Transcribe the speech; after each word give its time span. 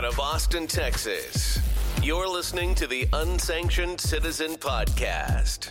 out 0.00 0.06
of 0.06 0.18
Austin, 0.18 0.66
Texas. 0.66 1.60
You're 2.02 2.26
listening 2.26 2.74
to 2.76 2.86
the 2.86 3.06
Unsanctioned 3.12 4.00
Citizen 4.00 4.52
Podcast. 4.52 5.68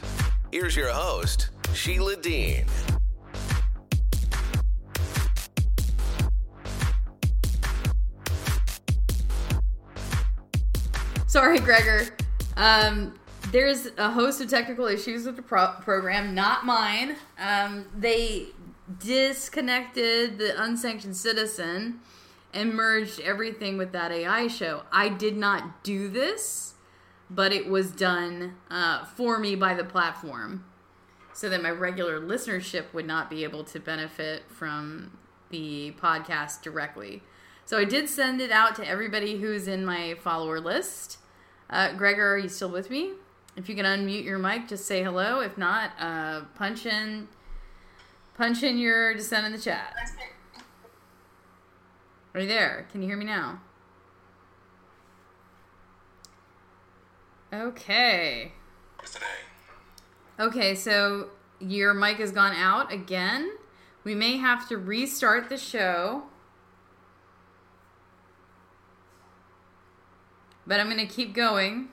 Here's 0.52 0.76
your 0.76 0.90
host, 0.90 1.50
Sheila 1.74 2.16
Dean. 2.16 2.68
Sorry, 11.26 11.58
Gregor. 11.58 12.10
Um, 12.56 13.20
there's 13.52 13.88
a 13.98 14.12
host 14.12 14.42
of 14.42 14.48
technical 14.48 14.86
issues 14.86 15.26
with 15.26 15.38
the 15.38 15.42
pro- 15.42 15.74
program, 15.82 16.36
not 16.36 16.68
mine. 16.68 17.16
Um, 17.40 17.88
they 17.98 18.50
disconnected 19.00 20.38
the 20.38 20.62
unsanctioned 20.62 21.18
citizen 21.18 22.02
and 22.54 22.74
merged 22.74 23.20
everything 23.20 23.78
with 23.78 23.92
that 23.92 24.12
AI 24.12 24.48
show. 24.48 24.84
I 24.92 25.10
did 25.10 25.38
not 25.38 25.84
do 25.84 26.10
this, 26.10 26.74
but 27.30 27.54
it 27.54 27.70
was 27.70 27.92
done 27.92 28.56
uh, 28.70 29.06
for 29.06 29.40
me 29.40 29.56
by 29.56 29.74
the 29.74 29.84
platform 29.84 30.66
so 31.34 31.48
that 31.50 31.62
my 31.62 31.70
regular 31.70 32.20
listenership 32.20 32.92
would 32.94 33.06
not 33.06 33.30
be 33.30 33.44
able 33.44 33.64
to 33.64 33.80
benefit 33.80 34.44
from 34.50 35.18
the 35.52 35.94
podcast 36.02 36.62
directly. 36.62 37.22
So 37.66 37.78
I 37.78 37.86
did 37.86 38.10
send 38.10 38.42
it 38.42 38.52
out 38.52 38.76
to 38.76 38.88
everybody 38.88 39.40
who's 39.40 39.68
in 39.68 39.86
my 39.86 40.16
follower 40.16 40.60
list. 40.60 41.20
Uh, 41.70 41.94
Gregor, 41.94 42.34
are 42.34 42.38
you 42.38 42.50
still 42.50 42.70
with 42.70 42.90
me? 42.90 43.12
If 43.56 43.70
you 43.70 43.76
can 43.76 43.86
unmute 43.86 44.24
your 44.24 44.40
mic, 44.40 44.68
just 44.68 44.86
say 44.86 45.04
hello. 45.04 45.40
If 45.40 45.58
not, 45.58 45.92
uh, 46.00 46.42
punch 46.56 46.86
in 46.86 47.28
punch 48.36 48.64
in 48.64 48.78
your 48.78 49.14
dissent 49.14 49.46
in 49.46 49.52
the 49.52 49.60
chat. 49.60 49.94
Are 52.34 52.42
you 52.42 52.48
there? 52.48 52.88
Can 52.92 53.02
you 53.02 53.08
hear 53.08 53.18
me 53.18 53.26
now? 53.26 53.62
Okay. 57.52 58.54
Okay, 60.40 60.76
so 60.76 61.30
your 61.60 61.94
mic 61.94 62.18
has 62.18 62.32
gone 62.32 62.56
out 62.56 62.92
again. 62.92 63.52
We 64.04 64.16
may 64.16 64.38
have 64.38 64.68
to 64.70 64.78
restart 64.78 65.50
the 65.50 65.58
show. 65.58 66.24
But 70.66 70.80
I'm 70.80 70.90
going 70.90 71.06
to 71.06 71.12
keep 71.12 71.34
going 71.34 71.90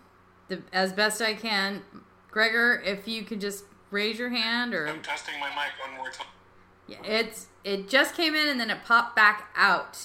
the, 0.48 0.62
as 0.72 0.92
best 0.92 1.20
I 1.22 1.34
can. 1.34 1.82
Gregor, 2.30 2.82
if 2.84 3.08
you 3.08 3.24
could 3.24 3.40
just 3.40 3.64
raise 3.90 4.18
your 4.18 4.28
hand 4.28 4.74
or 4.74 4.86
I'm 4.86 5.00
testing 5.00 5.40
my 5.40 5.48
mic 5.48 5.72
one 5.80 5.96
more 5.96 6.10
time. 6.10 6.26
yeah, 6.86 7.02
it's 7.04 7.46
it 7.64 7.88
just 7.88 8.14
came 8.14 8.34
in 8.34 8.48
and 8.48 8.60
then 8.60 8.68
it 8.70 8.84
popped 8.84 9.16
back 9.16 9.48
out. 9.56 9.98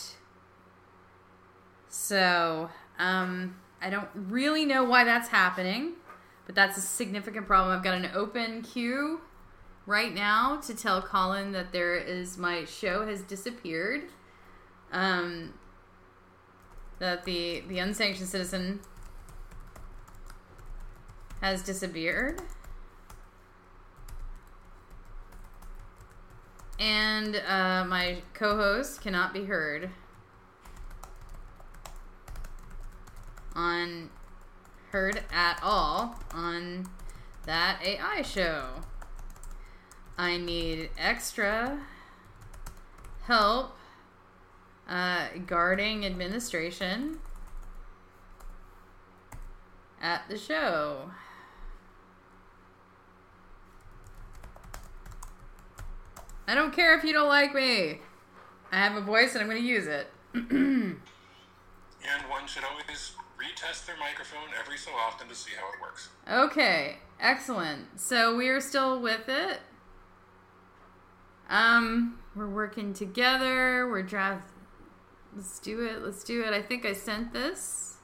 So, 1.92 2.70
um 2.98 3.56
I 3.84 3.90
don't 3.90 4.08
really 4.16 4.66
know 4.66 4.84
why 4.84 5.04
that's 5.04 5.30
happening, 5.30 5.94
but 6.46 6.56
that's 6.56 6.78
a 6.78 6.82
significant 6.82 7.48
problem. 7.48 7.76
I've 7.76 7.84
got 7.84 7.96
an 7.96 8.10
open 8.16 8.62
queue 8.62 9.22
right 9.86 10.14
now 10.14 10.58
to 10.62 10.76
tell 10.76 11.02
Colin 11.02 11.52
that 11.52 11.72
there 11.74 11.96
is 11.96 12.38
my 12.38 12.64
show 12.66 13.06
has 13.06 13.22
disappeared. 13.22 14.04
Um 14.92 15.54
that 17.00 17.26
the 17.26 17.64
the 17.68 17.80
unsanctioned 17.80 18.30
citizen 18.30 18.80
has 21.42 21.62
disappeared. 21.62 22.42
And 26.80 27.36
uh, 27.36 27.84
my 27.86 28.22
co 28.34 28.56
host 28.56 29.02
cannot 29.02 29.34
be 29.34 29.44
heard 29.46 29.90
on 33.56 34.10
heard 34.92 35.24
at 35.32 35.60
all 35.64 36.20
on 36.34 36.88
that 37.46 37.80
AI 37.84 38.22
show. 38.22 38.66
I 40.18 40.38
need 40.38 40.90
extra 40.98 41.80
help 43.24 43.76
uh, 44.88 45.28
guarding 45.48 46.06
administration 46.06 47.20
at 50.02 50.28
the 50.30 50.38
show. 50.38 51.12
I 56.48 56.54
don't 56.54 56.74
care 56.74 56.98
if 56.98 57.06
you 57.06 57.14
don't 57.14 57.30
like 57.30 57.56
me. 57.56 58.02
I 58.72 58.78
have 58.78 58.98
a 58.98 59.02
voice 59.02 59.34
and 59.34 59.42
I'm 59.42 59.50
going 59.50 59.62
to 59.62 59.68
use 59.68 59.88
it. 59.88 60.08
And 62.04 62.28
one 62.30 62.48
should 62.48 62.64
always 62.64 63.14
retest 63.42 63.86
their 63.86 63.98
microphone 63.98 64.50
every 64.60 64.78
so 64.78 64.92
often 64.92 65.28
to 65.28 65.36
see 65.36 65.52
how 65.60 65.68
it 65.74 65.82
works. 65.82 66.10
Okay, 66.30 66.98
excellent. 67.20 68.00
So 68.00 68.36
we 68.36 68.48
are 68.50 68.62
still 68.62 69.02
with 69.02 69.28
it. 69.28 69.60
Um, 71.50 72.20
we're 72.36 72.50
working 72.50 72.94
together. 72.94 73.90
We're 73.90 74.04
draft. 74.04 74.48
Let's 75.36 75.60
do 75.60 75.84
it. 75.86 76.04
Let's 76.04 76.24
do 76.24 76.44
it. 76.44 76.54
I 76.54 76.62
think 76.62 76.86
I 76.86 76.94
sent 76.94 77.34
this. 77.34 77.98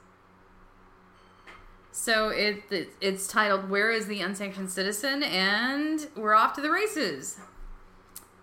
So 1.92 2.28
it, 2.28 2.62
it 2.70 2.90
it's 3.00 3.26
titled 3.26 3.70
"Where 3.70 3.90
is 3.90 4.06
the 4.06 4.20
Unsanctioned 4.20 4.70
Citizen?" 4.70 5.22
and 5.22 6.08
we're 6.16 6.34
off 6.34 6.54
to 6.54 6.60
the 6.60 6.70
races. 6.70 7.38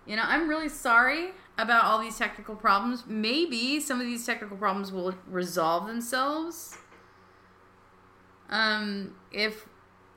You 0.05 0.15
know, 0.15 0.23
I'm 0.25 0.47
really 0.47 0.69
sorry 0.69 1.31
about 1.57 1.85
all 1.85 1.99
these 1.99 2.17
technical 2.17 2.55
problems. 2.55 3.05
Maybe 3.07 3.79
some 3.79 4.01
of 4.01 4.05
these 4.05 4.25
technical 4.25 4.57
problems 4.57 4.91
will 4.91 5.15
resolve 5.27 5.87
themselves 5.87 6.77
um, 8.55 9.13
if 9.31 9.67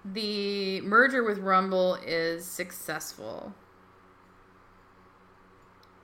the 0.04 0.80
merger 0.82 1.24
with 1.24 1.38
Rumble 1.38 1.96
is 2.06 2.46
successful. 2.46 3.52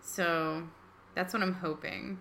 So 0.01 0.65
that's 1.15 1.33
what 1.33 1.43
I'm 1.43 1.55
hoping. 1.55 2.19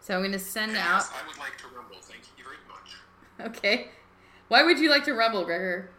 So 0.00 0.14
I'm 0.14 0.20
going 0.20 0.32
to 0.32 0.38
send 0.38 0.76
out. 0.76 1.04
I 1.12 1.26
would 1.26 1.38
like 1.38 1.56
to 1.58 1.66
rumble. 1.76 1.96
Thank 2.00 2.24
you 2.36 2.44
very 2.44 2.56
much. 2.68 3.56
Okay. 3.56 3.88
Why 4.48 4.62
would 4.62 4.78
you 4.78 4.90
like 4.90 5.04
to 5.04 5.14
rumble, 5.14 5.44
Gregor? 5.44 5.90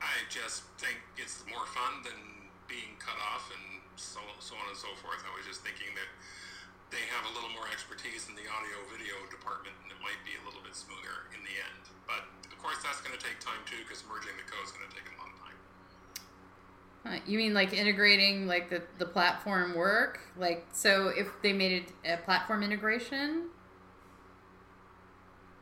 I 0.00 0.14
just 0.28 0.62
think 0.78 0.98
it's 1.16 1.42
more 1.50 1.66
fun 1.66 2.02
than 2.04 2.50
being 2.68 2.98
cut 2.98 3.16
off 3.32 3.50
and 3.50 3.80
so, 3.96 4.20
so 4.38 4.54
on 4.54 4.68
and 4.68 4.76
so 4.76 4.88
forth. 5.02 5.22
I 5.24 5.36
was 5.36 5.46
just 5.46 5.62
thinking 5.62 5.94
that 5.94 6.10
they 6.96 7.04
have 7.12 7.28
a 7.28 7.32
little 7.36 7.52
more 7.52 7.68
expertise 7.68 8.24
in 8.32 8.34
the 8.40 8.48
audio 8.48 8.80
video 8.88 9.20
department 9.28 9.76
and 9.84 9.92
it 9.92 10.00
might 10.00 10.16
be 10.24 10.32
a 10.40 10.42
little 10.48 10.64
bit 10.64 10.72
smoother 10.72 11.28
in 11.36 11.44
the 11.44 11.52
end. 11.60 11.84
But 12.08 12.24
of 12.48 12.56
course, 12.56 12.80
that's 12.80 13.04
going 13.04 13.12
to 13.12 13.20
take 13.20 13.36
time 13.36 13.60
too 13.68 13.84
because 13.84 14.00
merging 14.08 14.32
the 14.40 14.48
code 14.48 14.64
is 14.64 14.72
going 14.72 14.88
to 14.88 14.94
take 14.96 15.04
a 15.12 15.16
long 15.20 15.32
time. 15.36 15.58
Uh, 17.04 17.20
You 17.28 17.36
mean 17.36 17.52
like 17.52 17.76
integrating 17.76 18.48
like 18.48 18.72
the, 18.72 18.80
the 18.96 19.04
platform 19.04 19.76
work? 19.76 20.24
Like 20.40 20.64
so 20.72 21.12
if 21.12 21.28
they 21.44 21.52
made 21.52 21.84
it 21.84 21.86
a 22.08 22.16
platform 22.24 22.64
integration? 22.64 23.52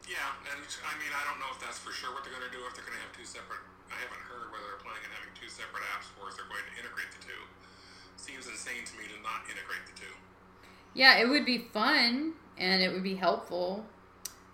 Yeah, 0.06 0.39
and 0.47 0.62
I 0.62 0.94
mean, 1.03 1.11
I 1.11 1.23
don't 1.27 1.41
know 1.43 1.50
if 1.50 1.59
that's 1.59 1.83
for 1.83 1.91
sure 1.91 2.15
what 2.15 2.23
they're 2.23 2.37
going 2.37 2.47
to 2.47 2.55
do. 2.55 2.62
If 2.69 2.78
they're 2.78 2.87
going 2.87 2.94
to 2.94 3.05
have 3.09 3.17
two 3.17 3.27
separate, 3.27 3.65
I 3.91 3.97
haven't 3.99 4.23
heard 4.28 4.53
whether 4.55 4.69
they're 4.71 4.84
planning 4.84 5.03
on 5.09 5.12
having 5.17 5.33
two 5.34 5.49
separate 5.50 5.83
apps 5.97 6.12
or 6.21 6.28
if 6.31 6.37
they're 6.39 6.47
going 6.47 6.62
to 6.62 6.75
integrate 6.78 7.11
the 7.11 7.25
two. 7.25 7.41
Seems 8.21 8.44
insane 8.47 8.84
to 8.84 8.94
me 9.00 9.09
to 9.11 9.17
not 9.25 9.49
integrate 9.49 9.89
the 9.89 9.97
two. 9.97 10.12
Yeah, 10.94 11.19
it 11.19 11.28
would 11.28 11.44
be 11.44 11.59
fun 11.59 12.34
and 12.56 12.82
it 12.82 12.93
would 12.93 13.03
be 13.03 13.16
helpful. 13.16 13.84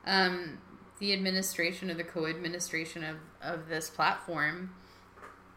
Um, 0.06 0.58
the 0.98 1.12
administration 1.12 1.90
or 1.90 1.94
the 1.94 2.04
co-administration 2.04 3.04
of, 3.04 3.16
of 3.42 3.68
this 3.68 3.90
platform, 3.90 4.74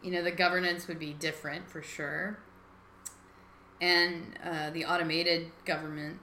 you 0.01 0.11
know, 0.11 0.21
the 0.21 0.31
governance 0.31 0.88
would 0.88 0.99
be 0.99 1.13
different 1.13 1.69
for 1.69 1.81
sure. 1.81 2.39
And 3.81 4.38
uh, 4.44 4.69
the 4.69 4.85
automated 4.85 5.51
government 5.66 6.19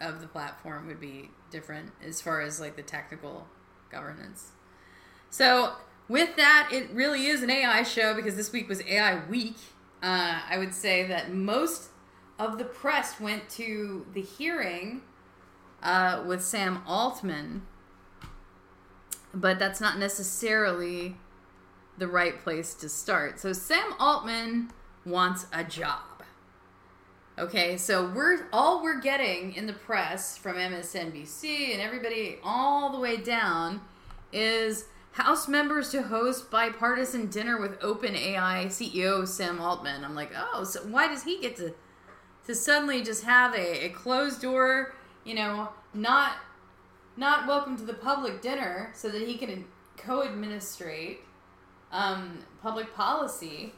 of 0.00 0.20
the 0.20 0.26
platform 0.26 0.86
would 0.86 1.00
be 1.00 1.30
different 1.50 1.92
as 2.06 2.20
far 2.20 2.40
as 2.40 2.60
like 2.60 2.76
the 2.76 2.82
technical 2.82 3.46
governance. 3.90 4.52
So 5.30 5.74
with 6.08 6.36
that, 6.36 6.68
it 6.72 6.90
really 6.92 7.26
is 7.26 7.42
an 7.42 7.50
AI 7.50 7.82
show 7.82 8.14
because 8.14 8.36
this 8.36 8.52
week 8.52 8.68
was 8.68 8.82
AI 8.82 9.24
week. 9.26 9.56
Uh, 10.02 10.40
I 10.48 10.58
would 10.58 10.74
say 10.74 11.06
that 11.08 11.32
most 11.32 11.88
of 12.38 12.58
the 12.58 12.64
press 12.64 13.20
went 13.20 13.48
to 13.50 14.06
the 14.12 14.22
hearing 14.22 15.02
uh, 15.82 16.22
with 16.26 16.42
Sam 16.42 16.82
Altman, 16.86 17.62
but 19.32 19.58
that's 19.58 19.80
not 19.80 19.98
necessarily 19.98 21.16
the 21.98 22.08
right 22.08 22.42
place 22.42 22.74
to 22.74 22.88
start. 22.88 23.38
So 23.38 23.52
Sam 23.52 23.94
Altman 24.00 24.70
wants 25.04 25.46
a 25.52 25.62
job. 25.62 26.00
Okay, 27.36 27.76
so 27.76 28.08
we're 28.10 28.46
all 28.52 28.82
we're 28.82 29.00
getting 29.00 29.54
in 29.54 29.66
the 29.66 29.72
press 29.72 30.38
from 30.38 30.56
MSNBC 30.56 31.72
and 31.72 31.82
everybody 31.82 32.38
all 32.44 32.92
the 32.92 32.98
way 33.00 33.16
down 33.16 33.80
is 34.32 34.86
House 35.12 35.46
members 35.46 35.90
to 35.90 36.02
host 36.02 36.50
bipartisan 36.50 37.28
dinner 37.28 37.60
with 37.60 37.78
OpenAI 37.80 38.66
CEO 38.66 39.26
Sam 39.26 39.60
Altman. 39.60 40.04
I'm 40.04 40.16
like, 40.16 40.32
oh, 40.36 40.64
so 40.64 40.80
why 40.80 41.06
does 41.06 41.22
he 41.22 41.40
get 41.40 41.54
to 41.56 41.72
to 42.46 42.54
suddenly 42.54 43.02
just 43.02 43.24
have 43.24 43.54
a, 43.54 43.86
a 43.86 43.88
closed 43.90 44.42
door, 44.42 44.94
you 45.24 45.34
know, 45.34 45.70
not 45.92 46.36
not 47.16 47.46
welcome 47.46 47.76
to 47.76 47.84
the 47.84 47.94
public 47.94 48.42
dinner 48.42 48.90
so 48.92 49.08
that 49.08 49.22
he 49.22 49.36
can 49.36 49.64
co-administrate 49.96 51.20
um, 51.92 52.40
public 52.60 52.92
policy 52.94 53.72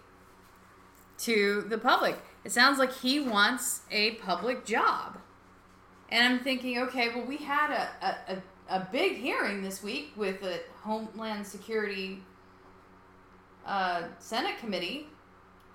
to 1.19 1.67
the 1.69 1.77
public. 1.77 2.17
It 2.45 2.53
sounds 2.53 2.79
like 2.79 2.93
he 2.93 3.21
wants 3.21 3.83
a 3.91 4.13
public 4.13 4.65
job. 4.65 5.19
And 6.09 6.25
I'm 6.25 6.41
thinking, 6.41 6.79
okay, 6.79 7.11
well, 7.15 7.27
we 7.27 7.37
had 7.37 7.71
a, 7.71 8.07
a, 8.07 8.37
a, 8.37 8.77
a 8.79 8.89
big 8.91 9.17
hearing 9.17 9.63
this 9.63 9.83
week 9.83 10.13
with 10.17 10.41
the 10.41 10.61
Homeland 10.83 11.47
Security 11.47 12.23
uh, 13.67 14.05
Senate 14.19 14.59
Committee 14.59 15.09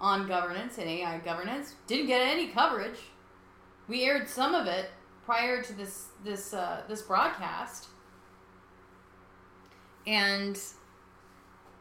on 0.01 0.27
governance 0.27 0.79
and 0.79 0.89
AI 0.89 1.19
governance. 1.19 1.75
Didn't 1.87 2.07
get 2.07 2.21
any 2.21 2.47
coverage. 2.47 2.99
We 3.87 4.03
aired 4.03 4.27
some 4.27 4.55
of 4.55 4.67
it 4.67 4.89
prior 5.23 5.61
to 5.61 5.73
this 5.73 6.07
this 6.23 6.53
uh, 6.53 6.81
this 6.89 7.03
broadcast, 7.03 7.87
and 10.05 10.59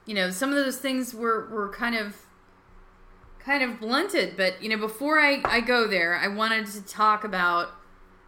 you 0.05 0.14
know 0.14 0.31
some 0.31 0.50
of 0.50 0.56
those 0.56 0.76
things 0.76 1.14
were 1.14 1.49
were 1.49 1.70
kind 1.70 1.96
of 1.96 2.17
kind 3.38 3.62
of 3.62 3.81
blunted. 3.81 4.37
But 4.37 4.62
you 4.62 4.69
know, 4.69 4.76
before 4.76 5.19
I 5.19 5.40
I 5.44 5.61
go 5.61 5.88
there, 5.88 6.17
I 6.17 6.28
wanted 6.28 6.67
to 6.67 6.82
talk 6.82 7.25
about 7.25 7.70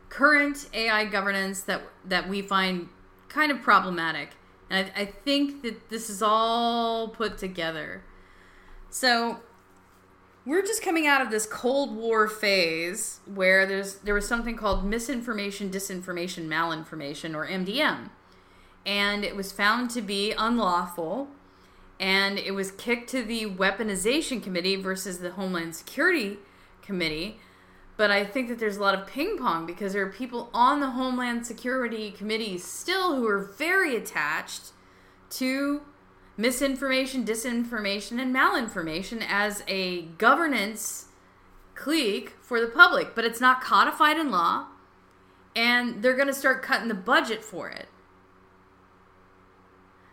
current 0.08 0.68
AI 0.72 1.04
governance 1.04 1.60
that 1.62 1.82
that 2.06 2.28
we 2.28 2.40
find 2.40 2.88
kind 3.28 3.52
of 3.52 3.60
problematic, 3.60 4.30
and 4.70 4.90
I, 4.96 5.02
I 5.02 5.04
think 5.04 5.62
that 5.62 5.90
this 5.90 6.08
is 6.08 6.22
all 6.22 7.08
put 7.08 7.36
together. 7.36 8.04
So 8.88 9.40
we're 10.44 10.62
just 10.62 10.82
coming 10.82 11.06
out 11.06 11.20
of 11.20 11.30
this 11.30 11.46
Cold 11.46 11.94
War 11.94 12.26
phase 12.26 13.20
where 13.26 13.64
there's 13.64 13.96
there 13.96 14.14
was 14.14 14.26
something 14.26 14.56
called 14.56 14.84
misinformation, 14.84 15.70
disinformation, 15.70 16.48
malinformation, 16.48 17.34
or 17.34 17.46
MDM, 17.46 18.10
and 18.84 19.24
it 19.24 19.36
was 19.36 19.52
found 19.52 19.90
to 19.90 20.02
be 20.02 20.32
unlawful, 20.32 21.28
and 22.00 22.38
it 22.38 22.54
was 22.54 22.72
kicked 22.72 23.08
to 23.10 23.22
the 23.22 23.46
Weaponization 23.46 24.42
Committee 24.42 24.76
versus 24.76 25.20
the 25.20 25.32
Homeland 25.32 25.76
Security 25.76 26.38
Committee. 26.82 27.38
But 27.96 28.10
I 28.10 28.24
think 28.24 28.48
that 28.48 28.58
there's 28.58 28.78
a 28.78 28.80
lot 28.80 28.94
of 28.94 29.06
ping 29.06 29.38
pong 29.38 29.64
because 29.64 29.92
there 29.92 30.04
are 30.04 30.10
people 30.10 30.50
on 30.52 30.80
the 30.80 30.90
Homeland 30.90 31.46
Security 31.46 32.10
Committee 32.10 32.58
still 32.58 33.14
who 33.14 33.28
are 33.28 33.38
very 33.38 33.94
attached 33.94 34.72
to 35.30 35.82
misinformation, 36.36 37.24
disinformation, 37.24 38.20
and 38.20 38.34
malinformation 38.34 39.24
as 39.28 39.62
a 39.68 40.02
governance 40.18 41.06
clique 41.74 42.30
for 42.40 42.60
the 42.60 42.66
public, 42.66 43.14
but 43.14 43.24
it's 43.24 43.40
not 43.40 43.60
codified 43.60 44.16
in 44.16 44.30
law, 44.30 44.66
and 45.54 46.02
they're 46.02 46.16
going 46.16 46.28
to 46.28 46.34
start 46.34 46.62
cutting 46.62 46.88
the 46.88 46.94
budget 46.94 47.44
for 47.44 47.68
it. 47.68 47.88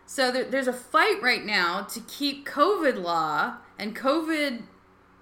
So 0.06 0.32
there, 0.32 0.44
there's 0.44 0.66
a 0.66 0.72
fight 0.72 1.22
right 1.22 1.44
now 1.44 1.82
to 1.82 2.00
keep 2.00 2.46
COVID 2.46 3.00
law 3.00 3.58
and 3.78 3.94
COVID 3.94 4.64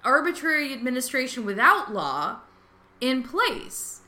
arbitrary 0.02 0.72
administration 0.72 1.44
without 1.44 1.92
law 1.92 2.38
in 3.00 3.22
place. 3.22 4.00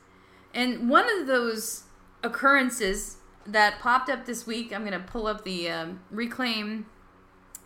And 0.53 0.89
one 0.89 1.05
of 1.19 1.27
those 1.27 1.83
occurrences 2.23 3.17
that 3.45 3.79
popped 3.79 4.09
up 4.09 4.25
this 4.25 4.45
week. 4.45 4.73
I'm 4.73 4.85
going 4.85 4.99
to 4.99 5.07
pull 5.07 5.27
up 5.27 5.43
the 5.43 5.69
um, 5.69 6.01
Reclaim 6.11 6.85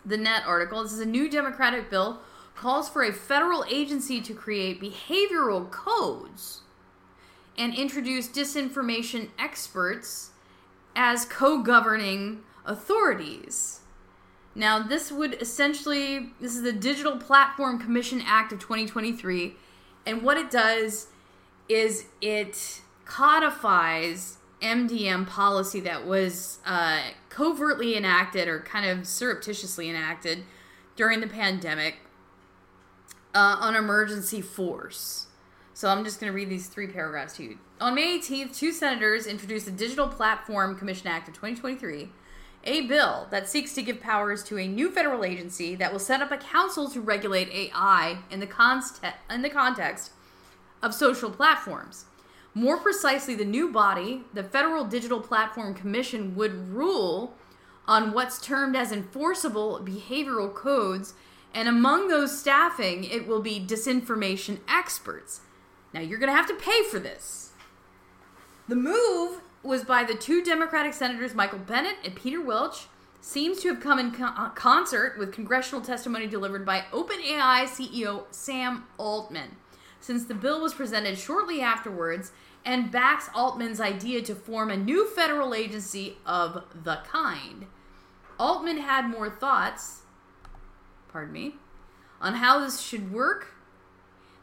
the 0.05 0.17
Net 0.17 0.43
article. 0.45 0.83
This 0.83 0.93
is 0.93 0.99
a 0.99 1.05
new 1.05 1.29
Democratic 1.29 1.89
bill 1.89 2.19
calls 2.55 2.87
for 2.87 3.03
a 3.03 3.11
federal 3.11 3.65
agency 3.69 4.21
to 4.21 4.33
create 4.33 4.81
behavioral 4.81 5.69
codes 5.69 6.61
and 7.57 7.73
introduce 7.73 8.27
disinformation 8.27 9.29
experts 9.37 10.31
as 10.95 11.25
co-governing 11.25 12.41
authorities. 12.65 13.81
Now, 14.53 14.79
this 14.79 15.11
would 15.11 15.41
essentially 15.41 16.31
this 16.39 16.55
is 16.55 16.61
the 16.61 16.71
Digital 16.71 17.17
Platform 17.17 17.77
Commission 17.77 18.21
Act 18.25 18.53
of 18.53 18.59
2023, 18.59 19.55
and 20.05 20.21
what 20.21 20.37
it 20.37 20.49
does 20.49 21.07
is 21.67 22.05
it 22.21 22.81
codifies 23.03 24.37
MDM 24.61 25.27
policy 25.27 25.79
that 25.81 26.05
was 26.05 26.59
uh, 26.65 27.01
covertly 27.29 27.95
enacted 27.95 28.47
or 28.47 28.59
kind 28.59 28.85
of 28.85 29.07
surreptitiously 29.07 29.89
enacted 29.89 30.43
during 30.95 31.19
the 31.19 31.27
pandemic 31.27 31.97
uh, 33.33 33.57
on 33.59 33.75
emergency 33.75 34.41
force. 34.41 35.27
So 35.73 35.89
I'm 35.89 36.05
just 36.05 36.21
going 36.21 36.31
to 36.31 36.35
read 36.35 36.49
these 36.49 36.67
three 36.67 36.87
paragraphs 36.87 37.35
to 37.35 37.43
you. 37.43 37.57
On 37.81 37.93
May 37.93 38.17
18th, 38.17 38.55
two 38.57 38.71
senators 38.71 39.27
introduced 39.27 39.65
the 39.65 39.71
Digital 39.71 40.07
Platform 40.07 40.77
Commission 40.77 41.07
Act 41.07 41.27
of 41.27 41.33
2023, 41.33 42.09
a 42.63 42.81
bill 42.87 43.27
that 43.29 43.49
seeks 43.49 43.73
to 43.73 43.81
give 43.81 43.99
powers 43.99 44.41
to 44.45 44.57
a 44.57 44.67
new 44.67 44.89
federal 44.89 45.25
agency 45.25 45.75
that 45.75 45.91
will 45.91 45.99
set 45.99 46.21
up 46.21 46.31
a 46.31 46.37
council 46.37 46.89
to 46.89 47.01
regulate 47.01 47.49
AI 47.49 48.19
in 48.31 48.39
the, 48.39 48.47
const- 48.47 49.01
in 49.29 49.41
the 49.41 49.49
context 49.49 50.11
of 50.81 50.93
social 50.93 51.29
platforms. 51.29 52.05
More 52.57 52.77
precisely, 52.77 53.35
the 53.35 53.43
new 53.43 53.69
body, 53.69 54.23
the 54.33 54.43
Federal 54.43 54.85
Digital 54.85 55.19
Platform 55.19 55.73
Commission, 55.73 56.35
would 56.35 56.73
rule 56.73 57.35
on 57.85 58.13
what's 58.13 58.39
termed 58.39 58.77
as 58.77 58.93
enforceable 58.93 59.81
behavioral 59.83 60.53
codes, 60.53 61.15
and 61.53 61.67
among 61.67 62.07
those 62.07 62.39
staffing, 62.39 63.03
it 63.03 63.27
will 63.27 63.41
be 63.41 63.59
disinformation 63.59 64.59
experts. 64.69 65.41
Now, 65.93 65.99
you're 65.99 66.17
going 66.17 66.31
to 66.31 66.35
have 66.35 66.47
to 66.47 66.55
pay 66.55 66.81
for 66.83 66.97
this. 66.97 67.51
The 68.69 68.75
move 68.77 69.41
was 69.61 69.83
by 69.83 70.05
the 70.05 70.15
two 70.15 70.41
Democratic 70.41 70.93
senators, 70.93 71.35
Michael 71.35 71.59
Bennet 71.59 71.97
and 72.05 72.15
Peter 72.15 72.41
Welch, 72.41 72.87
seems 73.19 73.59
to 73.61 73.67
have 73.67 73.81
come 73.81 73.99
in 73.99 74.11
co- 74.11 74.25
uh, 74.25 74.49
concert 74.51 75.17
with 75.17 75.33
congressional 75.33 75.81
testimony 75.81 76.27
delivered 76.27 76.65
by 76.65 76.85
OpenAI 76.93 77.65
CEO 77.65 78.25
Sam 78.31 78.85
Altman. 78.97 79.57
Since 79.99 80.25
the 80.25 80.35
bill 80.35 80.61
was 80.61 80.75
presented 80.75 81.17
shortly 81.17 81.61
afterwards, 81.61 82.31
and 82.65 82.91
backs 82.91 83.29
Altman's 83.35 83.79
idea 83.79 84.21
to 84.23 84.33
form 84.33 84.71
a 84.71 84.77
new 84.77 85.07
federal 85.07 85.53
agency 85.53 86.17
of 86.25 86.63
the 86.83 86.99
kind. 87.07 87.67
Altman 88.39 88.77
had 88.77 89.07
more 89.07 89.29
thoughts, 89.29 90.01
pardon 91.09 91.31
me, 91.31 91.55
on 92.19 92.33
how 92.35 92.59
this 92.59 92.81
should 92.81 93.13
work. 93.13 93.53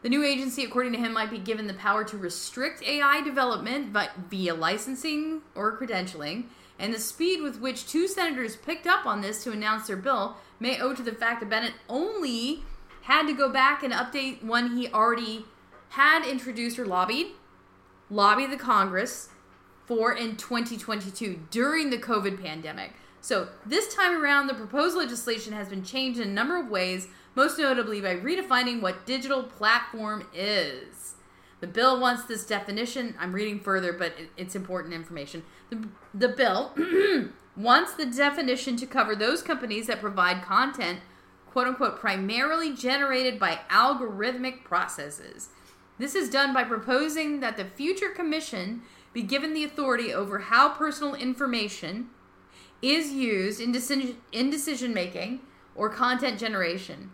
The 0.01 0.09
new 0.09 0.23
agency, 0.23 0.63
according 0.63 0.93
to 0.93 0.99
him, 0.99 1.13
might 1.13 1.31
be 1.31 1.37
given 1.37 1.67
the 1.67 1.73
power 1.73 2.03
to 2.05 2.17
restrict 2.17 2.81
AI 2.83 3.21
development 3.21 3.93
but 3.93 4.11
via 4.29 4.53
licensing 4.53 5.41
or 5.53 5.77
credentialing, 5.77 6.45
and 6.79 6.93
the 6.93 6.99
speed 6.99 7.41
with 7.41 7.59
which 7.59 7.87
two 7.87 8.07
senators 8.07 8.55
picked 8.55 8.87
up 8.87 9.05
on 9.05 9.21
this 9.21 9.43
to 9.43 9.51
announce 9.51 9.87
their 9.87 9.97
bill 9.97 10.37
may 10.59 10.79
owe 10.79 10.93
to 10.93 11.03
the 11.03 11.13
fact 11.13 11.41
that 11.41 11.49
Bennet 11.49 11.73
only 11.87 12.63
had 13.03 13.27
to 13.27 13.33
go 13.33 13.49
back 13.49 13.83
and 13.83 13.93
update 13.93 14.43
one 14.43 14.77
he 14.77 14.87
already 14.89 15.45
had 15.89 16.25
introduced 16.25 16.79
or 16.79 16.85
lobbied 16.85 17.27
lobby 18.09 18.45
the 18.45 18.57
Congress 18.57 19.29
for 19.85 20.13
in 20.13 20.35
2022 20.35 21.41
during 21.49 21.89
the 21.89 21.97
COVID 21.97 22.41
pandemic. 22.41 22.93
So, 23.21 23.47
this 23.65 23.93
time 23.93 24.21
around, 24.21 24.47
the 24.47 24.53
proposed 24.53 24.97
legislation 24.97 25.53
has 25.53 25.69
been 25.69 25.83
changed 25.83 26.19
in 26.19 26.27
a 26.27 26.31
number 26.31 26.57
of 26.57 26.69
ways, 26.69 27.07
most 27.35 27.57
notably 27.57 28.01
by 28.01 28.15
redefining 28.15 28.81
what 28.81 29.05
digital 29.05 29.43
platform 29.43 30.27
is. 30.33 31.15
The 31.61 31.67
bill 31.67 31.97
wants 32.01 32.25
this 32.25 32.45
definition. 32.45 33.15
I'm 33.17 33.31
reading 33.31 33.61
further, 33.61 33.93
but 33.93 34.13
it's 34.35 34.55
important 34.55 34.93
information. 34.93 35.43
The, 35.69 35.87
the 36.13 36.27
bill 36.27 36.73
wants 37.55 37.93
the 37.93 38.05
definition 38.05 38.75
to 38.75 38.85
cover 38.85 39.15
those 39.15 39.41
companies 39.41 39.87
that 39.87 40.01
provide 40.01 40.41
content, 40.41 40.99
quote 41.49 41.67
unquote, 41.67 41.97
primarily 42.01 42.75
generated 42.75 43.39
by 43.39 43.61
algorithmic 43.69 44.65
processes. 44.65 45.47
This 45.99 46.15
is 46.15 46.29
done 46.29 46.53
by 46.53 46.63
proposing 46.63 47.39
that 47.41 47.57
the 47.57 47.65
future 47.65 48.09
commission 48.09 48.81
be 49.13 49.21
given 49.21 49.53
the 49.53 49.63
authority 49.63 50.13
over 50.13 50.39
how 50.39 50.69
personal 50.69 51.13
information 51.13 52.09
is 52.81 53.11
used 53.11 53.61
in 53.61 53.71
decision, 53.71 54.17
in 54.31 54.49
decision 54.49 54.93
making 54.93 55.41
or 55.75 55.89
content 55.89 56.39
generation, 56.39 57.11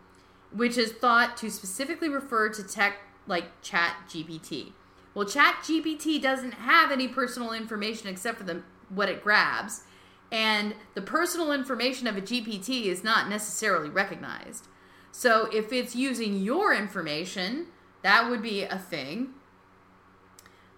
which 0.52 0.78
is 0.78 0.92
thought 0.94 1.38
to 1.38 1.52
specifically 1.52 2.10
refer 2.10 2.50
to 2.50 2.64
tech 2.64 2.98
like 3.28 3.62
Chat 3.62 3.96
GPT. 4.10 4.74
Well, 5.14 5.26
Chat 5.26 5.58
GPT 5.64 6.22
doesn't 6.22 6.54
have 6.54 6.92
any 6.92 7.08
personal 7.08 7.52
information 7.52 8.08
except 8.08 8.38
for 8.38 8.44
the 8.44 8.64
what 8.90 9.10
it 9.10 9.24
grabs, 9.24 9.84
and 10.32 10.74
the 10.96 11.02
personal 11.02 11.52
information 11.52 12.08
of 12.08 12.18
a 12.18 12.22
GPT 12.22 12.86
is 12.86 13.04
not 13.04 13.30
necessarily 13.30 13.90
recognized. 13.90 14.68
So 15.12 15.48
if 15.54 15.72
it's 15.72 15.96
using 15.96 16.38
your 16.38 16.74
information, 16.74 17.68
that 18.02 18.30
would 18.30 18.42
be 18.42 18.64
a 18.64 18.78
thing. 18.78 19.30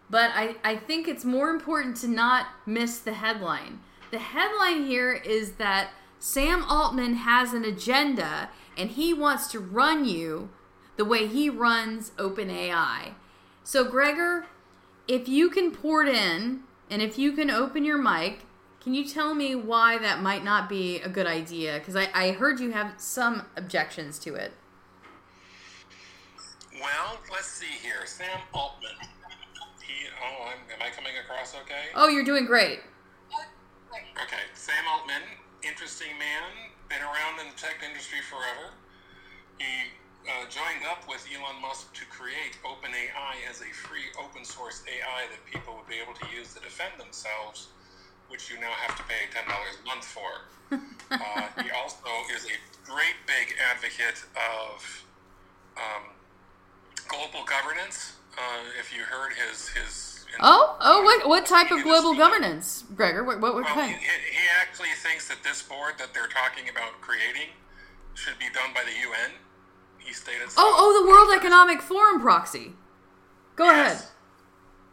But 0.10 0.32
I, 0.34 0.56
I 0.64 0.76
think 0.76 1.08
it's 1.08 1.24
more 1.24 1.50
important 1.50 1.96
to 1.98 2.08
not 2.08 2.48
miss 2.66 3.00
the 3.00 3.14
headline. 3.14 3.80
The 4.12 4.20
headline 4.20 4.86
here 4.86 5.14
is 5.14 5.54
that 5.54 5.92
Sam 6.20 6.64
Altman 6.66 7.16
has 7.16 7.54
an 7.54 7.64
agenda 7.64 8.50
and 8.78 8.92
he 8.92 9.14
wants 9.14 9.48
to 9.52 9.60
run 9.60 10.06
you 10.06 10.50
the 10.98 11.06
way 11.06 11.28
he 11.28 11.50
runs 11.50 12.12
OpenAI. 12.12 13.14
So, 13.64 13.86
Gregor, 13.86 14.48
if 15.08 15.28
you 15.28 15.50
can 15.50 15.72
port 15.72 16.10
in 16.10 16.62
and 16.90 17.02
if 17.02 17.18
you 17.18 17.32
can 17.32 17.50
open 17.50 17.86
your 17.86 17.98
mic, 17.98 18.46
can 18.82 18.94
you 18.94 19.06
tell 19.06 19.34
me 19.34 19.56
why 19.56 19.98
that 19.98 20.22
might 20.22 20.44
not 20.44 20.68
be 20.68 21.00
a 21.00 21.10
good 21.10 21.28
idea? 21.28 21.80
Because 21.80 21.96
I, 21.96 22.10
I 22.14 22.32
heard 22.32 22.60
you 22.60 22.72
have 22.72 22.96
some 22.98 23.46
objections 23.56 24.20
to 24.20 24.36
it. 24.36 24.54
Well, 26.82 27.22
let's 27.30 27.46
see 27.46 27.78
here. 27.78 28.10
Sam 28.10 28.42
Altman. 28.54 28.98
He, 29.86 30.10
oh, 30.18 30.50
I'm, 30.50 30.62
am 30.74 30.82
I 30.82 30.90
coming 30.90 31.14
across 31.22 31.54
okay? 31.62 31.94
Oh, 31.94 32.10
you're 32.10 32.26
doing 32.26 32.46
great. 32.46 32.82
Okay, 34.18 34.46
Sam 34.54 34.82
Altman, 34.90 35.22
interesting 35.62 36.10
man, 36.18 36.74
been 36.90 37.06
around 37.06 37.38
in 37.38 37.54
the 37.54 37.58
tech 37.58 37.86
industry 37.86 38.18
forever. 38.26 38.74
He 39.62 39.94
uh, 40.26 40.50
joined 40.50 40.82
up 40.90 41.06
with 41.06 41.22
Elon 41.30 41.62
Musk 41.62 41.94
to 42.02 42.06
create 42.10 42.58
OpenAI 42.66 43.46
as 43.46 43.62
a 43.62 43.70
free 43.70 44.10
open 44.18 44.42
source 44.42 44.82
AI 44.90 45.30
that 45.30 45.42
people 45.46 45.78
would 45.78 45.90
be 45.90 46.02
able 46.02 46.18
to 46.18 46.26
use 46.34 46.54
to 46.58 46.62
defend 46.66 46.98
themselves, 46.98 47.70
which 48.30 48.50
you 48.50 48.58
now 48.58 48.74
have 48.82 48.98
to 48.98 49.04
pay 49.06 49.30
$10 49.30 49.46
a 49.46 49.86
month 49.86 50.06
for. 50.06 50.50
uh, 51.12 51.46
he 51.62 51.70
also 51.78 52.10
is 52.34 52.48
a 52.50 52.58
great 52.90 53.18
big 53.30 53.54
advocate 53.70 54.24
of 54.40 54.82
um, 55.78 56.10
global 57.12 57.46
governance. 57.46 58.16
Uh, 58.38 58.64
if 58.80 58.96
you 58.96 59.04
heard 59.04 59.34
his 59.36 59.68
his 59.70 60.12
Oh, 60.40 60.78
oh, 60.80 61.04
what 61.04 61.28
what 61.28 61.46
type 61.46 61.72
of 61.72 61.84
global 61.84 62.16
governance, 62.16 62.86
Gregor? 62.96 63.24
What 63.24 63.42
what, 63.42 63.54
what 63.54 63.66
well, 63.66 63.74
kind? 63.76 63.92
He, 63.92 64.06
he 64.06 64.46
actually 64.60 64.96
thinks 65.04 65.28
that 65.28 65.44
this 65.44 65.62
board 65.62 65.96
that 66.00 66.14
they're 66.14 66.32
talking 66.32 66.70
about 66.70 67.02
creating 67.02 67.52
should 68.14 68.40
be 68.40 68.48
done 68.54 68.72
by 68.74 68.84
the 68.84 68.96
UN. 68.96 69.32
He 70.00 70.14
stated. 70.14 70.50
So. 70.50 70.62
Oh, 70.64 70.72
oh, 70.80 71.04
the 71.04 71.08
World 71.10 71.36
Economic 71.36 71.82
Forum 71.82 72.22
proxy. 72.22 72.72
Go 73.56 73.66
Yes. 73.66 73.76
ahead. 73.76 74.08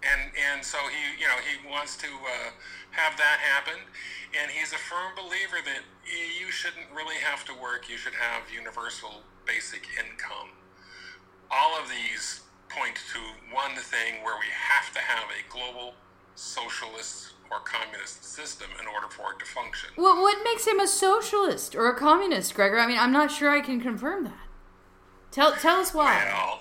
And 0.03 0.23
and 0.55 0.65
so 0.65 0.79
he 0.91 1.23
you 1.23 1.29
know 1.29 1.39
he 1.39 1.55
wants 1.69 1.97
to 1.99 2.07
uh, 2.07 2.51
have 2.91 3.17
that 3.17 3.39
happen, 3.39 3.79
and 4.41 4.51
he's 4.51 4.73
a 4.73 4.79
firm 4.79 5.15
believer 5.15 5.59
that 5.65 5.83
you 6.39 6.51
shouldn't 6.51 6.87
really 6.95 7.17
have 7.17 7.45
to 7.47 7.55
work. 7.55 7.89
You 7.89 7.97
should 7.97 8.15
have 8.15 8.51
universal 8.53 9.23
basic 9.47 9.87
income. 9.99 10.58
All 11.51 11.79
of 11.81 11.89
these 11.89 12.43
point 12.69 12.97
to 13.13 13.21
one 13.55 13.77
thing 13.77 14.23
where 14.23 14.37
we 14.39 14.47
have 14.53 14.93
to 14.93 15.01
have 15.01 15.29
a 15.31 15.51
global 15.51 15.95
socialist 16.35 17.33
or 17.51 17.61
communist 17.61 18.25
system 18.25 18.69
in 18.81 18.87
order 18.87 19.09
for 19.09 19.33
it 19.33 19.39
to 19.39 19.47
function. 19.47 19.91
What 19.97 20.21
what 20.21 20.45
makes 20.45 20.67
him 20.67 20.79
a 20.79 20.87
socialist 20.87 21.75
or 21.75 21.89
a 21.89 21.97
communist, 21.97 22.55
Gregor? 22.55 22.79
I 22.79 22.87
mean, 22.87 22.99
I'm 22.99 23.13
not 23.13 23.31
sure 23.31 23.51
I 23.51 23.61
can 23.61 23.81
confirm 23.81 24.25
that. 24.25 24.47
Tell 25.31 25.53
tell 25.53 25.81
us 25.81 25.95
why. 25.95 26.25
Well, 26.27 26.61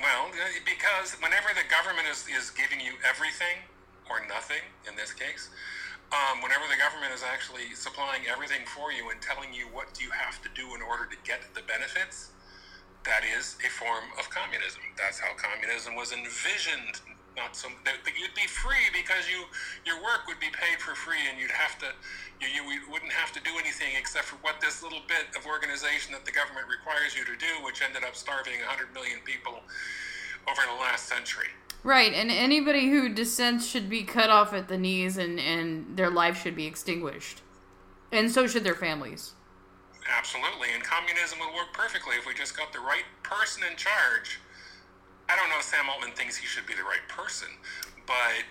well, 0.00 0.30
because 0.64 1.14
whenever 1.20 1.48
the 1.54 1.66
government 1.68 2.06
is, 2.10 2.26
is 2.30 2.50
giving 2.50 2.80
you 2.80 2.92
everything 3.02 3.66
or 4.08 4.22
nothing, 4.28 4.62
in 4.88 4.94
this 4.94 5.12
case, 5.12 5.50
um, 6.12 6.40
whenever 6.40 6.64
the 6.70 6.78
government 6.78 7.12
is 7.12 7.22
actually 7.22 7.74
supplying 7.74 8.22
everything 8.30 8.64
for 8.64 8.92
you 8.92 9.10
and 9.10 9.20
telling 9.20 9.52
you 9.52 9.66
what 9.74 10.00
you 10.00 10.10
have 10.10 10.40
to 10.42 10.48
do 10.54 10.74
in 10.74 10.80
order 10.80 11.04
to 11.04 11.16
get 11.24 11.42
the 11.52 11.62
benefits, 11.66 12.30
that 13.04 13.22
is 13.24 13.56
a 13.64 13.70
form 13.70 14.10
of 14.18 14.30
communism. 14.30 14.82
That's 14.96 15.18
how 15.18 15.34
communism 15.36 15.94
was 15.94 16.12
envisioned. 16.12 17.00
Not 17.36 17.54
some 17.54 17.72
that, 17.84 18.02
that 18.04 18.18
you'd 18.18 18.34
be 18.34 18.48
free 18.50 18.90
because 18.90 19.30
you 19.30 19.46
your 19.86 20.02
work 20.02 20.26
would 20.26 20.40
be 20.40 20.50
paid 20.50 20.82
for 20.82 20.94
free 20.98 21.22
and 21.30 21.38
you'd 21.38 21.54
have 21.54 21.78
to 21.78 21.86
you, 22.40 22.48
you 22.50 22.80
wouldn't 22.90 23.12
have 23.12 23.32
to 23.32 23.40
do 23.42 23.50
anything 23.58 23.94
except 23.98 24.26
for 24.26 24.36
what 24.42 24.60
this 24.60 24.82
little 24.82 25.02
bit 25.06 25.30
of 25.38 25.46
organization 25.46 26.12
that 26.12 26.24
the 26.24 26.32
government 26.32 26.66
requires 26.66 27.14
you 27.14 27.24
to 27.24 27.36
do, 27.38 27.62
which 27.62 27.82
ended 27.82 28.02
up 28.02 28.16
starving 28.16 28.58
100 28.58 28.92
million 28.92 29.18
people 29.24 29.62
over 30.50 30.62
the 30.66 30.80
last 30.80 31.06
century. 31.06 31.48
Right, 31.84 32.12
and 32.12 32.30
anybody 32.30 32.90
who 32.90 33.08
dissents 33.08 33.66
should 33.66 33.88
be 33.88 34.02
cut 34.02 34.30
off 34.30 34.52
at 34.52 34.68
the 34.68 34.78
knees 34.78 35.16
and, 35.16 35.38
and 35.38 35.96
their 35.96 36.10
life 36.10 36.42
should 36.42 36.56
be 36.56 36.66
extinguished. 36.66 37.40
And 38.10 38.30
so 38.30 38.46
should 38.46 38.64
their 38.64 38.74
families. 38.74 39.34
Absolutely, 40.08 40.72
and 40.74 40.82
communism 40.82 41.38
would 41.40 41.54
work 41.54 41.72
perfectly 41.72 42.16
if 42.16 42.26
we 42.26 42.34
just 42.34 42.56
got 42.56 42.72
the 42.72 42.80
right 42.80 43.04
person 43.22 43.62
in 43.70 43.76
charge. 43.76 44.40
I 45.28 45.36
don't 45.36 45.48
know 45.50 45.58
if 45.58 45.64
Sam 45.64 45.88
Altman 45.88 46.12
thinks 46.12 46.36
he 46.36 46.46
should 46.46 46.66
be 46.66 46.74
the 46.74 46.82
right 46.82 47.04
person, 47.08 47.48
but 48.06 48.44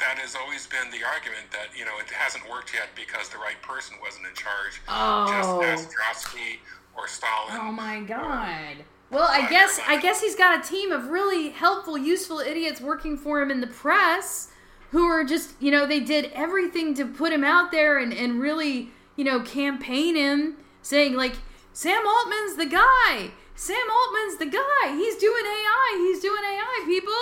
that 0.00 0.18
has 0.18 0.34
always 0.34 0.66
been 0.66 0.90
the 0.90 1.06
argument 1.06 1.50
that 1.52 1.70
you 1.78 1.84
know 1.84 1.98
it 2.02 2.10
hasn't 2.10 2.42
worked 2.50 2.74
yet 2.74 2.88
because 2.96 3.28
the 3.28 3.38
right 3.38 3.60
person 3.62 3.96
wasn't 4.02 4.26
in 4.26 4.34
charge. 4.34 4.82
Oh. 4.88 5.62
Just 5.62 5.86
as 5.86 5.94
Trotsky 5.94 6.60
or 6.96 7.06
Stalin. 7.06 7.54
Oh 7.54 7.70
my 7.70 8.00
god. 8.00 8.84
Well, 9.10 9.28
I 9.30 9.48
guess 9.48 9.80
I 9.86 10.00
guess 10.00 10.20
he's 10.20 10.34
got 10.34 10.64
a 10.64 10.68
team 10.68 10.90
of 10.90 11.08
really 11.08 11.50
helpful, 11.50 11.96
useful 11.96 12.40
idiots 12.40 12.80
working 12.80 13.16
for 13.16 13.40
him 13.40 13.50
in 13.50 13.60
the 13.60 13.68
press 13.68 14.50
who 14.90 15.06
are 15.06 15.24
just, 15.24 15.60
you 15.60 15.70
know, 15.72 15.86
they 15.86 16.00
did 16.00 16.30
everything 16.34 16.94
to 16.94 17.04
put 17.04 17.32
him 17.32 17.42
out 17.42 17.72
there 17.72 17.98
and, 17.98 18.12
and 18.12 18.40
really, 18.40 18.90
you 19.16 19.24
know, 19.24 19.40
campaign 19.40 20.14
him, 20.14 20.56
saying 20.84 21.14
like, 21.14 21.36
Sam 21.72 22.06
Altman's 22.06 22.56
the 22.56 22.66
guy. 22.66 23.32
Sam 23.56 23.86
Altman's 23.90 24.38
the 24.38 24.46
guy. 24.46 24.94
He's 24.94 25.16
doing 25.16 25.44
AI. 25.44 25.96
He's 25.98 26.20
doing 26.20 26.42
AI, 26.44 26.82
people. 26.86 27.12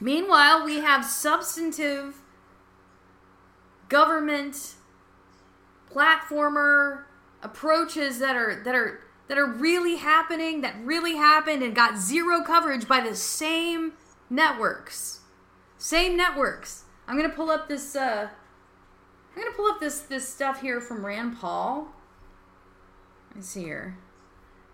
Meanwhile, 0.00 0.64
we 0.64 0.80
have 0.80 1.04
substantive 1.04 2.22
government 3.88 4.74
platformer 5.92 7.04
approaches 7.42 8.18
that 8.20 8.36
are 8.36 8.62
that 8.64 8.74
are 8.74 9.00
that 9.28 9.36
are 9.36 9.46
really 9.46 9.96
happening 9.96 10.62
that 10.62 10.74
really 10.82 11.16
happened 11.16 11.62
and 11.62 11.74
got 11.74 11.98
zero 11.98 12.42
coverage 12.42 12.88
by 12.88 13.00
the 13.00 13.14
same 13.14 13.92
networks 14.30 15.20
same 15.76 16.16
networks 16.16 16.84
i'm 17.06 17.16
gonna 17.16 17.28
pull 17.28 17.50
up 17.50 17.68
this 17.68 17.94
uh 17.94 18.28
i'm 19.36 19.42
gonna 19.42 19.54
pull 19.54 19.66
up 19.66 19.78
this 19.78 20.00
this 20.00 20.26
stuff 20.26 20.62
here 20.62 20.80
from 20.80 21.04
rand 21.04 21.38
paul 21.38 21.88
let 23.32 23.36
me 23.36 23.42
see 23.42 23.62
here 23.62 23.98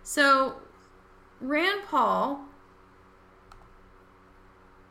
so 0.02 0.56
rand 1.40 1.80
paul 1.88 2.40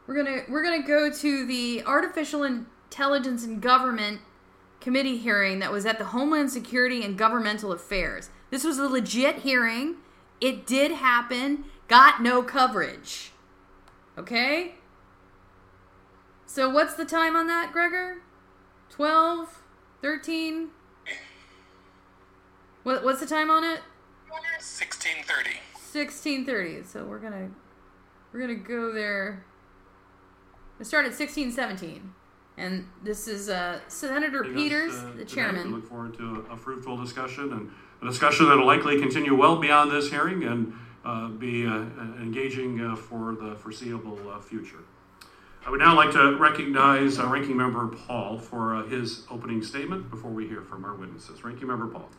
we're 0.07 0.15
gonna 0.15 0.41
we're 0.47 0.63
gonna 0.63 0.87
go 0.87 1.11
to 1.11 1.45
the 1.45 1.83
artificial 1.85 2.43
intelligence 2.43 3.43
and 3.43 3.61
government 3.61 4.21
committee 4.79 5.17
hearing 5.17 5.59
that 5.59 5.71
was 5.71 5.85
at 5.85 5.97
the 5.97 6.05
Homeland 6.05 6.49
Security 6.49 7.03
and 7.03 7.17
Governmental 7.17 7.73
Affairs. 7.73 8.29
This 8.51 8.63
was 8.63 8.77
a 8.77 8.87
legit 8.87 9.39
hearing. 9.39 9.95
It 10.39 10.65
did 10.65 10.91
happen. 10.91 11.65
Got 11.87 12.21
no 12.21 12.43
coverage. 12.43 13.31
Okay? 14.17 14.75
So 16.45 16.69
what's 16.69 16.93
the 16.93 17.05
time 17.05 17.35
on 17.35 17.47
that, 17.47 17.73
Gregor? 17.73 18.21
12? 18.89 19.61
13? 20.01 20.69
What, 22.87 23.03
what's 23.03 23.19
the 23.19 23.25
time 23.25 23.51
on 23.51 23.65
it? 23.65 23.81
1630. 24.29 25.59
1630. 25.91 26.83
So 26.83 27.03
we're 27.03 27.19
going 27.19 27.33
to 27.33 27.49
we're 28.31 28.39
going 28.39 28.57
to 28.57 28.63
go 28.63 28.93
there. 28.93 29.43
We 30.79 30.85
start 30.85 31.03
at 31.03 31.09
1617. 31.09 32.13
And 32.55 32.87
this 33.03 33.27
is 33.27 33.49
uh, 33.49 33.81
Senator 33.89 34.41
Joining 34.41 34.55
us, 34.55 34.63
Peters, 34.63 34.93
uh, 34.93 35.01
the 35.01 35.01
today. 35.01 35.19
We 35.19 35.25
chairman. 35.25 35.73
look 35.73 35.89
forward 35.89 36.17
to 36.17 36.45
a 36.49 36.55
fruitful 36.55 36.95
discussion 36.95 37.51
and 37.51 37.71
a 38.01 38.05
discussion 38.05 38.47
that 38.47 38.55
will 38.55 38.65
likely 38.65 39.01
continue 39.01 39.35
well 39.35 39.57
beyond 39.57 39.91
this 39.91 40.09
hearing 40.09 40.45
and 40.45 40.73
uh, 41.03 41.27
be 41.27 41.67
uh, 41.67 41.79
engaging 42.21 42.79
uh, 42.79 42.95
for 42.95 43.35
the 43.35 43.55
foreseeable 43.55 44.17
uh, 44.29 44.39
future. 44.39 44.79
I 45.65 45.71
would 45.71 45.81
now 45.81 45.93
like 45.93 46.13
to 46.13 46.37
recognize 46.37 47.19
uh, 47.19 47.27
Ranking 47.27 47.57
Member 47.57 47.85
Paul 47.87 48.39
for 48.39 48.77
uh, 48.77 48.83
his 48.85 49.25
opening 49.29 49.61
statement 49.61 50.09
before 50.09 50.31
we 50.31 50.47
hear 50.47 50.61
from 50.61 50.85
our 50.85 50.95
witnesses. 50.95 51.43
Ranking 51.43 51.67
Member 51.67 51.87
Paul. 51.87 52.09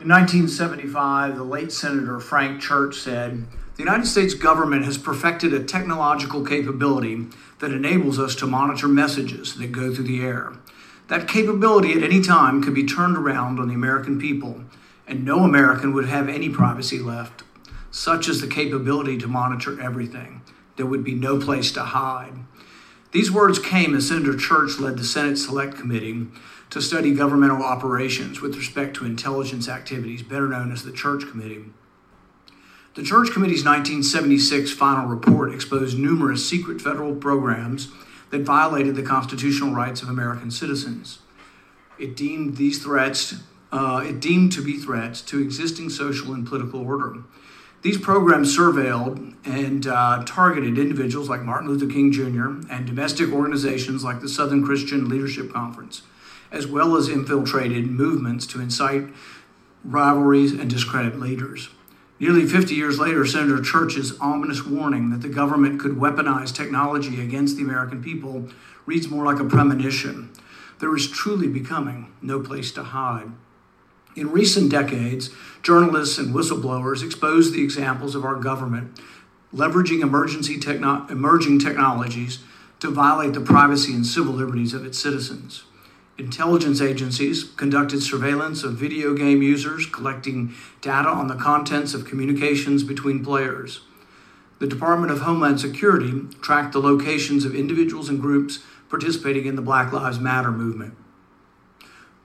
In 0.00 0.08
1975, 0.08 1.36
the 1.36 1.44
late 1.44 1.70
Senator 1.70 2.18
Frank 2.18 2.60
Church 2.60 2.96
said, 2.96 3.46
The 3.76 3.82
United 3.84 4.06
States 4.06 4.34
government 4.34 4.84
has 4.84 4.98
perfected 4.98 5.54
a 5.54 5.62
technological 5.62 6.44
capability 6.44 7.26
that 7.60 7.72
enables 7.72 8.18
us 8.18 8.34
to 8.36 8.46
monitor 8.46 8.88
messages 8.88 9.54
that 9.54 9.70
go 9.70 9.94
through 9.94 10.04
the 10.04 10.22
air. 10.22 10.54
That 11.06 11.28
capability 11.28 11.92
at 11.92 12.02
any 12.02 12.20
time 12.20 12.62
could 12.62 12.74
be 12.74 12.84
turned 12.84 13.16
around 13.16 13.60
on 13.60 13.68
the 13.68 13.74
American 13.74 14.18
people, 14.18 14.64
and 15.06 15.24
no 15.24 15.44
American 15.44 15.92
would 15.94 16.06
have 16.06 16.28
any 16.28 16.48
privacy 16.48 16.98
left. 16.98 17.44
Such 17.92 18.28
is 18.28 18.40
the 18.40 18.48
capability 18.48 19.18
to 19.18 19.28
monitor 19.28 19.80
everything. 19.80 20.42
There 20.76 20.86
would 20.86 21.04
be 21.04 21.14
no 21.14 21.38
place 21.38 21.70
to 21.72 21.82
hide. 21.82 22.32
These 23.12 23.30
words 23.30 23.58
came 23.58 23.94
as 23.94 24.08
Senator 24.08 24.36
Church 24.36 24.78
led 24.80 24.96
the 24.96 25.04
Senate 25.04 25.36
Select 25.36 25.76
Committee 25.76 26.28
to 26.72 26.80
study 26.80 27.12
governmental 27.12 27.62
operations 27.62 28.40
with 28.40 28.56
respect 28.56 28.96
to 28.96 29.04
intelligence 29.04 29.68
activities, 29.68 30.22
better 30.22 30.48
known 30.48 30.72
as 30.72 30.82
the 30.82 30.90
Church 30.90 31.28
Committee. 31.28 31.66
The 32.94 33.02
Church 33.02 33.30
Committee's 33.30 33.62
1976 33.62 34.72
final 34.72 35.06
report 35.06 35.52
exposed 35.52 35.98
numerous 35.98 36.48
secret 36.48 36.80
federal 36.80 37.14
programs 37.14 37.88
that 38.30 38.40
violated 38.40 38.96
the 38.96 39.02
constitutional 39.02 39.74
rights 39.74 40.00
of 40.00 40.08
American 40.08 40.50
citizens. 40.50 41.18
It 41.98 42.16
deemed 42.16 42.56
these 42.56 42.82
threats, 42.82 43.34
uh, 43.70 44.02
it 44.06 44.18
deemed 44.18 44.52
to 44.52 44.64
be 44.64 44.78
threats 44.78 45.20
to 45.22 45.40
existing 45.42 45.90
social 45.90 46.32
and 46.32 46.46
political 46.46 46.80
order. 46.80 47.16
These 47.82 47.98
programs 47.98 48.56
surveilled 48.56 49.34
and 49.44 49.86
uh, 49.86 50.22
targeted 50.24 50.78
individuals 50.78 51.28
like 51.28 51.42
Martin 51.42 51.68
Luther 51.68 51.92
King 51.92 52.12
Jr. 52.12 52.66
and 52.72 52.86
domestic 52.86 53.30
organizations 53.30 54.02
like 54.02 54.22
the 54.22 54.28
Southern 54.28 54.64
Christian 54.64 55.10
Leadership 55.10 55.52
Conference, 55.52 56.00
as 56.52 56.66
well 56.66 56.96
as 56.96 57.08
infiltrated 57.08 57.86
movements 57.86 58.46
to 58.46 58.60
incite 58.60 59.04
rivalries 59.84 60.52
and 60.52 60.70
discredit 60.70 61.18
leaders. 61.18 61.70
Nearly 62.20 62.46
50 62.46 62.74
years 62.74 63.00
later, 63.00 63.26
Senator 63.26 63.60
Church's 63.60 64.16
ominous 64.20 64.64
warning 64.64 65.10
that 65.10 65.22
the 65.22 65.28
government 65.28 65.80
could 65.80 65.92
weaponize 65.92 66.54
technology 66.54 67.20
against 67.20 67.56
the 67.56 67.64
American 67.64 68.00
people 68.00 68.48
reads 68.86 69.08
more 69.08 69.24
like 69.24 69.40
a 69.40 69.44
premonition. 69.44 70.30
There 70.78 70.94
is 70.94 71.10
truly 71.10 71.48
becoming 71.48 72.12
no 72.22 72.38
place 72.38 72.70
to 72.72 72.84
hide. 72.84 73.32
In 74.14 74.30
recent 74.30 74.70
decades, 74.70 75.30
journalists 75.62 76.18
and 76.18 76.34
whistleblowers 76.34 77.02
exposed 77.02 77.52
the 77.52 77.64
examples 77.64 78.14
of 78.14 78.24
our 78.24 78.36
government 78.36 79.00
leveraging 79.54 80.00
emergency 80.00 80.58
techno- 80.58 81.06
emerging 81.08 81.58
technologies 81.58 82.38
to 82.80 82.90
violate 82.90 83.34
the 83.34 83.40
privacy 83.40 83.92
and 83.94 84.06
civil 84.06 84.32
liberties 84.32 84.74
of 84.74 84.84
its 84.84 84.98
citizens. 84.98 85.64
Intelligence 86.22 86.80
agencies 86.80 87.42
conducted 87.42 88.00
surveillance 88.00 88.62
of 88.62 88.74
video 88.74 89.12
game 89.12 89.42
users, 89.42 89.86
collecting 89.86 90.54
data 90.80 91.08
on 91.08 91.26
the 91.26 91.34
contents 91.34 91.94
of 91.94 92.04
communications 92.04 92.84
between 92.84 93.24
players. 93.24 93.80
The 94.60 94.68
Department 94.68 95.10
of 95.10 95.22
Homeland 95.22 95.58
Security 95.58 96.28
tracked 96.40 96.74
the 96.74 96.80
locations 96.80 97.44
of 97.44 97.56
individuals 97.56 98.08
and 98.08 98.20
groups 98.20 98.60
participating 98.88 99.46
in 99.46 99.56
the 99.56 99.62
Black 99.62 99.92
Lives 99.92 100.20
Matter 100.20 100.52
movement. 100.52 100.94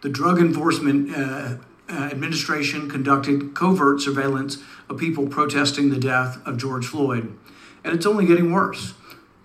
The 0.02 0.10
Drug 0.10 0.38
Enforcement 0.38 1.16
uh, 1.16 1.58
uh, 1.90 1.94
Administration 2.12 2.88
conducted 2.88 3.56
covert 3.56 4.00
surveillance 4.00 4.60
of 4.90 5.00
people 5.00 5.26
protesting 5.26 5.90
the 5.90 6.00
death 6.00 6.40
of 6.46 6.58
George 6.58 6.86
Floyd. 6.86 7.36
And 7.84 7.96
it's 7.96 8.06
only 8.06 8.28
getting 8.28 8.52
worse. 8.52 8.94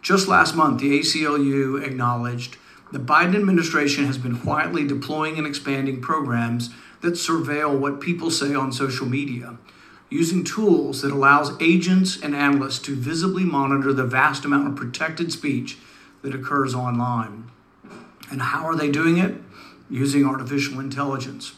Just 0.02 0.28
last 0.28 0.54
month, 0.54 0.82
the 0.82 1.00
ACLU 1.00 1.82
acknowledged 1.82 2.59
the 2.93 2.99
Biden 2.99 3.35
administration 3.35 4.05
has 4.05 4.19
been 4.19 4.39
quietly 4.39 4.87
deploying 4.87 5.39
and 5.39 5.47
expanding 5.47 6.03
programs 6.03 6.69
that 7.01 7.15
surveil 7.15 7.77
what 7.77 8.01
people 8.01 8.31
say 8.31 8.55
on 8.55 8.71
social 8.71 9.07
media, 9.07 9.57
using 10.11 10.45
tools 10.45 11.01
that 11.01 11.11
allows 11.11 11.57
agents 11.61 12.21
and 12.23 12.37
analysts 12.37 12.79
to 12.81 12.95
visibly 12.95 13.45
monitor 13.45 13.95
the 13.95 14.05
vast 14.05 14.45
amount 14.45 14.69
of 14.69 14.77
protected 14.77 15.33
speech 15.33 15.79
that 16.21 16.35
occurs 16.35 16.75
online. 16.75 17.51
And 18.31 18.43
how 18.43 18.67
are 18.67 18.77
they 18.77 18.91
doing 18.91 19.17
it? 19.17 19.37
Using 19.89 20.27
artificial 20.27 20.79
intelligence. 20.79 21.55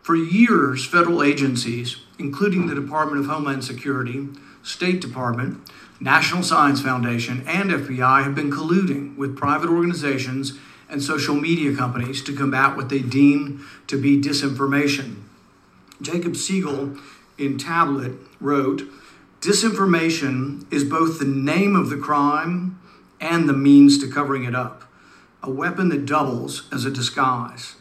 For 0.00 0.14
years, 0.14 0.86
federal 0.86 1.24
agencies, 1.24 1.96
including 2.18 2.66
the 2.66 2.74
Department 2.74 3.20
of 3.20 3.26
Homeland 3.30 3.64
Security, 3.64 4.28
State 4.62 5.00
Department, 5.00 5.60
National 6.02 6.42
Science 6.42 6.82
Foundation, 6.82 7.44
and 7.46 7.70
FBI 7.70 8.24
have 8.24 8.34
been 8.34 8.50
colluding 8.50 9.16
with 9.16 9.36
private 9.36 9.70
organizations 9.70 10.58
and 10.88 11.00
social 11.00 11.36
media 11.36 11.76
companies 11.76 12.24
to 12.24 12.34
combat 12.34 12.76
what 12.76 12.88
they 12.88 12.98
deem 12.98 13.64
to 13.86 13.96
be 13.96 14.20
disinformation. 14.20 15.22
Jacob 16.00 16.36
Siegel 16.36 16.96
in 17.38 17.56
Tablet 17.56 18.14
wrote 18.40 18.82
Disinformation 19.40 20.70
is 20.72 20.82
both 20.82 21.20
the 21.20 21.24
name 21.24 21.76
of 21.76 21.88
the 21.88 21.96
crime 21.96 22.80
and 23.20 23.48
the 23.48 23.52
means 23.52 23.96
to 23.98 24.10
covering 24.10 24.42
it 24.42 24.56
up, 24.56 24.82
a 25.40 25.50
weapon 25.50 25.88
that 25.90 26.04
doubles 26.04 26.68
as 26.72 26.84
a 26.84 26.90
disguise. 26.90 27.76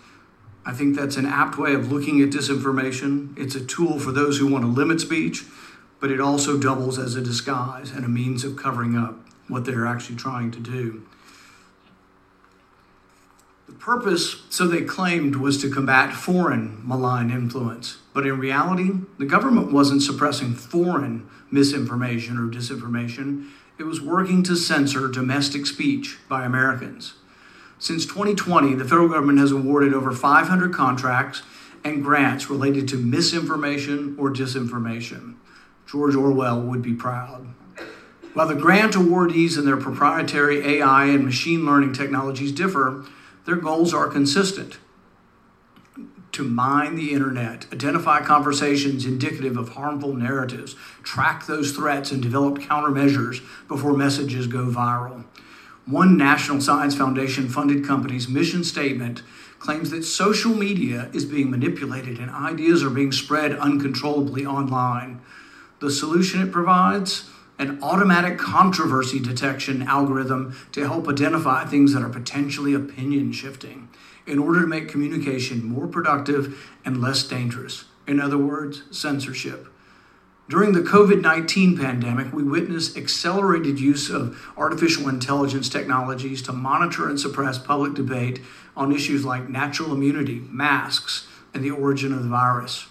I 0.64 0.74
think 0.74 0.96
that's 0.96 1.18
an 1.18 1.26
apt 1.26 1.58
way 1.58 1.74
of 1.74 1.92
looking 1.92 2.22
at 2.22 2.30
disinformation. 2.30 3.36
It's 3.36 3.56
a 3.56 3.66
tool 3.66 4.00
for 4.00 4.12
those 4.12 4.38
who 4.38 4.46
want 4.46 4.64
to 4.64 4.68
limit 4.68 5.02
speech, 5.02 5.44
but 6.02 6.12
it 6.12 6.20
also 6.20 6.58
doubles 6.58 7.00
as 7.00 7.16
a 7.16 7.22
disguise 7.22 7.92
and 7.92 8.04
a 8.04 8.10
means 8.10 8.44
of 8.44 8.58
covering 8.58 8.98
up 8.98 9.20
what 9.48 9.64
they're 9.64 9.86
actually 9.86 10.16
trying 10.18 10.52
to 10.52 10.60
do. 10.60 11.04
The 13.68 13.74
purpose, 13.74 14.42
so 14.50 14.68
they 14.68 14.82
claimed, 14.82 15.36
was 15.38 15.62
to 15.62 15.70
combat 15.70 16.14
foreign 16.14 16.82
malign 16.86 17.30
influence. 17.30 18.00
But 18.14 18.26
in 18.26 18.40
reality, 18.40 18.90
the 19.20 19.26
government 19.26 19.72
wasn't 19.72 20.02
suppressing 20.02 20.56
foreign 20.56 21.30
misinformation 21.52 22.38
or 22.38 22.52
disinformation, 22.52 23.50
it 23.78 23.84
was 23.84 24.02
working 24.02 24.44
to 24.44 24.56
censor 24.56 25.08
domestic 25.08 25.66
speech 25.66 26.18
by 26.28 26.46
Americans. 26.46 27.14
Since 27.80 28.06
2020, 28.06 28.76
the 28.76 28.86
federal 28.86 29.08
government 29.08 29.40
has 29.40 29.52
awarded 29.52 29.94
over 29.94 30.12
500 30.12 30.74
contracts 30.74 31.42
and 31.84 32.04
grants 32.04 32.50
related 32.50 32.88
to 32.90 32.98
misinformation 32.98 34.16
or 34.20 34.30
disinformation. 34.30 35.36
George 35.92 36.16
Orwell 36.16 36.62
would 36.62 36.82
be 36.82 36.94
proud. 36.94 37.48
While 38.34 38.48
the 38.48 38.56
grant 38.56 38.94
awardees 38.94 39.58
and 39.58 39.68
their 39.68 39.76
proprietary 39.76 40.66
AI 40.66 41.08
and 41.08 41.26
machine 41.26 41.66
learning 41.66 41.92
technologies 41.92 42.54
differ, 42.54 43.04
their 43.46 43.58
goals 43.58 43.94
are 43.94 44.08
consistent 44.08 44.78
to 46.32 46.44
mine 46.46 46.96
the 46.96 47.12
internet, 47.12 47.66
identify 47.74 48.22
conversations 48.22 49.06
indicative 49.06 49.58
of 49.58 49.70
harmful 49.70 50.14
narratives, 50.14 50.78
track 51.04 51.46
those 51.46 51.74
threats, 51.74 52.10
and 52.14 52.24
develop 52.24 52.60
countermeasures 52.60 53.42
before 53.68 53.92
messages 53.92 54.48
go 54.48 54.68
viral. 54.68 55.26
One 55.86 56.16
National 56.16 56.62
Science 56.62 56.96
Foundation 56.96 57.50
funded 57.50 57.86
company's 57.86 58.30
mission 58.30 58.64
statement 58.64 59.24
claims 59.60 59.90
that 59.90 60.04
social 60.04 60.54
media 60.54 61.10
is 61.12 61.26
being 61.26 61.52
manipulated 61.52 62.18
and 62.18 62.32
ideas 62.32 62.82
are 62.82 62.90
being 62.90 63.12
spread 63.12 63.52
uncontrollably 63.52 64.46
online. 64.46 65.20
The 65.82 65.90
solution 65.90 66.44
it 66.44 66.52
provides? 66.52 67.28
An 67.58 67.82
automatic 67.82 68.38
controversy 68.38 69.20
detection 69.20 69.82
algorithm 69.82 70.56
to 70.74 70.88
help 70.88 71.08
identify 71.08 71.66
things 71.66 71.94
that 71.94 72.04
are 72.04 72.10
potentially 72.10 72.76
opinion 72.76 73.32
shifting 73.32 73.90
in 74.28 74.38
order 74.38 74.62
to 74.62 74.68
make 74.68 74.90
communication 74.90 75.66
more 75.66 75.88
productive 75.88 76.72
and 76.86 77.02
less 77.02 77.24
dangerous. 77.24 77.86
In 78.06 78.20
other 78.20 78.38
words, 78.38 78.84
censorship. 78.92 79.68
During 80.48 80.74
the 80.74 80.82
COVID 80.82 81.22
19 81.22 81.80
pandemic, 81.80 82.32
we 82.32 82.44
witnessed 82.44 82.96
accelerated 82.96 83.80
use 83.80 84.12
of 84.12 84.40
artificial 84.56 85.10
intelligence 85.10 85.68
technologies 85.68 86.44
to 86.44 86.54
monitor 86.54 87.10
and 87.10 87.20
suppress 87.20 87.58
public 87.58 87.96
debate 87.96 88.40
on 88.78 88.92
issues 88.92 89.26
like 89.26 89.50
natural 89.50 89.94
immunity, 89.94 90.44
masks, 90.52 91.28
and 91.56 91.64
the 91.64 91.72
origin 91.72 92.14
of 92.14 92.22
the 92.22 92.30
virus. 92.30 92.86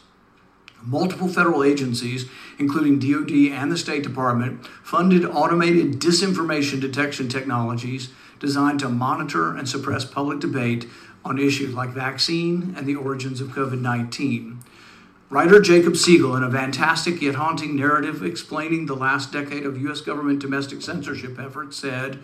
Multiple 0.82 1.28
federal 1.28 1.62
agencies, 1.62 2.26
including 2.58 2.98
DoD 2.98 3.52
and 3.52 3.70
the 3.70 3.76
State 3.76 4.02
Department, 4.02 4.66
funded 4.82 5.24
automated 5.24 6.00
disinformation 6.00 6.80
detection 6.80 7.28
technologies 7.28 8.10
designed 8.38 8.80
to 8.80 8.88
monitor 8.88 9.54
and 9.54 9.68
suppress 9.68 10.04
public 10.04 10.40
debate 10.40 10.88
on 11.24 11.38
issues 11.38 11.74
like 11.74 11.90
vaccine 11.90 12.74
and 12.76 12.86
the 12.86 12.96
origins 12.96 13.40
of 13.40 13.48
COVID 13.48 13.80
19. 13.80 14.60
Writer 15.28 15.60
Jacob 15.60 15.96
Siegel, 15.96 16.34
in 16.34 16.42
a 16.42 16.50
fantastic 16.50 17.22
yet 17.22 17.36
haunting 17.36 17.76
narrative 17.76 18.24
explaining 18.24 18.86
the 18.86 18.96
last 18.96 19.30
decade 19.30 19.64
of 19.64 19.80
U.S. 19.82 20.00
government 20.00 20.40
domestic 20.40 20.82
censorship 20.82 21.38
efforts, 21.38 21.76
said, 21.76 22.18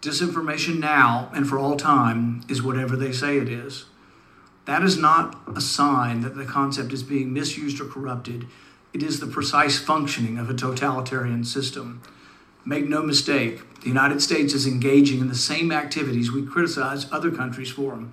Disinformation 0.00 0.78
now 0.78 1.30
and 1.34 1.46
for 1.46 1.58
all 1.58 1.76
time 1.76 2.42
is 2.48 2.62
whatever 2.62 2.96
they 2.96 3.12
say 3.12 3.36
it 3.36 3.48
is. 3.48 3.84
That 4.64 4.82
is 4.82 4.96
not 4.96 5.40
a 5.54 5.60
sign 5.60 6.20
that 6.20 6.36
the 6.36 6.44
concept 6.44 6.92
is 6.92 7.02
being 7.02 7.32
misused 7.32 7.80
or 7.80 7.86
corrupted. 7.86 8.46
It 8.92 9.02
is 9.02 9.18
the 9.18 9.26
precise 9.26 9.78
functioning 9.78 10.38
of 10.38 10.48
a 10.48 10.54
totalitarian 10.54 11.44
system. 11.44 12.02
Make 12.64 12.88
no 12.88 13.02
mistake, 13.02 13.80
the 13.80 13.88
United 13.88 14.22
States 14.22 14.54
is 14.54 14.66
engaging 14.66 15.20
in 15.20 15.28
the 15.28 15.34
same 15.34 15.72
activities 15.72 16.30
we 16.30 16.46
criticize 16.46 17.10
other 17.10 17.32
countries 17.32 17.70
for. 17.70 18.04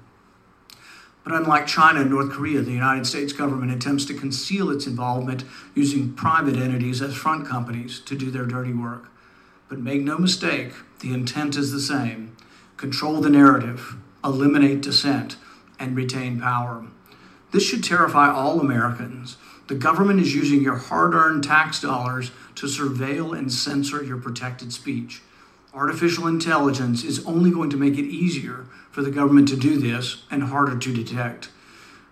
But 1.24 1.34
unlike 1.34 1.68
China 1.68 2.02
and 2.02 2.10
North 2.10 2.32
Korea, 2.32 2.62
the 2.62 2.72
United 2.72 3.06
States 3.06 3.34
government 3.34 3.72
attempts 3.72 4.06
to 4.06 4.16
conceal 4.16 4.72
its 4.72 4.88
involvement 4.88 5.44
using 5.76 6.14
private 6.14 6.56
entities 6.56 7.02
as 7.02 7.14
front 7.14 7.48
companies 7.48 8.00
to 8.00 8.16
do 8.16 8.32
their 8.32 8.46
dirty 8.46 8.74
work. 8.74 9.12
But 9.68 9.78
make 9.78 10.02
no 10.02 10.18
mistake, 10.18 10.72
the 11.02 11.14
intent 11.14 11.56
is 11.56 11.72
the 11.72 11.80
same 11.80 12.36
control 12.78 13.20
the 13.20 13.30
narrative, 13.30 13.98
eliminate 14.24 14.82
dissent, 14.82 15.36
and 15.80 15.96
retain 15.96 16.40
power. 16.40 16.86
This 17.52 17.64
should 17.64 17.84
terrify 17.84 18.32
all 18.32 18.60
Americans. 18.60 19.38
The 19.68 19.76
government 19.76 20.20
is 20.20 20.36
using 20.36 20.62
your 20.62 20.76
hard 20.76 21.14
earned 21.14 21.44
tax 21.44 21.82
dollars 21.82 22.32
to 22.56 22.68
surveil 22.68 23.38
and 23.38 23.52
censor 23.52 24.04
your 24.04 24.18
protected 24.18 24.74
speech. 24.74 25.22
Artificial 25.74 26.28
intelligence 26.28 27.04
is 27.04 27.26
only 27.26 27.52
going 27.52 27.70
to 27.70 27.78
make 27.78 27.98
it 27.98 28.06
easier 28.06 28.66
for 28.92 29.02
the 29.04 29.12
government 29.12 29.48
to 29.50 29.56
do 29.56 29.78
this 29.78 30.24
and 30.32 30.44
harder 30.44 30.78
to 30.78 30.94
detect. 30.94 31.50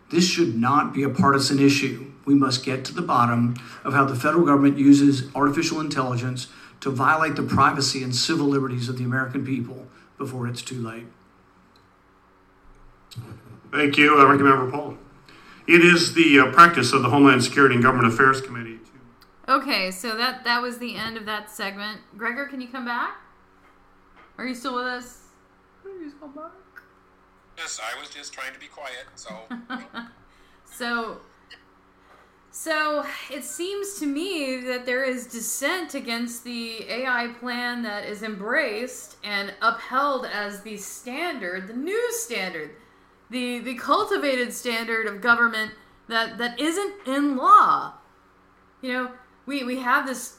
This 0.10 0.28
should 0.28 0.56
not 0.56 0.94
be 0.94 1.04
a 1.04 1.10
partisan 1.10 1.60
issue. 1.60 2.12
We 2.26 2.36
must 2.36 2.64
get 2.64 2.86
to 2.86 2.94
the 2.94 3.02
bottom 3.02 3.56
of 3.84 3.94
how 3.94 4.06
the 4.06 4.16
federal 4.16 4.46
government 4.46 4.78
uses 4.78 5.34
artificial 5.36 5.82
intelligence 5.82 6.48
to 6.82 6.92
violate 6.92 7.36
the 7.36 7.44
privacy 7.44 8.04
and 8.04 8.16
civil 8.16 8.48
liberties 8.48 8.90
of 8.90 8.98
the 8.98 9.04
American 9.04 9.46
people 9.46 9.88
before 10.18 10.48
it's 10.48 10.62
too 10.62 10.80
late. 10.82 11.08
Thank 13.72 13.98
you, 13.98 14.20
uh, 14.20 14.26
Ranking 14.26 14.48
Member 14.48 14.72
Paul. 14.72 14.98
It 15.68 15.84
is 15.84 16.14
the 16.14 16.40
uh, 16.40 16.52
practice 16.52 16.94
of 16.94 17.04
the 17.04 17.10
Homeland 17.10 17.44
Security 17.44 17.76
and 17.76 17.84
Government 17.84 18.14
Affairs 18.14 18.40
Committee 18.42 18.80
Okay, 19.50 19.92
so 19.92 20.18
that 20.18 20.44
that 20.44 20.62
was 20.62 20.78
the 20.78 20.98
end 20.98 21.16
of 21.16 21.26
that 21.26 21.50
segment. 21.50 22.02
Gregor, 22.18 22.48
can 22.48 22.60
you 22.60 22.68
come 22.68 22.84
back? 22.84 23.16
Are 24.38 24.46
you 24.46 24.54
still 24.54 24.76
with 24.76 24.86
us? 24.86 25.24
Please 25.82 26.12
come 26.20 26.34
back. 26.34 26.52
Yes, 27.58 27.80
I 27.82 27.98
was 28.00 28.10
just 28.10 28.34
trying 28.34 28.54
to 28.54 28.60
be 28.60 28.68
quiet, 28.68 29.06
so. 29.16 29.32
So, 30.70 31.22
so 32.52 33.04
it 33.32 33.44
seems 33.44 33.98
to 34.00 34.06
me 34.06 34.58
that 34.58 34.86
there 34.86 35.04
is 35.04 35.26
dissent 35.26 35.96
against 35.96 36.44
the 36.44 36.84
AI 36.88 37.30
plan 37.40 37.82
that 37.84 38.04
is 38.04 38.22
embraced 38.22 39.16
and 39.24 39.56
upheld 39.62 40.28
as 40.28 40.62
the 40.62 40.78
standard, 40.78 41.68
the 41.68 41.74
new 41.74 42.12
standard, 42.12 42.76
the 43.30 43.60
the 43.60 43.76
cultivated 43.76 44.54
standard 44.54 45.06
of 45.06 45.22
government 45.22 45.72
that 46.08 46.38
that 46.38 46.60
isn't 46.60 46.94
in 47.06 47.36
law. 47.36 47.94
You 48.82 48.94
know, 48.94 49.12
we 49.46 49.64
we 49.64 49.80
have 49.80 50.06
this 50.08 50.38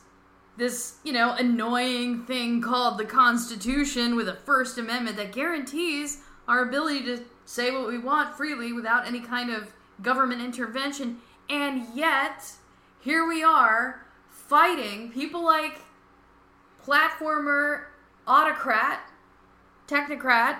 this 0.57 0.97
you 1.05 1.13
know 1.13 1.33
annoying 1.33 2.25
thing 2.25 2.61
called 2.61 2.99
the 2.99 3.05
Constitution 3.05 4.17
with 4.17 4.29
a 4.29 4.35
First 4.35 4.79
Amendment 4.79 5.17
that 5.17 5.33
guarantees 5.33 6.23
our 6.47 6.63
ability 6.63 7.03
to 7.05 7.25
say 7.45 7.71
what 7.71 7.89
we 7.89 7.99
want 7.99 8.37
freely 8.37 8.73
without 8.73 9.07
any 9.07 9.21
kind 9.21 9.51
of 9.51 9.73
government 10.03 10.41
intervention, 10.41 11.19
and 11.51 11.87
yet 11.95 12.53
here 13.01 13.27
we 13.27 13.43
are 13.43 14.07
fighting 14.31 15.11
people 15.11 15.45
like 15.45 15.81
platformer, 16.87 17.85
autocrat, 18.27 19.01
technocrat, 19.87 20.59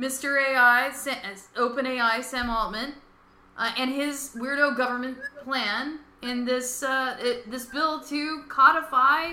Mr. 0.00 0.40
AI, 0.40 0.92
Open 1.56 1.86
AI, 1.86 2.20
Sam 2.20 2.50
Altman, 2.50 2.94
uh, 3.56 3.72
and 3.78 3.90
his 3.90 4.32
weirdo 4.36 4.76
government 4.76 5.18
plan 5.42 6.00
in 6.22 6.44
this 6.44 6.82
uh, 6.82 7.16
it, 7.20 7.50
this 7.50 7.66
bill 7.66 8.00
to 8.00 8.42
codify 8.48 9.32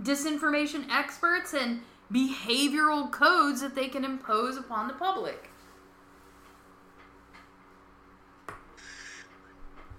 disinformation 0.00 0.88
experts 0.90 1.54
and 1.54 1.80
behavioral 2.12 3.10
codes 3.10 3.60
that 3.60 3.74
they 3.74 3.88
can 3.88 4.04
impose 4.04 4.56
upon 4.56 4.86
the 4.88 4.94
public. 4.94 5.50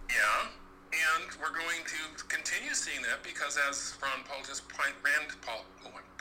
Yeah, 0.09 0.47
and 0.93 1.25
we're 1.41 1.51
going 1.51 1.83
to 1.85 2.23
continue 2.25 2.73
seeing 2.73 3.01
that 3.01 3.23
because, 3.23 3.57
as 3.69 3.97
Ron 4.01 4.23
Paul 4.25 4.37
just 4.47 4.69
point, 4.69 4.93
Rand 5.03 5.35
Paul, 5.41 5.65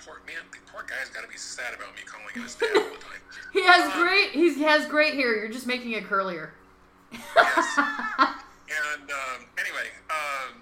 poor 0.04 0.20
man, 0.26 0.42
the 0.52 0.58
poor 0.70 0.84
guy's 0.88 1.08
got 1.10 1.22
to 1.22 1.28
be 1.28 1.36
sad 1.36 1.74
about 1.74 1.94
me 1.94 2.02
calling 2.04 2.34
him 2.34 2.42
his 2.42 2.54
dad 2.54 2.76
all 2.76 2.82
the 2.82 3.04
time. 3.08 3.22
he 3.52 3.64
has 3.64 3.92
um, 3.92 4.00
great, 4.00 4.30
he 4.30 4.62
has 4.62 4.86
great 4.86 5.14
hair. 5.14 5.36
You're 5.36 5.52
just 5.52 5.66
making 5.66 5.92
it 5.92 6.04
curlier. 6.04 6.50
yes. 7.12 7.78
And 8.64 9.06
um, 9.06 9.46
anyway, 9.60 9.86
um, 10.10 10.56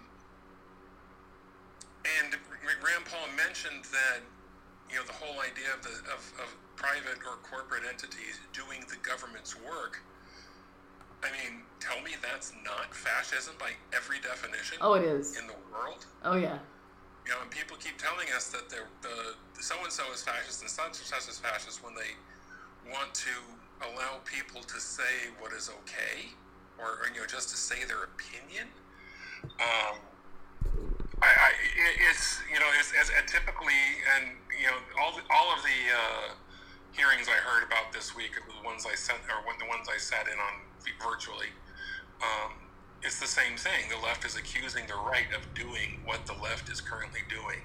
and 2.03 2.35
Rand 2.83 3.07
Paul 3.07 3.25
mentioned 3.39 3.87
that 3.95 4.21
you 4.91 4.99
know 4.99 5.07
the 5.07 5.15
whole 5.15 5.41
idea 5.41 5.71
of 5.73 5.81
the 5.81 5.97
of, 6.13 6.21
of 6.43 6.51
private 6.77 7.23
or 7.25 7.39
corporate 7.47 7.85
entities 7.89 8.43
doing 8.53 8.85
the 8.91 8.99
government's 9.07 9.55
work 9.65 10.03
I 11.23 11.31
mean, 11.31 11.63
tell 11.79 12.03
me 12.03 12.13
that's 12.21 12.53
not 12.65 12.95
fascism 12.95 13.55
by 13.59 13.71
every 13.95 14.19
definition. 14.21 14.79
Oh, 14.81 14.95
it 14.95 15.05
is 15.05 15.39
in 15.39 15.47
the 15.47 15.55
world. 15.73 16.07
Oh 16.25 16.37
yeah. 16.37 16.59
You 17.25 17.31
know, 17.33 17.43
and 17.43 17.51
people 17.51 17.77
keep 17.79 17.99
telling 17.99 18.27
us 18.35 18.49
that 18.51 18.69
they're, 18.69 18.91
the 19.03 19.37
so 19.63 19.77
and 19.83 19.93
so 19.93 20.03
is 20.13 20.23
fascist 20.23 20.61
and 20.63 20.71
such 20.71 20.99
and 20.99 21.07
such 21.07 21.29
is 21.31 21.39
fascist 21.39 21.85
when 21.85 21.95
they 21.95 22.19
want 22.91 23.15
to 23.15 23.35
allow 23.83 24.19
people 24.25 24.61
to 24.63 24.79
say 24.81 25.31
what 25.39 25.53
is 25.53 25.71
okay, 25.71 26.35
or, 26.79 27.03
or 27.03 27.07
you 27.15 27.21
know, 27.21 27.27
just 27.27 27.51
to 27.51 27.57
say 27.57 27.85
their 27.87 28.11
opinion. 28.11 28.67
Um, 29.63 30.03
I, 31.23 31.31
I 31.31 31.51
it's 32.11 32.43
you 32.51 32.59
know, 32.59 32.67
it's, 32.79 32.91
it's, 32.91 33.11
typically, 33.31 34.03
and 34.19 34.35
you 34.51 34.67
know, 34.67 34.79
all 34.99 35.15
the, 35.15 35.23
all 35.31 35.55
of 35.55 35.63
the 35.63 35.81
uh, 35.95 36.29
hearings 36.91 37.31
I 37.31 37.39
heard 37.39 37.63
about 37.63 37.93
this 37.93 38.15
week, 38.15 38.35
the 38.35 38.67
ones 38.67 38.87
I 38.87 38.95
sent, 38.95 39.23
or 39.31 39.47
when 39.47 39.59
the 39.59 39.67
ones 39.67 39.87
I 39.87 39.99
sat 39.99 40.27
in 40.27 40.39
on 40.39 40.55
virtually, 40.99 41.51
um, 42.23 42.53
it's 43.03 43.19
the 43.19 43.27
same 43.27 43.57
thing. 43.59 43.91
The 43.91 43.99
left 43.99 44.25
is 44.25 44.37
accusing 44.37 44.87
the 44.87 44.95
right 44.95 45.27
of 45.35 45.43
doing 45.55 45.99
what 46.05 46.27
the 46.27 46.35
left 46.39 46.71
is 46.71 46.81
currently 46.81 47.21
doing. 47.29 47.59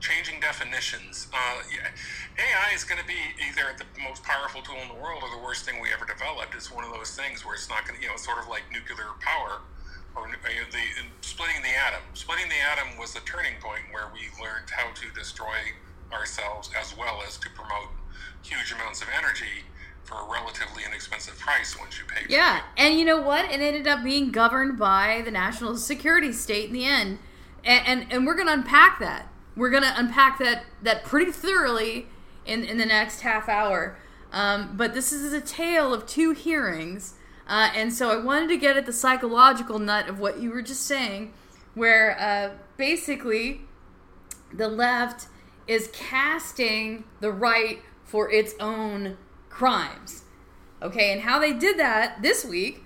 Changing 0.00 0.40
definitions. 0.40 1.28
Uh, 1.32 1.60
yeah. 1.68 1.92
AI 2.40 2.74
is 2.74 2.84
going 2.84 3.00
to 3.00 3.06
be 3.06 3.20
either 3.44 3.76
the 3.76 3.84
most 4.00 4.24
powerful 4.24 4.62
tool 4.62 4.80
in 4.80 4.88
the 4.88 4.96
world 4.96 5.20
or 5.22 5.28
the 5.28 5.44
worst 5.44 5.68
thing 5.68 5.80
we 5.80 5.92
ever 5.92 6.08
developed. 6.08 6.54
It's 6.56 6.72
one 6.72 6.84
of 6.84 6.92
those 6.92 7.12
things 7.12 7.44
where 7.44 7.54
it's 7.54 7.68
not 7.68 7.84
going 7.84 8.00
to, 8.00 8.02
you 8.02 8.08
know, 8.08 8.16
sort 8.16 8.40
of 8.40 8.48
like 8.48 8.64
nuclear 8.72 9.12
power 9.20 9.60
or 10.16 10.24
uh, 10.24 10.64
the 10.72 10.84
splitting 11.20 11.60
the 11.60 11.76
atom. 11.76 12.00
Splitting 12.14 12.48
the 12.48 12.60
atom 12.64 12.96
was 12.96 13.12
the 13.12 13.20
turning 13.28 13.60
point 13.60 13.84
where 13.92 14.08
we 14.16 14.32
learned 14.40 14.72
how 14.72 14.88
to 14.96 15.06
destroy 15.12 15.76
ourselves 16.08 16.70
as 16.72 16.96
well 16.96 17.20
as 17.28 17.36
to 17.36 17.52
promote 17.52 17.92
huge 18.42 18.72
amounts 18.72 19.02
of 19.02 19.08
energy 19.12 19.68
for 20.10 20.20
a 20.20 20.32
relatively 20.32 20.82
inexpensive 20.84 21.38
price 21.38 21.78
once 21.78 21.98
you 21.98 22.04
pay. 22.04 22.26
Yeah, 22.28 22.58
it. 22.58 22.62
and 22.76 22.98
you 22.98 23.04
know 23.04 23.20
what? 23.22 23.44
It 23.44 23.60
ended 23.60 23.86
up 23.86 24.02
being 24.02 24.32
governed 24.32 24.78
by 24.78 25.22
the 25.24 25.30
national 25.30 25.76
security 25.76 26.32
state 26.32 26.66
in 26.66 26.72
the 26.72 26.84
end, 26.84 27.20
and 27.64 27.86
and, 27.86 28.12
and 28.12 28.26
we're 28.26 28.34
going 28.34 28.48
to 28.48 28.54
unpack 28.54 28.98
that. 28.98 29.28
We're 29.56 29.70
going 29.70 29.84
to 29.84 29.94
unpack 29.96 30.38
that 30.40 30.64
that 30.82 31.04
pretty 31.04 31.30
thoroughly 31.30 32.08
in 32.44 32.64
in 32.64 32.76
the 32.76 32.86
next 32.86 33.20
half 33.20 33.48
hour. 33.48 33.96
Um, 34.32 34.74
but 34.76 34.94
this 34.94 35.12
is 35.12 35.32
a 35.32 35.40
tale 35.40 35.94
of 35.94 36.06
two 36.06 36.32
hearings, 36.32 37.14
uh, 37.48 37.70
and 37.74 37.92
so 37.92 38.10
I 38.10 38.22
wanted 38.22 38.48
to 38.48 38.56
get 38.56 38.76
at 38.76 38.86
the 38.86 38.92
psychological 38.92 39.78
nut 39.78 40.08
of 40.08 40.18
what 40.18 40.40
you 40.40 40.50
were 40.50 40.62
just 40.62 40.86
saying, 40.86 41.32
where 41.74 42.18
uh, 42.18 42.56
basically 42.76 43.62
the 44.52 44.68
left 44.68 45.28
is 45.66 45.88
casting 45.92 47.04
the 47.20 47.30
right 47.30 47.80
for 48.04 48.30
its 48.30 48.54
own 48.58 49.16
crimes. 49.60 50.24
Okay, 50.80 51.12
and 51.12 51.20
how 51.20 51.38
they 51.38 51.52
did 51.52 51.78
that 51.78 52.22
this 52.22 52.46
week 52.46 52.82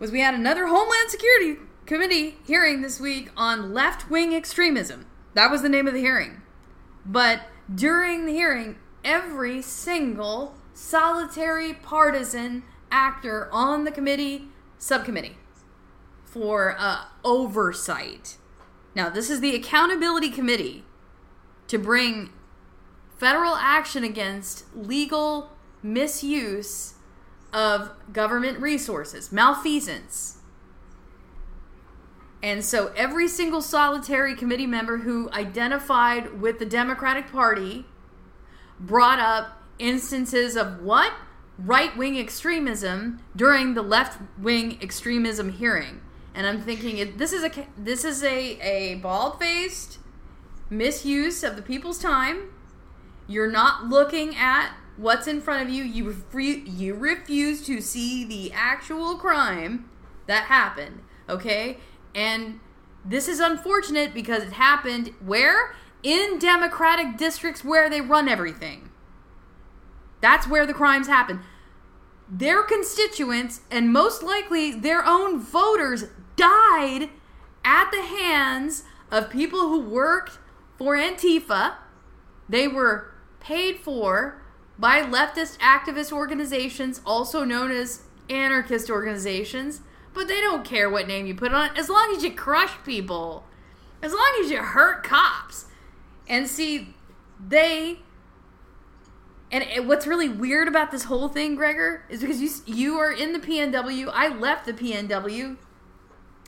was 0.00 0.10
we 0.10 0.18
had 0.18 0.34
another 0.34 0.66
Homeland 0.66 1.08
Security 1.08 1.56
Committee 1.86 2.34
hearing 2.44 2.82
this 2.82 2.98
week 2.98 3.30
on 3.36 3.72
left 3.72 4.10
wing 4.10 4.34
extremism. 4.34 5.06
That 5.34 5.52
was 5.52 5.62
the 5.62 5.68
name 5.68 5.86
of 5.86 5.94
the 5.94 6.00
hearing. 6.00 6.42
But 7.06 7.42
during 7.72 8.26
the 8.26 8.32
hearing, 8.32 8.74
every 9.04 9.62
single 9.62 10.56
solitary 10.74 11.74
partisan 11.74 12.64
actor 12.90 13.48
on 13.52 13.84
the 13.84 13.92
committee, 13.92 14.48
subcommittee, 14.78 15.36
for 16.24 16.74
uh, 16.76 17.04
oversight. 17.22 18.36
Now, 18.96 19.10
this 19.10 19.30
is 19.30 19.38
the 19.38 19.54
Accountability 19.54 20.30
Committee 20.30 20.82
to 21.68 21.78
bring 21.78 22.30
federal 23.16 23.54
action 23.54 24.02
against 24.02 24.64
legal 24.74 25.52
misuse 25.82 26.94
of 27.52 27.90
government 28.12 28.58
resources, 28.60 29.32
malfeasance. 29.32 30.38
And 32.42 32.64
so 32.64 32.92
every 32.96 33.28
single 33.28 33.60
solitary 33.60 34.34
committee 34.34 34.66
member 34.66 34.98
who 34.98 35.30
identified 35.32 36.40
with 36.40 36.58
the 36.58 36.66
Democratic 36.66 37.30
Party 37.30 37.84
brought 38.78 39.18
up 39.18 39.62
instances 39.78 40.56
of 40.56 40.82
what? 40.82 41.12
Right 41.58 41.94
wing 41.96 42.18
extremism 42.18 43.20
during 43.36 43.74
the 43.74 43.82
left 43.82 44.18
wing 44.38 44.78
extremism 44.80 45.52
hearing. 45.52 46.00
And 46.34 46.46
I'm 46.46 46.62
thinking 46.62 47.16
this 47.18 47.32
is 47.32 47.44
a 47.44 47.66
this 47.76 48.04
is 48.04 48.22
a, 48.22 48.58
a 48.60 48.94
bald 48.96 49.38
faced 49.38 49.98
misuse 50.70 51.42
of 51.42 51.56
the 51.56 51.62
people's 51.62 51.98
time. 51.98 52.52
You're 53.26 53.50
not 53.50 53.88
looking 53.88 54.34
at 54.36 54.74
what's 55.00 55.26
in 55.26 55.40
front 55.40 55.62
of 55.62 55.74
you. 55.74 55.82
You 55.82 56.04
refuse 56.04 56.68
you 56.68 56.94
refuse 56.94 57.64
to 57.66 57.80
see 57.80 58.24
the 58.24 58.52
actual 58.52 59.16
crime 59.16 59.88
that 60.26 60.44
happened. 60.44 61.00
Okay, 61.28 61.78
and 62.14 62.60
this 63.04 63.26
is 63.28 63.40
unfortunate 63.40 64.12
because 64.12 64.42
it 64.42 64.52
happened 64.52 65.14
where 65.24 65.74
in 66.02 66.38
Democratic 66.38 67.16
districts 67.16 67.64
where 67.64 67.88
they 67.88 68.00
run 68.00 68.28
everything. 68.28 68.90
That's 70.20 70.46
where 70.46 70.66
the 70.66 70.74
crimes 70.74 71.06
happen. 71.06 71.40
Their 72.28 72.62
constituents 72.62 73.62
and 73.70 73.92
most 73.92 74.22
likely 74.22 74.70
their 74.72 75.04
own 75.04 75.40
voters 75.40 76.04
died 76.36 77.10
at 77.64 77.90
the 77.90 78.02
hands 78.02 78.84
of 79.10 79.30
people 79.30 79.60
who 79.60 79.80
worked 79.80 80.38
for 80.76 80.96
Antifa. 80.96 81.74
They 82.48 82.68
were 82.68 83.12
paid 83.40 83.78
for 83.78 84.39
by 84.80 85.02
leftist 85.02 85.58
activist 85.58 86.10
organizations, 86.10 87.00
also 87.06 87.44
known 87.44 87.70
as 87.70 88.02
anarchist 88.28 88.90
organizations, 88.90 89.82
but 90.14 90.26
they 90.26 90.40
don't 90.40 90.64
care 90.64 90.90
what 90.90 91.06
name 91.06 91.26
you 91.26 91.34
put 91.34 91.52
on 91.52 91.66
it 91.66 91.78
as 91.78 91.88
long 91.88 92.12
as 92.16 92.24
you 92.24 92.32
crush 92.32 92.72
people, 92.84 93.44
as 94.02 94.12
long 94.12 94.40
as 94.42 94.50
you 94.50 94.58
hurt 94.58 95.04
cops. 95.04 95.66
And 96.26 96.48
see, 96.48 96.94
they. 97.38 98.00
And 99.52 99.88
what's 99.88 100.06
really 100.06 100.28
weird 100.28 100.68
about 100.68 100.92
this 100.92 101.04
whole 101.04 101.28
thing, 101.28 101.56
Gregor, 101.56 102.04
is 102.08 102.20
because 102.20 102.40
you 102.40 102.50
you 102.66 102.98
are 102.98 103.12
in 103.12 103.32
the 103.32 103.40
PNW. 103.40 104.10
I 104.12 104.28
left 104.28 104.64
the 104.64 104.72
PNW, 104.72 105.56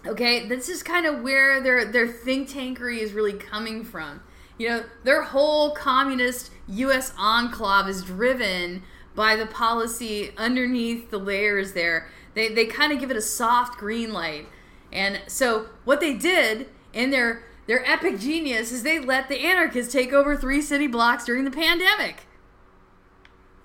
Okay, 0.05 0.47
this 0.49 0.69
is 0.69 0.83
kind 0.83 1.07
of 1.07 1.23
where 1.23 1.61
their 1.61 1.85
their 1.85 2.09
think 2.09 2.51
tankery 2.51 2.99
is 2.99 3.13
really 3.13 3.35
coming 3.35 3.85
from. 3.85 4.21
You 4.63 4.69
know, 4.69 4.85
their 5.03 5.23
whole 5.23 5.73
communist 5.73 6.53
U.S. 6.69 7.13
enclave 7.19 7.89
is 7.89 8.05
driven 8.05 8.85
by 9.13 9.35
the 9.35 9.47
policy 9.47 10.31
underneath 10.39 11.11
the 11.11 11.19
layers 11.19 11.73
there. 11.73 12.07
They, 12.35 12.55
they 12.55 12.67
kind 12.67 12.93
of 12.93 13.01
give 13.01 13.11
it 13.11 13.17
a 13.17 13.23
soft 13.23 13.77
green 13.77 14.13
light. 14.13 14.47
And 14.93 15.21
so 15.27 15.67
what 15.85 15.99
they 15.99 16.15
did 16.15 16.69
in 16.93 17.11
their 17.11 17.43
their 17.67 17.85
epic 17.85 18.21
genius 18.21 18.71
is 18.71 18.85
they 18.85 19.01
let 19.01 19.29
the 19.29 19.41
anarchists 19.41 19.93
take 19.93 20.13
over 20.13 20.37
three 20.37 20.63
city 20.63 20.87
blocks 20.87 21.25
during 21.25 21.43
the 21.45 21.51
pandemic. 21.51 22.29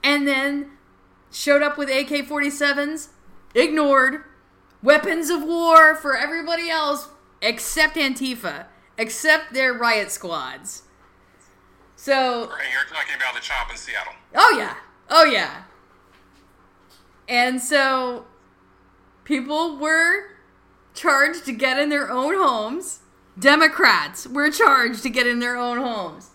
And 0.03 0.27
then 0.27 0.71
showed 1.31 1.62
up 1.62 1.77
with 1.77 1.89
AK-47s, 1.89 3.10
ignored 3.53 4.23
weapons 4.81 5.29
of 5.29 5.43
war 5.43 5.93
for 5.93 6.17
everybody 6.17 6.71
else 6.71 7.10
except 7.39 7.97
Antifa, 7.97 8.65
except 8.97 9.53
their 9.53 9.75
riot 9.75 10.10
squads. 10.10 10.81
So 11.97 12.47
Right, 12.47 12.67
you're 12.71 12.83
talking 12.95 13.15
about 13.15 13.33
the 13.33 13.41
CHOP 13.41 13.71
in 13.71 13.75
Seattle. 13.75 14.13
Oh 14.36 14.55
yeah. 14.57 14.75
Oh 15.10 15.25
yeah. 15.25 15.63
And 17.27 17.60
so 17.60 18.25
people 19.25 19.77
were 19.77 20.29
charged 20.93 21.43
to 21.45 21.51
get 21.51 21.79
in 21.79 21.89
their 21.89 22.10
own 22.10 22.36
homes. 22.36 22.99
Democrats 23.38 24.27
were 24.27 24.49
charged 24.51 25.03
to 25.03 25.10
get 25.10 25.27
in 25.27 25.39
their 25.39 25.57
own 25.57 25.79
homes. 25.79 26.29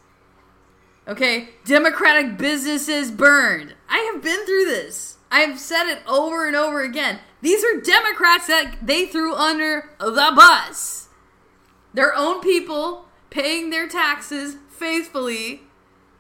Okay, 1.07 1.51
Democratic 1.65 2.37
businesses 2.37 3.11
burned. 3.11 3.75
I 3.89 4.11
have 4.13 4.23
been 4.23 4.45
through 4.45 4.67
this. 4.67 5.17
I've 5.31 5.59
said 5.59 5.91
it 5.91 6.03
over 6.07 6.47
and 6.47 6.55
over 6.55 6.83
again. 6.83 7.21
These 7.41 7.65
are 7.65 7.81
Democrats 7.81 8.47
that 8.49 8.77
they 8.83 9.07
threw 9.07 9.35
under 9.35 9.91
the 9.99 10.33
bus. 10.37 11.09
Their 11.95 12.15
own 12.15 12.41
people 12.41 13.07
paying 13.31 13.71
their 13.71 13.89
taxes 13.89 14.57
faithfully 14.83 15.61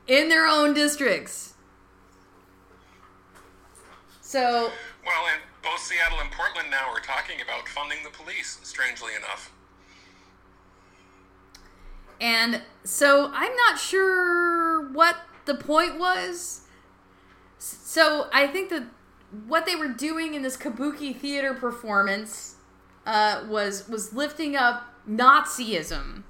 in 0.06 0.28
their 0.28 0.46
own 0.46 0.72
districts. 0.72 1.54
So, 4.20 4.70
Well, 5.04 5.24
and 5.32 5.42
both 5.64 5.80
Seattle 5.80 6.20
and 6.20 6.30
Portland 6.30 6.70
now 6.70 6.88
are 6.88 7.00
talking 7.00 7.40
about 7.40 7.68
funding 7.68 7.98
the 8.04 8.10
police, 8.10 8.58
strangely 8.62 9.14
enough. 9.16 9.50
and 12.20 12.62
so 12.84 13.32
I'm 13.34 13.54
not 13.56 13.80
sure 13.80 14.88
what 14.92 15.16
the 15.44 15.56
point 15.56 15.98
was. 15.98 16.60
So 17.58 18.28
I 18.32 18.46
think 18.46 18.70
that 18.70 18.84
what 19.48 19.66
they 19.66 19.74
were 19.74 19.88
doing 19.88 20.34
in 20.34 20.42
this 20.42 20.56
kabuki 20.56 21.16
theater 21.16 21.52
performance 21.52 22.54
uh, 23.06 23.42
was 23.48 23.88
was 23.88 24.12
lifting 24.14 24.54
up 24.54 24.94
Nazism 25.08 26.22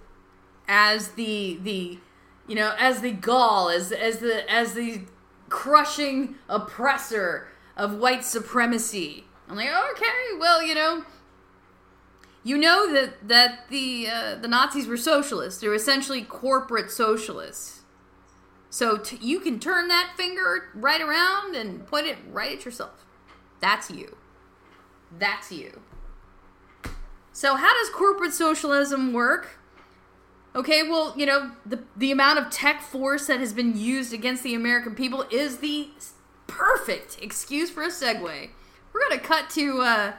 as 0.66 1.08
the 1.08 1.58
the 1.62 1.98
you 2.46 2.54
know 2.54 2.74
as 2.78 3.00
the 3.00 3.12
gall 3.12 3.68
as 3.68 3.92
as 3.92 4.18
the 4.18 4.50
as 4.50 4.74
the 4.74 5.02
crushing 5.48 6.36
oppressor 6.48 7.48
of 7.76 7.96
white 7.96 8.24
supremacy. 8.24 9.24
I'm 9.48 9.56
like, 9.56 9.68
okay, 9.68 10.38
well, 10.38 10.62
you 10.62 10.74
know, 10.74 11.04
you 12.42 12.56
know 12.56 12.92
that 12.92 13.28
that 13.28 13.68
the 13.68 14.08
uh, 14.08 14.34
the 14.36 14.48
Nazis 14.48 14.86
were 14.86 14.96
socialists. 14.96 15.60
They 15.60 15.68
were 15.68 15.74
essentially 15.74 16.22
corporate 16.22 16.90
socialists. 16.90 17.82
So 18.70 18.96
t- 18.96 19.18
you 19.20 19.40
can 19.40 19.60
turn 19.60 19.88
that 19.88 20.14
finger 20.16 20.70
right 20.74 21.02
around 21.02 21.54
and 21.54 21.86
point 21.86 22.06
it 22.06 22.16
right 22.30 22.56
at 22.56 22.64
yourself. 22.64 23.04
That's 23.60 23.90
you. 23.90 24.16
That's 25.18 25.52
you. 25.52 25.82
So 27.34 27.56
how 27.56 27.74
does 27.74 27.90
corporate 27.90 28.32
socialism 28.32 29.12
work? 29.12 29.58
Okay, 30.54 30.82
well, 30.82 31.14
you 31.16 31.24
know, 31.24 31.52
the 31.64 31.82
the 31.96 32.12
amount 32.12 32.38
of 32.38 32.50
tech 32.50 32.82
force 32.82 33.26
that 33.26 33.40
has 33.40 33.54
been 33.54 33.76
used 33.76 34.12
against 34.12 34.42
the 34.42 34.54
American 34.54 34.94
people 34.94 35.24
is 35.30 35.58
the 35.58 35.88
perfect 36.46 37.18
excuse 37.22 37.70
for 37.70 37.82
a 37.82 37.88
segue. 37.88 38.50
We're 38.92 39.08
gonna 39.08 39.20
cut 39.20 39.48
to 39.50 39.80
uh, 39.80 40.12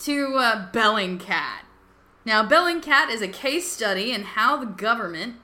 to 0.00 0.34
uh, 0.36 0.72
Bellingcat. 0.72 1.62
Now, 2.24 2.46
Bellingcat 2.46 3.10
is 3.10 3.22
a 3.22 3.28
case 3.28 3.70
study 3.70 4.12
in 4.12 4.22
how 4.22 4.56
the 4.56 4.66
government 4.66 5.36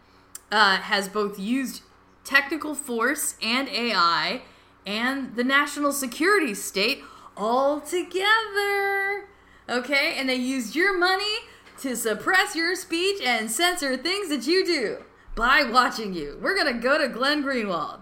uh, 0.51 0.79
has 0.79 1.09
both 1.09 1.39
used 1.39 1.83
technical 2.25 2.75
force 2.75 3.37
and 3.41 3.69
AI 3.69 4.43
and 4.85 5.37
the 5.37 5.45
national 5.45 5.93
security 5.93 6.55
state 6.55 7.03
all 7.37 7.81
together. 7.81 9.29
Okay, 9.69 10.15
and 10.17 10.29
they 10.29 10.35
used 10.35 10.75
your 10.75 10.99
money 10.99 11.39
to 11.79 11.97
suppress 11.97 12.55
your 12.55 12.75
speech 12.75 13.21
and 13.23 13.51
censor 13.51 13.97
things 13.97 14.29
that 14.29 14.47
you 14.47 14.65
do 14.65 15.05
by 15.35 15.63
watching 15.65 16.15
you. 16.15 16.39
We're 16.41 16.57
gonna 16.57 16.81
go 16.81 16.99
to 16.99 17.09
Glenn 17.09 17.43
Greenwald. 17.43 18.01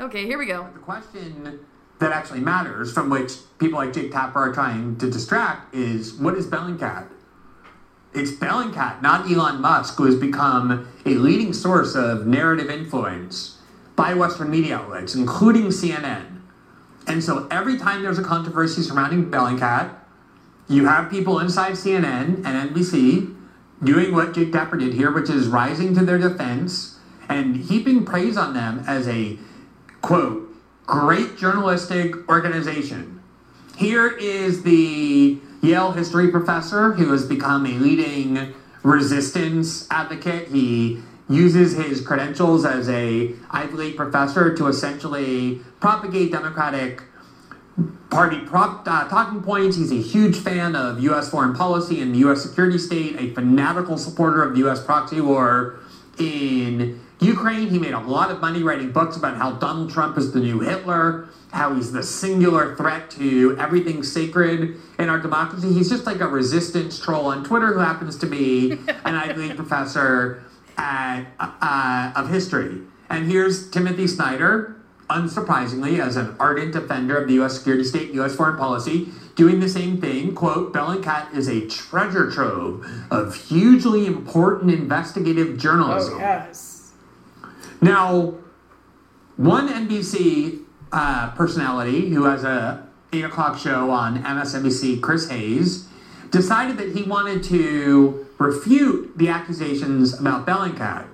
Okay, 0.00 0.24
here 0.24 0.38
we 0.38 0.46
go. 0.46 0.68
The 0.72 0.80
question 0.80 1.60
that 1.98 2.12
actually 2.12 2.40
matters, 2.40 2.92
from 2.92 3.10
which 3.10 3.32
people 3.58 3.78
like 3.78 3.92
Jake 3.92 4.10
Tapper 4.10 4.38
are 4.38 4.52
trying 4.52 4.96
to 4.96 5.10
distract, 5.10 5.74
is 5.74 6.14
what 6.14 6.34
is 6.34 6.46
Bellingcat? 6.46 7.06
It's 8.14 8.32
Bellingcat, 8.32 9.00
not 9.00 9.30
Elon 9.30 9.60
Musk, 9.60 9.96
who 9.96 10.04
has 10.04 10.16
become 10.16 10.88
a 11.06 11.14
leading 11.14 11.52
source 11.52 11.94
of 11.94 12.26
narrative 12.26 12.68
influence 12.68 13.58
by 13.94 14.14
Western 14.14 14.50
media 14.50 14.76
outlets, 14.78 15.14
including 15.14 15.68
CNN. 15.68 16.40
And 17.06 17.22
so 17.22 17.46
every 17.50 17.78
time 17.78 18.02
there's 18.02 18.18
a 18.18 18.24
controversy 18.24 18.82
surrounding 18.82 19.30
Bellingcat, 19.30 19.94
you 20.72 20.86
have 20.86 21.10
people 21.10 21.38
inside 21.38 21.72
CNN 21.72 22.44
and 22.44 22.70
NBC 22.70 23.34
doing 23.82 24.14
what 24.14 24.32
Jake 24.32 24.52
Tapper 24.52 24.76
did 24.76 24.94
here, 24.94 25.12
which 25.12 25.28
is 25.28 25.48
rising 25.48 25.94
to 25.94 26.04
their 26.04 26.18
defense 26.18 26.98
and 27.28 27.56
heaping 27.56 28.04
praise 28.04 28.36
on 28.36 28.54
them 28.54 28.82
as 28.86 29.06
a 29.08 29.38
quote, 30.00 30.48
great 30.86 31.36
journalistic 31.36 32.28
organization. 32.28 33.20
Here 33.76 34.08
is 34.08 34.62
the 34.62 35.38
Yale 35.62 35.92
history 35.92 36.30
professor 36.30 36.92
who 36.92 37.12
has 37.12 37.26
become 37.26 37.66
a 37.66 37.70
leading 37.70 38.54
resistance 38.82 39.86
advocate. 39.90 40.48
He 40.48 41.02
uses 41.28 41.72
his 41.72 42.00
credentials 42.00 42.64
as 42.64 42.88
a 42.88 43.34
Ivy 43.50 43.74
League 43.74 43.96
professor 43.96 44.54
to 44.56 44.66
essentially 44.66 45.60
propagate 45.80 46.32
Democratic 46.32 47.02
Party 48.10 48.40
prop, 48.40 48.86
uh, 48.86 49.08
talking 49.08 49.42
points. 49.42 49.76
He's 49.76 49.90
a 49.90 50.02
huge 50.02 50.36
fan 50.36 50.76
of 50.76 51.00
U.S. 51.00 51.30
foreign 51.30 51.54
policy 51.54 52.00
and 52.02 52.14
the 52.14 52.18
U.S. 52.20 52.42
security 52.42 52.76
state, 52.76 53.16
a 53.18 53.32
fanatical 53.34 53.96
supporter 53.96 54.42
of 54.42 54.52
the 54.52 54.58
U.S. 54.60 54.84
proxy 54.84 55.22
war 55.22 55.78
in 56.18 57.00
Ukraine. 57.20 57.68
He 57.70 57.78
made 57.78 57.94
a 57.94 58.00
lot 58.00 58.30
of 58.30 58.40
money 58.40 58.62
writing 58.62 58.92
books 58.92 59.16
about 59.16 59.36
how 59.36 59.52
Donald 59.52 59.90
Trump 59.90 60.18
is 60.18 60.32
the 60.32 60.40
new 60.40 60.60
Hitler, 60.60 61.28
how 61.52 61.74
he's 61.74 61.92
the 61.92 62.02
singular 62.02 62.74
threat 62.76 63.10
to 63.12 63.56
everything 63.58 64.02
sacred 64.02 64.76
in 64.98 65.08
our 65.08 65.18
democracy. 65.18 65.72
He's 65.72 65.88
just 65.88 66.04
like 66.04 66.20
a 66.20 66.28
resistance 66.28 66.98
troll 66.98 67.26
on 67.26 67.44
Twitter 67.44 67.72
who 67.72 67.78
happens 67.78 68.16
to 68.18 68.26
be 68.26 68.72
an 69.04 69.14
Ivy 69.14 69.40
League 69.48 69.56
professor 69.56 70.42
at, 70.76 71.24
uh, 71.38 72.12
of 72.16 72.28
history. 72.28 72.82
And 73.08 73.30
here's 73.30 73.70
Timothy 73.70 74.06
Snyder, 74.06 74.76
unsurprisingly, 75.12 75.98
as 75.98 76.16
an 76.16 76.34
ardent 76.40 76.72
defender 76.72 77.16
of 77.16 77.28
the 77.28 77.34
U.S. 77.34 77.56
security 77.56 77.84
state, 77.84 78.12
U.S. 78.14 78.34
foreign 78.34 78.56
policy, 78.56 79.08
doing 79.34 79.60
the 79.60 79.68
same 79.68 80.00
thing. 80.00 80.34
Quote, 80.34 80.72
Bellingcat 80.72 81.34
is 81.34 81.48
a 81.48 81.66
treasure 81.68 82.30
trove 82.30 82.86
of 83.10 83.34
hugely 83.34 84.06
important 84.06 84.70
investigative 84.70 85.58
journalism. 85.58 86.18
yes. 86.18 86.92
Now, 87.80 88.34
one 89.36 89.68
NBC 89.68 90.62
uh, 90.92 91.30
personality 91.32 92.10
who 92.10 92.24
has 92.24 92.44
a 92.44 92.86
8 93.12 93.24
o'clock 93.24 93.58
show 93.58 93.90
on 93.90 94.22
MSNBC, 94.22 95.00
Chris 95.00 95.28
Hayes, 95.28 95.88
decided 96.30 96.78
that 96.78 96.94
he 96.96 97.02
wanted 97.02 97.42
to 97.44 98.26
refute 98.38 99.16
the 99.18 99.28
accusations 99.28 100.18
about 100.18 100.46
Bellingcat. 100.46 101.06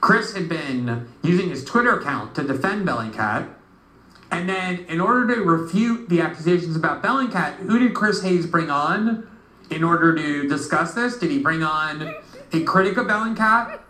Chris 0.00 0.34
had 0.34 0.48
been 0.48 1.08
using 1.22 1.50
his 1.50 1.64
Twitter 1.64 1.98
account 1.98 2.34
to 2.34 2.42
defend 2.42 2.86
Bellingcat. 2.86 3.48
And 4.30 4.48
then, 4.48 4.84
in 4.88 5.00
order 5.00 5.34
to 5.34 5.42
refute 5.42 6.08
the 6.08 6.20
accusations 6.20 6.76
about 6.76 7.02
Bellingcat, 7.02 7.56
who 7.56 7.78
did 7.78 7.94
Chris 7.94 8.22
Hayes 8.22 8.46
bring 8.46 8.70
on 8.70 9.28
in 9.70 9.84
order 9.84 10.14
to 10.14 10.48
discuss 10.48 10.94
this? 10.94 11.18
Did 11.18 11.30
he 11.30 11.38
bring 11.38 11.62
on 11.62 12.14
a 12.52 12.62
critic 12.62 12.96
of 12.96 13.06
Bellingcat? 13.06 13.80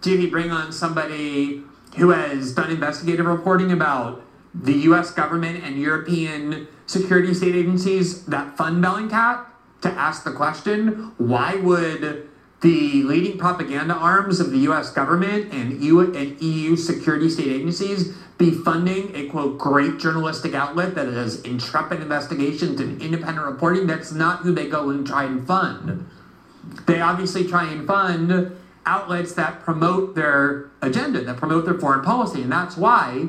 Did 0.00 0.20
he 0.20 0.26
bring 0.26 0.52
on 0.52 0.72
somebody 0.72 1.62
who 1.96 2.10
has 2.10 2.54
done 2.54 2.70
investigative 2.70 3.26
reporting 3.26 3.72
about 3.72 4.22
the 4.54 4.74
US 4.90 5.10
government 5.10 5.64
and 5.64 5.80
European 5.80 6.68
security 6.86 7.34
state 7.34 7.54
agencies 7.54 8.24
that 8.26 8.56
fund 8.56 8.82
Bellingcat 8.82 9.46
to 9.82 9.90
ask 9.90 10.24
the 10.24 10.32
question 10.32 11.12
why 11.18 11.56
would 11.56 12.25
the 12.60 13.02
leading 13.02 13.38
propaganda 13.38 13.94
arms 13.94 14.40
of 14.40 14.50
the 14.50 14.58
U.S. 14.58 14.90
government 14.90 15.52
and 15.52 15.82
EU, 15.82 16.00
and 16.00 16.40
EU 16.40 16.76
security 16.76 17.28
state 17.28 17.48
agencies 17.48 18.16
be 18.38 18.50
funding 18.50 19.14
a 19.14 19.28
quote 19.28 19.58
great 19.58 19.98
journalistic 19.98 20.54
outlet 20.54 20.94
that 20.94 21.04
does 21.04 21.40
intrepid 21.42 22.00
investigations 22.00 22.80
and 22.80 23.00
independent 23.00 23.46
reporting. 23.46 23.86
That's 23.86 24.12
not 24.12 24.40
who 24.40 24.54
they 24.54 24.68
go 24.68 24.90
and 24.90 25.06
try 25.06 25.24
and 25.24 25.46
fund. 25.46 26.08
They 26.86 27.00
obviously 27.00 27.46
try 27.46 27.64
and 27.64 27.86
fund 27.86 28.56
outlets 28.84 29.32
that 29.34 29.60
promote 29.60 30.14
their 30.14 30.70
agenda, 30.82 31.22
that 31.24 31.36
promote 31.36 31.64
their 31.64 31.78
foreign 31.78 32.02
policy, 32.02 32.42
and 32.42 32.52
that's 32.52 32.76
why 32.76 33.28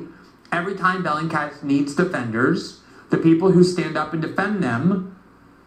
every 0.51 0.75
time 0.75 1.03
Bellingcat 1.03 1.63
needs 1.63 1.95
defenders, 1.95 2.81
the 3.09 3.17
people 3.17 3.51
who 3.51 3.63
stand 3.63 3.97
up 3.97 4.13
and 4.13 4.21
defend 4.21 4.63
them 4.63 5.16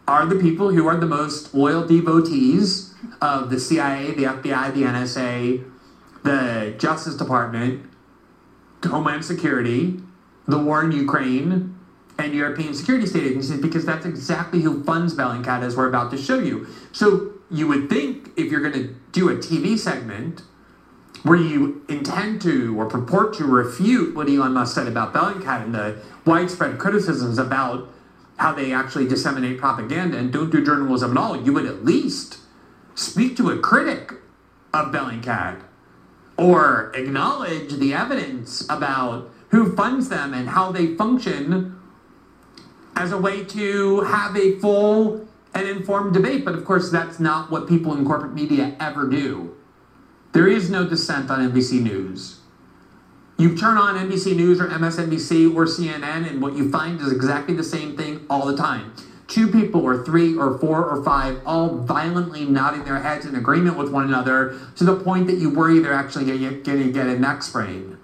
are 0.07 0.25
the 0.25 0.35
people 0.35 0.71
who 0.71 0.87
are 0.87 0.97
the 0.97 1.05
most 1.05 1.53
loyal 1.53 1.85
devotees 1.85 2.93
of 3.21 3.49
the 3.49 3.59
CIA, 3.59 4.11
the 4.11 4.23
FBI, 4.23 4.73
the 4.73 4.83
NSA, 4.83 5.63
the 6.23 6.75
Justice 6.77 7.15
Department, 7.15 7.85
Homeland 8.83 9.23
Security, 9.23 9.99
the 10.47 10.57
war 10.57 10.83
in 10.83 10.91
Ukraine, 10.91 11.77
and 12.17 12.33
European 12.33 12.73
security 12.73 13.05
state 13.05 13.23
agencies 13.23 13.59
because 13.59 13.85
that's 13.85 14.05
exactly 14.05 14.61
who 14.61 14.83
funds 14.83 15.13
Bellingcat, 15.15 15.61
as 15.61 15.75
we're 15.75 15.87
about 15.87 16.11
to 16.11 16.17
show 16.17 16.39
you. 16.39 16.67
So 16.91 17.33
you 17.49 17.67
would 17.67 17.89
think 17.89 18.29
if 18.37 18.51
you're 18.51 18.61
going 18.61 18.73
to 18.73 18.95
do 19.11 19.29
a 19.29 19.35
TV 19.35 19.77
segment 19.77 20.43
where 21.23 21.37
you 21.37 21.83
intend 21.87 22.41
to 22.41 22.79
or 22.79 22.85
purport 22.87 23.33
to 23.35 23.45
refute 23.45 24.15
what 24.15 24.27
Elon 24.27 24.53
Musk 24.53 24.75
said 24.75 24.87
about 24.87 25.13
Bellingcat 25.13 25.63
and 25.63 25.75
the 25.75 26.01
widespread 26.25 26.79
criticisms 26.79 27.37
about 27.37 27.87
how 28.41 28.51
they 28.51 28.73
actually 28.73 29.07
disseminate 29.07 29.59
propaganda 29.59 30.17
and 30.17 30.33
don't 30.33 30.49
do 30.49 30.65
journalism 30.65 31.11
at 31.11 31.17
all, 31.17 31.39
you 31.43 31.53
would 31.53 31.65
at 31.65 31.85
least 31.85 32.39
speak 32.95 33.37
to 33.37 33.51
a 33.51 33.59
critic 33.59 34.13
of 34.73 34.91
Bellingcat 34.91 35.61
or 36.37 36.91
acknowledge 36.95 37.73
the 37.73 37.93
evidence 37.93 38.67
about 38.67 39.29
who 39.49 39.75
funds 39.75 40.09
them 40.09 40.33
and 40.33 40.49
how 40.49 40.71
they 40.71 40.95
function 40.95 41.79
as 42.95 43.11
a 43.11 43.17
way 43.17 43.43
to 43.43 44.01
have 44.01 44.35
a 44.35 44.57
full 44.57 45.27
and 45.53 45.67
informed 45.67 46.13
debate. 46.13 46.43
But 46.43 46.55
of 46.55 46.65
course, 46.65 46.89
that's 46.89 47.19
not 47.19 47.51
what 47.51 47.69
people 47.69 47.93
in 47.93 48.03
corporate 48.03 48.33
media 48.33 48.75
ever 48.79 49.07
do. 49.07 49.55
There 50.31 50.47
is 50.47 50.67
no 50.67 50.89
dissent 50.89 51.29
on 51.29 51.51
NBC 51.51 51.81
News. 51.83 52.40
You 53.37 53.57
turn 53.57 53.77
on 53.77 53.95
NBC 53.95 54.35
News 54.35 54.59
or 54.61 54.67
MSNBC 54.67 55.55
or 55.55 55.65
CNN, 55.65 56.29
and 56.29 56.41
what 56.41 56.53
you 56.53 56.71
find 56.71 56.99
is 57.01 57.11
exactly 57.11 57.55
the 57.55 57.63
same 57.63 57.97
thing 57.97 58.25
all 58.29 58.45
the 58.45 58.55
time. 58.55 58.93
Two 59.27 59.47
people, 59.47 59.81
or 59.81 60.03
three, 60.03 60.35
or 60.35 60.59
four, 60.59 60.85
or 60.85 61.03
five, 61.03 61.41
all 61.45 61.77
violently 61.77 62.45
nodding 62.45 62.83
their 62.83 62.99
heads 62.99 63.25
in 63.25 63.35
agreement 63.35 63.77
with 63.77 63.91
one 63.91 64.03
another 64.03 64.59
to 64.75 64.83
the 64.83 64.95
point 64.95 65.27
that 65.27 65.37
you 65.37 65.49
worry 65.49 65.79
they're 65.79 65.93
actually 65.93 66.25
going 66.25 66.63
to 66.63 66.91
get 66.91 67.07
a 67.07 67.17
neck 67.17 67.41
sprain. 67.41 67.97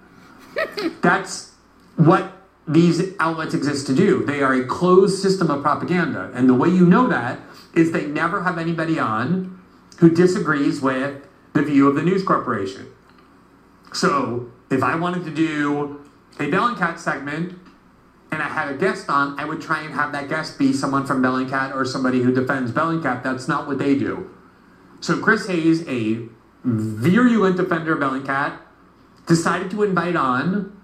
That's 1.02 1.52
what 1.96 2.32
these 2.66 3.14
outlets 3.18 3.54
exist 3.54 3.86
to 3.88 3.94
do. 3.94 4.24
They 4.24 4.42
are 4.42 4.54
a 4.54 4.64
closed 4.66 5.20
system 5.20 5.50
of 5.50 5.62
propaganda. 5.62 6.30
And 6.34 6.48
the 6.48 6.54
way 6.54 6.68
you 6.68 6.86
know 6.86 7.08
that 7.08 7.40
is 7.74 7.92
they 7.92 8.06
never 8.06 8.42
have 8.42 8.58
anybody 8.58 8.98
on 8.98 9.60
who 9.98 10.10
disagrees 10.10 10.80
with 10.80 11.26
the 11.54 11.62
view 11.62 11.88
of 11.88 11.94
the 11.94 12.02
news 12.02 12.22
corporation. 12.22 12.86
So 13.92 14.50
if 14.70 14.82
I 14.82 14.96
wanted 14.96 15.24
to 15.24 15.30
do 15.30 16.04
a 16.38 16.44
Bellingcat 16.44 16.98
segment 16.98 17.58
and 18.30 18.42
I 18.42 18.48
had 18.48 18.68
a 18.68 18.76
guest 18.76 19.08
on, 19.08 19.38
I 19.38 19.44
would 19.44 19.60
try 19.60 19.82
and 19.82 19.94
have 19.94 20.12
that 20.12 20.28
guest 20.28 20.58
be 20.58 20.72
someone 20.72 21.06
from 21.06 21.22
Bellingcat 21.22 21.74
or 21.74 21.84
somebody 21.84 22.22
who 22.22 22.32
defends 22.32 22.70
Bellingcat. 22.70 23.22
That's 23.22 23.48
not 23.48 23.66
what 23.66 23.78
they 23.78 23.98
do. 23.98 24.30
So 25.00 25.18
Chris 25.20 25.46
Hayes, 25.46 25.86
a 25.88 26.28
virulent 26.64 27.56
defender 27.56 27.94
of 27.94 28.00
Bellingcat, 28.00 28.58
decided 29.26 29.70
to 29.70 29.82
invite 29.82 30.16
on 30.16 30.76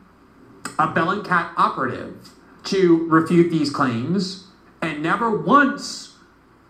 a 0.78 0.88
Bellingcat 0.88 1.52
operative 1.56 2.30
to 2.64 3.06
refute 3.08 3.50
these 3.50 3.70
claims, 3.70 4.46
and 4.80 5.02
never 5.02 5.36
once 5.36 6.16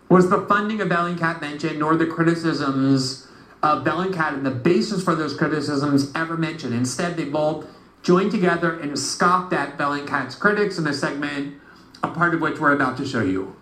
was 0.09 0.31
the 0.31 0.41
funding 0.43 0.81
of 0.81 0.89
Bellingcat 0.89 1.41
mentioned, 1.41 1.79
nor 1.79 1.97
the 1.97 2.07
criticisms 2.07 3.29
of 3.65 3.83
Bellingcat 3.83 4.35
and 4.35 4.45
the 4.45 4.51
basis 4.51 5.03
for 5.03 5.15
those 5.15 5.35
criticisms 5.35 6.13
ever 6.15 6.37
mentioned. 6.37 6.75
Instead, 6.75 7.17
they 7.17 7.25
both 7.25 7.67
joined 8.03 8.31
together 8.31 8.79
and 8.79 8.99
scoffed 8.99 9.55
at 9.55 9.79
Bellingcat's 9.79 10.35
critics 10.35 10.77
in 10.77 10.87
a 10.87 10.93
segment, 10.93 11.57
a 12.03 12.09
part 12.09 12.35
of 12.35 12.43
which 12.43 12.61
we're 12.61 12.75
about 12.75 12.99
to 12.99 13.07
show 13.07 13.23
you. 13.23 13.57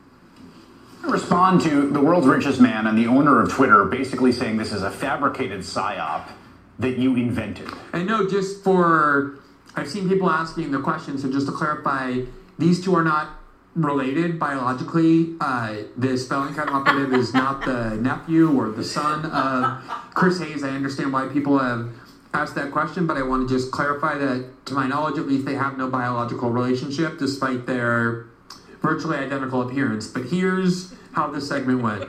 Respond 1.02 1.60
to 1.60 1.88
the 1.88 2.00
world's 2.00 2.26
richest 2.26 2.60
man 2.60 2.88
and 2.88 2.98
the 2.98 3.06
owner 3.06 3.40
of 3.40 3.52
Twitter 3.52 3.84
basically 3.84 4.32
saying 4.32 4.56
this 4.56 4.72
is 4.72 4.82
a 4.82 4.90
fabricated 4.90 5.60
psyop 5.60 6.28
that 6.80 6.98
you 6.98 7.14
invented. 7.14 7.68
And 7.92 8.08
no, 8.08 8.28
just 8.28 8.64
for 8.64 9.38
I've 9.76 9.88
seen 9.88 10.08
people 10.08 10.28
asking 10.28 10.72
the 10.72 10.80
question, 10.80 11.16
so 11.16 11.30
just 11.30 11.46
to 11.46 11.52
clarify, 11.52 12.22
these 12.58 12.84
two 12.84 12.96
are 12.96 13.04
not 13.04 13.28
related 13.74 14.38
biologically. 14.38 15.34
Uh, 15.40 15.76
this 15.96 16.28
Bellingcat 16.28 16.68
operative 16.68 17.14
is 17.14 17.32
not 17.32 17.64
the 17.64 17.96
nephew 17.96 18.50
or 18.52 18.70
the 18.70 18.84
son 18.84 19.24
of 19.26 19.82
Chris 20.14 20.38
Hayes. 20.40 20.62
I 20.62 20.70
understand 20.70 21.12
why 21.12 21.28
people 21.28 21.58
have 21.58 21.88
asked 22.34 22.54
that 22.54 22.70
question, 22.70 23.06
but 23.06 23.16
I 23.16 23.22
want 23.22 23.48
to 23.48 23.54
just 23.54 23.70
clarify 23.70 24.18
that, 24.18 24.66
to 24.66 24.74
my 24.74 24.86
knowledge, 24.86 25.18
at 25.18 25.26
least, 25.26 25.44
they 25.44 25.54
have 25.54 25.76
no 25.78 25.88
biological 25.88 26.50
relationship 26.50 27.18
despite 27.18 27.66
their 27.66 28.26
virtually 28.80 29.16
identical 29.16 29.62
appearance. 29.62 30.06
But 30.06 30.24
here's 30.26 30.94
how 31.12 31.30
this 31.30 31.48
segment 31.48 31.82
went. 31.82 32.08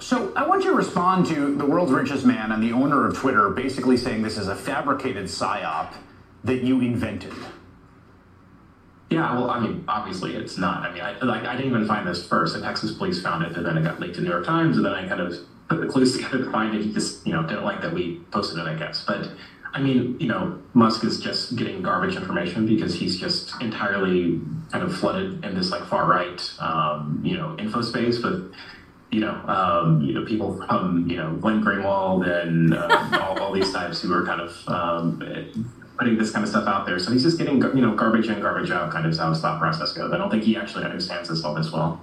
So 0.00 0.32
I 0.34 0.46
want 0.46 0.64
you 0.64 0.70
to 0.70 0.76
respond 0.76 1.26
to 1.26 1.54
the 1.54 1.64
world's 1.64 1.92
richest 1.92 2.26
man 2.26 2.52
and 2.52 2.62
the 2.62 2.72
owner 2.72 3.06
of 3.06 3.16
Twitter 3.16 3.48
basically 3.50 3.96
saying 3.96 4.22
this 4.22 4.36
is 4.36 4.48
a 4.48 4.56
fabricated 4.56 5.26
psyop 5.26 5.94
that 6.42 6.62
you 6.62 6.80
invented. 6.80 7.32
Yeah, 9.10 9.34
well, 9.34 9.50
I 9.50 9.60
mean, 9.60 9.84
obviously 9.86 10.34
it's 10.34 10.56
not. 10.58 10.82
I 10.82 10.92
mean, 10.92 11.02
I, 11.02 11.18
like, 11.20 11.44
I 11.44 11.56
didn't 11.56 11.70
even 11.70 11.86
find 11.86 12.06
this 12.06 12.26
first. 12.26 12.54
The 12.54 12.60
Texas 12.60 12.92
police 12.92 13.22
found 13.22 13.44
it, 13.44 13.56
and 13.56 13.64
then 13.64 13.76
it 13.76 13.82
got 13.82 14.00
leaked 14.00 14.16
to 14.16 14.22
New 14.22 14.30
York 14.30 14.46
Times, 14.46 14.76
and 14.76 14.84
then 14.84 14.92
I 14.92 15.06
kind 15.06 15.20
of 15.20 15.34
put 15.68 15.80
the 15.80 15.86
clues 15.86 16.12
together 16.16 16.44
to 16.44 16.50
find 16.50 16.74
it. 16.74 16.82
He 16.82 16.92
just, 16.92 17.26
you 17.26 17.32
know, 17.32 17.42
didn't 17.42 17.64
like 17.64 17.80
that 17.82 17.92
we 17.92 18.20
posted 18.30 18.58
it, 18.58 18.66
I 18.66 18.74
guess. 18.74 19.04
But 19.06 19.28
I 19.74 19.80
mean, 19.80 20.16
you 20.20 20.28
know, 20.28 20.60
Musk 20.72 21.04
is 21.04 21.18
just 21.18 21.56
getting 21.56 21.82
garbage 21.82 22.16
information 22.16 22.64
because 22.64 22.94
he's 22.94 23.18
just 23.18 23.60
entirely 23.60 24.40
kind 24.70 24.84
of 24.84 24.96
flooded 24.96 25.44
in 25.44 25.54
this 25.54 25.70
like 25.70 25.84
far 25.86 26.06
right, 26.06 26.40
um, 26.60 27.20
you 27.24 27.36
know, 27.36 27.56
info 27.58 27.82
space 27.82 28.22
with, 28.22 28.54
you 29.10 29.20
know, 29.20 29.34
um, 29.48 30.00
you 30.00 30.14
know, 30.14 30.24
people 30.24 30.64
from 30.66 31.08
you 31.10 31.16
know 31.16 31.34
Glenn 31.34 31.62
Greenwald 31.62 32.26
and 32.26 32.72
uh, 32.72 33.20
all, 33.20 33.38
all, 33.40 33.52
these 33.52 33.72
types 33.72 34.00
who 34.00 34.12
are 34.12 34.24
kind 34.24 34.40
of 34.40 34.68
um, 34.68 35.20
putting 35.98 36.18
this 36.18 36.30
kind 36.30 36.42
of 36.42 36.50
stuff 36.50 36.66
out 36.66 36.86
there. 36.86 36.98
So 36.98 37.12
he's 37.12 37.22
just 37.22 37.38
getting 37.38 37.60
you 37.60 37.80
know 37.80 37.94
garbage 37.94 38.28
in, 38.28 38.40
garbage 38.40 38.70
out, 38.70 38.90
kind 38.90 39.06
of 39.06 39.12
is 39.12 39.18
how 39.18 39.30
his 39.30 39.40
thought 39.40 39.60
process 39.60 39.92
goes. 39.92 40.12
I 40.12 40.18
don't 40.18 40.30
think 40.30 40.44
he 40.44 40.56
actually 40.56 40.84
understands 40.84 41.28
this 41.28 41.44
all 41.44 41.54
this 41.54 41.72
well. 41.72 42.02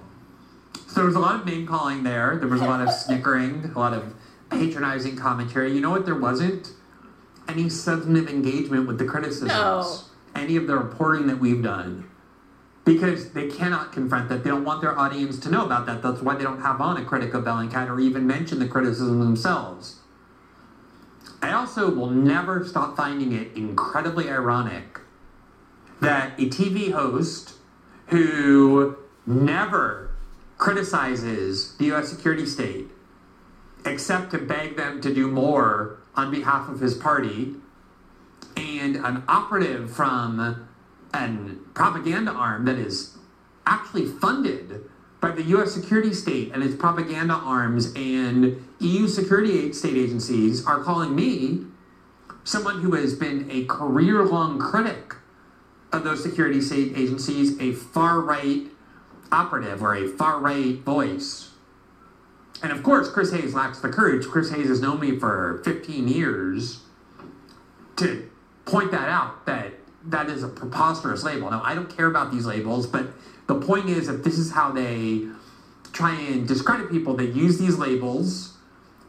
So 0.86 0.94
there 0.96 1.04
was 1.04 1.16
a 1.16 1.20
lot 1.20 1.36
of 1.36 1.46
name 1.46 1.66
calling 1.66 2.02
there. 2.02 2.36
There 2.36 2.48
was 2.48 2.60
a 2.60 2.66
lot 2.66 2.86
of 2.86 2.92
snickering, 2.92 3.72
a 3.74 3.78
lot 3.78 3.94
of 3.94 4.14
patronizing 4.50 5.16
commentary. 5.16 5.72
You 5.72 5.80
know 5.80 5.90
what? 5.90 6.04
There 6.04 6.18
wasn't 6.18 6.72
any 7.48 7.68
substantive 7.68 8.28
engagement 8.28 8.86
with 8.86 8.98
the 8.98 9.04
criticisms, 9.04 9.52
no. 9.52 10.00
any 10.34 10.56
of 10.56 10.66
the 10.66 10.76
reporting 10.76 11.26
that 11.26 11.38
we've 11.38 11.62
done, 11.62 12.08
because 12.84 13.32
they 13.32 13.48
cannot 13.48 13.92
confront 13.92 14.28
that. 14.28 14.44
They 14.44 14.50
don't 14.50 14.64
want 14.64 14.80
their 14.80 14.98
audience 14.98 15.38
to 15.40 15.50
know 15.50 15.64
about 15.64 15.86
that. 15.86 16.02
That's 16.02 16.22
why 16.22 16.34
they 16.34 16.44
don't 16.44 16.60
have 16.60 16.80
on 16.80 16.96
a 16.96 17.04
critic 17.04 17.34
of 17.34 17.44
Bellingcat 17.44 17.88
or 17.88 18.00
even 18.00 18.26
mention 18.26 18.58
the 18.58 18.68
criticism 18.68 19.20
themselves. 19.20 19.96
I 21.42 21.52
also 21.52 21.90
will 21.90 22.10
never 22.10 22.64
stop 22.64 22.96
finding 22.96 23.32
it 23.32 23.56
incredibly 23.56 24.30
ironic 24.30 25.00
that 26.00 26.38
a 26.38 26.48
TV 26.48 26.92
host 26.92 27.54
who 28.06 28.96
never 29.26 30.10
criticizes 30.56 31.76
the 31.76 31.92
US 31.92 32.08
security 32.08 32.46
state 32.46 32.88
except 33.84 34.30
to 34.30 34.38
beg 34.38 34.76
them 34.76 35.00
to 35.00 35.12
do 35.12 35.28
more 35.28 35.98
on 36.14 36.30
behalf 36.30 36.68
of 36.68 36.78
his 36.78 36.94
party 36.94 37.56
and 38.56 38.96
an 38.96 39.24
operative 39.26 39.90
from 39.90 40.38
a 40.38 41.48
propaganda 41.74 42.30
arm 42.30 42.64
that 42.66 42.78
is 42.78 43.16
actually 43.66 44.06
funded 44.06 44.88
by 45.22 45.30
the 45.30 45.44
US 45.44 45.72
security 45.72 46.12
state 46.12 46.50
and 46.52 46.64
its 46.64 46.74
propaganda 46.74 47.34
arms 47.34 47.92
and 47.94 48.62
EU 48.80 49.06
security 49.06 49.72
state 49.72 49.96
agencies 49.96 50.66
are 50.66 50.82
calling 50.82 51.14
me, 51.14 51.60
someone 52.42 52.80
who 52.80 52.94
has 52.96 53.14
been 53.14 53.48
a 53.48 53.64
career 53.66 54.24
long 54.24 54.58
critic 54.58 55.14
of 55.92 56.02
those 56.02 56.22
security 56.22 56.60
state 56.60 56.94
agencies, 56.96 57.58
a 57.60 57.72
far 57.72 58.20
right 58.20 58.66
operative 59.30 59.80
or 59.80 59.94
a 59.94 60.08
far 60.08 60.40
right 60.40 60.80
voice. 60.80 61.50
And 62.60 62.72
of 62.72 62.82
course, 62.82 63.08
Chris 63.08 63.32
Hayes 63.32 63.54
lacks 63.54 63.78
the 63.78 63.88
courage. 63.88 64.26
Chris 64.26 64.50
Hayes 64.50 64.66
has 64.66 64.80
known 64.80 64.98
me 64.98 65.18
for 65.18 65.62
15 65.64 66.08
years 66.08 66.80
to 67.96 68.28
point 68.64 68.90
that 68.90 69.08
out 69.08 69.46
that 69.46 69.74
that 70.04 70.28
is 70.28 70.42
a 70.42 70.48
preposterous 70.48 71.22
label. 71.22 71.48
Now, 71.48 71.62
I 71.64 71.76
don't 71.76 71.94
care 71.94 72.06
about 72.06 72.32
these 72.32 72.44
labels, 72.44 72.88
but 72.88 73.06
the 73.46 73.54
point 73.56 73.88
is 73.88 74.06
that 74.06 74.24
this 74.24 74.38
is 74.38 74.52
how 74.52 74.70
they 74.72 75.26
try 75.92 76.14
and 76.14 76.46
discredit 76.46 76.90
people. 76.90 77.14
They 77.14 77.26
use 77.26 77.58
these 77.58 77.76
labels 77.76 78.56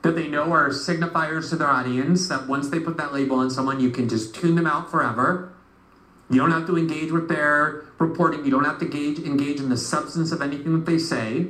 that 0.02 0.16
they 0.16 0.28
know 0.28 0.52
are 0.52 0.70
signifiers 0.70 1.50
to 1.50 1.56
their 1.56 1.70
audience 1.70 2.28
that 2.28 2.48
once 2.48 2.70
they 2.70 2.80
put 2.80 2.98
that 2.98 3.14
label 3.14 3.38
on 3.38 3.50
someone, 3.50 3.80
you 3.80 3.90
can 3.90 4.10
just 4.10 4.36
tune 4.36 4.56
them 4.56 4.68
out 4.68 4.92
forever. 4.92 5.54
You 6.30 6.40
don't 6.40 6.52
have 6.52 6.68
to 6.68 6.78
engage 6.78 7.12
with 7.12 7.30
their 7.30 7.86
reporting. 8.00 8.44
You 8.44 8.52
don't 8.52 8.66
have 8.66 8.80
to 8.80 8.86
engage, 8.86 9.20
engage 9.20 9.60
in 9.60 9.70
the 9.70 9.78
substance 9.78 10.32
of 10.32 10.42
anything 10.42 10.74
that 10.74 10.86
they 10.86 10.98
say. 10.98 11.48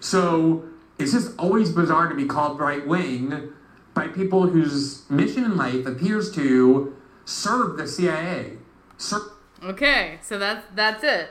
So 0.00 0.64
it's 0.98 1.12
just 1.12 1.38
always 1.38 1.70
bizarre 1.70 2.08
to 2.08 2.14
be 2.14 2.26
called 2.26 2.58
right 2.58 2.86
wing 2.86 3.52
by 3.94 4.08
people 4.08 4.46
whose 4.46 5.08
mission 5.10 5.44
in 5.44 5.56
life 5.56 5.86
appears 5.86 6.30
to 6.32 6.96
serve 7.24 7.76
the 7.76 7.86
CIA. 7.86 8.58
Ser- 8.96 9.32
Okay, 9.62 10.18
so 10.22 10.38
that's 10.38 10.66
that's 10.74 11.04
it. 11.04 11.30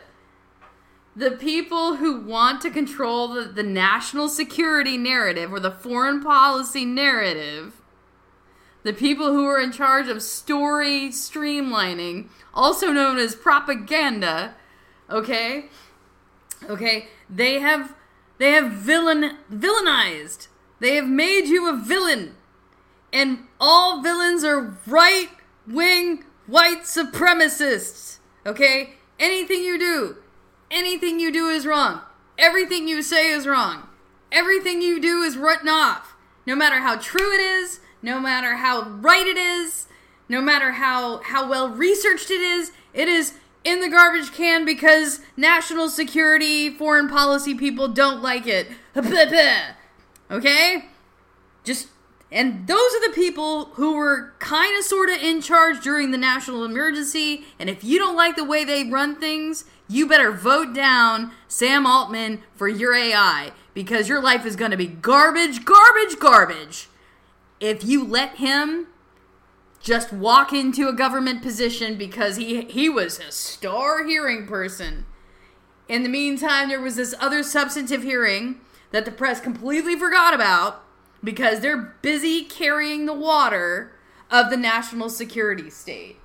The 1.19 1.31
people 1.31 1.97
who 1.97 2.21
want 2.21 2.61
to 2.61 2.71
control 2.71 3.27
the, 3.27 3.41
the 3.41 3.61
national 3.61 4.29
security 4.29 4.97
narrative 4.97 5.51
or 5.51 5.59
the 5.59 5.69
foreign 5.69 6.23
policy 6.23 6.85
narrative, 6.85 7.73
the 8.83 8.93
people 8.93 9.33
who 9.33 9.45
are 9.45 9.59
in 9.59 9.73
charge 9.73 10.07
of 10.07 10.21
story 10.21 11.09
streamlining, 11.09 12.29
also 12.53 12.93
known 12.93 13.17
as 13.17 13.35
propaganda, 13.35 14.55
okay? 15.09 15.65
Okay, 16.69 17.07
they 17.29 17.59
have 17.59 17.95
they 18.37 18.51
have 18.53 18.71
villain 18.71 19.39
villainized. 19.51 20.47
They 20.79 20.95
have 20.95 21.09
made 21.09 21.47
you 21.47 21.67
a 21.67 21.75
villain. 21.75 22.37
And 23.11 23.39
all 23.59 24.01
villains 24.01 24.45
are 24.45 24.77
right 24.87 25.31
wing 25.67 26.23
white 26.47 26.83
supremacists. 26.83 28.19
Okay? 28.45 28.93
Anything 29.19 29.63
you 29.63 29.77
do, 29.77 30.15
anything 30.71 31.19
you 31.19 31.31
do 31.31 31.49
is 31.49 31.65
wrong. 31.65 32.01
Everything 32.37 32.87
you 32.87 33.01
say 33.01 33.31
is 33.31 33.47
wrong. 33.47 33.87
Everything 34.31 34.81
you 34.81 34.99
do 34.99 35.21
is 35.21 35.37
written 35.37 35.67
off. 35.67 36.15
No 36.45 36.55
matter 36.55 36.79
how 36.79 36.97
true 36.97 37.33
it 37.33 37.39
is, 37.39 37.79
no 38.01 38.19
matter 38.19 38.55
how 38.57 38.83
right 38.83 39.27
it 39.27 39.37
is, 39.37 39.87
no 40.27 40.41
matter 40.41 40.73
how, 40.73 41.17
how 41.23 41.49
well 41.49 41.69
researched 41.69 42.29
it 42.29 42.41
is, 42.41 42.71
it 42.93 43.07
is 43.07 43.33
in 43.63 43.81
the 43.81 43.89
garbage 43.89 44.31
can 44.31 44.65
because 44.65 45.19
national 45.35 45.89
security, 45.89 46.69
foreign 46.69 47.09
policy 47.09 47.53
people 47.53 47.87
don't 47.87 48.21
like 48.21 48.47
it. 48.47 48.67
okay? 50.31 50.85
Just 51.63 51.87
and 52.31 52.67
those 52.67 52.93
are 52.93 53.07
the 53.07 53.13
people 53.15 53.65
who 53.73 53.95
were 53.95 54.33
kind 54.37 54.77
of 54.77 54.83
sort 54.83 55.09
of 55.09 55.17
in 55.17 55.41
charge 55.41 55.81
during 55.81 56.11
the 56.11 56.17
national 56.17 56.63
emergency. 56.63 57.45
And 57.57 57.69
if 57.69 57.83
you 57.83 57.97
don't 57.97 58.15
like 58.15 58.35
the 58.35 58.43
way 58.43 58.63
they 58.63 58.83
run 58.83 59.15
things, 59.15 59.65
you 59.89 60.07
better 60.07 60.31
vote 60.31 60.73
down 60.73 61.31
Sam 61.47 61.85
Altman 61.85 62.43
for 62.55 62.67
your 62.67 62.93
AI 62.93 63.51
because 63.73 64.07
your 64.07 64.21
life 64.21 64.45
is 64.45 64.55
going 64.55 64.71
to 64.71 64.77
be 64.77 64.87
garbage, 64.87 65.65
garbage, 65.65 66.19
garbage. 66.19 66.87
If 67.59 67.83
you 67.83 68.05
let 68.05 68.35
him 68.35 68.87
just 69.81 70.13
walk 70.13 70.53
into 70.53 70.87
a 70.87 70.93
government 70.93 71.41
position 71.41 71.97
because 71.97 72.37
he 72.37 72.61
he 72.63 72.89
was 72.89 73.19
a 73.19 73.31
star 73.31 74.05
hearing 74.05 74.45
person. 74.45 75.05
In 75.87 76.03
the 76.03 76.09
meantime, 76.09 76.69
there 76.69 76.79
was 76.79 76.95
this 76.95 77.15
other 77.19 77.41
substantive 77.41 78.03
hearing 78.03 78.61
that 78.91 79.05
the 79.05 79.11
press 79.11 79.39
completely 79.39 79.95
forgot 79.95 80.33
about 80.33 80.83
because 81.23 81.61
they're 81.61 81.95
busy 82.01 82.43
carrying 82.43 83.05
the 83.05 83.13
water 83.13 83.93
of 84.29 84.49
the 84.49 84.57
national 84.57 85.09
security 85.09 85.69
state. 85.69 86.17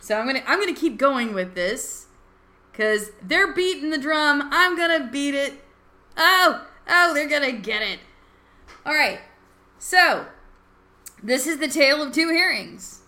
So 0.00 0.18
I'm 0.18 0.26
gonna 0.26 0.42
I'm 0.46 0.58
gonna 0.58 0.74
keep 0.74 0.98
going 0.98 1.34
with 1.34 1.54
this 1.54 2.05
because 2.76 3.10
they're 3.22 3.52
beating 3.52 3.90
the 3.90 3.98
drum. 3.98 4.48
I'm 4.52 4.76
gonna 4.76 5.08
beat 5.10 5.34
it. 5.34 5.54
Oh 6.16 6.66
oh, 6.88 7.14
they're 7.14 7.28
gonna 7.28 7.52
get 7.52 7.82
it. 7.82 8.00
All 8.84 8.92
right. 8.92 9.20
So 9.78 10.26
this 11.22 11.46
is 11.46 11.58
the 11.58 11.68
tale 11.68 12.02
of 12.02 12.12
two 12.12 12.28
hearings. 12.28 13.00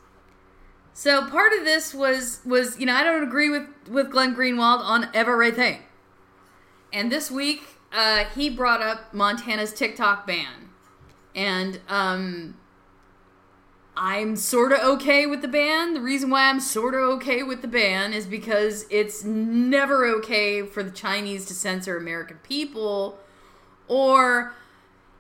So 0.95 1.29
part 1.29 1.53
of 1.53 1.65
this 1.65 1.93
was 1.93 2.41
was 2.45 2.79
you 2.81 2.87
know 2.87 2.95
I 2.95 3.05
don't 3.05 3.23
agree 3.23 3.51
with 3.51 3.69
with 3.89 4.11
Glenn 4.11 4.35
Greenwald 4.35 4.81
on 4.81 5.11
everything, 5.13 5.81
and 6.93 7.13
this 7.13 7.31
week 7.31 7.63
uh, 7.93 8.25
he 8.35 8.49
brought 8.49 8.83
up 8.83 9.13
Montana's 9.13 9.73
TikTok 9.73 10.27
ban, 10.27 10.71
and 11.35 11.81
um, 11.89 12.57
I'm 14.01 14.37
sort 14.37 14.71
of 14.71 14.79
okay 14.79 15.27
with 15.27 15.43
the 15.43 15.49
ban. 15.49 15.93
The 15.93 16.01
reason 16.01 16.31
why 16.31 16.49
I'm 16.49 16.61
sort 16.61 16.95
of 16.95 17.01
okay 17.17 17.43
with 17.43 17.63
the 17.63 17.69
ban 17.69 18.13
is 18.13 18.27
because 18.27 18.87
it's 18.91 19.25
never 19.25 20.07
okay 20.19 20.65
for 20.65 20.85
the 20.85 20.93
Chinese 20.93 21.47
to 21.47 21.55
censor 21.55 21.97
American 21.97 22.37
people 22.45 23.19
or 23.89 24.55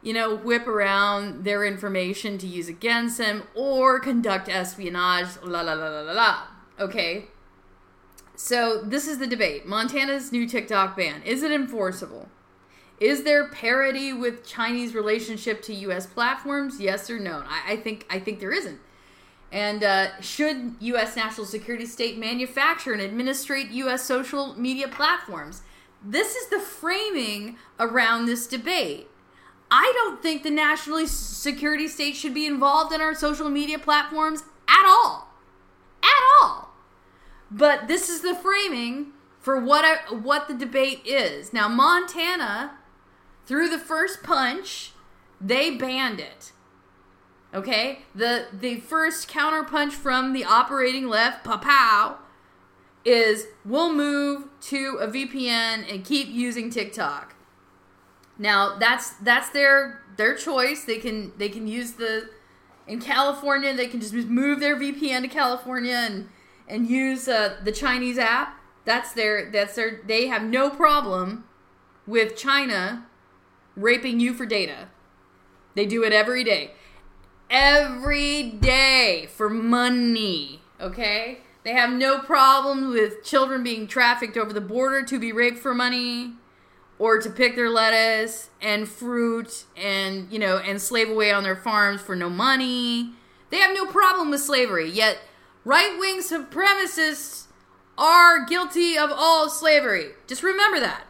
you 0.01 0.13
know, 0.13 0.37
whip 0.37 0.69
around 0.69 1.45
their 1.45 1.65
information 1.65 2.39
to 2.39 2.47
use 2.47 2.69
against 2.69 3.19
them 3.19 3.43
or 3.53 3.99
conduct 3.99 4.49
espionage, 4.49 5.27
la 5.43 5.61
la 5.61 5.73
la 5.73 5.89
la 5.89 6.01
la 6.03 6.13
la. 6.13 6.43
Okay? 6.79 7.27
So, 8.37 8.81
this 8.83 9.09
is 9.09 9.19
the 9.19 9.27
debate. 9.27 9.67
Montana's 9.67 10.31
new 10.31 10.47
TikTok 10.47 10.97
ban. 10.97 11.23
Is 11.25 11.43
it 11.43 11.51
enforceable? 11.51 12.29
Is 13.01 13.23
there 13.23 13.49
parity 13.49 14.13
with 14.13 14.47
Chinese 14.47 14.95
relationship 14.95 15.63
to 15.63 15.75
U.S. 15.75 16.07
platforms? 16.07 16.81
Yes 16.81 17.09
or 17.09 17.19
no? 17.19 17.45
I, 17.47 17.73
I 17.73 17.77
think 17.77 18.07
I 18.11 18.19
think 18.19 18.41
there 18.41 18.53
isn't. 18.53 18.81
And 19.51 19.83
uh, 19.83 20.21
should 20.21 20.75
U.S. 20.81 21.17
national 21.17 21.47
security 21.47 21.87
state 21.87 22.19
manufacture 22.19 22.93
and 22.93 23.01
administrate 23.01 23.71
U.S. 23.71 24.05
social 24.05 24.55
media 24.55 24.89
platforms? 24.89 25.63
This 26.05 26.35
is 26.35 26.49
the 26.49 26.61
framing 26.61 27.57
around 27.79 28.27
this 28.27 28.47
debate. 28.47 29.09
I 29.71 29.93
don't 29.95 30.23
think 30.23 30.43
the 30.43 30.51
national 30.51 31.07
security 31.07 31.89
state 31.89 32.17
should 32.17 32.35
be 32.35 32.47
involved 32.47 32.93
in 32.93 33.01
our 33.01 33.15
social 33.15 33.49
media 33.49 33.79
platforms 33.79 34.43
at 34.69 34.87
all. 34.87 35.29
At 36.03 36.43
all. 36.43 36.71
But 37.51 37.89
this 37.89 38.09
is 38.09 38.21
the 38.21 38.35
framing 38.35 39.13
for 39.41 39.59
what 39.59 39.85
a, 39.85 40.15
what 40.15 40.49
the 40.49 40.55
debate 40.55 41.03
is. 41.05 41.53
Now 41.53 41.69
Montana 41.69 42.78
through 43.49 43.71
the 43.71 43.79
first 43.79 44.23
punch, 44.23 44.93
they 45.41 45.75
banned 45.75 46.21
it. 46.21 46.53
Okay? 47.55 48.01
The 48.15 48.47
the 48.53 48.77
first 48.81 49.29
counterpunch 49.29 49.93
from 49.93 50.35
the 50.35 50.45
operating 50.45 51.09
left, 51.09 51.45
pow 51.45 52.19
is 53.07 53.47
we'll 53.65 53.93
move 53.93 54.49
to 54.61 54.99
a 55.01 55.09
VPN 55.09 55.91
and 55.91 56.05
keep 56.05 56.29
using 56.29 56.69
TikTok. 56.69 57.35
Now 58.37 58.77
that's 58.79 59.15
that's 59.15 59.49
their 59.49 60.03
their 60.19 60.37
choice. 60.37 60.85
They 60.85 60.99
can 60.99 61.33
they 61.39 61.49
can 61.49 61.67
use 61.67 61.93
the 61.93 62.29
in 62.87 63.01
California 63.01 63.75
they 63.75 63.87
can 63.87 64.01
just 64.01 64.13
move 64.13 64.61
their 64.61 64.77
VPN 64.77 65.23
to 65.23 65.29
California 65.29 65.95
and 65.95 66.29
and 66.69 66.87
use 66.87 67.29
uh, 67.29 67.57
the 67.65 67.73
Chinese 67.73 68.19
app. 68.19 68.61
That's 68.85 69.15
their 69.15 69.51
that's 69.51 69.75
their 69.75 70.03
they 70.07 70.27
have 70.27 70.43
no 70.43 70.69
problem 70.69 71.45
with 72.07 72.37
China 72.37 73.08
raping 73.79 74.21
you 74.21 74.35
for 74.35 74.47
data. 74.47 74.89
They 75.75 75.87
do 75.87 76.03
it 76.05 76.13
every 76.13 76.45
day. 76.45 76.73
Every 77.51 78.43
day 78.43 79.29
for 79.35 79.49
money, 79.49 80.61
okay? 80.81 81.39
They 81.65 81.73
have 81.73 81.91
no 81.91 82.19
problem 82.19 82.91
with 82.91 83.25
children 83.25 83.63
being 83.63 83.87
trafficked 83.87 84.37
over 84.37 84.53
the 84.53 84.61
border 84.61 85.03
to 85.05 85.19
be 85.19 85.33
raped 85.33 85.59
for 85.59 85.75
money 85.75 86.35
or 86.99 87.19
to 87.19 87.31
pick 87.31 87.55
their 87.57 87.71
lettuce 87.71 88.51
and 88.61 88.89
fruit 88.89 89.65
and 89.77 90.31
you 90.33 90.39
know 90.39 90.59
and 90.59 90.81
slave 90.81 91.09
away 91.09 91.31
on 91.31 91.43
their 91.43 91.57
farms 91.57 92.01
for 92.01 92.17
no 92.17 92.29
money 92.29 93.13
they 93.51 93.59
have 93.59 93.75
no 93.75 93.87
problem 93.87 94.31
with 94.31 94.41
slavery 94.41 94.91
yet 94.91 95.19
right-wing 95.65 96.21
supremacists 96.21 97.47
are 97.97 98.45
guilty 98.47 98.97
of 98.99 99.11
all 99.13 99.49
slavery 99.49 100.11
just 100.27 100.43
remember 100.43 100.81
that 100.81 101.05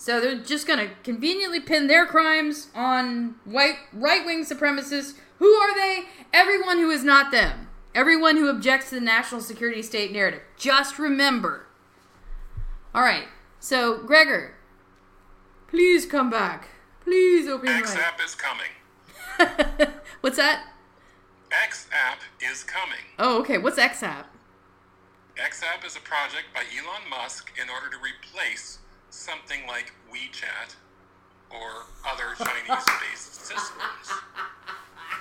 so 0.00 0.18
they're 0.18 0.38
just 0.38 0.66
going 0.66 0.78
to 0.78 0.88
conveniently 1.02 1.60
pin 1.60 1.86
their 1.86 2.06
crimes 2.06 2.68
on 2.74 3.34
white 3.44 3.76
right-wing 3.92 4.44
supremacists 4.44 5.14
who 5.38 5.52
are 5.52 5.74
they 5.74 6.04
everyone 6.32 6.78
who 6.78 6.90
is 6.90 7.04
not 7.04 7.30
them 7.30 7.68
everyone 7.94 8.36
who 8.36 8.48
objects 8.48 8.88
to 8.88 8.94
the 8.94 9.00
national 9.00 9.40
security 9.40 9.82
state 9.82 10.10
narrative 10.10 10.40
just 10.56 10.98
remember 10.98 11.66
all 12.94 13.02
right 13.02 13.26
so 13.58 13.98
gregor 13.98 14.54
Please 15.70 16.04
come 16.04 16.30
back. 16.30 16.68
Please 17.04 17.46
open 17.46 17.68
your. 17.68 17.86
XApp 17.86 18.24
is 18.24 18.34
coming. 18.34 19.92
What's 20.20 20.36
that? 20.36 20.66
XApp 21.52 22.50
is 22.50 22.64
coming. 22.64 22.98
Oh, 23.20 23.38
okay. 23.38 23.56
What's 23.56 23.78
XApp? 23.78 24.24
XApp 25.36 25.86
is 25.86 25.94
a 25.94 26.00
project 26.00 26.46
by 26.52 26.62
Elon 26.76 27.08
Musk 27.08 27.52
in 27.60 27.70
order 27.70 27.88
to 27.88 27.96
replace 27.98 28.80
something 29.10 29.60
like 29.66 29.92
WeChat 30.10 30.74
or 31.50 31.90
other 32.06 32.34
Chinese-based 32.38 33.34
systems. 33.46 34.06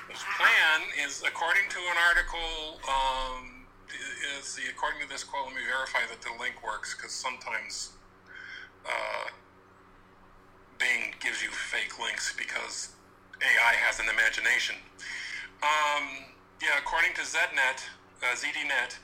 His 0.10 0.22
plan 0.38 0.80
is, 1.06 1.24
according 1.26 1.70
to 1.70 1.80
an 1.80 1.98
article, 2.10 2.82
um, 2.86 3.66
is 4.38 4.56
the 4.56 4.70
according 4.70 5.02
to 5.02 5.10
this 5.10 5.24
quote. 5.24 5.48
Let 5.48 5.56
me 5.56 5.62
verify 5.66 6.06
that 6.10 6.22
the 6.22 6.34
link 6.40 6.62
works 6.64 6.96
because 6.96 7.12
sometimes 7.12 7.92
uh, 8.86 9.30
Bing 10.78 11.14
gives 11.20 11.42
you 11.44 11.50
fake 11.50 12.00
links 12.00 12.34
because 12.38 12.94
AI 13.42 13.74
has 13.86 14.00
an 14.00 14.06
imagination. 14.10 14.76
Um, 15.62 16.30
yeah, 16.62 16.78
according 16.78 17.14
to 17.16 17.22
ZDNet, 17.22 17.84
uh, 18.24 18.36
ZDNet, 18.36 18.98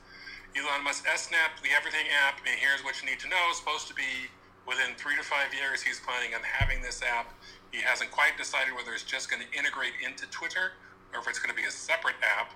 Elon 0.56 0.84
Musk's 0.84 1.06
XApp, 1.06 1.60
the 1.62 1.70
Everything 1.76 2.08
app, 2.26 2.40
and 2.48 2.56
here's 2.56 2.84
what 2.84 3.02
you 3.02 3.10
need 3.10 3.20
to 3.20 3.28
know, 3.28 3.52
supposed 3.54 3.88
to 3.88 3.94
be 3.94 4.32
within 4.68 4.96
three 4.98 5.16
to 5.16 5.24
five 5.24 5.54
years. 5.54 5.82
He's 5.82 6.00
planning 6.00 6.34
on 6.34 6.42
having 6.44 6.82
this 6.82 7.02
app. 7.02 7.34
He 7.72 7.82
hasn't 7.82 8.12
quite 8.12 8.38
decided 8.38 8.74
whether 8.76 8.94
it's 8.94 9.04
just 9.04 9.30
going 9.30 9.42
to 9.42 9.50
integrate 9.58 9.94
into 10.04 10.26
Twitter 10.30 10.74
or 11.14 11.20
if 11.22 11.28
it's 11.28 11.40
going 11.40 11.54
to 11.54 11.60
be 11.60 11.68
a 11.68 11.72
separate 11.72 12.16
app. 12.24 12.52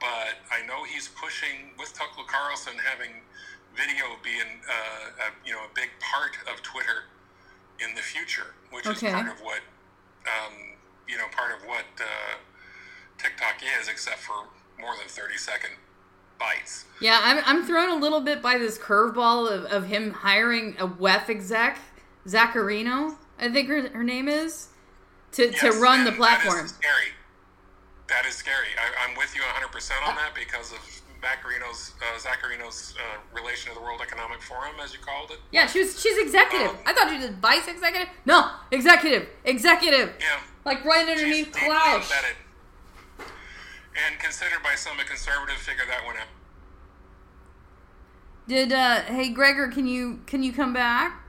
But 0.00 0.42
I 0.50 0.66
know 0.66 0.84
he's 0.84 1.08
pushing 1.08 1.72
with 1.78 1.94
Tucker 1.94 2.26
Carlson 2.26 2.74
having 2.82 3.22
video 3.76 4.18
being 4.22 4.62
uh, 4.68 5.26
a, 5.26 5.46
you 5.46 5.52
know 5.52 5.64
a 5.66 5.72
big 5.74 5.90
part 6.00 6.36
of 6.50 6.62
Twitter 6.62 7.10
in 7.80 7.94
the 7.94 8.02
future, 8.02 8.54
which 8.70 8.86
Okay. 8.86 9.08
is 9.08 9.12
part 9.14 9.28
of 9.28 9.40
what 9.40 9.60
um, 10.26 10.54
you 11.08 11.16
know 11.16 11.26
part 11.34 11.52
of 11.54 11.66
what 11.66 11.86
uh, 12.00 12.36
TikTok 13.18 13.62
is, 13.80 13.88
except 13.88 14.18
for 14.18 14.46
more 14.78 14.94
than 14.98 15.08
thirty 15.08 15.38
second 15.38 15.70
bites. 16.38 16.84
Yeah, 17.00 17.20
I'm, 17.22 17.42
I'm 17.44 17.66
thrown 17.66 17.90
a 17.90 18.00
little 18.00 18.20
bit 18.20 18.42
by 18.42 18.58
this 18.58 18.78
curveball 18.78 19.50
of, 19.50 19.64
of 19.66 19.86
him 19.86 20.12
hiring 20.12 20.76
a 20.78 20.86
WEF 20.86 21.28
exec, 21.28 21.78
Zacharino, 22.26 23.16
I 23.38 23.50
think 23.50 23.68
her, 23.68 23.88
her 23.88 24.04
name 24.04 24.28
is, 24.28 24.68
to, 25.32 25.50
to 25.50 25.70
run 25.72 26.04
the 26.04 26.12
platform. 26.12 26.56
That 26.56 26.64
is 26.64 26.70
scary. 26.70 27.10
That 28.08 28.26
is 28.26 28.34
scary. 28.34 28.68
I, 28.78 29.08
I'm 29.08 29.16
with 29.16 29.34
you 29.34 29.42
100% 29.42 30.08
on 30.08 30.14
that 30.16 30.34
because 30.34 30.72
of 30.72 30.78
Zacharino's, 31.24 31.92
uh, 32.00 32.18
Zacharino's 32.18 32.94
uh, 32.98 33.18
relation 33.34 33.72
to 33.72 33.78
the 33.78 33.84
World 33.84 34.00
Economic 34.02 34.42
Forum, 34.42 34.74
as 34.82 34.92
you 34.92 35.00
called 35.00 35.30
it. 35.30 35.38
Yeah, 35.50 35.66
she 35.66 35.80
was 35.80 36.00
she's 36.00 36.18
executive. 36.18 36.68
Um, 36.68 36.76
I 36.86 36.92
thought 36.92 37.10
she 37.10 37.18
was 37.18 37.30
vice 37.30 37.66
executive. 37.66 38.08
No, 38.26 38.50
executive, 38.70 39.28
executive. 39.44 40.12
Yeah. 40.20 40.40
Like 40.64 40.84
right 40.84 41.08
underneath 41.08 41.52
Klaus. 41.52 42.10
And 43.96 44.18
considered 44.18 44.62
by 44.62 44.74
some 44.74 44.98
a 44.98 45.04
conservative 45.04 45.56
figure 45.56 45.84
that 45.88 46.04
one 46.04 46.16
out. 46.16 46.26
Did 48.48 48.72
uh 48.72 49.02
hey 49.02 49.30
Gregor, 49.30 49.68
can 49.68 49.86
you 49.86 50.20
can 50.26 50.42
you 50.42 50.52
come 50.52 50.72
back? 50.74 51.20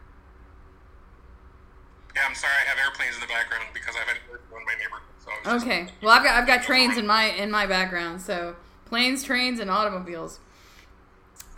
Yeah, 2.15 2.21
I'm 2.27 2.35
sorry 2.35 2.53
I 2.65 2.69
have 2.69 2.77
airplanes 2.79 3.15
in 3.15 3.21
the 3.21 3.27
background 3.27 3.65
because 3.73 3.95
I've 3.95 4.07
had 4.07 4.17
one 4.49 4.61
in 4.61 4.65
my 4.65 4.73
neighborhood. 4.73 5.01
So 5.23 5.31
was 5.43 5.53
just- 5.63 5.65
Okay. 5.65 5.87
Well, 6.01 6.11
I've 6.11 6.23
got 6.23 6.35
I've 6.35 6.47
got 6.47 6.63
trains 6.63 6.97
in 6.97 7.05
my 7.07 7.25
in 7.25 7.51
my 7.51 7.65
background, 7.65 8.21
so 8.21 8.55
planes, 8.85 9.23
trains, 9.23 9.59
and 9.59 9.69
automobiles. 9.69 10.39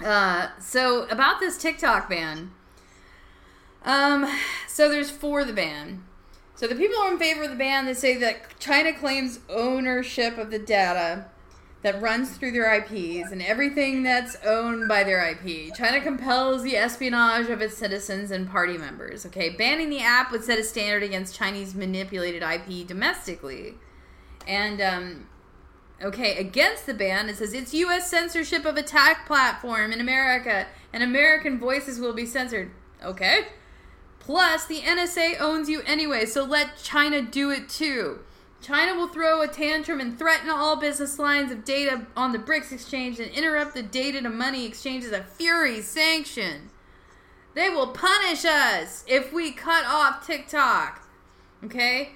Uh, 0.03 0.49
so 0.60 1.08
about 1.08 1.39
this 1.39 1.58
TikTok 1.58 2.10
ban. 2.10 2.51
Um, 3.84 4.28
so 4.68 4.89
there's 4.89 5.10
for 5.10 5.43
the 5.45 5.53
ban. 5.53 6.03
So 6.58 6.66
the 6.66 6.74
people 6.74 6.99
are 7.03 7.12
in 7.12 7.20
favor 7.20 7.43
of 7.43 7.51
the 7.51 7.55
ban 7.55 7.86
they 7.86 7.93
say 7.93 8.18
that 8.18 8.60
China 8.60 8.91
claims 8.91 9.39
ownership 9.47 10.39
of 10.39 10.49
the 10.49 10.58
data 10.58 11.28
that 11.84 12.01
runs 12.01 12.32
through 12.32 12.51
their 12.51 12.74
IPs 12.74 13.32
and 13.32 13.43
everything 13.43 14.01
that's 14.01 14.36
owned 14.43 14.88
by 14.89 15.03
their 15.03 15.24
IP. 15.24 15.76
China 15.76 16.01
compels 16.01 16.64
the 16.64 16.76
espionage 16.76 17.47
of 17.51 17.62
its 17.62 17.78
citizens 17.78 18.32
and 18.32 18.49
party 18.49 18.76
members. 18.76 19.24
Okay, 19.28 19.51
banning 19.51 19.91
the 19.91 19.99
app 19.99 20.32
would 20.32 20.43
set 20.43 20.58
a 20.58 20.64
standard 20.64 21.03
against 21.03 21.36
Chinese 21.36 21.76
manipulated 21.76 22.41
IP 22.41 22.88
domestically. 22.88 23.76
And 24.47 24.82
um, 24.82 25.28
okay, 26.01 26.38
against 26.38 26.88
the 26.88 26.95
ban, 26.95 27.30
it 27.30 27.36
says 27.36 27.53
it's 27.53 27.72
U.S. 27.76 28.10
censorship 28.10 28.66
of 28.66 28.78
a 28.78 28.84
tech 28.84 29.28
platform 29.28 29.91
in 29.91 30.01
America, 30.01 30.66
and 30.91 31.03
American 31.03 31.60
voices 31.60 31.99
will 31.99 32.14
be 32.14 32.26
censored. 32.26 32.72
Okay. 33.03 33.45
Plus, 34.28 34.65
the 34.65 34.82
NSA 34.82 35.39
owns 35.39 35.69
you 35.69 35.82
anyway, 35.86 36.25
so 36.25 36.43
let 36.43 36.75
China 36.84 37.21
do 37.21 37.49
it 37.49 37.69
too. 37.69 38.19
China 38.61 38.93
will 38.93 39.07
throw 39.07 39.41
a 39.41 39.47
tantrum 39.47 40.01
and 40.01 40.19
threaten 40.19 40.49
all 40.49 40.75
business 40.75 41.17
lines 41.17 41.49
of 41.49 41.63
data 41.63 42.05
on 42.13 42.34
the 42.34 42.38
BRICS 42.38 42.73
exchange 42.73 43.21
and 43.21 43.32
interrupt 43.32 43.73
the 43.73 43.82
data 43.82 44.21
to 44.21 44.30
money 44.30 44.65
exchanges 44.65 45.13
as 45.13 45.19
a 45.21 45.23
fury 45.23 45.82
sanction. 45.82 46.69
They 47.53 47.69
will 47.69 47.88
punish 47.88 48.43
us 48.43 49.05
if 49.07 49.32
we 49.32 49.53
cut 49.53 49.86
off 49.86 50.28
TikTok. 50.28 51.07
Okay? 51.63 52.09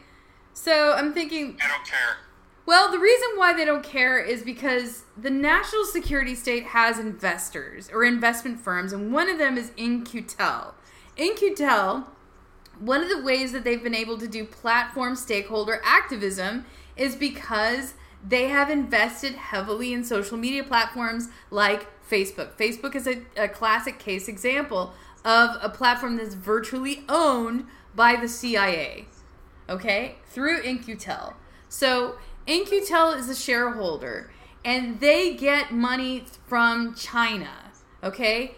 So 0.53 0.91
I'm 0.91 1.13
thinking, 1.13 1.57
I 1.63 1.69
don't 1.69 1.87
care. 1.87 2.17
well, 2.65 2.91
the 2.91 2.99
reason 2.99 3.29
why 3.37 3.53
they 3.53 3.63
don't 3.63 3.85
care 3.85 4.19
is 4.19 4.43
because 4.43 5.05
the 5.17 5.29
national 5.29 5.85
security 5.85 6.35
state 6.35 6.65
has 6.65 6.99
investors 6.99 7.89
or 7.89 8.03
investment 8.03 8.59
firms, 8.59 8.91
and 8.91 9.13
one 9.13 9.29
of 9.29 9.37
them 9.37 9.57
is 9.57 9.71
In-Q-Tel. 9.77 10.75
In-Q-Tel, 11.17 12.07
one 12.79 13.01
of 13.01 13.09
the 13.09 13.21
ways 13.21 13.51
that 13.51 13.63
they've 13.63 13.83
been 13.83 13.95
able 13.95 14.17
to 14.17 14.27
do 14.27 14.45
platform 14.45 15.15
stakeholder 15.15 15.81
activism 15.83 16.65
is 16.95 17.15
because 17.15 17.93
they 18.27 18.47
have 18.47 18.69
invested 18.69 19.33
heavily 19.33 19.93
in 19.93 20.03
social 20.03 20.37
media 20.37 20.63
platforms 20.63 21.29
like 21.49 21.87
Facebook. 22.07 22.53
Facebook 22.53 22.95
is 22.95 23.07
a, 23.07 23.21
a 23.35 23.47
classic 23.47 23.99
case 23.99 24.27
example 24.27 24.93
of 25.23 25.57
a 25.61 25.69
platform 25.69 26.17
that's 26.17 26.33
virtually 26.33 27.03
owned 27.09 27.65
by 27.95 28.15
the 28.15 28.27
CIA 28.27 29.05
okay, 29.71 30.15
through 30.25 30.61
In-Q-Tel. 30.61 31.35
So 31.69 32.17
In-Q-Tel 32.45 33.13
is 33.13 33.29
a 33.29 33.35
shareholder, 33.35 34.31
and 34.63 34.99
they 34.99 35.33
get 35.33 35.71
money 35.71 36.25
from 36.45 36.93
China, 36.93 37.71
okay? 38.03 38.55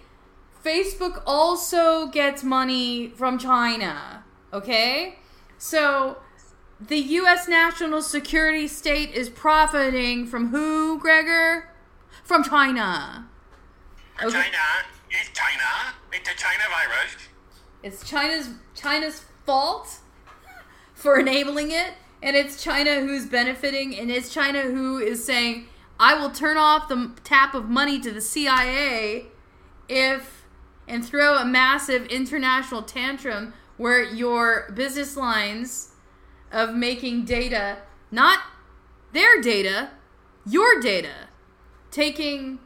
Facebook 0.64 1.22
also 1.26 2.08
gets 2.08 2.42
money 2.42 3.10
from 3.10 3.38
China, 3.38 4.24
okay? 4.54 5.20
So 5.58 6.18
the 6.80 6.98
U.S. 6.98 7.48
national 7.48 8.02
security 8.02 8.68
state 8.68 9.12
is 9.12 9.30
profiting 9.30 10.26
from 10.26 10.50
who, 10.50 11.00
Gregor? 11.00 11.70
From 12.24 12.44
China. 12.44 13.28
Okay. 14.22 14.32
China, 14.32 14.58
it's 15.10 15.30
China. 15.34 15.94
It's 16.14 16.30
a 16.30 16.36
China 16.36 16.64
virus. 16.70 17.16
It's 17.84 18.10
China's 18.10 18.50
China's 18.74 19.26
fault 19.46 20.00
for 20.94 21.20
enabling 21.20 21.72
it, 21.72 21.94
and 22.22 22.38
it's 22.38 22.64
China 22.64 23.02
who's 23.02 23.26
benefiting, 23.26 23.98
and 24.00 24.10
it's 24.10 24.34
China 24.34 24.62
who 24.62 25.00
is 25.00 25.26
saying, 25.26 25.68
"I 26.00 26.14
will 26.14 26.30
turn 26.30 26.58
off 26.58 26.88
the 26.88 27.12
tap 27.26 27.54
of 27.54 27.70
money 27.70 28.00
to 28.00 28.12
the 28.12 28.22
CIA 28.22 29.26
if 29.90 30.43
and 30.88 31.06
throw 31.06 31.38
a 31.38 31.46
massive 31.46 32.06
international 32.08 32.84
tantrum 32.84 33.54
where 33.78 34.04
your 34.04 34.72
business 34.74 35.18
lines 35.18 35.92
of 36.52 36.76
making 36.76 37.26
data, 37.26 37.78
not 38.12 38.40
their 39.14 39.42
data, 39.42 39.90
your 40.46 40.80
data, 40.80 41.28
taking 41.92 42.60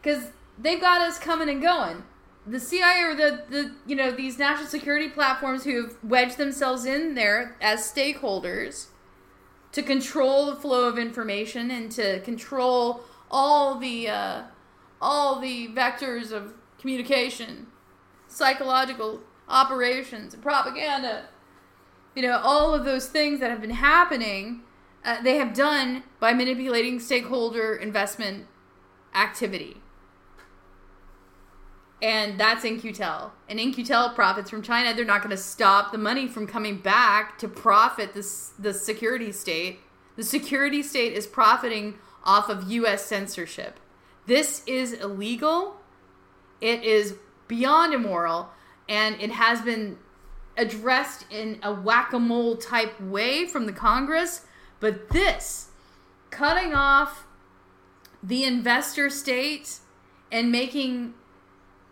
because 0.00 0.28
they've 0.58 0.80
got 0.80 1.00
us 1.00 1.18
coming 1.18 1.48
and 1.48 1.62
going. 1.62 2.04
The 2.46 2.60
CIA 2.60 3.02
or 3.02 3.14
the, 3.14 3.44
the 3.50 3.74
you 3.86 3.94
know 3.94 4.10
these 4.10 4.38
national 4.38 4.68
security 4.68 5.08
platforms 5.08 5.64
who 5.64 5.82
have 5.82 5.96
wedged 6.02 6.38
themselves 6.38 6.86
in 6.86 7.14
there 7.14 7.56
as 7.60 7.80
stakeholders 7.80 8.86
to 9.72 9.82
control 9.82 10.46
the 10.46 10.56
flow 10.56 10.88
of 10.88 10.98
information 10.98 11.70
and 11.70 11.90
to 11.92 12.20
control 12.20 13.02
all 13.30 13.78
the 13.78 14.08
uh, 14.08 14.42
all 15.00 15.40
the 15.40 15.68
vectors 15.68 16.32
of 16.32 16.54
communication, 16.78 17.66
psychological 18.26 19.20
operations, 19.48 20.34
and 20.34 20.42
propaganda. 20.42 21.26
You 22.14 22.22
know 22.22 22.40
all 22.42 22.74
of 22.74 22.84
those 22.84 23.08
things 23.08 23.40
that 23.40 23.50
have 23.50 23.60
been 23.60 23.70
happening. 23.70 24.62
Uh, 25.04 25.22
they 25.22 25.36
have 25.36 25.54
done 25.54 26.02
by 26.18 26.32
manipulating 26.32 26.98
stakeholder 26.98 27.74
investment 27.74 28.46
activity 29.14 29.76
and 32.00 32.38
that's 32.38 32.64
In-Q-Tel. 32.64 33.32
And 33.48 33.58
In-Q-Tel 33.58 34.14
profits 34.14 34.50
from 34.50 34.62
China. 34.62 34.94
They're 34.94 35.04
not 35.04 35.20
going 35.20 35.30
to 35.30 35.42
stop 35.42 35.90
the 35.90 35.98
money 35.98 36.28
from 36.28 36.46
coming 36.46 36.78
back 36.78 37.38
to 37.38 37.48
profit 37.48 38.14
this 38.14 38.52
the 38.58 38.72
security 38.72 39.32
state. 39.32 39.80
The 40.16 40.22
security 40.22 40.82
state 40.82 41.12
is 41.12 41.26
profiting 41.26 41.98
off 42.24 42.48
of 42.48 42.70
U.S. 42.70 43.04
censorship. 43.04 43.80
This 44.26 44.62
is 44.66 44.92
illegal. 44.92 45.77
It 46.60 46.82
is 46.82 47.14
beyond 47.46 47.94
immoral, 47.94 48.50
and 48.88 49.20
it 49.20 49.30
has 49.30 49.62
been 49.62 49.98
addressed 50.56 51.24
in 51.30 51.58
a 51.62 51.72
whack-a-mole 51.72 52.56
type 52.56 53.00
way 53.00 53.46
from 53.46 53.66
the 53.66 53.72
Congress. 53.72 54.44
But 54.80 55.10
this, 55.10 55.68
cutting 56.30 56.74
off 56.74 57.26
the 58.22 58.44
investor 58.44 59.08
state 59.08 59.78
and 60.30 60.50
making 60.50 61.14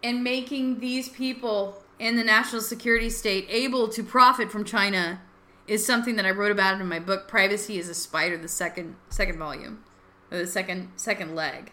and 0.02 0.22
making 0.22 0.80
these 0.80 1.08
people 1.08 1.82
in 1.98 2.16
the 2.16 2.24
national 2.24 2.60
security 2.60 3.08
state 3.08 3.46
able 3.48 3.88
to 3.88 4.02
profit 4.02 4.50
from 4.50 4.64
China 4.64 5.20
is 5.66 5.84
something 5.84 6.16
that 6.16 6.26
I 6.26 6.30
wrote 6.30 6.52
about 6.52 6.80
in 6.80 6.86
my 6.86 6.98
book 6.98 7.26
Privacy 7.26 7.78
is 7.78 7.88
a 7.88 7.94
Spider 7.94 8.36
the 8.36 8.48
second 8.48 8.96
second 9.08 9.38
volume 9.38 9.82
or 10.30 10.38
the 10.38 10.46
second 10.46 10.90
second 10.96 11.34
leg. 11.34 11.72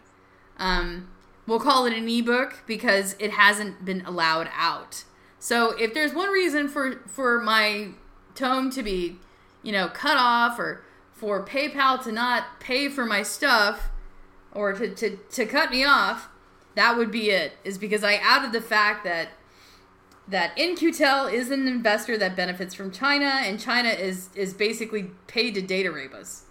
Um, 0.58 1.10
we'll 1.48 1.60
call 1.60 1.86
it 1.86 1.94
an 1.94 2.08
ebook 2.08 2.64
because 2.66 3.16
it 3.20 3.32
hasn't 3.32 3.84
been 3.86 4.06
allowed 4.06 4.50
out. 4.54 5.04
So 5.40 5.72
if 5.78 5.94
there's 5.94 6.14
one 6.14 6.30
reason 6.30 6.68
for 6.68 7.02
for 7.08 7.40
my 7.42 7.90
tome 8.36 8.70
to 8.72 8.84
be, 8.84 9.18
you 9.62 9.72
know, 9.72 9.88
cut 9.90 10.18
off 10.18 10.58
or 10.58 10.84
for 11.12 11.46
PayPal 11.46 12.02
to 12.04 12.12
not 12.12 12.60
pay 12.60 12.90
for 12.90 13.06
my 13.06 13.24
stuff 13.24 13.90
or 14.52 14.74
to, 14.74 14.94
to, 14.94 15.18
to 15.18 15.46
cut 15.46 15.72
me 15.72 15.84
off, 15.84 16.30
that 16.76 16.98
would 16.98 17.12
be 17.12 17.30
it. 17.30 17.54
Is 17.64 17.78
because 17.78 18.04
I 18.04 18.16
added 18.16 18.52
the 18.52 18.62
fact 18.62 19.04
that 19.04 19.30
that 20.28 20.58
In-Q-Tel 20.58 21.28
is 21.28 21.52
an 21.52 21.68
investor 21.68 22.18
that 22.18 22.36
benefits 22.36 22.74
from 22.74 22.92
China, 22.92 23.26
and 23.26 23.60
China 23.60 23.90
is 23.90 24.30
is 24.36 24.54
basically 24.54 25.12
paid 25.28 25.56
to 25.56 25.62
data 25.62 25.92
rape 25.92 26.14
us, 26.14 26.46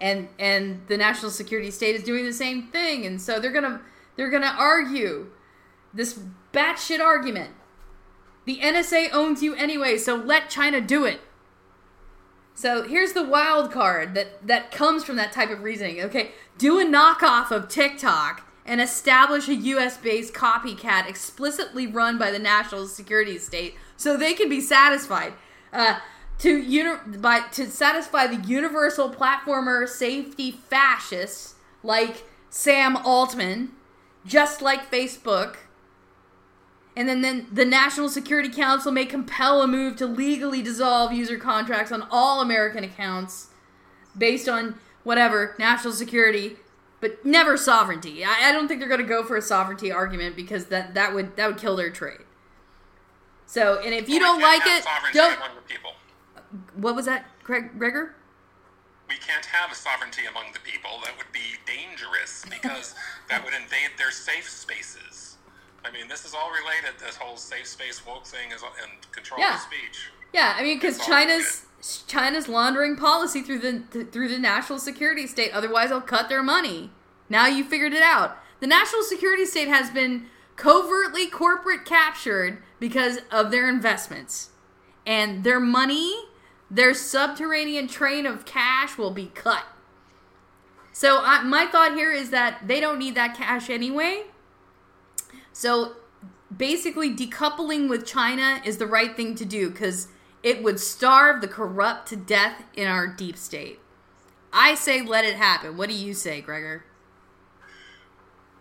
and 0.00 0.28
and 0.38 0.80
the 0.88 0.96
national 0.96 1.30
security 1.30 1.70
state 1.70 1.94
is 1.94 2.02
doing 2.02 2.24
the 2.24 2.32
same 2.32 2.68
thing, 2.68 3.04
and 3.04 3.20
so 3.20 3.38
they're 3.38 3.52
gonna 3.52 3.82
they're 4.16 4.30
gonna 4.30 4.54
argue 4.58 5.30
this 5.92 6.18
batshit 6.52 7.00
argument. 7.00 7.52
The 8.44 8.58
NSA 8.58 9.12
owns 9.12 9.42
you 9.42 9.54
anyway, 9.54 9.98
so 9.98 10.16
let 10.16 10.50
China 10.50 10.80
do 10.80 11.04
it. 11.04 11.20
So 12.54 12.82
here's 12.82 13.12
the 13.12 13.24
wild 13.24 13.70
card 13.70 14.14
that 14.14 14.46
that 14.46 14.70
comes 14.70 15.04
from 15.04 15.16
that 15.16 15.32
type 15.32 15.50
of 15.50 15.62
reasoning. 15.62 16.00
Okay, 16.02 16.32
do 16.58 16.78
a 16.78 16.84
knockoff 16.84 17.50
of 17.50 17.68
TikTok 17.68 18.46
and 18.66 18.80
establish 18.80 19.48
a 19.48 19.54
US 19.54 19.96
based 19.96 20.34
copycat 20.34 21.08
explicitly 21.08 21.86
run 21.86 22.18
by 22.18 22.30
the 22.30 22.38
national 22.38 22.86
security 22.86 23.38
state 23.38 23.76
so 23.96 24.16
they 24.16 24.34
can 24.34 24.48
be 24.48 24.60
satisfied. 24.60 25.32
Uh, 25.72 26.00
to 26.38 26.58
uni- 26.58 27.18
by 27.18 27.40
to 27.52 27.66
satisfy 27.70 28.26
the 28.26 28.46
universal 28.46 29.10
platformer 29.10 29.88
safety 29.88 30.50
fascists 30.50 31.54
like 31.82 32.24
Sam 32.48 32.96
Altman, 32.96 33.72
just 34.24 34.62
like 34.62 34.90
Facebook. 34.90 35.56
And 36.96 37.08
then, 37.08 37.22
then 37.22 37.46
the 37.52 37.64
National 37.64 38.08
Security 38.08 38.48
Council 38.48 38.92
may 38.92 39.06
compel 39.06 39.62
a 39.62 39.66
move 39.66 39.96
to 39.96 40.06
legally 40.06 40.62
dissolve 40.62 41.12
user 41.12 41.38
contracts 41.38 41.92
on 41.92 42.06
all 42.10 42.40
American 42.40 42.84
accounts 42.84 43.48
based 44.16 44.48
on 44.48 44.74
whatever 45.04 45.54
national 45.58 45.94
security 45.94 46.56
but 47.00 47.24
never 47.24 47.56
sovereignty. 47.56 48.24
I, 48.24 48.50
I 48.50 48.52
don't 48.52 48.68
think 48.68 48.80
they're 48.80 48.88
going 48.88 49.00
to 49.00 49.06
go 49.06 49.24
for 49.24 49.36
a 49.36 49.42
sovereignty 49.42 49.90
argument 49.90 50.36
because 50.36 50.66
that 50.66 50.94
that 50.94 51.14
would 51.14 51.36
that 51.36 51.46
would 51.46 51.58
kill 51.58 51.76
their 51.76 51.90
trade. 51.90 52.20
So, 53.46 53.80
and 53.82 53.94
if 53.94 54.08
you 54.08 54.20
Well, 54.20 54.34
don't 54.34 54.42
like 54.42 54.62
it, 54.66 54.84
don't. 55.12 55.38
What 56.76 56.94
was 56.94 57.06
that, 57.06 57.26
Greg 57.42 57.78
Gregor? 57.78 58.14
We 59.10 59.16
can't 59.16 59.44
have 59.46 59.72
a 59.72 59.74
sovereignty 59.74 60.22
among 60.30 60.52
the 60.54 60.60
people. 60.60 61.02
That 61.04 61.18
would 61.18 61.30
be 61.32 61.58
dangerous 61.66 62.44
because 62.50 62.94
that 63.28 63.44
would 63.44 63.52
invade 63.54 63.90
their 63.98 64.12
safe 64.12 64.48
spaces. 64.48 65.36
I 65.84 65.90
mean, 65.90 66.06
this 66.08 66.24
is 66.24 66.32
all 66.32 66.50
related. 66.50 66.98
This 67.04 67.16
whole 67.16 67.36
safe 67.36 67.66
space 67.66 68.06
woke 68.06 68.24
thing 68.24 68.52
is 68.54 68.62
and 68.62 68.92
control 69.12 69.40
Yeah. 69.40 69.54
of 69.56 69.60
speech. 69.60 70.08
Yeah, 70.32 70.54
I 70.56 70.62
mean, 70.62 70.76
because 70.78 71.04
China's 71.04 71.66
China's 72.06 72.46
laundering 72.46 72.94
policy 72.94 73.42
through 73.42 73.58
the 73.58 73.82
th- 73.92 74.08
through 74.12 74.28
the 74.28 74.38
national 74.38 74.78
security 74.78 75.26
state. 75.26 75.50
Otherwise, 75.52 75.88
they'll 75.88 76.00
cut 76.00 76.28
their 76.28 76.42
money. 76.42 76.90
Now 77.28 77.46
you 77.48 77.64
figured 77.64 77.94
it 77.94 78.02
out. 78.02 78.36
The 78.60 78.66
national 78.68 79.02
security 79.02 79.44
state 79.46 79.66
has 79.68 79.90
been 79.90 80.26
covertly 80.56 81.26
corporate 81.26 81.84
captured 81.84 82.62
because 82.78 83.18
of 83.32 83.50
their 83.50 83.68
investments, 83.68 84.50
and 85.06 85.42
their 85.42 85.58
money, 85.58 86.14
their 86.70 86.94
subterranean 86.94 87.88
train 87.88 88.26
of 88.26 88.44
cash, 88.44 88.96
will 88.96 89.10
be 89.10 89.26
cut. 89.34 89.64
So 90.92 91.20
I, 91.22 91.42
my 91.42 91.66
thought 91.66 91.94
here 91.94 92.12
is 92.12 92.30
that 92.30 92.68
they 92.68 92.80
don't 92.80 92.98
need 92.98 93.14
that 93.14 93.36
cash 93.36 93.70
anyway. 93.70 94.24
So 95.52 95.94
basically 96.54 97.14
decoupling 97.14 97.88
with 97.88 98.06
China 98.06 98.60
is 98.64 98.78
the 98.78 98.86
right 98.86 99.16
thing 99.16 99.34
to 99.36 99.44
do 99.44 99.70
because 99.70 100.08
it 100.42 100.62
would 100.62 100.80
starve 100.80 101.40
the 101.40 101.48
corrupt 101.48 102.08
to 102.08 102.16
death 102.16 102.62
in 102.74 102.86
our 102.86 103.06
deep 103.06 103.36
state. 103.36 103.78
I 104.52 104.74
say 104.74 105.02
let 105.02 105.24
it 105.24 105.36
happen. 105.36 105.76
What 105.76 105.88
do 105.88 105.94
you 105.94 106.14
say, 106.14 106.40
Gregor? 106.40 106.84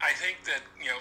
I 0.01 0.13
think 0.13 0.43
that 0.45 0.61
you 0.79 0.89
know, 0.89 0.97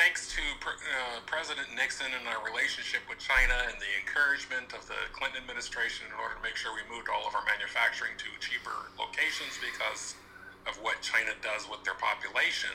thanks 0.00 0.32
to 0.32 0.40
uh, 0.64 1.20
President 1.28 1.68
Nixon 1.76 2.08
and 2.08 2.24
our 2.24 2.40
relationship 2.40 3.04
with 3.04 3.20
China 3.20 3.52
and 3.68 3.76
the 3.76 3.92
encouragement 4.00 4.72
of 4.72 4.80
the 4.88 4.96
Clinton 5.12 5.44
administration 5.44 6.08
in 6.08 6.16
order 6.16 6.40
to 6.40 6.40
make 6.40 6.56
sure 6.56 6.72
we 6.72 6.80
moved 6.88 7.12
all 7.12 7.28
of 7.28 7.36
our 7.36 7.44
manufacturing 7.44 8.16
to 8.16 8.32
cheaper 8.40 8.88
locations 8.96 9.60
because 9.60 10.16
of 10.64 10.80
what 10.80 11.04
China 11.04 11.36
does 11.44 11.68
with 11.68 11.84
their 11.84 12.00
population, 12.00 12.72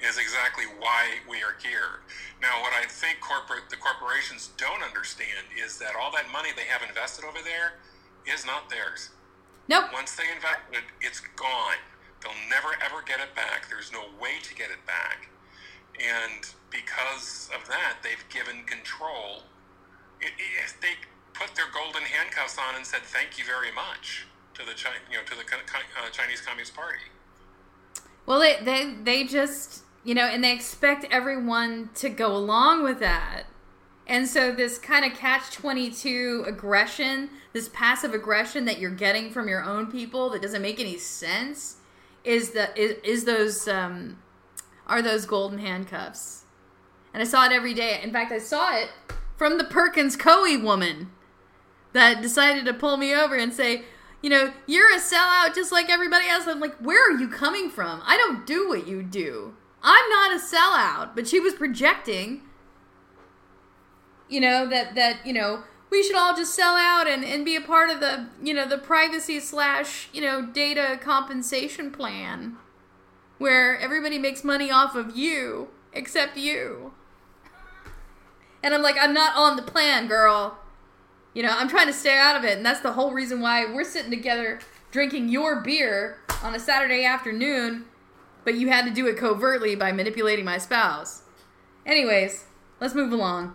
is 0.00 0.16
exactly 0.16 0.64
why 0.80 1.20
we 1.28 1.44
are 1.44 1.52
here. 1.60 2.00
Now, 2.40 2.64
what 2.64 2.72
I 2.72 2.88
think 2.88 3.20
corporate 3.20 3.68
the 3.68 3.76
corporations 3.76 4.56
don't 4.56 4.80
understand 4.80 5.52
is 5.52 5.76
that 5.84 6.00
all 6.00 6.08
that 6.16 6.32
money 6.32 6.48
they 6.56 6.68
have 6.72 6.80
invested 6.80 7.28
over 7.28 7.44
there 7.44 7.76
is 8.24 8.48
not 8.48 8.72
theirs. 8.72 9.12
Nope. 9.68 9.92
Once 9.92 10.16
they 10.16 10.32
invest 10.32 10.64
it, 10.72 10.88
it's 11.04 11.20
gone. 11.36 11.80
They'll 12.24 12.40
never 12.48 12.72
ever 12.80 13.04
get 13.04 13.20
it 13.20 13.36
back. 13.36 13.68
There's 13.68 13.92
no 13.92 14.08
way 14.16 14.40
to 14.40 14.52
get 14.56 14.72
it 14.72 14.80
back. 14.88 15.28
And 16.00 16.44
because 16.70 17.50
of 17.54 17.66
that, 17.68 17.98
they've 18.02 18.24
given 18.28 18.64
control. 18.64 19.42
They 20.20 20.94
put 21.32 21.54
their 21.54 21.70
golden 21.72 22.02
handcuffs 22.02 22.58
on 22.58 22.76
and 22.76 22.86
said 22.86 23.02
thank 23.02 23.38
you 23.38 23.44
very 23.44 23.72
much 23.72 24.26
to 24.54 24.64
the 24.64 24.72
you 25.10 25.18
know 25.18 25.24
to 25.24 25.34
the 25.34 25.42
uh, 25.42 26.10
Chinese 26.10 26.40
Communist 26.40 26.74
Party. 26.74 27.04
Well, 28.24 28.40
they, 28.40 28.56
they 28.64 28.94
they 29.02 29.24
just 29.24 29.82
you 30.06 30.14
know, 30.14 30.24
and 30.24 30.42
they 30.42 30.52
expect 30.52 31.04
everyone 31.10 31.90
to 31.96 32.08
go 32.08 32.34
along 32.34 32.84
with 32.84 33.00
that. 33.00 33.42
And 34.06 34.28
so 34.28 34.52
this 34.52 34.78
kind 34.78 35.04
of 35.04 35.18
catch 35.18 35.50
22 35.50 36.44
aggression, 36.46 37.28
this 37.52 37.68
passive 37.72 38.14
aggression 38.14 38.66
that 38.66 38.78
you're 38.78 38.92
getting 38.92 39.32
from 39.32 39.48
your 39.48 39.64
own 39.64 39.90
people 39.90 40.30
that 40.30 40.42
doesn't 40.42 40.62
make 40.62 40.78
any 40.78 40.96
sense 40.96 41.78
is 42.22 42.50
the 42.50 42.76
is, 42.80 42.98
is 43.02 43.24
those 43.24 43.66
um 43.66 44.18
are 44.86 45.02
those 45.02 45.26
golden 45.26 45.58
handcuffs. 45.58 46.44
And 47.12 47.22
I 47.22 47.26
saw 47.26 47.46
it 47.46 47.52
every 47.52 47.74
day. 47.74 48.00
In 48.02 48.12
fact, 48.12 48.32
I 48.32 48.38
saw 48.38 48.76
it 48.76 48.90
from 49.36 49.58
the 49.58 49.64
Perkins 49.64 50.16
Coie 50.16 50.62
woman 50.62 51.10
that 51.92 52.22
decided 52.22 52.64
to 52.66 52.74
pull 52.74 52.96
me 52.96 53.14
over 53.14 53.34
and 53.36 53.52
say, 53.52 53.84
you 54.22 54.30
know, 54.30 54.52
you're 54.66 54.92
a 54.92 54.98
sellout 54.98 55.54
just 55.54 55.72
like 55.72 55.88
everybody 55.88 56.28
else. 56.28 56.46
I'm 56.46 56.60
like, 56.60 56.76
where 56.76 57.10
are 57.10 57.18
you 57.18 57.28
coming 57.28 57.70
from? 57.70 58.02
I 58.04 58.16
don't 58.16 58.46
do 58.46 58.68
what 58.68 58.86
you 58.86 59.02
do. 59.02 59.54
I'm 59.82 60.08
not 60.10 60.32
a 60.32 60.40
sellout. 60.42 61.14
But 61.14 61.28
she 61.28 61.40
was 61.40 61.54
projecting, 61.54 62.42
you 64.28 64.40
know, 64.40 64.68
that 64.68 64.94
that 64.94 65.24
you 65.24 65.32
know 65.32 65.62
we 65.90 66.02
should 66.02 66.16
all 66.16 66.34
just 66.34 66.54
sell 66.54 66.74
out 66.74 67.06
and, 67.06 67.24
and 67.24 67.44
be 67.44 67.56
a 67.56 67.60
part 67.60 67.90
of 67.90 68.00
the 68.00 68.28
you 68.42 68.52
know 68.52 68.66
the 68.66 68.78
privacy 68.78 69.38
slash 69.38 70.08
you 70.12 70.20
know 70.20 70.44
data 70.44 70.98
compensation 71.00 71.90
plan, 71.90 72.56
where 73.38 73.78
everybody 73.78 74.18
makes 74.18 74.44
money 74.44 74.70
off 74.70 74.94
of 74.94 75.16
you 75.16 75.68
except 75.92 76.36
you. 76.36 76.92
And 78.62 78.74
I'm 78.74 78.82
like, 78.82 78.96
I'm 79.00 79.14
not 79.14 79.36
on 79.36 79.56
the 79.56 79.62
plan, 79.62 80.08
girl. 80.08 80.58
You 81.34 81.42
know, 81.42 81.54
I'm 81.56 81.68
trying 81.68 81.86
to 81.86 81.92
stay 81.92 82.16
out 82.16 82.36
of 82.36 82.44
it, 82.44 82.56
and 82.56 82.64
that's 82.64 82.80
the 82.80 82.92
whole 82.92 83.12
reason 83.12 83.40
why 83.40 83.66
we're 83.66 83.84
sitting 83.84 84.10
together 84.10 84.60
drinking 84.90 85.28
your 85.28 85.60
beer 85.60 86.18
on 86.42 86.54
a 86.54 86.60
Saturday 86.60 87.04
afternoon, 87.04 87.84
but 88.44 88.54
you 88.54 88.68
had 88.68 88.86
to 88.86 88.90
do 88.90 89.06
it 89.06 89.16
covertly 89.16 89.74
by 89.74 89.92
manipulating 89.92 90.44
my 90.44 90.58
spouse. 90.58 91.22
Anyways, 91.84 92.44
let's 92.80 92.94
move 92.94 93.12
along. 93.12 93.54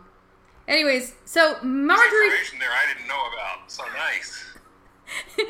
Anyways, 0.67 1.15
so 1.25 1.57
Marjorie, 1.63 2.29
there 2.59 2.69
I 2.69 2.93
didn't 2.93 3.07
know 3.07 3.21
about. 3.33 3.71
So 3.71 3.83
nice. 3.95 4.45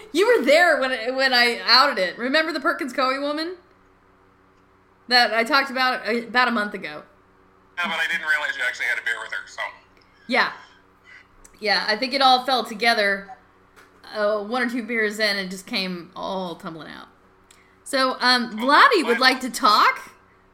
you 0.14 0.26
were 0.26 0.46
there 0.46 0.80
when 0.80 0.92
I, 0.92 1.12
when 1.12 1.34
I 1.34 1.60
outed 1.66 2.00
it. 2.00 2.18
Remember 2.18 2.54
the 2.54 2.60
Perkins 2.60 2.94
Coie 2.94 3.22
woman 3.22 3.58
that 5.12 5.34
I 5.34 5.44
talked 5.44 5.70
about 5.70 6.08
uh, 6.08 6.28
about 6.28 6.48
a 6.48 6.52
month 6.52 6.74
ago? 6.74 7.04
Yeah, 7.78 7.88
but 7.88 8.00
I 8.00 8.08
didn't 8.12 8.28
realize 8.28 8.58
you 8.58 8.64
actually 8.68 8.88
had 8.88 8.98
a 8.98 9.04
beer 9.04 9.16
with 9.22 9.32
her. 9.32 9.48
So 9.48 9.62
Yeah. 10.28 10.52
Yeah, 11.60 11.86
I 11.88 11.96
think 11.96 12.14
it 12.14 12.22
all 12.22 12.44
fell 12.44 12.64
together 12.64 13.30
uh, 14.14 14.40
one 14.40 14.64
or 14.64 14.70
two 14.70 14.84
beers 14.84 15.20
in 15.20 15.38
and 15.38 15.50
just 15.50 15.68
came 15.68 16.12
all 16.16 16.56
tumbling 16.56 16.92
out. 16.92 17.08
So, 17.84 18.18
um, 18.20 18.58
Vladdy 18.58 19.06
would 19.06 19.20
like 19.20 19.42
to 19.42 19.50
talk. 19.50 20.12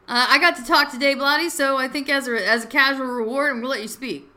Uh, 0.08 0.26
I 0.30 0.40
got 0.40 0.56
to 0.58 0.66
talk 0.66 0.92
today, 0.92 1.16
Vladdy, 1.16 1.50
so 1.50 1.78
I 1.78 1.88
think 1.88 2.10
as 2.10 2.28
a, 2.28 2.48
as 2.48 2.64
a 2.64 2.68
casual 2.68 3.06
reward, 3.06 3.52
I'm 3.52 3.62
to 3.62 3.68
let 3.68 3.82
you 3.82 3.88
speak. 3.88 4.28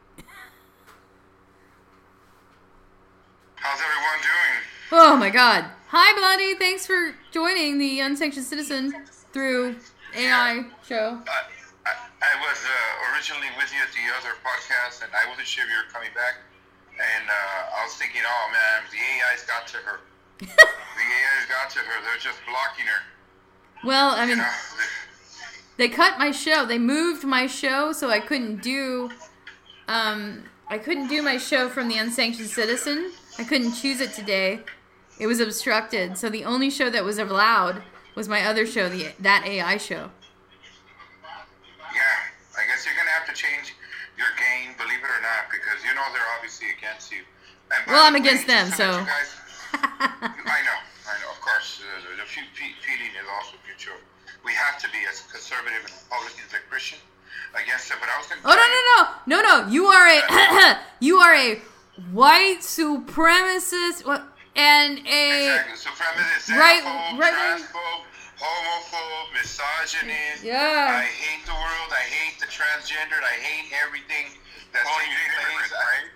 How's 3.57 3.81
everyone 3.81 4.21
doing? 4.23 4.61
Oh 4.93 5.17
my 5.17 5.31
god. 5.31 5.67
Hi, 5.89 6.13
Vladdy. 6.19 6.59
Thanks 6.59 6.87
for 6.87 7.15
joining 7.31 7.79
the 7.79 8.01
Unsanctioned 8.01 8.47
Citizen 8.47 9.05
through 9.33 9.77
AI 10.17 10.65
show. 10.87 11.19
Uh, 11.23 11.87
I, 11.87 11.93
I 12.23 12.33
was 12.41 12.59
uh, 12.65 13.13
originally 13.15 13.49
with 13.57 13.73
you 13.73 13.81
at 13.81 13.93
the 13.93 14.05
other 14.19 14.37
podcast, 14.45 15.03
and 15.03 15.11
I 15.15 15.29
wasn't 15.29 15.47
sure 15.47 15.65
if 15.65 15.71
you 15.71 15.77
were 15.77 15.91
coming 15.93 16.11
back. 16.15 16.35
And 16.93 17.25
uh, 17.29 17.79
I 17.81 17.85
was 17.85 17.95
thinking, 17.95 18.21
oh 18.25 18.47
man, 18.53 18.85
the 18.91 18.99
AI's 18.99 19.45
got 19.47 19.67
to 19.69 19.77
her. 19.79 20.01
the 20.41 20.47
AI's 20.47 21.47
got 21.49 21.71
to 21.71 21.79
her. 21.79 22.03
They're 22.05 22.19
just 22.21 22.39
blocking 22.47 22.85
her. 22.87 23.03
Well, 23.85 24.11
I 24.11 24.23
You 24.25 24.29
mean, 24.29 24.39
know, 24.39 24.51
they 25.79 25.89
cut 25.89 26.19
my 26.19 26.31
show. 26.31 26.67
They 26.67 26.79
moved 26.79 27.25
my 27.25 27.47
show 27.47 27.93
so 27.93 28.11
I 28.11 28.21
couldn't 28.21 28.63
do 28.63 29.11
um 29.89 30.45
I 30.69 30.79
couldn't 30.79 31.09
do 31.09 31.21
my 31.23 31.37
show 31.39 31.69
from 31.69 31.89
the 31.89 31.97
Unsanctioned 31.97 32.49
Citizen. 32.49 33.11
I 33.39 33.45
couldn't 33.45 33.73
choose 33.73 34.01
it 34.01 34.13
today. 34.13 34.61
It 35.19 35.27
was 35.27 35.41
obstructed, 35.41 36.17
so 36.17 36.29
the 36.31 36.45
only 36.45 36.71
show 36.71 36.91
that 36.91 37.05
was 37.05 37.19
allowed 37.19 37.83
was 38.15 38.29
my 38.29 38.43
other 38.45 38.67
show, 38.67 38.89
the 38.89 39.13
that 39.21 39.45
AI 39.47 39.77
show. 39.77 40.11
Yeah, 41.95 42.01
I 42.59 42.67
guess 42.67 42.85
you're 42.87 42.95
gonna 42.97 43.11
have 43.11 43.27
to 43.27 43.35
change 43.35 43.75
your 44.17 44.29
game, 44.39 44.75
believe 44.79 44.99
it 45.01 45.11
or 45.11 45.23
not, 45.23 45.51
because 45.51 45.83
you 45.85 45.95
know 45.95 46.05
they're 46.13 46.31
obviously 46.37 46.69
against 46.77 47.11
you. 47.13 47.23
And 47.73 47.87
Well, 47.87 48.05
I'm 48.07 48.13
the 48.15 48.21
way, 48.21 48.27
against 48.27 48.47
them, 48.47 48.71
so- 48.71 49.05
guys- 49.05 49.37
I 49.73 50.61
know, 50.67 50.79
I 51.07 51.15
know. 51.23 51.31
Of 51.31 51.41
course, 51.41 51.81
uh, 51.81 52.03
the, 52.11 52.17
the 52.23 52.27
fe- 52.27 52.51
fe- 52.55 52.75
feeling 52.83 53.13
is 53.15 53.27
also 53.39 53.55
mutual. 53.67 53.95
We 54.45 54.53
have 54.53 54.79
to 54.83 54.89
be 54.91 54.99
as 55.09 55.23
conservative 55.31 55.79
and 55.87 55.95
Republicans 56.11 56.51
as 56.53 56.61
Christian 56.69 56.99
against 57.55 57.91
it. 57.91 57.97
But 58.01 58.09
I 58.11 58.19
was 58.19 58.27
gonna. 58.27 58.41
Oh 58.45 58.57
no 58.59 58.67
no 58.67 59.39
no 59.39 59.43
no 59.43 59.63
no! 59.63 59.71
You 59.71 59.87
are 59.87 60.09
a 60.09 60.81
you 61.01 61.19
are 61.19 61.35
a 61.35 61.63
white 62.13 62.61
supremacist 62.61 64.05
what- 64.05 64.27
and 64.61 65.01
a 65.09 65.25
Exactly. 65.57 65.77
Supremacist, 65.81 66.53
Right- 66.57 66.85
xenophobe, 66.85 67.19
right- 67.19 67.35
transphobe, 67.35 68.05
homophobe, 68.37 69.33
misogynist. 69.33 70.43
Yeah. 70.45 71.01
I 71.01 71.09
hate 71.09 71.45
the 71.47 71.55
world. 71.57 71.91
I 71.93 72.05
hate 72.05 72.37
the 72.41 72.47
transgendered. 72.47 73.25
I 73.25 73.37
hate 73.41 73.73
everything 73.85 74.37
that's 74.73 74.85
Calling 74.85 75.07
taking 75.09 75.57
place. 75.57 75.73
right? 75.73 76.09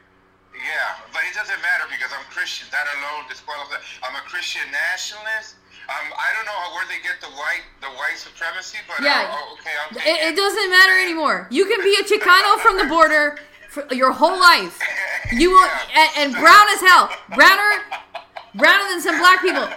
Yeah, 0.54 1.02
but 1.12 1.22
it 1.26 1.34
doesn't 1.34 1.60
matter 1.62 1.84
because 1.90 2.12
I'm 2.14 2.24
Christian. 2.30 2.68
That 2.70 2.86
alone 2.96 3.24
disqualifies. 3.28 3.82
I'm 4.04 4.14
a 4.14 4.22
Christian 4.30 4.62
nationalist. 4.70 5.56
Um, 5.88 6.06
I 6.16 6.32
don't 6.32 6.46
know 6.46 6.56
where 6.74 6.86
they 6.86 7.00
get 7.02 7.20
the 7.20 7.28
white 7.34 7.64
the 7.82 7.88
white 7.98 8.16
supremacy, 8.16 8.78
but 8.86 9.00
Yeah. 9.02 9.28
uh, 9.28 9.36
oh, 9.36 9.56
okay, 9.58 9.74
I'm 9.82 9.96
it, 9.98 10.32
it 10.32 10.36
doesn't 10.36 10.70
matter 10.70 10.96
anymore. 10.98 11.48
You 11.50 11.66
can 11.66 11.82
be 11.82 11.92
a 12.00 12.04
Chicano 12.04 12.58
from 12.60 12.78
the 12.78 12.84
border 12.84 13.38
for 13.68 13.84
your 13.92 14.12
whole 14.12 14.38
life. 14.38 14.78
You 15.32 15.50
will 15.50 15.68
and, 15.96 16.10
and 16.18 16.32
brown 16.34 16.68
as 16.68 16.80
hell, 16.80 17.10
browner, 17.34 17.72
browner 18.54 18.88
than 18.90 19.00
some 19.00 19.18
black 19.18 19.40
people. 19.40 19.68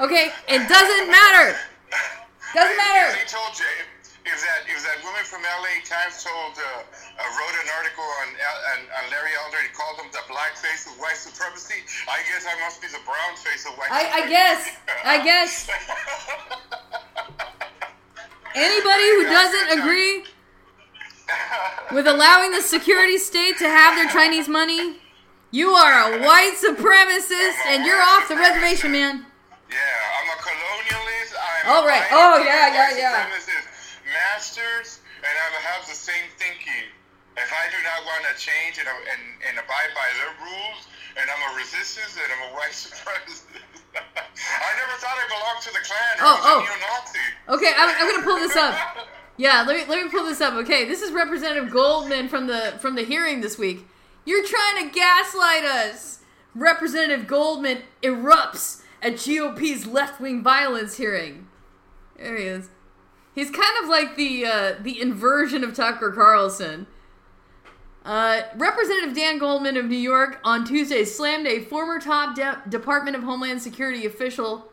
Okay, 0.00 0.32
it 0.48 0.68
doesn't 0.68 1.06
matter. 1.10 1.56
Doesn't 2.54 2.76
matter. 2.76 3.18
They 3.18 3.26
told 3.26 3.54
you 3.58 3.66
if 4.26 4.40
that 4.40 4.64
if 4.66 4.80
that 4.82 5.04
woman 5.04 5.22
from 5.22 5.42
LA 5.42 5.84
Times 5.84 6.24
told 6.24 6.56
uh, 6.56 6.64
uh, 6.64 7.36
wrote 7.36 7.56
an 7.60 7.68
article 7.78 8.04
on, 8.24 8.28
on 8.34 8.78
on 8.88 9.04
Larry 9.10 9.30
Elder 9.44 9.58
and 9.62 9.72
called 9.74 10.00
him 10.00 10.08
the 10.12 10.24
black 10.28 10.56
face 10.56 10.86
of 10.86 10.98
white 10.98 11.16
supremacy. 11.16 11.84
I 12.08 12.24
guess 12.26 12.46
I 12.48 12.58
must 12.60 12.80
be 12.80 12.88
the 12.88 13.02
brown 13.04 13.36
face 13.36 13.66
of 13.66 13.76
white. 13.76 13.92
I, 13.92 14.24
I 14.24 14.28
guess. 14.28 14.70
I 15.04 15.22
guess. 15.22 15.68
Anybody 18.54 19.08
who 19.18 19.24
doesn't 19.24 19.78
agree 19.78 20.24
with 21.92 22.06
allowing 22.06 22.52
the 22.52 22.62
security 22.62 23.18
state 23.18 23.58
to 23.58 23.68
have 23.68 23.96
their 23.96 24.08
Chinese 24.08 24.48
money, 24.48 24.96
you 25.54 25.70
are 25.70 25.94
a 26.10 26.22
white 26.26 26.58
supremacist 26.58 27.58
and 27.70 27.86
you're 27.86 28.02
off 28.02 28.26
the 28.28 28.34
reservation, 28.34 28.90
man. 28.90 29.22
Yeah, 29.70 29.78
I'm 30.18 30.28
a 30.34 30.38
colonialist. 30.42 31.30
I'm 31.38 31.70
All 31.70 31.86
right. 31.86 32.02
a 32.02 32.14
Oh, 32.14 32.30
white 32.42 32.46
yeah, 32.46 32.74
yeah, 32.74 32.98
yeah. 32.98 33.26
supremacist 33.30 33.66
Masters, 34.04 35.00
and 35.22 35.30
I 35.32 35.46
have 35.62 35.86
the 35.86 35.94
same 35.94 36.26
thinking. 36.38 36.90
If 37.36 37.50
I 37.50 37.66
do 37.70 37.78
not 37.82 38.06
want 38.06 38.22
to 38.30 38.34
change 38.38 38.78
and, 38.78 38.86
and, 38.86 39.22
and 39.50 39.54
abide 39.58 39.90
by 39.94 40.06
their 40.22 40.32
rules, 40.46 40.86
and 41.18 41.26
I'm 41.26 41.42
a 41.50 41.58
resistance, 41.58 42.14
and 42.14 42.28
I'm 42.30 42.42
a 42.50 42.54
white 42.54 42.70
supremacist. 42.86 43.46
I 43.94 44.70
never 44.78 44.94
thought 44.98 45.18
I 45.18 45.26
belonged 45.30 45.62
to 45.66 45.72
the 45.74 45.82
Klan 45.82 46.14
or 46.18 46.22
Oh, 46.22 46.34
was 46.34 46.46
oh. 46.46 46.58
a 46.58 46.66
neo-Nazi. 46.66 47.26
Okay, 47.58 47.72
I'm, 47.76 47.90
I'm 47.98 48.10
gonna 48.10 48.26
pull 48.26 48.38
this 48.42 48.56
up. 48.56 48.74
Yeah, 49.36 49.64
let 49.66 49.74
me 49.76 49.84
let 49.92 50.00
me 50.04 50.08
pull 50.12 50.24
this 50.26 50.40
up. 50.40 50.54
Okay, 50.54 50.84
this 50.86 51.02
is 51.02 51.10
Representative 51.10 51.68
Goldman 51.68 52.28
from 52.28 52.46
the 52.46 52.74
from 52.78 52.94
the 52.94 53.02
hearing 53.02 53.40
this 53.40 53.58
week. 53.58 53.84
You're 54.24 54.46
trying 54.46 54.88
to 54.88 54.94
gaslight 54.94 55.64
us. 55.64 56.20
Representative 56.54 57.26
Goldman 57.26 57.82
erupts 58.02 58.82
at 59.02 59.16
GOP's 59.16 59.86
left 59.86 60.20
wing 60.20 60.42
violence 60.42 60.96
hearing. 60.96 61.48
There 62.16 62.36
he 62.36 62.44
is. 62.44 62.68
He's 63.34 63.50
kind 63.50 63.82
of 63.82 63.88
like 63.88 64.16
the 64.16 64.46
uh, 64.46 64.74
the 64.80 65.00
inversion 65.00 65.64
of 65.64 65.74
Tucker 65.74 66.12
Carlson. 66.12 66.86
Uh, 68.04 68.42
Representative 68.56 69.14
Dan 69.14 69.38
Goldman 69.38 69.76
of 69.76 69.86
New 69.86 69.96
York 69.96 70.38
on 70.44 70.64
Tuesday 70.64 71.04
slammed 71.04 71.46
a 71.46 71.64
former 71.64 71.98
top 71.98 72.36
de- 72.36 72.62
Department 72.68 73.16
of 73.16 73.22
Homeland 73.24 73.62
Security 73.62 74.04
official 74.06 74.70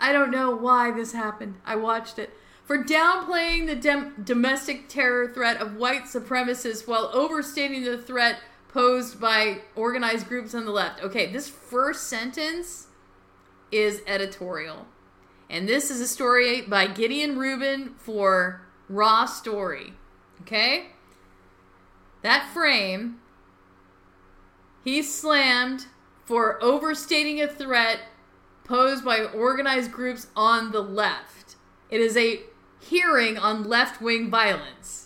I 0.00 0.12
don't 0.12 0.30
know 0.30 0.50
why 0.50 0.90
this 0.90 1.12
happened. 1.12 1.56
I 1.64 1.76
watched 1.76 2.18
it. 2.18 2.30
For 2.64 2.82
downplaying 2.82 3.66
the 3.66 3.76
dem- 3.76 4.14
domestic 4.24 4.88
terror 4.88 5.28
threat 5.28 5.58
of 5.58 5.76
white 5.76 6.04
supremacists 6.04 6.88
while 6.88 7.10
overstating 7.12 7.84
the 7.84 7.98
threat 7.98 8.38
posed 8.72 9.20
by 9.20 9.58
organized 9.74 10.28
groups 10.28 10.54
on 10.54 10.64
the 10.64 10.70
left. 10.70 11.02
Okay, 11.02 11.32
this 11.32 11.48
first 11.48 12.08
sentence 12.08 12.86
is 13.72 14.02
editorial. 14.06 14.86
And 15.48 15.68
this 15.68 15.90
is 15.90 16.00
a 16.00 16.06
story 16.06 16.62
by 16.62 16.86
Gideon 16.86 17.36
Rubin 17.38 17.94
for 17.98 18.62
Raw 18.88 19.26
Story. 19.26 19.94
Okay? 20.42 20.90
That 22.22 22.48
frame, 22.52 23.20
he 24.84 25.02
slammed 25.02 25.86
for 26.24 26.62
overstating 26.62 27.40
a 27.40 27.48
threat 27.48 28.00
posed 28.64 29.04
by 29.04 29.24
organized 29.24 29.90
groups 29.90 30.28
on 30.36 30.70
the 30.70 30.80
left. 30.80 31.56
It 31.90 32.00
is 32.00 32.16
a 32.16 32.42
hearing 32.78 33.36
on 33.36 33.64
left 33.64 34.00
wing 34.00 34.30
violence. 34.30 34.99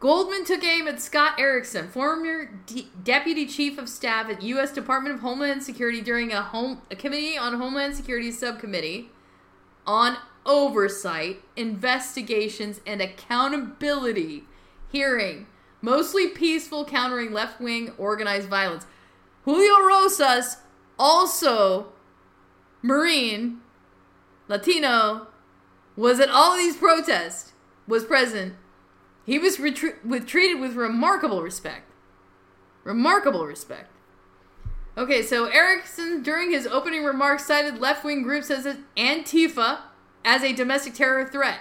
Goldman 0.00 0.46
took 0.46 0.64
aim 0.64 0.88
at 0.88 0.98
Scott 0.98 1.38
Erickson, 1.38 1.88
former 1.88 2.46
D- 2.64 2.88
deputy 3.04 3.44
chief 3.46 3.76
of 3.76 3.86
staff 3.86 4.30
at 4.30 4.42
U.S. 4.42 4.72
Department 4.72 5.14
of 5.14 5.20
Homeland 5.20 5.62
Security, 5.62 6.00
during 6.00 6.32
a, 6.32 6.40
home, 6.40 6.80
a 6.90 6.96
committee 6.96 7.36
on 7.36 7.60
Homeland 7.60 7.94
Security 7.94 8.32
subcommittee 8.32 9.10
on 9.86 10.16
oversight, 10.46 11.42
investigations, 11.54 12.80
and 12.86 13.02
accountability 13.02 14.44
hearing, 14.90 15.46
mostly 15.82 16.28
peaceful, 16.28 16.86
countering 16.86 17.34
left 17.34 17.60
wing 17.60 17.92
organized 17.98 18.48
violence. 18.48 18.86
Julio 19.44 19.86
Rosas, 19.86 20.56
also 20.98 21.92
Marine, 22.80 23.60
Latino, 24.48 25.26
was 25.94 26.20
at 26.20 26.30
all 26.30 26.52
of 26.52 26.58
these 26.58 26.76
protests, 26.76 27.52
was 27.86 28.02
present. 28.02 28.54
He 29.26 29.38
was 29.38 29.58
retre- 29.58 30.04
with, 30.04 30.26
treated 30.26 30.60
with 30.60 30.74
remarkable 30.74 31.42
respect. 31.42 31.90
Remarkable 32.84 33.46
respect. 33.46 33.90
Okay, 34.96 35.22
so 35.22 35.46
Erickson, 35.46 36.22
during 36.22 36.50
his 36.50 36.66
opening 36.66 37.04
remarks, 37.04 37.46
cited 37.46 37.78
left 37.78 38.04
wing 38.04 38.22
groups 38.22 38.50
as 38.50 38.66
Antifa 38.96 39.80
as 40.24 40.42
a 40.42 40.52
domestic 40.52 40.94
terror 40.94 41.26
threat. 41.26 41.60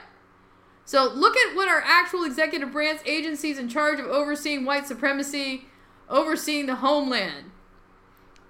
So 0.86 1.08
look 1.14 1.38
at 1.38 1.56
what 1.56 1.68
our 1.68 1.84
actual 1.86 2.24
executive 2.24 2.72
branch 2.72 3.02
agencies 3.06 3.60
in 3.60 3.70
charge 3.70 4.00
of 4.00 4.08
overseeing 4.08 4.66
white 4.66 4.88
supremacy, 4.88 5.66
overseeing 6.10 6.66
the 6.66 6.78
homeland. 6.78 7.52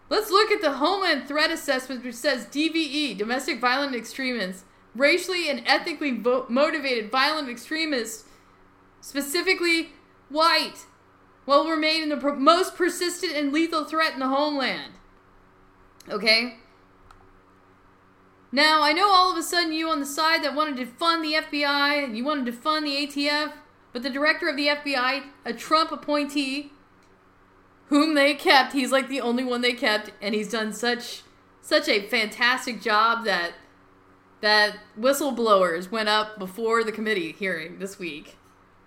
Let's 0.09 0.31
look 0.31 0.49
at 0.49 0.61
the 0.61 0.73
Homeland 0.73 1.27
Threat 1.27 1.51
Assessment, 1.51 2.03
which 2.03 2.15
says 2.15 2.47
DVE, 2.47 3.17
domestic 3.17 3.59
violent 3.59 3.93
extremists, 3.93 4.63
racially 4.95 5.49
and 5.49 5.61
ethnically 5.67 6.17
vo- 6.17 6.45
motivated 6.49 7.11
violent 7.11 7.47
extremists, 7.49 8.23
specifically 9.01 9.89
white, 10.29 10.85
will 11.45 11.69
remain 11.69 12.09
the 12.09 12.35
most 12.35 12.75
persistent 12.75 13.33
and 13.33 13.51
lethal 13.51 13.83
threat 13.83 14.13
in 14.13 14.19
the 14.19 14.27
homeland. 14.27 14.93
Okay? 16.07 16.57
Now, 18.51 18.81
I 18.81 18.93
know 18.93 19.09
all 19.11 19.31
of 19.31 19.37
a 19.37 19.43
sudden 19.43 19.73
you 19.73 19.89
on 19.89 19.99
the 19.99 20.05
side 20.05 20.43
that 20.43 20.55
wanted 20.55 20.77
to 20.77 20.85
fund 20.85 21.23
the 21.23 21.33
FBI 21.33 22.03
and 22.03 22.17
you 22.17 22.23
wanted 22.23 22.45
to 22.47 22.51
fund 22.51 22.85
the 22.85 22.95
ATF, 22.95 23.53
but 23.93 24.03
the 24.03 24.09
director 24.09 24.47
of 24.49 24.55
the 24.55 24.67
FBI, 24.67 25.23
a 25.45 25.53
Trump 25.53 25.91
appointee, 25.91 26.71
whom 27.87 28.13
they 28.13 28.33
kept, 28.33 28.73
he's 28.73 28.91
like 28.91 29.07
the 29.07 29.21
only 29.21 29.43
one 29.43 29.61
they 29.61 29.73
kept, 29.73 30.11
and 30.21 30.33
he's 30.33 30.49
done 30.49 30.73
such 30.73 31.23
such 31.61 31.87
a 31.87 32.07
fantastic 32.07 32.81
job 32.81 33.25
that 33.25 33.53
that 34.41 34.77
whistleblowers 34.99 35.91
went 35.91 36.09
up 36.09 36.39
before 36.39 36.83
the 36.83 36.91
committee 36.91 37.31
hearing 37.33 37.77
this 37.77 37.99
week. 37.99 38.38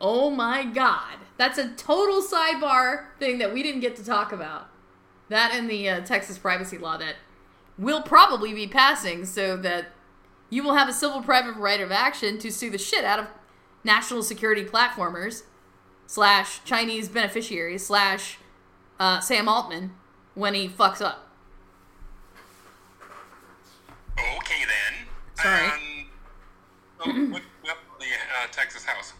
Oh 0.03 0.31
my 0.31 0.65
god. 0.65 1.19
That's 1.37 1.59
a 1.59 1.71
total 1.71 2.21
sidebar 2.21 3.05
thing 3.21 3.39
that 3.39 3.55
we 3.55 3.63
didn't 3.63 3.81
get 3.81 3.95
to 3.97 4.05
talk 4.05 4.33
about. 4.33 4.69
That 5.29 5.55
and 5.55 5.71
the 5.71 5.89
uh, 5.89 6.01
Texas 6.01 6.37
privacy 6.37 6.77
law 6.77 6.97
that 6.97 7.15
will 7.79 8.03
probably 8.03 8.53
be 8.53 8.67
passing 8.67 9.25
so 9.25 9.57
that 9.59 9.93
you 10.51 10.63
will 10.63 10.75
have 10.75 10.89
a 10.89 10.93
civil 10.93 11.23
private 11.23 11.57
right 11.57 11.81
of 11.81 11.91
action 11.91 12.37
to 12.39 12.51
sue 12.51 12.69
the 12.69 12.79
shit 12.79 13.05
out 13.05 13.21
of 13.21 13.29
national 13.85 14.23
security 14.23 14.65
platformers 14.65 15.45
slash 16.07 16.63
Chinese 16.65 17.09
beneficiaries 17.09 17.87
slash 17.87 18.39
uh, 19.01 19.21
Sam 19.21 19.49
Altman 19.49 19.93
when 20.35 20.55
he 20.55 20.69
fucks 20.69 21.01
up. 21.01 21.29
Okay 24.19 24.65
then. 24.67 25.07
Sorry. 25.35 25.67
Um, 25.69 26.09
so 26.99 27.33
what, 27.33 27.43
what 27.63 27.79
the 27.99 28.07
uh, 28.07 28.47
Texas 28.51 28.85
House? 28.85 29.15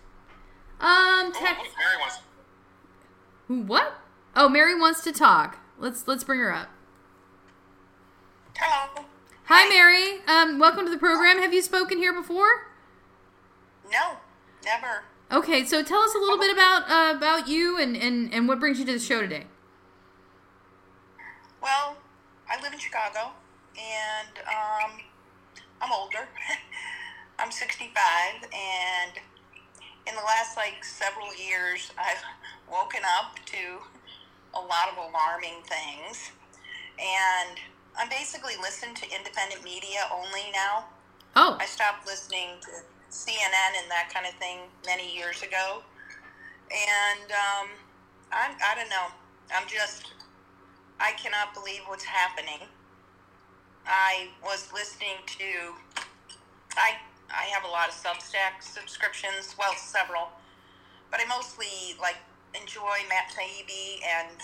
Um, 0.83 0.89
Oh, 1.29 1.33
Tex- 1.33 1.61
oh, 1.61 1.75
Mary 1.79 1.97
wants. 2.01 2.19
Who- 3.49 3.63
what? 3.63 3.95
Oh, 4.35 4.49
Mary 4.49 4.79
wants 4.79 5.03
to 5.05 5.13
talk. 5.13 5.59
Let's 5.79 6.07
let's 6.09 6.25
bring 6.25 6.41
her 6.41 6.53
up. 6.53 6.69
Hello. 8.59 9.05
Hi, 9.45 9.69
Mary. 9.69 10.21
Um, 10.27 10.59
welcome 10.59 10.85
to 10.85 10.91
the 10.91 10.99
program. 10.99 11.39
Have 11.39 11.53
you 11.55 11.63
spoken 11.63 11.99
here 11.99 12.13
before? 12.13 12.67
No, 13.93 14.17
never. 14.65 15.05
Okay, 15.31 15.65
so 15.65 15.83
tell 15.83 16.01
us 16.01 16.15
a 16.15 16.19
little 16.19 16.39
bit 16.39 16.53
about 16.53 16.91
uh, 16.91 17.17
about 17.17 17.47
you 17.49 17.79
and, 17.79 17.97
and, 17.97 18.33
and 18.35 18.49
what 18.49 18.59
brings 18.61 18.79
you 18.79 18.85
to 18.87 18.93
the 18.93 18.99
show 18.99 19.21
today. 19.21 19.47
Well, 21.63 21.97
I 22.51 22.61
live 22.61 22.73
in 22.73 22.79
Chicago, 22.79 23.31
and 23.77 24.39
um, 24.49 24.99
I'm 25.81 25.93
older. 25.93 26.29
I'm 27.39 27.51
65, 27.51 27.93
and 28.53 29.13
in 30.07 30.15
the 30.15 30.23
last 30.23 30.57
like 30.57 30.85
several 30.85 31.35
years, 31.35 31.93
I've 31.99 32.23
woken 32.71 33.01
up 33.19 33.37
to 33.47 33.79
a 34.55 34.61
lot 34.61 34.89
of 34.91 34.99
alarming 34.99 35.63
things, 35.65 36.33
and 36.99 37.59
I'm 37.97 38.09
basically 38.09 38.55
listening 38.61 38.95
to 38.97 39.05
independent 39.17 39.65
media 39.65 40.09
only 40.13 40.51
now. 40.53 40.85
Oh. 41.37 41.57
I 41.61 41.67
stopped 41.67 42.07
listening 42.07 42.61
to 42.63 42.71
CNN 43.11 43.73
and 43.81 43.91
that 43.91 44.11
kind 44.13 44.27
of 44.27 44.35
thing 44.35 44.59
many 44.87 45.15
years 45.15 45.43
ago, 45.43 45.83
and 46.71 47.31
um, 47.31 47.69
I'm 48.33 48.57
I 48.63 48.75
don't 48.75 48.91
know. 48.91 49.09
I'm 49.55 49.69
just 49.69 50.13
I 51.01 51.13
cannot 51.13 51.55
believe 51.55 51.83
what's 51.87 52.05
happening. 52.05 52.67
I 53.87 54.29
was 54.43 54.69
listening 54.73 55.19
to 55.27 56.05
I 56.77 56.97
I 57.31 57.45
have 57.55 57.65
a 57.65 57.69
lot 57.69 57.89
of 57.89 57.95
Substack 57.95 58.61
subscriptions, 58.63 59.55
well, 59.59 59.75
several, 59.75 60.29
but 61.11 61.21
I 61.21 61.27
mostly 61.27 61.97
like 62.01 62.17
enjoy 62.55 62.99
Matt 63.09 63.33
Taibbi 63.35 64.05
and 64.05 64.39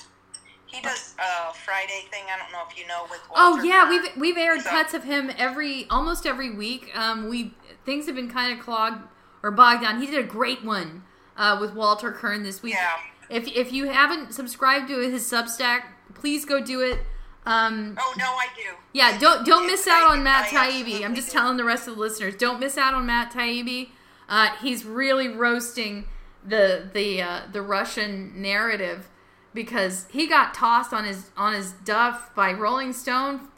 he 0.67 0.81
does 0.83 1.15
a 1.19 1.55
Friday 1.55 2.05
thing. 2.11 2.25
I 2.33 2.39
don't 2.39 2.53
know 2.53 2.63
if 2.71 2.77
you 2.79 2.87
know 2.87 3.07
with 3.11 3.21
Oh 3.35 3.63
yeah, 3.63 3.85
Kerr. 3.85 3.91
we've 3.91 4.17
we've 4.17 4.37
aired 4.37 4.61
So- 4.63 4.71
cuts 4.71 4.95
of 4.95 5.05
him 5.05 5.31
every 5.37 5.87
almost 5.91 6.27
every 6.27 6.51
week. 6.55 6.91
Um, 6.97 7.29
we 7.29 7.55
things 7.85 8.07
have 8.07 8.15
been 8.15 8.31
kind 8.31 8.59
of 8.59 8.65
clogged 8.65 9.03
or 9.43 9.51
bogged 9.51 9.83
down. 9.83 10.01
He 10.01 10.07
did 10.07 10.19
a 10.19 10.27
great 10.29 10.65
one 10.65 11.05
uh, 11.37 11.57
with 11.61 11.73
Walter 11.75 12.13
Kirn 12.13 12.43
this 12.43 12.63
week. 12.63 12.75
Yeah. 12.75 12.97
If 13.31 13.47
if 13.49 13.73
you 13.73 13.87
haven't 13.91 14.33
subscribed 14.35 14.89
to 14.89 14.99
his 14.99 15.23
Substack, 15.31 15.83
please 16.15 16.45
go 16.45 16.61
do 16.63 16.81
it. 16.81 17.01
Um, 17.49 17.97
Oh 17.99 18.15
no, 18.19 18.25
I 18.25 18.47
do. 18.57 18.75
yeah, 18.93 19.19
don't 19.19 19.45
don't 19.47 19.67
miss 19.67 19.87
out 19.89 20.11
on 20.11 20.23
Matt 20.23 20.53
I 20.53 20.71
Taibbi. 20.71 21.05
I'm 21.05 21.15
just 21.15 21.31
telling 21.31 21.57
the 21.57 21.65
rest 21.65 21.89
of 21.89 21.95
the 21.95 22.01
listeners, 22.01 22.35
don't 22.37 22.61
miss 22.61 22.77
out 22.77 22.95
on 22.95 23.07
Matt 23.07 23.33
Taibbi. 23.33 23.91
Uh, 24.29 24.51
he's 24.61 24.85
really 24.85 25.29
roasting 25.29 26.05
the 26.45 26.89
the 26.93 27.23
uh, 27.23 27.41
the 27.51 27.63
Russian 27.63 28.41
narrative 28.41 29.09
because 29.55 30.07
he 30.11 30.27
got 30.27 30.53
tossed 30.55 30.93
on 30.93 31.05
his 31.05 31.31
on 31.37 31.55
his 31.55 31.73
duff 31.73 32.35
by 32.35 32.53
Rolling 32.53 32.93
Stone. 32.93 33.49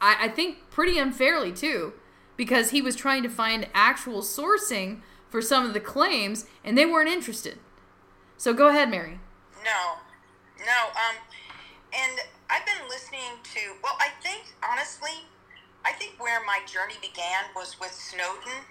I 0.00 0.28
think 0.28 0.70
pretty 0.70 0.98
unfairly 0.98 1.52
too, 1.52 1.94
because 2.36 2.70
he 2.70 2.82
was 2.82 2.94
trying 2.96 3.22
to 3.22 3.28
find 3.30 3.68
actual 3.72 4.20
sourcing 4.20 5.00
for 5.30 5.40
some 5.40 5.64
of 5.66 5.72
the 5.72 5.80
claims, 5.80 6.46
and 6.62 6.76
they 6.76 6.84
weren't 6.86 7.08
interested. 7.08 7.58
So 8.36 8.52
go 8.52 8.68
ahead, 8.68 8.90
Mary. 8.90 9.18
No, 9.64 9.94
no. 10.58 10.88
Um, 10.88 11.16
and 11.94 12.18
I've 12.50 12.66
been 12.66 12.88
listening 12.88 13.40
to. 13.54 13.60
Well, 13.82 13.96
I 14.00 14.08
think 14.22 14.54
honestly, 14.62 15.24
I 15.84 15.92
think 15.92 16.14
where 16.18 16.40
my 16.44 16.60
journey 16.66 16.96
began 17.00 17.50
was 17.54 17.78
with 17.80 17.92
Snowden 17.92 18.64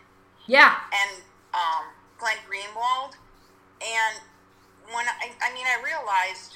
Yeah. 0.48 0.76
and 0.94 1.22
um, 1.54 1.94
Glenn 2.18 2.38
Greenwald. 2.50 3.16
And 3.82 4.22
when 4.94 5.06
I, 5.08 5.32
I 5.42 5.54
mean, 5.54 5.66
I 5.66 5.82
realized, 5.84 6.56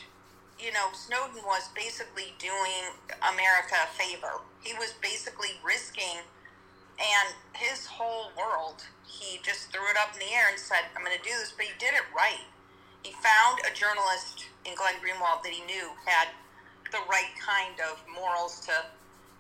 you 0.59 0.71
know, 0.73 0.89
Snowden 0.93 1.43
was 1.45 1.69
basically 1.75 2.33
doing 2.39 2.93
America 3.21 3.75
a 3.83 3.89
favor. 3.93 4.41
He 4.63 4.73
was 4.73 4.93
basically 5.01 5.59
risking, 5.63 6.25
and 6.97 7.27
his 7.53 7.85
whole 7.85 8.31
world, 8.37 8.83
he 9.05 9.39
just 9.43 9.71
threw 9.71 9.85
it 9.89 9.97
up 9.97 10.13
in 10.13 10.19
the 10.19 10.33
air 10.33 10.49
and 10.49 10.59
said, 10.59 10.89
I'm 10.95 11.03
going 11.05 11.15
to 11.15 11.23
do 11.23 11.33
this, 11.39 11.53
but 11.55 11.65
he 11.65 11.73
did 11.79 11.93
it 11.93 12.05
right. 12.15 12.45
He 13.03 13.13
found 13.13 13.61
a 13.63 13.71
journalist 13.73 14.45
in 14.65 14.73
Glenn 14.75 14.97
Greenwald 14.99 15.43
that 15.43 15.53
he 15.53 15.63
knew 15.65 15.91
had 16.05 16.29
the 16.91 16.99
right 17.09 17.31
kind 17.39 17.75
of 17.91 18.03
morals 18.13 18.59
to, 18.67 18.71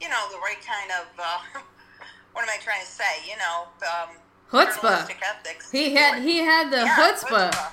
you 0.01 0.09
know, 0.09 0.27
the 0.31 0.37
right 0.39 0.59
kind 0.65 0.91
of, 1.01 1.07
uh, 1.19 1.59
what 2.33 2.43
am 2.43 2.49
I 2.49 2.57
trying 2.61 2.81
to 2.81 2.87
say? 2.87 3.23
You 3.27 3.37
know, 3.37 3.67
um, 3.85 4.15
Chutzpah. 4.51 5.09
ethics. 5.21 5.71
He 5.71 5.93
had 5.93 6.21
he 6.21 6.37
had 6.39 6.71
the 6.71 6.77
Yeah, 6.85 6.95
chutzpah. 6.95 7.71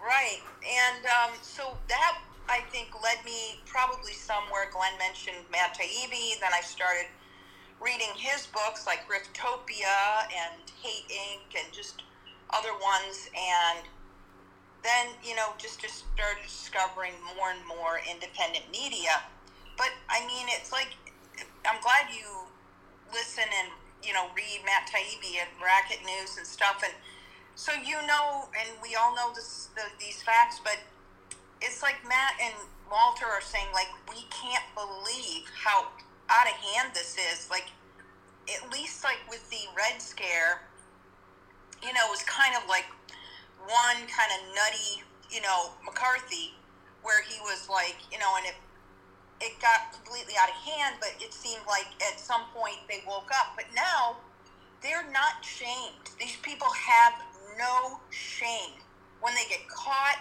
Right. 0.00 0.40
And 0.62 1.04
um, 1.06 1.34
so 1.42 1.76
that, 1.88 2.18
I 2.48 2.60
think, 2.70 2.88
led 3.02 3.24
me 3.24 3.60
probably 3.66 4.12
somewhere. 4.12 4.68
Glenn 4.72 4.96
mentioned 4.98 5.44
Matt 5.50 5.76
Taibbi. 5.78 6.40
Then 6.40 6.50
I 6.52 6.60
started 6.62 7.06
reading 7.80 8.08
his 8.16 8.46
books 8.46 8.86
like 8.86 9.06
Griftopia 9.08 10.26
and 10.26 10.62
Hate 10.82 11.06
Inc. 11.10 11.62
and 11.62 11.72
just 11.72 12.02
other 12.50 12.72
ones. 12.72 13.28
And 13.34 13.86
then, 14.82 15.14
you 15.24 15.34
know, 15.34 15.52
just, 15.58 15.80
just 15.80 16.04
started 16.14 16.42
discovering 16.42 17.12
more 17.36 17.50
and 17.50 17.64
more 17.66 18.00
independent 18.10 18.64
media. 18.70 19.22
But, 19.76 19.90
I 20.08 20.20
mean, 20.26 20.46
it's 20.48 20.72
like, 20.72 20.88
I'm 21.66 21.80
glad 21.82 22.08
you 22.12 22.46
listen 23.12 23.44
and, 23.44 23.68
you 24.02 24.12
know, 24.12 24.28
read 24.36 24.62
Matt 24.64 24.88
Taibbi 24.88 25.40
and 25.40 25.50
Racket 25.62 26.04
News 26.06 26.38
and 26.38 26.46
stuff. 26.46 26.82
And 26.84 26.92
so 27.54 27.72
you 27.72 27.96
know, 28.06 28.48
and 28.54 28.70
we 28.82 28.94
all 28.94 29.14
know 29.14 29.32
this, 29.34 29.68
the, 29.74 29.82
these 29.98 30.22
facts, 30.22 30.60
but 30.62 30.78
it's 31.60 31.82
like 31.82 31.96
Matt 32.06 32.34
and 32.42 32.54
Walter 32.90 33.26
are 33.26 33.42
saying, 33.42 33.66
like, 33.74 33.88
we 34.08 34.24
can't 34.30 34.64
believe 34.74 35.50
how 35.52 35.88
out 36.28 36.46
of 36.46 36.54
hand 36.54 36.90
this 36.94 37.16
is. 37.16 37.50
Like, 37.50 37.66
at 38.46 38.70
least 38.72 39.02
like 39.02 39.18
with 39.28 39.48
the 39.50 39.66
Red 39.76 40.00
Scare, 40.00 40.62
you 41.82 41.92
know, 41.92 42.00
it 42.06 42.10
was 42.10 42.22
kind 42.22 42.54
of 42.56 42.68
like 42.68 42.86
one 43.64 43.98
kind 44.08 44.30
of 44.36 44.40
nutty, 44.54 45.02
you 45.30 45.40
know, 45.40 45.72
McCarthy, 45.84 46.54
where 47.02 47.22
he 47.22 47.38
was 47.40 47.68
like, 47.68 47.96
you 48.12 48.18
know, 48.18 48.34
and 48.36 48.46
it 48.46 48.56
it 49.40 49.52
got 49.60 49.92
completely 49.92 50.32
out 50.40 50.48
of 50.48 50.56
hand, 50.56 50.96
but 50.98 51.12
it 51.20 51.32
seemed 51.32 51.60
like 51.68 51.86
at 52.00 52.18
some 52.18 52.42
point 52.54 52.76
they 52.88 53.04
woke 53.06 53.28
up. 53.36 53.52
But 53.54 53.66
now 53.74 54.16
they're 54.82 55.10
not 55.12 55.44
shamed. 55.44 56.08
These 56.18 56.36
people 56.40 56.68
have 56.72 57.12
no 57.58 58.00
shame 58.10 58.80
when 59.20 59.34
they 59.34 59.44
get 59.48 59.68
caught 59.68 60.20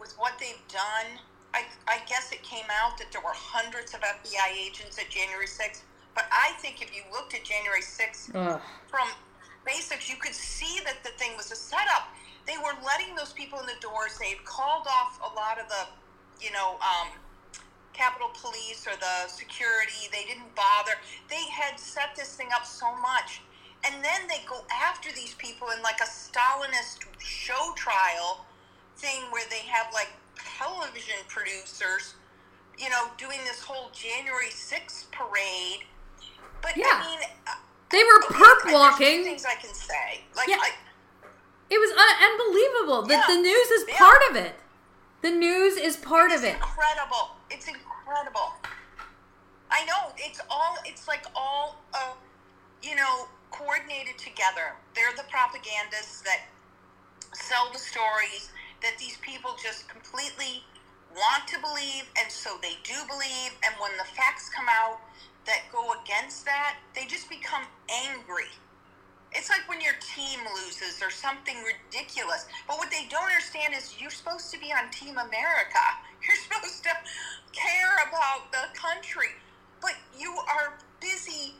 with 0.00 0.12
what 0.18 0.34
they've 0.38 0.60
done. 0.68 1.20
I, 1.54 1.64
I 1.86 1.98
guess 2.06 2.32
it 2.32 2.42
came 2.42 2.66
out 2.68 2.98
that 2.98 3.12
there 3.12 3.22
were 3.22 3.32
hundreds 3.32 3.94
of 3.94 4.00
FBI 4.00 4.52
agents 4.58 4.98
at 4.98 5.08
January 5.08 5.46
6th. 5.46 5.82
But 6.14 6.26
I 6.30 6.52
think 6.58 6.82
if 6.82 6.94
you 6.94 7.02
looked 7.12 7.34
at 7.34 7.44
January 7.44 7.80
6th 7.82 8.34
Ugh. 8.34 8.60
from 8.88 9.08
basics, 9.64 10.10
you 10.10 10.16
could 10.16 10.34
see 10.34 10.80
that 10.84 11.02
the 11.02 11.10
thing 11.18 11.36
was 11.36 11.50
a 11.50 11.56
setup. 11.56 12.10
They 12.46 12.58
were 12.58 12.74
letting 12.84 13.14
those 13.14 13.32
people 13.32 13.58
in 13.60 13.66
the 13.66 13.78
doors. 13.80 14.18
They 14.18 14.34
called 14.44 14.86
off 14.86 15.18
a 15.20 15.34
lot 15.34 15.58
of 15.58 15.68
the, 15.68 15.86
you 16.44 16.52
know, 16.52 16.76
um, 16.80 17.08
Capitol 17.92 18.30
Police 18.34 18.86
or 18.86 18.96
the 18.98 19.28
security. 19.28 20.08
They 20.12 20.24
didn't 20.24 20.54
bother. 20.54 20.92
They 21.30 21.44
had 21.50 21.78
set 21.78 22.14
this 22.16 22.34
thing 22.36 22.48
up 22.54 22.66
so 22.66 22.94
much. 23.00 23.40
And 23.86 24.02
then 24.04 24.26
they 24.28 24.40
go 24.48 24.64
after 24.72 25.10
these 25.12 25.34
people 25.34 25.68
in 25.76 25.82
like 25.82 26.00
a 26.00 26.08
Stalinist 26.08 27.04
show 27.18 27.72
trial 27.76 28.44
thing 28.96 29.22
where 29.30 29.44
they 29.50 29.60
have 29.68 29.92
like 29.92 30.08
television 30.36 31.16
producers, 31.28 32.14
you 32.78 32.88
know, 32.90 33.08
doing 33.18 33.38
this 33.44 33.60
whole 33.62 33.90
January 33.92 34.48
6th 34.50 35.10
parade. 35.12 35.84
But 36.62 36.76
Yeah. 36.76 36.86
I 36.92 37.06
mean, 37.06 37.20
uh, 37.46 37.52
They 37.90 38.02
were 38.04 38.20
perp 38.22 38.72
walking. 38.72 39.22
things 39.24 39.44
I 39.44 39.54
can 39.54 39.72
say. 39.74 40.24
Like, 40.34 40.48
Yeah. 40.48 40.56
I, 40.60 40.70
It 41.74 41.80
was 41.80 41.90
un- 41.90 42.30
unbelievable. 42.30 43.02
that 43.02 43.26
Yeah. 43.28 43.34
the 43.34 43.40
news 43.42 43.68
is 43.72 43.84
Yeah. 43.88 43.98
part 43.98 44.22
of 44.30 44.36
it. 44.36 44.54
The 45.22 45.32
news 45.32 45.76
is 45.76 45.96
part 45.96 46.30
it's 46.30 46.38
of 46.38 46.44
it. 46.44 46.54
incredible. 46.54 47.36
It's 47.50 47.66
incredible. 47.66 48.54
I 49.72 49.84
know 49.84 50.12
it's 50.16 50.40
all. 50.48 50.78
It's 50.84 51.08
like 51.08 51.24
all, 51.34 51.82
uh, 51.92 52.12
you 52.80 52.94
know, 52.94 53.28
coordinated 53.50 54.18
together. 54.18 54.76
They're 54.94 55.12
the 55.14 55.24
propagandists 55.24 56.20
that 56.22 56.42
sell 57.32 57.70
the 57.72 57.78
stories 57.80 58.50
that 58.80 58.96
these 58.98 59.16
people 59.16 59.56
just 59.60 59.88
completely 59.88 60.64
want 61.16 61.48
to 61.48 61.58
believe, 61.58 62.08
and 62.16 62.30
so 62.30 62.56
they 62.62 62.76
do 62.84 63.04
believe. 63.06 63.52
And 63.64 63.74
when 63.80 63.96
the 63.96 64.04
facts 64.04 64.48
come 64.48 64.68
out 64.68 65.00
that 65.46 65.72
go 65.72 65.90
against 66.02 66.44
that, 66.44 66.76
they 66.94 67.04
just 67.06 67.28
become 67.28 67.66
angry. 67.88 68.50
It's 69.34 69.50
like 69.50 69.68
when 69.68 69.80
your 69.80 69.94
team 70.00 70.40
loses 70.54 71.02
or 71.02 71.10
something 71.10 71.56
ridiculous. 71.66 72.46
But 72.68 72.78
what 72.78 72.90
they 72.90 73.06
don't 73.10 73.24
understand 73.24 73.74
is 73.74 73.94
you're 73.98 74.14
supposed 74.14 74.52
to 74.52 74.60
be 74.60 74.72
on 74.72 74.90
Team 74.90 75.18
America. 75.18 75.84
You're 76.24 76.36
supposed 76.36 76.82
to 76.84 76.90
care 77.52 77.96
about 78.08 78.50
the 78.50 78.72
country. 78.72 79.28
But 79.82 79.92
you 80.18 80.32
are 80.48 80.78
busy, 80.98 81.52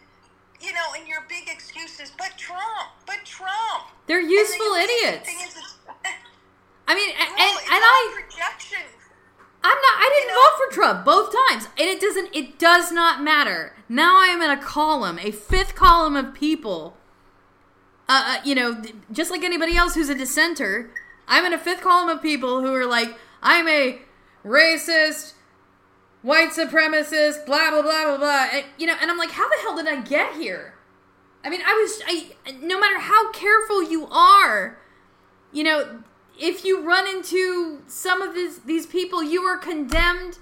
you 0.58 0.72
know, 0.72 0.96
and 0.96 1.06
your 1.06 1.26
big 1.28 1.50
excuse 1.52 2.00
is, 2.00 2.10
but 2.16 2.32
Trump, 2.38 2.88
but 3.04 3.18
Trump. 3.26 3.92
They're 4.06 4.20
And 4.20 4.28
the 4.28 4.32
useful 4.32 4.72
idiots. 4.72 5.28
Is, 5.28 5.74
I 6.88 6.94
mean, 6.94 7.10
and, 7.10 7.28
well, 7.36 7.58
it's 7.58 7.68
and 7.68 7.82
I, 7.84 8.22
projection. 8.24 8.88
I'm 9.62 9.76
not. 9.76 9.94
I 9.98 10.10
didn't 10.14 10.34
vote 10.34 10.56
for 10.56 10.74
Trump 10.74 11.04
both 11.04 11.34
times, 11.50 11.68
and 11.78 11.88
it 11.88 12.00
doesn't. 12.00 12.34
It 12.34 12.58
does 12.58 12.90
not 12.90 13.22
matter. 13.22 13.74
Now 13.88 14.18
I 14.18 14.28
am 14.28 14.40
in 14.40 14.50
a 14.50 14.56
column, 14.56 15.18
a 15.18 15.30
fifth 15.30 15.74
column 15.74 16.16
of 16.16 16.32
people. 16.32 16.96
Uh, 18.08 18.36
uh, 18.36 18.40
you 18.44 18.54
know, 18.54 18.82
just 19.12 19.30
like 19.30 19.42
anybody 19.42 19.76
else 19.76 19.94
who's 19.94 20.10
a 20.10 20.14
dissenter, 20.14 20.90
I'm 21.26 21.44
in 21.44 21.52
a 21.52 21.58
fifth 21.58 21.80
column 21.80 22.08
of 22.10 22.20
people 22.20 22.60
who 22.60 22.74
are 22.74 22.84
like, 22.84 23.16
I'm 23.42 23.66
a 23.66 24.00
racist, 24.44 25.32
white 26.22 26.50
supremacist, 26.50 27.46
blah 27.46 27.70
blah 27.70 27.82
blah 27.82 28.04
blah 28.04 28.18
blah. 28.18 28.48
And, 28.52 28.64
you 28.78 28.86
know, 28.86 28.94
and 29.00 29.10
I'm 29.10 29.16
like, 29.16 29.30
how 29.30 29.48
the 29.48 29.56
hell 29.62 29.76
did 29.76 29.86
I 29.86 30.02
get 30.02 30.34
here? 30.34 30.74
I 31.44 31.50
mean, 31.50 31.60
I 31.64 31.72
was. 31.74 32.02
I 32.06 32.54
no 32.60 32.80
matter 32.80 32.98
how 32.98 33.30
careful 33.32 33.82
you 33.82 34.06
are, 34.06 34.78
you 35.52 35.62
know, 35.62 36.00
if 36.38 36.64
you 36.64 36.82
run 36.82 37.06
into 37.06 37.82
some 37.86 38.22
of 38.22 38.34
these 38.34 38.60
these 38.60 38.86
people, 38.86 39.22
you 39.22 39.42
are 39.42 39.58
condemned 39.58 40.38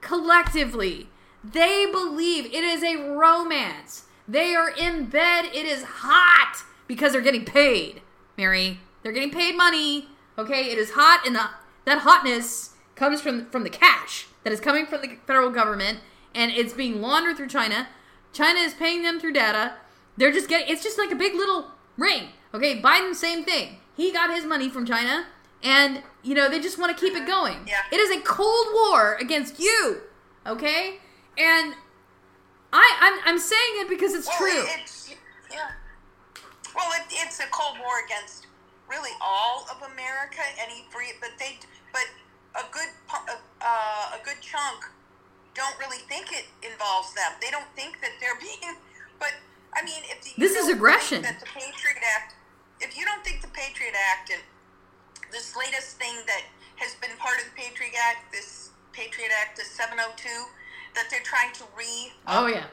collectively. 0.00 1.08
They 1.42 1.86
believe 1.90 2.46
it 2.46 2.64
is 2.64 2.82
a 2.82 2.96
romance. 3.10 4.04
They 4.28 4.54
are 4.54 4.70
in 4.70 5.06
bed. 5.06 5.46
It 5.46 5.66
is 5.66 5.82
hot 5.82 6.64
because 6.90 7.12
they're 7.12 7.20
getting 7.20 7.44
paid. 7.44 8.02
Mary, 8.36 8.80
they're 9.04 9.12
getting 9.12 9.30
paid 9.30 9.56
money. 9.56 10.08
Okay, 10.36 10.72
it 10.72 10.76
is 10.76 10.90
hot, 10.94 11.22
and 11.24 11.36
the, 11.36 11.48
that 11.84 11.98
hotness 11.98 12.70
comes 12.96 13.20
from 13.20 13.48
from 13.50 13.62
the 13.62 13.70
cash 13.70 14.26
that 14.42 14.52
is 14.52 14.58
coming 14.58 14.86
from 14.86 15.00
the 15.00 15.16
federal 15.24 15.50
government, 15.50 16.00
and 16.34 16.50
it's 16.50 16.72
being 16.72 17.00
laundered 17.00 17.36
through 17.36 17.46
China. 17.46 17.86
China 18.32 18.58
is 18.58 18.74
paying 18.74 19.04
them 19.04 19.20
through 19.20 19.34
data. 19.34 19.74
They're 20.16 20.32
just 20.32 20.48
getting. 20.48 20.66
It's 20.68 20.82
just 20.82 20.98
like 20.98 21.12
a 21.12 21.14
big 21.14 21.34
little 21.36 21.70
ring. 21.96 22.30
Okay, 22.52 22.82
Biden, 22.82 23.14
same 23.14 23.44
thing. 23.44 23.76
He 23.96 24.12
got 24.12 24.34
his 24.34 24.44
money 24.44 24.68
from 24.68 24.84
China, 24.84 25.26
and 25.62 26.02
you 26.24 26.34
know 26.34 26.50
they 26.50 26.58
just 26.58 26.76
want 26.76 26.96
to 26.96 27.00
keep 27.00 27.14
it 27.14 27.20
mm-hmm. 27.20 27.30
going. 27.30 27.68
Yeah. 27.68 27.82
It 27.92 28.00
is 28.00 28.10
a 28.16 28.20
cold 28.22 28.66
war 28.74 29.14
against 29.20 29.60
you. 29.60 30.00
Okay, 30.44 30.96
and 31.38 31.74
I 32.72 32.96
I'm, 33.00 33.34
I'm 33.34 33.38
saying 33.38 33.74
it 33.74 33.88
because 33.88 34.12
it's 34.12 34.26
well, 34.26 34.38
true. 34.38 34.64
It's. 34.80 34.99
Well, 36.74 36.90
it, 36.94 37.06
it's 37.10 37.40
a 37.40 37.48
cold 37.50 37.78
war 37.78 38.04
against 38.04 38.46
really 38.88 39.14
all 39.20 39.66
of 39.70 39.82
America. 39.92 40.42
Any 40.58 40.84
free, 40.90 41.12
but 41.20 41.30
they, 41.38 41.58
but 41.92 42.06
a 42.54 42.64
good, 42.72 42.90
uh, 43.60 44.18
a 44.18 44.24
good 44.24 44.40
chunk 44.40 44.84
don't 45.54 45.76
really 45.78 46.02
think 46.08 46.32
it 46.32 46.46
involves 46.62 47.12
them. 47.14 47.32
They 47.40 47.50
don't 47.50 47.68
think 47.74 48.00
that 48.00 48.10
they're 48.20 48.38
being. 48.40 48.76
But 49.18 49.34
I 49.74 49.84
mean, 49.84 50.02
if 50.10 50.24
you 50.26 50.34
This 50.38 50.56
is 50.56 50.68
aggression. 50.68 51.22
That 51.22 51.40
the 51.40 51.46
Patriot 51.46 52.00
Act. 52.16 52.34
If 52.80 52.96
you 52.96 53.04
don't 53.04 53.22
think 53.22 53.42
the 53.42 53.52
Patriot 53.52 53.94
Act 54.12 54.30
and 54.32 54.40
this 55.30 55.54
latest 55.56 55.98
thing 55.98 56.16
that 56.26 56.42
has 56.76 56.94
been 56.96 57.14
part 57.18 57.38
of 57.38 57.44
the 57.44 57.56
Patriot 57.56 57.92
Act, 58.08 58.32
this 58.32 58.70
Patriot 58.92 59.30
Act, 59.40 59.58
the 59.58 59.64
702, 59.64 60.28
that 60.94 61.06
they're 61.10 61.22
trying 61.22 61.52
to 61.54 61.64
re. 61.76 62.12
Oh 62.26 62.46
yeah. 62.46 62.66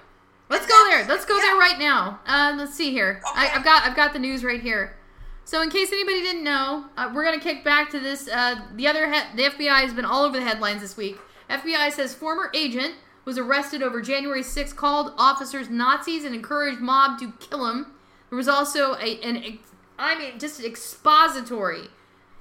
Let's 0.50 0.66
go 0.66 0.84
there. 0.90 1.06
Let's 1.08 1.26
go 1.26 1.40
there 1.42 1.56
right 1.58 1.78
now. 1.78 2.20
Uh, 2.26 2.54
let's 2.58 2.74
see 2.74 2.92
here. 2.92 3.22
I, 3.36 3.52
I've 3.56 3.64
got 3.64 3.84
I've 3.84 3.96
got 3.96 4.14
the 4.14 4.20
news 4.20 4.44
right 4.44 4.62
here. 4.62 4.96
So 5.44 5.62
in 5.62 5.70
case 5.70 5.92
anybody 5.92 6.22
didn't 6.22 6.44
know, 6.44 6.86
uh, 6.98 7.12
we're 7.14 7.24
gonna 7.24 7.40
kick 7.40 7.64
back 7.64 7.90
to 7.92 8.00
this. 8.00 8.28
Uh, 8.30 8.62
the 8.76 8.88
other 8.88 9.12
he- 9.12 9.36
the 9.36 9.44
FBI 9.44 9.82
has 9.82 9.94
been 9.94 10.06
all 10.06 10.24
over 10.24 10.38
the 10.38 10.46
headlines 10.46 10.82
this 10.82 10.96
week. 10.98 11.18
FBI 11.50 11.92
says 11.92 12.14
former 12.14 12.50
agent 12.54 12.96
was 13.26 13.38
arrested 13.38 13.84
over 13.84 14.02
January 14.02 14.42
6th, 14.42 14.76
called 14.76 15.14
officers 15.18 15.70
Nazis 15.70 16.24
and 16.24 16.34
encouraged 16.34 16.80
mob 16.80 17.20
to 17.20 17.34
kill 17.40 17.66
him. 17.70 17.88
There 18.30 18.38
was 18.38 18.48
also 18.48 18.94
a 18.96 19.20
an 19.22 19.38
ex- 19.44 19.72
I 20.00 20.18
mean 20.18 20.40
just 20.40 20.60
an 20.60 20.66
expository 20.66 21.90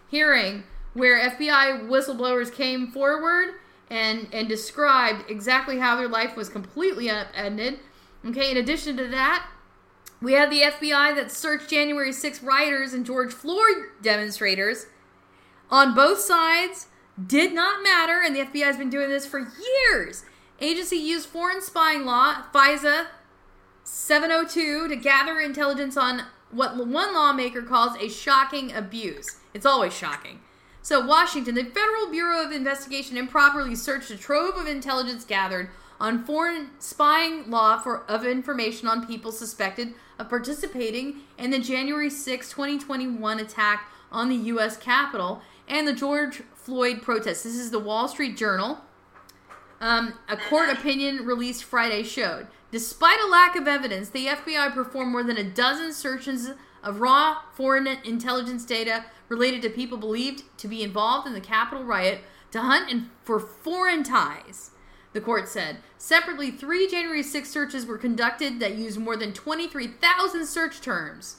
hearing 0.09 0.63
where 0.95 1.19
FBI 1.31 1.89
whistleblowers 1.89 2.53
came 2.53 2.91
forward 2.93 3.55
and 3.91 4.29
and 4.33 4.49
described 4.49 5.29
exactly 5.31 5.79
how 5.79 5.97
their 5.97 6.09
life 6.09 6.37
was 6.37 6.49
completely 6.49 7.11
upended. 7.11 7.81
Okay, 8.27 8.51
in 8.51 8.57
addition 8.57 8.97
to 8.97 9.07
that, 9.09 9.47
we 10.21 10.33
had 10.33 10.51
the 10.51 10.63
FBI 10.63 11.15
that 11.15 11.31
searched 11.31 11.71
January 11.71 12.13
6 12.13 12.43
rioters 12.43 12.93
and 12.93 13.07
George 13.07 13.33
Floyd 13.33 13.87
demonstrators 14.03 14.87
on 15.71 15.95
both 15.95 16.19
sides. 16.19 16.89
Did 17.25 17.55
not 17.55 17.83
matter, 17.83 18.21
and 18.23 18.35
the 18.35 18.41
FBI 18.41 18.65
has 18.65 18.77
been 18.77 18.91
doing 18.91 19.09
this 19.09 19.27
for 19.27 19.39
years. 19.91 20.25
Agency 20.61 20.97
used 20.97 21.29
foreign 21.29 21.63
spying 21.63 22.05
law, 22.05 22.43
FISA 22.53 23.07
702, 23.85 24.89
to 24.89 24.97
gather 24.97 25.39
intelligence 25.39 25.97
on 25.97 26.25
what 26.51 26.77
one 26.77 27.15
lawmaker 27.15 27.63
calls 27.63 27.97
a 27.99 28.09
shocking 28.09 28.73
abuse. 28.73 29.39
It's 29.55 29.67
always 29.67 29.95
shocking. 29.95 30.41
So, 30.83 31.05
Washington, 31.05 31.55
the 31.55 31.65
Federal 31.65 32.11
Bureau 32.11 32.45
of 32.45 32.53
Investigation 32.53 33.17
improperly 33.17 33.75
searched 33.75 34.11
a 34.11 34.17
trove 34.17 34.57
of 34.57 34.67
intelligence 34.67 35.25
gathered 35.25 35.71
on 36.01 36.25
foreign 36.25 36.71
spying 36.79 37.51
law 37.51 37.79
for 37.79 38.03
of 38.05 38.25
information 38.25 38.89
on 38.89 39.07
people 39.07 39.33
suspected 39.33 39.95
of 40.19 40.29
participating 40.29 41.17
in 41.39 41.51
the 41.51 41.59
January 41.59 42.11
6, 42.11 42.51
2021 42.51 43.41
attack 43.41 43.91
on 44.11 44.29
the 44.29 44.37
U.S. 44.37 44.77
Capitol 44.77 45.43
and 45.69 45.87
the 45.87 45.93
George 45.93 46.43
Floyd 46.55 47.03
protests. 47.03 47.43
This 47.43 47.57
is 47.57 47.71
the 47.71 47.79
Wall 47.79 48.09
Street 48.09 48.37
Journal. 48.37 48.79
Um, 49.81 50.15
a 50.29 50.37
court 50.37 50.71
opinion 50.71 51.27
released 51.27 51.65
Friday 51.65 52.03
showed. 52.03 52.47
Despite 52.71 53.21
a 53.21 53.29
lack 53.29 53.57
of 53.57 53.69
evidence, 53.69 54.09
the 54.09 54.27
FBI 54.27 54.73
performed 54.73 55.13
more 55.13 55.23
than 55.23 55.37
a 55.37 55.45
dozen 55.45 55.93
searches 55.93 56.51
of 56.83 57.01
raw 57.01 57.39
foreign 57.55 57.87
intelligence 57.87 58.65
data 58.65 59.05
related 59.29 59.63
to 59.63 59.71
people 59.71 59.99
believed 59.99 60.45
to 60.59 60.69
be 60.69 60.83
involved 60.83 61.27
in 61.27 61.35
the 61.35 61.41
Capitol 61.41 61.85
riot 61.85 62.21
to 62.53 62.61
hunt 62.61 62.91
and 62.91 63.11
for 63.23 63.39
foreign 63.39 64.03
ties. 64.03 64.71
The 65.17 65.23
court 65.23 65.49
said. 65.49 65.79
Separately, 65.97 66.51
three 66.51 66.87
January 66.87 67.23
6 67.23 67.49
searches 67.49 67.87
were 67.87 67.97
conducted 67.97 68.61
that 68.61 68.77
used 68.77 69.01
more 69.01 69.17
than 69.17 69.33
23,000 69.33 70.45
search 70.45 70.83
terms, 70.83 71.37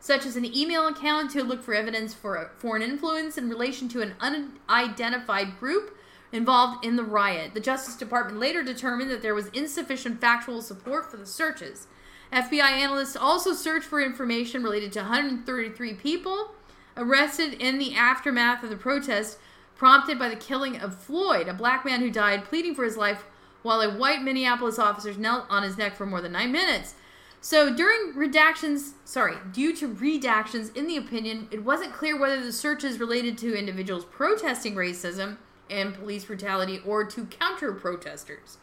such 0.00 0.26
as 0.26 0.34
an 0.34 0.44
email 0.44 0.88
account 0.88 1.30
to 1.30 1.44
look 1.44 1.62
for 1.62 1.72
evidence 1.72 2.12
for 2.12 2.50
foreign 2.58 2.82
influence 2.82 3.38
in 3.38 3.48
relation 3.48 3.88
to 3.90 4.02
an 4.02 4.14
unidentified 4.18 5.60
group 5.60 5.96
involved 6.32 6.84
in 6.84 6.96
the 6.96 7.04
riot. 7.04 7.54
The 7.54 7.60
Justice 7.60 7.94
Department 7.94 8.40
later 8.40 8.64
determined 8.64 9.12
that 9.12 9.22
there 9.22 9.36
was 9.36 9.46
insufficient 9.50 10.20
factual 10.20 10.60
support 10.60 11.08
for 11.08 11.16
the 11.16 11.24
searches. 11.24 11.86
FBI 12.32 12.68
analysts 12.68 13.14
also 13.14 13.52
searched 13.52 13.86
for 13.86 14.00
information 14.00 14.64
related 14.64 14.90
to 14.94 15.02
133 15.02 15.94
people 15.94 16.50
arrested 16.96 17.52
in 17.62 17.78
the 17.78 17.94
aftermath 17.94 18.64
of 18.64 18.70
the 18.70 18.76
protest 18.76 19.38
prompted 19.80 20.18
by 20.18 20.28
the 20.28 20.36
killing 20.36 20.78
of 20.78 20.94
Floyd, 20.94 21.48
a 21.48 21.54
black 21.54 21.86
man 21.86 22.00
who 22.00 22.10
died 22.10 22.44
pleading 22.44 22.74
for 22.74 22.84
his 22.84 22.98
life 22.98 23.24
while 23.62 23.80
a 23.80 23.96
white 23.96 24.22
Minneapolis 24.22 24.78
officer 24.78 25.14
knelt 25.14 25.46
on 25.48 25.62
his 25.62 25.78
neck 25.78 25.96
for 25.96 26.04
more 26.04 26.20
than 26.20 26.32
nine 26.32 26.52
minutes. 26.52 26.96
So 27.40 27.74
during 27.74 28.12
redactions, 28.12 28.92
sorry, 29.06 29.36
due 29.50 29.74
to 29.76 29.88
redactions 29.88 30.76
in 30.76 30.86
the 30.86 30.98
opinion, 30.98 31.48
it 31.50 31.64
wasn't 31.64 31.94
clear 31.94 32.20
whether 32.20 32.44
the 32.44 32.52
searches 32.52 33.00
related 33.00 33.38
to 33.38 33.58
individuals 33.58 34.04
protesting 34.04 34.74
racism 34.74 35.38
and 35.70 35.94
police 35.94 36.26
brutality 36.26 36.82
or 36.84 37.06
to 37.06 37.24
counter 37.24 37.72
protesters. 37.72 38.58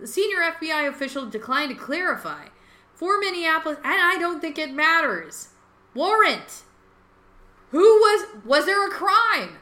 The 0.00 0.06
senior 0.06 0.38
FBI 0.38 0.88
official 0.88 1.26
declined 1.26 1.68
to 1.68 1.76
clarify. 1.76 2.46
For 2.94 3.20
Minneapolis, 3.20 3.76
and 3.84 4.00
I 4.00 4.16
don't 4.18 4.40
think 4.40 4.56
it 4.56 4.72
matters. 4.72 5.48
Warrant. 5.92 6.62
Who 7.72 7.82
was 7.82 8.26
was 8.42 8.64
there 8.64 8.86
a 8.86 8.90
crime? 8.90 9.58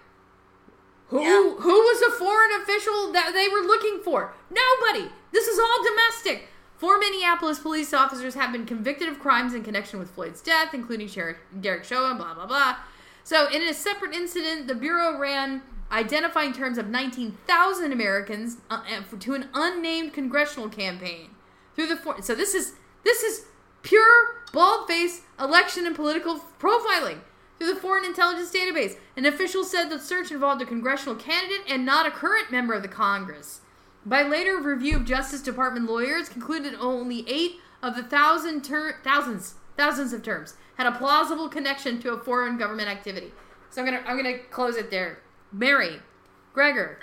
Who 1.23 1.57
who 1.61 1.71
was 1.71 2.03
a 2.03 2.19
foreign 2.19 2.61
official 2.61 3.13
that 3.13 3.33
they 3.35 3.47
were 3.47 3.65
looking 3.65 4.01
for? 4.03 4.35
Nobody. 4.51 5.13
This 5.31 5.47
is 5.47 5.61
all 5.61 5.85
domestic. 5.85 6.49
Four 6.77 6.99
Minneapolis 6.99 7.61
police 7.61 7.95
officers 7.95 8.35
have 8.35 8.51
been 8.51 8.67
convicted 8.67 9.09
of 9.09 9.21
crimes 9.21 9.55
in 9.55 9.63
connection 9.63 10.01
with 10.01 10.11
Floyd's 10.11 10.41
death, 10.41 10.75
including 10.75 11.09
Derek 11.61 11.85
Chauvin, 11.85 12.17
blah 12.17 12.35
blah 12.35 12.47
blah. 12.47 12.77
So, 13.23 13.49
in 13.49 13.63
a 13.63 13.73
separate 13.73 14.13
incident, 14.13 14.67
the 14.67 14.75
bureau 14.75 15.17
ran 15.17 15.63
identifying 15.93 16.53
terms 16.53 16.79
of 16.79 16.89
19,000 16.89 17.93
Americans 17.93 18.57
uh, 18.69 18.83
to 19.21 19.35
an 19.35 19.49
unnamed 19.55 20.13
congressional 20.13 20.69
campaign 20.69 21.31
through 21.77 21.87
the 21.87 22.23
so 22.23 22.35
this 22.35 22.55
is 22.55 22.73
this 23.05 23.23
is 23.23 23.45
pure 23.83 24.43
bald-faced 24.53 25.23
election 25.39 25.87
and 25.87 25.95
political 25.95 26.41
profiling 26.59 27.21
through 27.59 27.75
the 27.75 27.81
Foreign 27.81 28.05
Intelligence 28.05 28.51
Database. 28.51 28.97
An 29.17 29.27
official 29.27 29.65
said 29.65 29.89
the 29.89 29.99
search 29.99 30.31
involved 30.31 30.63
a 30.63 30.67
congressional 30.67 31.15
candidate 31.15 31.63
and 31.69 31.85
not 31.85 32.07
a 32.07 32.11
current 32.11 32.51
member 32.51 32.75
of 32.75 32.83
the 32.83 32.89
Congress. 32.89 33.61
By 34.07 34.23
later 34.23 34.59
review 34.59 34.97
of 34.97 35.05
Justice 35.05 35.41
Department 35.41 35.87
lawyers, 35.87 36.29
concluded 36.29 36.75
only 36.79 37.29
eight 37.29 37.61
of 37.83 37.97
the 37.97 38.03
thousand 38.03 38.65
ter- 38.65 38.99
thousands 39.03 39.55
thousands 39.77 40.13
of 40.13 40.23
terms 40.23 40.55
had 40.77 40.87
a 40.87 40.93
plausible 40.93 41.49
connection 41.49 42.01
to 42.01 42.13
a 42.13 42.19
foreign 42.19 42.57
government 42.57 42.89
activity. 42.89 43.33
So 43.71 43.81
I'm 43.81 43.87
gonna 43.87 44.03
I'm 44.07 44.17
gonna 44.17 44.39
close 44.51 44.77
it 44.77 44.91
there. 44.91 45.21
Mary, 45.53 46.01
Gregor. 46.53 46.99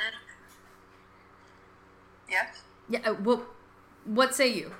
Yes. 2.29 2.61
Yeah. 2.89 2.99
Uh, 3.09 3.15
well, 3.23 3.45
what 4.05 4.33
say 4.33 4.47
you? 4.47 4.71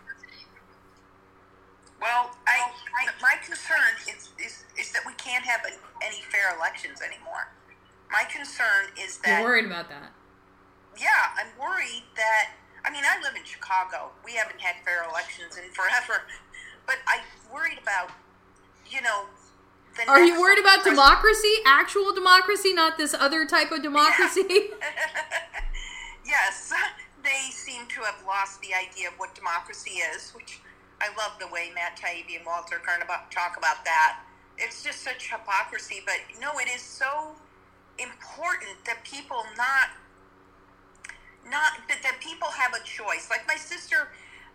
Well, 2.01 2.32
I, 2.47 2.72
I 2.95 3.09
my 3.22 3.36
concern 3.45 3.78
is, 4.09 4.30
is 4.82 4.92
that 4.92 5.06
we 5.06 5.14
can't 5.14 5.46
have 5.46 5.62
a, 5.62 5.72
any 6.04 6.22
fair 6.34 6.58
elections 6.58 7.02
anymore. 7.06 7.54
My 8.12 8.26
concern 8.26 8.90
is 8.98 9.18
that 9.20 9.40
You're 9.40 9.50
worried 9.50 9.66
about 9.66 9.88
that. 9.90 10.12
yeah, 10.98 11.38
I'm 11.38 11.54
worried 11.62 12.04
that. 12.18 12.58
I 12.84 12.90
mean, 12.90 13.04
I 13.06 13.22
live 13.22 13.38
in 13.38 13.46
Chicago. 13.46 14.10
We 14.26 14.34
haven't 14.34 14.60
had 14.60 14.84
fair 14.84 15.06
elections 15.08 15.56
in 15.56 15.72
forever, 15.72 16.26
but 16.88 16.98
I'm 17.08 17.22
worried 17.54 17.78
about, 17.82 18.10
you 18.90 19.02
know, 19.02 19.30
the 19.96 20.10
Are 20.10 20.24
you 20.24 20.42
worried 20.42 20.60
about 20.60 20.84
democracy? 20.84 21.54
Actual 21.66 22.14
democracy, 22.14 22.74
not 22.74 22.98
this 22.98 23.14
other 23.14 23.46
type 23.46 23.72
of 23.72 23.84
democracy? 23.84 24.42
yes, 26.26 26.74
they 27.24 27.52
seem 27.52 27.86
to 27.88 28.02
have 28.02 28.24
lost 28.26 28.62
the 28.62 28.74
idea 28.74 29.10
of 29.10 29.14
what 29.18 29.36
democracy 29.36 30.02
is, 30.16 30.32
which 30.32 30.60
I 31.00 31.08
love 31.18 31.38
the 31.40 31.48
way 31.48 31.72
Matt 31.76 31.98
Taibbi 31.98 32.38
and 32.38 32.46
Walter 32.46 32.82
Kirn 32.84 33.06
both 33.08 33.30
talk 33.30 33.58
about 33.58 33.86
that. 33.86 34.20
It's 34.62 34.84
just 34.84 35.01
such 35.03 35.32
hypocrisy, 35.32 36.03
but 36.05 36.22
no, 36.39 36.59
it 36.59 36.70
is 36.70 36.82
so 36.84 37.34
important 37.99 38.86
that 38.86 39.03
people 39.03 39.43
not 39.57 39.89
not 41.49 41.74
that, 41.89 42.03
that 42.03 42.20
people 42.22 42.47
have 42.49 42.74
a 42.74 42.84
choice. 42.86 43.30
Like 43.30 43.47
my 43.47 43.55
sister, 43.55 44.09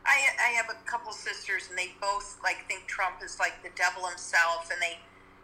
I 0.07 0.19
I 0.39 0.49
have 0.55 0.71
a 0.71 0.79
couple 0.89 1.13
sisters, 1.13 1.69
and 1.69 1.79
they 1.79 1.93
both 2.01 2.39
like 2.45 2.67
think 2.69 2.87
Trump 2.87 3.17
is 3.25 3.39
like 3.41 3.63
the 3.63 3.71
devil 3.75 4.07
himself, 4.07 4.71
and 4.71 4.81
they, 4.81 4.99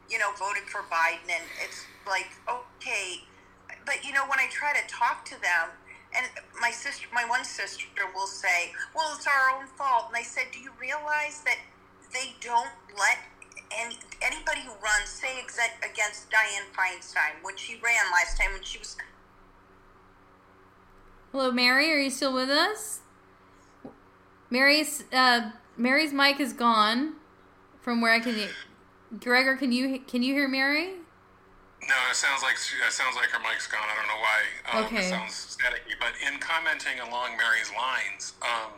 you 0.08 0.18
know, 0.18 0.30
voted 0.38 0.64
for 0.70 0.82
Biden, 0.90 1.26
and 1.26 1.44
it's 1.64 1.84
like 2.06 2.30
okay, 2.48 3.22
but 3.84 4.04
you 4.04 4.12
know 4.14 4.24
when 4.30 4.38
I 4.38 4.46
try 4.50 4.72
to 4.74 4.86
talk 4.88 5.24
to 5.26 5.36
them, 5.42 5.74
and 6.16 6.26
my 6.60 6.70
sister, 6.70 7.08
my 7.12 7.24
one 7.26 7.44
sister 7.44 7.86
will 8.14 8.28
say, 8.28 8.72
"Well, 8.94 9.14
it's 9.16 9.26
our 9.26 9.58
own 9.58 9.66
fault," 9.66 10.06
and 10.08 10.16
I 10.16 10.22
said, 10.22 10.52
"Do 10.52 10.60
you 10.60 10.72
realize 10.80 11.42
that 11.42 11.58
they 12.12 12.36
don't 12.40 12.70
let 12.96 13.18
any 13.80 13.96
anybody 14.22 14.60
who 14.60 14.72
runs 14.82 15.08
say 15.08 15.28
exa- 15.44 15.78
against 15.90 16.30
Diane 16.30 16.68
Feinstein 16.76 17.42
when 17.42 17.56
she 17.56 17.74
ran 17.82 18.04
last 18.12 18.38
time 18.38 18.52
when 18.52 18.62
she 18.62 18.78
was 18.78 18.96
Hello, 21.32 21.50
Mary. 21.50 21.90
Are 21.92 21.98
you 21.98 22.10
still 22.10 22.34
with 22.34 22.50
us? 22.50 23.00
Mary's 24.50 25.04
uh, 25.12 25.50
Mary's 25.76 26.12
mic 26.12 26.40
is 26.40 26.52
gone 26.52 27.14
from 27.80 28.00
where 28.00 28.12
I 28.12 28.20
can. 28.20 28.48
Gregor, 29.18 29.56
can 29.56 29.72
you 29.72 29.98
can 30.00 30.22
you 30.22 30.34
hear 30.34 30.46
Mary? 30.48 30.92
No, 31.88 31.94
it 32.10 32.14
sounds 32.16 32.42
like 32.42 32.54
it 32.54 32.92
sounds 32.92 33.16
like 33.16 33.30
her 33.30 33.40
mic's 33.40 33.66
gone. 33.66 33.80
I 33.82 33.96
don't 33.96 34.06
know 34.06 34.20
why. 34.20 34.78
Um, 34.78 34.84
Okay. 34.84 35.06
It 35.06 35.10
sounds 35.10 35.56
staticky. 35.58 35.96
But 35.98 36.12
in 36.26 36.38
commenting 36.38 37.00
along 37.00 37.36
Mary's 37.38 37.70
lines, 37.76 38.34
um, 38.42 38.72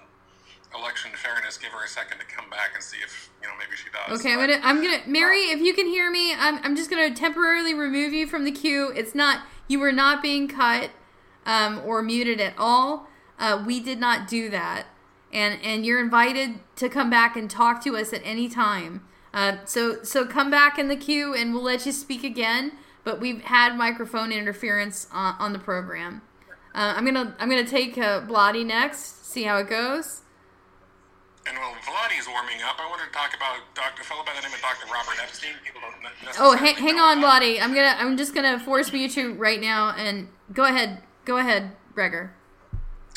election 0.76 1.12
fairness, 1.14 1.56
give 1.56 1.70
her 1.70 1.84
a 1.84 1.88
second 1.88 2.18
to 2.18 2.24
come 2.26 2.48
back 2.50 2.70
and 2.74 2.82
see 2.82 2.98
if 3.02 3.30
you 3.42 3.48
know 3.48 3.54
maybe 3.58 3.76
she 3.76 3.88
does. 3.90 4.20
Okay, 4.20 4.32
I'm 4.32 4.40
gonna 4.40 4.60
I'm 4.62 4.82
gonna 4.82 5.02
Mary, 5.06 5.50
if 5.50 5.60
you 5.60 5.74
can 5.74 5.86
hear 5.86 6.10
me, 6.10 6.34
I'm 6.34 6.58
I'm 6.62 6.76
just 6.76 6.90
gonna 6.90 7.14
temporarily 7.14 7.74
remove 7.74 8.12
you 8.12 8.26
from 8.26 8.44
the 8.44 8.52
queue. 8.52 8.92
It's 8.94 9.14
not 9.14 9.44
you 9.68 9.78
were 9.78 9.92
not 9.92 10.22
being 10.22 10.48
cut 10.48 10.90
um, 11.46 11.80
or 11.84 12.02
muted 12.02 12.40
at 12.40 12.54
all. 12.58 13.08
Uh, 13.38 13.62
we 13.66 13.80
did 13.80 13.98
not 13.98 14.28
do 14.28 14.48
that, 14.50 14.86
and 15.32 15.58
and 15.62 15.84
you're 15.84 16.00
invited 16.00 16.60
to 16.76 16.88
come 16.88 17.10
back 17.10 17.36
and 17.36 17.50
talk 17.50 17.82
to 17.84 17.96
us 17.96 18.12
at 18.12 18.20
any 18.24 18.48
time. 18.48 19.06
Uh, 19.32 19.56
so 19.64 20.02
so 20.02 20.24
come 20.24 20.50
back 20.50 20.78
in 20.78 20.88
the 20.88 20.96
queue 20.96 21.34
and 21.34 21.52
we'll 21.52 21.62
let 21.62 21.84
you 21.84 21.92
speak 21.92 22.22
again. 22.22 22.72
But 23.02 23.20
we've 23.20 23.42
had 23.42 23.76
microphone 23.76 24.32
interference 24.32 25.08
on, 25.12 25.34
on 25.38 25.52
the 25.52 25.58
program. 25.58 26.22
Uh, 26.74 26.94
I'm 26.96 27.04
gonna 27.04 27.34
I'm 27.38 27.48
gonna 27.48 27.66
take 27.66 27.98
uh, 27.98 28.22
Vladi 28.22 28.64
next. 28.64 29.26
See 29.26 29.42
how 29.42 29.58
it 29.58 29.68
goes. 29.68 30.22
And 31.46 31.58
while 31.58 31.74
Vladi's 31.84 32.26
warming 32.26 32.62
up, 32.64 32.76
I 32.80 32.88
wanted 32.88 33.06
to 33.06 33.12
talk 33.12 33.36
about 33.36 33.56
Dr. 33.74 34.00
a 34.00 34.04
fellow 34.04 34.24
by 34.24 34.32
the 34.34 34.40
name 34.40 34.54
of 34.54 34.60
Dr. 34.60 34.86
Robert 34.90 35.20
Epstein. 35.22 35.52
People 35.64 35.82
don't 35.82 35.94
Oh, 36.38 36.56
hang, 36.56 36.74
hang 36.74 36.98
on, 36.98 37.18
Vladi. 37.20 37.60
I'm 37.60 37.74
gonna 37.74 37.94
I'm 37.98 38.16
just 38.16 38.34
gonna 38.34 38.58
force 38.58 38.90
you 39.16 39.34
right 39.34 39.60
now 39.60 39.90
and 39.90 40.28
go 40.52 40.64
ahead. 40.64 41.02
Go 41.24 41.36
ahead, 41.36 41.72
Gregor. 41.94 42.32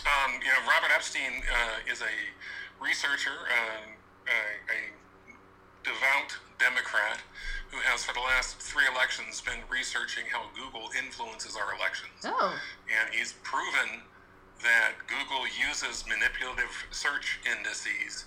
Um, 0.05 0.33
you 0.39 0.47
know, 0.47 0.59
Robert 0.67 0.91
Epstein 0.93 1.43
uh, 1.51 1.91
is 1.91 2.01
a 2.01 2.83
researcher, 2.83 3.31
uh, 3.31 3.87
a, 4.27 4.39
a 4.71 4.79
devout 5.83 6.37
Democrat 6.59 7.19
who 7.71 7.77
has, 7.79 8.03
for 8.03 8.13
the 8.13 8.21
last 8.21 8.57
three 8.59 8.85
elections, 8.91 9.41
been 9.41 9.59
researching 9.69 10.23
how 10.31 10.47
Google 10.55 10.89
influences 10.97 11.57
our 11.57 11.75
elections. 11.75 12.23
Oh. 12.23 12.55
And 12.87 13.13
he's 13.13 13.33
proven 13.43 14.01
that 14.63 14.97
Google 15.05 15.45
uses 15.47 16.05
manipulative 16.07 16.71
search 16.91 17.39
indices 17.45 18.25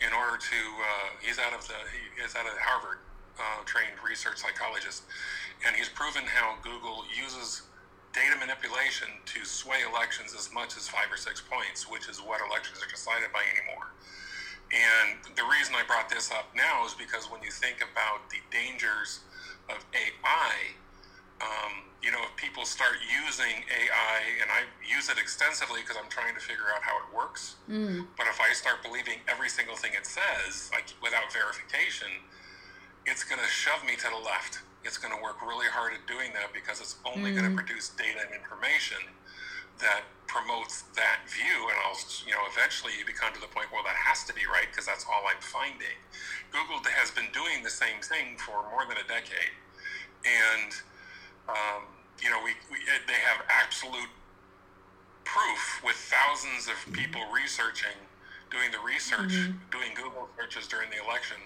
in 0.00 0.12
order 0.12 0.36
to. 0.36 0.60
Uh, 0.80 1.08
he's 1.20 1.38
out 1.38 1.52
of 1.52 1.66
the. 1.68 1.78
He 1.92 2.22
is 2.22 2.36
out 2.36 2.46
of 2.46 2.52
Harvard, 2.58 2.98
uh, 3.38 3.64
trained 3.64 3.96
research 4.04 4.38
psychologist, 4.38 5.04
and 5.66 5.76
he's 5.76 5.88
proven 5.88 6.24
how 6.24 6.56
Google 6.62 7.04
uses 7.08 7.62
data 8.12 8.36
manipulation 8.36 9.08
to 9.24 9.44
sway 9.44 9.80
elections 9.88 10.36
as 10.36 10.52
much 10.52 10.76
as 10.76 10.88
five 10.88 11.08
or 11.10 11.16
six 11.16 11.40
points, 11.40 11.88
which 11.88 12.08
is 12.08 12.20
what 12.20 12.40
elections 12.44 12.78
are 12.84 12.90
decided 12.90 13.32
by 13.32 13.40
anymore. 13.56 13.88
And 14.72 15.20
the 15.36 15.44
reason 15.44 15.74
I 15.76 15.84
brought 15.84 16.08
this 16.08 16.30
up 16.30 16.48
now 16.56 16.84
is 16.84 16.94
because 16.94 17.30
when 17.30 17.42
you 17.42 17.50
think 17.50 17.80
about 17.80 18.28
the 18.28 18.40
dangers 18.50 19.20
of 19.68 19.84
AI, 19.92 20.76
um, 21.42 21.72
you 22.02 22.10
know, 22.14 22.22
if 22.22 22.34
people 22.36 22.64
start 22.64 23.02
using 23.02 23.66
AI, 23.66 24.16
and 24.40 24.50
I 24.50 24.62
use 24.86 25.08
it 25.10 25.18
extensively 25.18 25.80
because 25.82 25.96
I'm 25.98 26.10
trying 26.10 26.34
to 26.34 26.40
figure 26.40 26.70
out 26.74 26.82
how 26.82 26.96
it 27.02 27.08
works, 27.14 27.56
Mm. 27.68 28.06
but 28.16 28.26
if 28.28 28.40
I 28.40 28.52
start 28.54 28.82
believing 28.82 29.20
every 29.26 29.48
single 29.48 29.76
thing 29.76 29.92
it 29.94 30.06
says, 30.06 30.70
like 30.72 30.94
without 31.02 31.32
verification, 31.32 32.08
it's 33.06 33.24
going 33.24 33.40
to 33.42 33.48
shove 33.50 33.82
me 33.84 33.96
to 33.96 34.08
the 34.08 34.22
left. 34.22 34.60
It's 34.84 34.98
going 34.98 35.14
to 35.14 35.20
work 35.22 35.42
really 35.42 35.66
hard 35.66 35.94
at 35.94 36.06
doing 36.06 36.32
that 36.34 36.52
because 36.52 36.80
it's 36.80 36.96
only 37.04 37.30
going 37.32 37.44
to 37.44 37.50
Mm. 37.50 37.56
produce 37.58 37.88
data 37.90 38.20
and 38.22 38.34
information 38.34 38.98
that 39.78 40.02
promotes 40.26 40.82
that 40.94 41.26
view. 41.28 41.68
And 41.70 41.78
I'll, 41.86 41.98
you 42.26 42.32
know, 42.32 42.44
eventually 42.50 42.92
you 42.98 43.04
become 43.04 43.32
to 43.34 43.40
the 43.40 43.48
point 43.48 43.70
where 43.72 43.82
that 43.82 43.96
has 43.96 44.24
to 44.24 44.32
be 44.32 44.46
right 44.46 44.68
because 44.70 44.86
that's 44.86 45.04
all 45.06 45.26
I'm 45.26 45.40
finding. 45.42 45.98
Google 46.50 46.78
has 46.90 47.10
been 47.10 47.30
doing 47.32 47.62
the 47.62 47.70
same 47.70 48.00
thing 48.02 48.38
for 48.38 48.62
more 48.70 48.86
than 48.86 48.98
a 48.98 49.06
decade, 49.06 49.54
and 50.24 50.70
um, 51.48 51.82
you 52.22 52.30
know, 52.30 52.38
we, 52.44 52.52
we 52.70 52.78
they 53.06 53.18
have 53.26 53.44
absolute 53.48 54.08
proof 55.24 55.80
with 55.84 55.96
thousands 55.96 56.68
of 56.68 56.76
people 56.92 57.20
researching, 57.32 57.94
doing 58.50 58.70
the 58.70 58.80
research, 58.80 59.32
Mhm. 59.32 59.70
doing 59.70 59.94
Google 59.94 60.28
searches 60.38 60.68
during 60.68 60.90
the 60.90 60.98
election, 61.02 61.38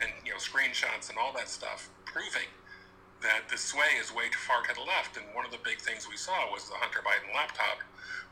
and 0.00 0.10
you 0.24 0.32
know 0.32 0.38
screenshots 0.38 1.08
and 1.10 1.18
all 1.18 1.32
that 1.34 1.48
stuff, 1.48 1.88
proving 2.04 2.48
that 3.20 3.48
the 3.48 3.56
sway 3.58 3.96
is 3.98 4.12
way 4.12 4.28
too 4.28 4.38
far 4.38 4.62
to 4.62 4.74
the 4.74 4.80
left. 4.82 5.16
And 5.16 5.34
one 5.34 5.44
of 5.44 5.50
the 5.50 5.58
big 5.58 5.80
things 5.80 6.06
we 6.08 6.16
saw 6.16 6.50
was 6.52 6.68
the 6.68 6.76
Hunter 6.76 7.00
Biden 7.02 7.34
laptop, 7.34 7.80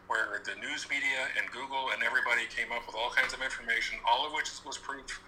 where 0.06 0.40
the 0.44 0.54
news 0.56 0.88
media 0.90 1.28
and 1.38 1.50
Google 1.50 1.90
and 1.90 2.02
everybody 2.02 2.46
came 2.46 2.70
up 2.72 2.86
with 2.86 2.94
all 2.94 3.10
kinds 3.10 3.32
of 3.32 3.40
information, 3.42 3.98
all 4.04 4.26
of 4.26 4.32
which 4.32 4.50
was 4.64 4.78
proof. 4.78 5.20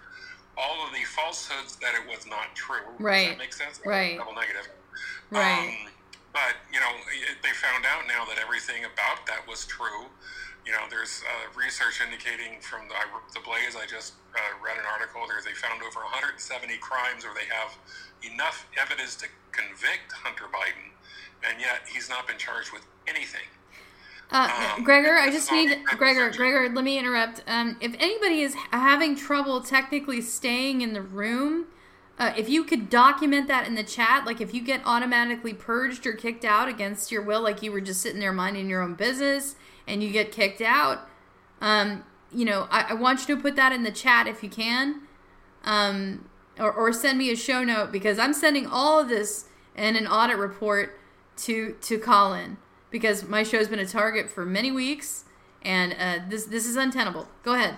All 0.59 0.87
of 0.87 0.93
the 0.93 1.05
falsehoods 1.05 1.76
that 1.76 1.95
it 1.95 2.07
was 2.09 2.24
not 2.26 2.55
true. 2.55 2.80
Does 2.97 3.01
Right. 3.01 3.28
that 3.28 3.39
make 3.39 3.53
sense? 3.53 3.78
Right. 3.84 4.17
Double 4.17 4.33
negative. 4.34 4.68
Right. 5.31 5.87
Um, 5.87 5.93
but 6.33 6.55
you 6.73 6.81
know, 6.81 6.93
they 7.43 7.51
found 7.51 7.85
out 7.87 8.07
now 8.07 8.25
that 8.27 8.39
everything 8.39 8.85
about 8.85 9.27
that 9.27 9.47
was 9.49 9.65
true. 9.67 10.07
You 10.67 10.73
know, 10.73 10.85
there's 10.91 11.23
uh, 11.23 11.47
research 11.57 12.03
indicating 12.03 12.61
from 12.61 12.89
the, 12.89 12.95
the 13.33 13.41
Blaze. 13.47 13.77
I 13.79 13.87
just 13.87 14.15
uh, 14.35 14.39
read 14.63 14.77
an 14.77 14.85
article. 14.85 15.23
There, 15.29 15.39
they 15.45 15.55
found 15.55 15.81
over 15.81 16.01
170 16.03 16.77
crimes 16.79 17.25
where 17.25 17.35
they 17.35 17.47
have 17.47 17.79
enough 18.27 18.67
evidence 18.77 19.15
to 19.23 19.27
convict 19.53 20.11
Hunter 20.13 20.51
Biden, 20.53 20.91
and 21.49 21.61
yet 21.61 21.87
he's 21.87 22.11
not 22.11 22.27
been 22.27 22.37
charged 22.39 22.73
with 22.73 22.83
anything. 23.07 23.47
Uh, 24.31 24.75
Um, 24.77 24.83
Gregor, 24.83 25.15
I 25.17 25.31
just 25.31 25.53
need 25.53 25.85
Gregor. 25.85 26.31
Gregor, 26.31 26.69
let 26.75 26.85
me 26.85 26.99
interrupt. 26.99 27.43
Um, 27.47 27.77
if 27.81 27.95
anybody 27.99 28.43
is 28.43 28.55
having 28.73 29.15
trouble 29.15 29.61
technically 29.63 30.21
staying 30.21 30.81
in 30.81 30.93
the 30.93 31.03
room, 31.03 31.67
uh, 32.18 32.33
if 32.37 32.49
you 32.49 32.64
could 32.64 32.88
document 32.88 33.47
that 33.49 33.67
in 33.67 33.75
the 33.75 33.84
chat, 33.84 34.25
like 34.25 34.41
if 34.41 34.55
you 34.55 34.63
get 34.63 34.80
automatically 34.84 35.53
purged 35.53 36.07
or 36.07 36.13
kicked 36.13 36.45
out 36.45 36.68
against 36.68 37.13
your 37.13 37.22
will, 37.22 37.43
like 37.43 37.63
you 37.63 37.71
were 37.71 37.80
just 37.80 38.01
sitting 38.01 38.21
there 38.21 38.33
minding 38.33 38.71
your 38.71 38.83
own 38.83 38.95
business 38.95 39.57
and 39.87 40.03
you 40.03 40.11
get 40.11 40.33
kicked 40.33 40.63
out, 40.63 41.09
um, 41.61 42.05
you 42.33 42.45
know, 42.45 42.67
I, 42.71 42.87
I 42.91 42.95
want 42.95 43.29
you 43.29 43.37
to 43.37 43.41
put 43.41 43.55
that 43.57 43.72
in 43.72 43.83
the 43.83 43.91
chat 43.91 44.26
if 44.26 44.43
you 44.43 44.49
can, 44.49 45.03
um, 45.64 46.29
or, 46.59 46.72
or 46.72 46.93
send 46.93 47.18
me 47.18 47.30
a 47.30 47.37
show 47.37 47.63
note 47.63 47.93
because 47.93 48.18
I'm 48.18 48.33
sending 48.33 48.67
all 48.67 48.99
of 49.01 49.09
this 49.09 49.47
and 49.75 49.97
an 49.97 50.07
audit 50.07 50.38
report 50.38 50.99
to 51.37 51.76
to 51.83 51.99
Callin 51.99 52.57
because 52.91 53.29
my 53.29 53.43
show's 53.43 53.68
been 53.68 53.79
a 53.79 53.87
target 53.87 54.30
for 54.30 54.47
many 54.47 54.72
weeks 54.72 55.25
and 55.61 55.95
uh, 55.99 56.25
this 56.30 56.47
this 56.47 56.67
is 56.67 56.76
untenable. 56.76 57.29
Go 57.43 57.53
ahead. 57.53 57.76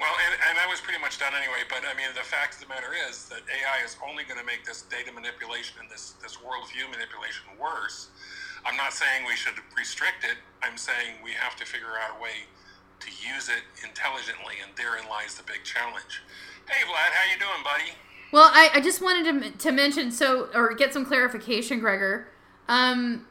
Well, 0.00 0.16
and, 0.16 0.32
and 0.48 0.56
I 0.56 0.64
was 0.64 0.80
pretty 0.80 0.98
much 0.98 1.20
done 1.20 1.36
anyway. 1.36 1.68
But 1.68 1.84
I 1.84 1.92
mean, 1.92 2.08
the 2.16 2.24
fact 2.24 2.56
of 2.56 2.64
the 2.64 2.72
matter 2.72 2.96
is 2.96 3.28
that 3.28 3.44
AI 3.52 3.84
is 3.84 4.00
only 4.00 4.24
going 4.24 4.40
to 4.40 4.48
make 4.48 4.64
this 4.64 4.88
data 4.88 5.12
manipulation 5.12 5.76
and 5.84 5.92
this 5.92 6.16
this 6.24 6.40
worldview 6.40 6.88
manipulation 6.88 7.52
worse. 7.60 8.08
I'm 8.64 8.76
not 8.76 8.96
saying 8.96 9.28
we 9.28 9.36
should 9.36 9.60
restrict 9.76 10.24
it. 10.24 10.40
I'm 10.64 10.80
saying 10.80 11.20
we 11.22 11.32
have 11.32 11.54
to 11.56 11.64
figure 11.68 12.00
out 12.00 12.16
a 12.16 12.22
way 12.22 12.48
to 13.00 13.08
use 13.12 13.48
it 13.48 13.64
intelligently, 13.84 14.56
and 14.64 14.72
therein 14.76 15.04
lies 15.08 15.36
the 15.36 15.44
big 15.44 15.64
challenge. 15.64 16.24
Hey, 16.68 16.84
Vlad, 16.84 17.12
how 17.12 17.32
you 17.32 17.38
doing, 17.38 17.62
buddy? 17.64 17.92
Well, 18.32 18.50
I, 18.52 18.70
I 18.74 18.80
just 18.80 19.00
wanted 19.00 19.24
to, 19.42 19.58
to 19.58 19.72
mention 19.72 20.10
so 20.10 20.48
or 20.54 20.74
get 20.74 20.92
some 20.92 21.04
clarification, 21.04 21.78
Gregor. 21.80 22.28
Um, 22.68 23.26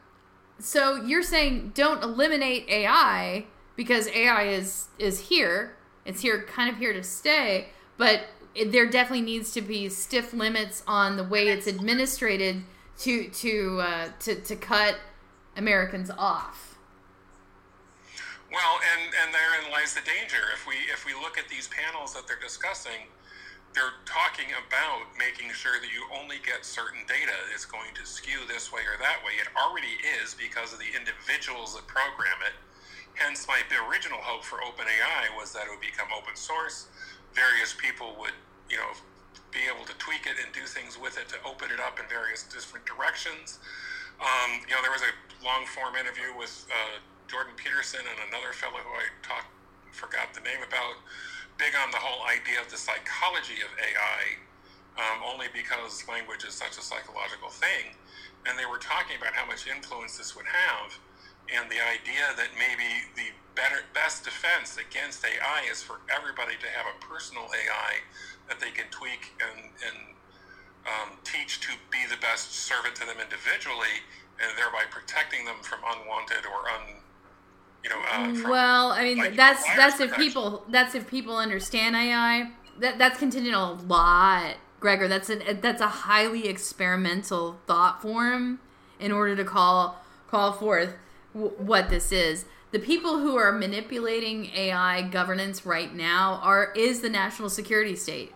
so 0.58 1.02
you're 1.02 1.22
saying 1.22 1.72
don't 1.74 2.02
eliminate 2.02 2.68
AI 2.68 3.46
because 3.74 4.06
AI 4.08 4.44
is 4.48 4.86
is 4.98 5.28
here. 5.28 5.76
It's 6.04 6.22
here, 6.22 6.42
kind 6.42 6.70
of 6.70 6.76
here 6.78 6.92
to 6.92 7.02
stay. 7.02 7.68
But 7.96 8.22
it, 8.54 8.72
there 8.72 8.88
definitely 8.88 9.24
needs 9.24 9.52
to 9.52 9.60
be 9.60 9.88
stiff 9.88 10.32
limits 10.32 10.82
on 10.86 11.16
the 11.16 11.24
way 11.24 11.48
it's 11.48 11.66
administrated 11.66 12.62
to 13.00 13.28
to 13.28 13.80
uh, 13.80 14.08
to 14.20 14.34
to 14.36 14.56
cut 14.56 14.96
Americans 15.56 16.10
off. 16.10 16.78
Well, 18.50 18.80
and 18.96 19.14
and 19.22 19.34
therein 19.34 19.70
lies 19.70 19.94
the 19.94 20.02
danger. 20.02 20.42
If 20.54 20.66
we 20.66 20.74
if 20.92 21.06
we 21.06 21.14
look 21.14 21.38
at 21.38 21.48
these 21.48 21.68
panels 21.68 22.14
that 22.14 22.26
they're 22.26 22.42
discussing, 22.42 23.06
they're 23.74 24.02
talking 24.04 24.50
about 24.50 25.06
making 25.14 25.54
sure 25.54 25.78
that 25.78 25.92
you 25.94 26.02
only 26.18 26.42
get 26.42 26.66
certain 26.66 27.06
data 27.06 27.34
It's 27.54 27.64
going 27.64 27.94
to 27.94 28.04
skew 28.04 28.42
this 28.48 28.72
way 28.72 28.82
or 28.82 28.98
that 28.98 29.22
way. 29.22 29.38
It 29.38 29.46
already 29.54 29.94
is 30.18 30.34
because 30.34 30.72
of 30.72 30.82
the 30.82 30.90
individuals 30.90 31.78
that 31.78 31.86
program 31.86 32.42
it. 32.42 32.58
Hence, 33.20 33.44
my 33.44 33.60
original 33.84 34.16
hope 34.24 34.48
for 34.48 34.64
OpenAI 34.64 35.28
was 35.36 35.52
that 35.52 35.68
it 35.68 35.70
would 35.70 35.84
become 35.84 36.08
open 36.08 36.32
source. 36.32 36.88
Various 37.36 37.76
people 37.76 38.16
would, 38.16 38.32
you 38.72 38.80
know, 38.80 38.96
be 39.52 39.68
able 39.68 39.84
to 39.84 39.92
tweak 40.00 40.24
it 40.24 40.40
and 40.40 40.48
do 40.56 40.64
things 40.64 40.96
with 40.96 41.20
it 41.20 41.28
to 41.28 41.36
open 41.44 41.68
it 41.68 41.84
up 41.84 42.00
in 42.00 42.08
various 42.08 42.48
different 42.48 42.88
directions. 42.88 43.60
Um, 44.24 44.64
you 44.64 44.72
know, 44.72 44.80
there 44.80 44.90
was 44.90 45.04
a 45.04 45.12
long 45.44 45.68
form 45.68 46.00
interview 46.00 46.32
with 46.32 46.64
uh, 46.72 46.96
Jordan 47.28 47.52
Peterson 47.60 48.00
and 48.00 48.32
another 48.32 48.56
fellow 48.56 48.80
who 48.80 48.92
I 48.96 49.12
talked, 49.20 49.52
forgot 49.92 50.32
the 50.32 50.40
name 50.40 50.64
about 50.64 50.96
big 51.60 51.76
on 51.76 51.92
the 51.92 52.00
whole 52.00 52.24
idea 52.24 52.56
of 52.56 52.72
the 52.72 52.80
psychology 52.80 53.60
of 53.60 53.68
AI, 53.76 54.40
um, 54.96 55.20
only 55.28 55.52
because 55.52 56.08
language 56.08 56.48
is 56.48 56.56
such 56.56 56.80
a 56.80 56.84
psychological 56.84 57.52
thing. 57.52 58.00
And 58.48 58.56
they 58.56 58.64
were 58.64 58.80
talking 58.80 59.20
about 59.20 59.36
how 59.36 59.44
much 59.44 59.68
influence 59.68 60.16
this 60.16 60.32
would 60.32 60.48
have, 60.48 60.96
and 61.54 61.70
the 61.70 61.82
idea 61.82 62.30
that 62.36 62.50
maybe 62.54 63.10
the 63.16 63.34
better, 63.54 63.82
best 63.94 64.24
defense 64.24 64.78
against 64.78 65.24
AI 65.24 65.66
is 65.70 65.82
for 65.82 66.00
everybody 66.08 66.54
to 66.60 66.68
have 66.70 66.86
a 66.86 66.96
personal 67.04 67.44
AI 67.50 68.00
that 68.48 68.60
they 68.60 68.70
can 68.70 68.86
tweak 68.90 69.34
and, 69.42 69.70
and 69.86 69.98
um, 70.86 71.18
teach 71.24 71.60
to 71.60 71.72
be 71.90 71.98
the 72.08 72.16
best 72.20 72.54
servant 72.54 72.94
to 72.96 73.06
them 73.06 73.18
individually, 73.20 74.06
and 74.40 74.56
thereby 74.56 74.84
protecting 74.90 75.44
them 75.44 75.60
from 75.62 75.80
unwanted 75.84 76.46
or 76.46 76.70
un 76.70 77.00
you 77.82 77.88
know, 77.88 77.96
uh, 78.12 78.50
well, 78.50 78.92
I 78.92 79.04
mean, 79.04 79.18
like, 79.18 79.36
that's 79.36 79.64
that's 79.74 80.00
if 80.00 80.14
people 80.14 80.64
that's 80.68 80.94
if 80.94 81.08
people 81.08 81.36
understand 81.36 81.96
AI. 81.96 82.50
That 82.78 82.98
that's 82.98 83.18
contingent 83.18 83.54
on 83.54 83.78
a 83.78 83.82
lot, 83.82 84.56
Gregor. 84.80 85.08
That's 85.08 85.30
a 85.30 85.54
that's 85.54 85.80
a 85.80 85.88
highly 85.88 86.46
experimental 86.46 87.58
thought 87.66 88.02
form 88.02 88.60
in 88.98 89.12
order 89.12 89.34
to 89.34 89.44
call 89.44 89.96
call 90.28 90.52
forth 90.52 90.94
what 91.32 91.90
this 91.90 92.12
is. 92.12 92.44
The 92.72 92.78
people 92.78 93.18
who 93.18 93.36
are 93.36 93.52
manipulating 93.52 94.46
AI 94.54 95.02
governance 95.02 95.66
right 95.66 95.94
now 95.94 96.40
are 96.42 96.72
is 96.76 97.00
the 97.00 97.10
national 97.10 97.50
security 97.50 97.96
state, 97.96 98.32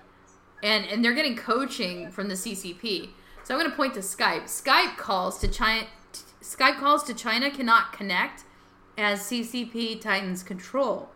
and 0.62 0.84
and 0.86 1.04
they're 1.04 1.14
getting 1.14 1.36
coaching 1.36 2.10
from 2.10 2.28
the 2.28 2.34
CCP. 2.34 3.10
So 3.44 3.54
I'm 3.54 3.60
going 3.60 3.70
to 3.70 3.76
point 3.76 3.94
to 3.94 4.00
Skype. 4.00 4.44
Skype 4.44 4.96
calls 4.96 5.38
to 5.40 5.48
China. 5.48 5.86
Skype 6.40 6.78
calls 6.78 7.04
to 7.04 7.14
China 7.14 7.50
cannot 7.50 7.92
connect 7.92 8.44
as 8.98 9.20
CCP 9.20 10.00
tightens 10.00 10.42
control. 10.42 11.10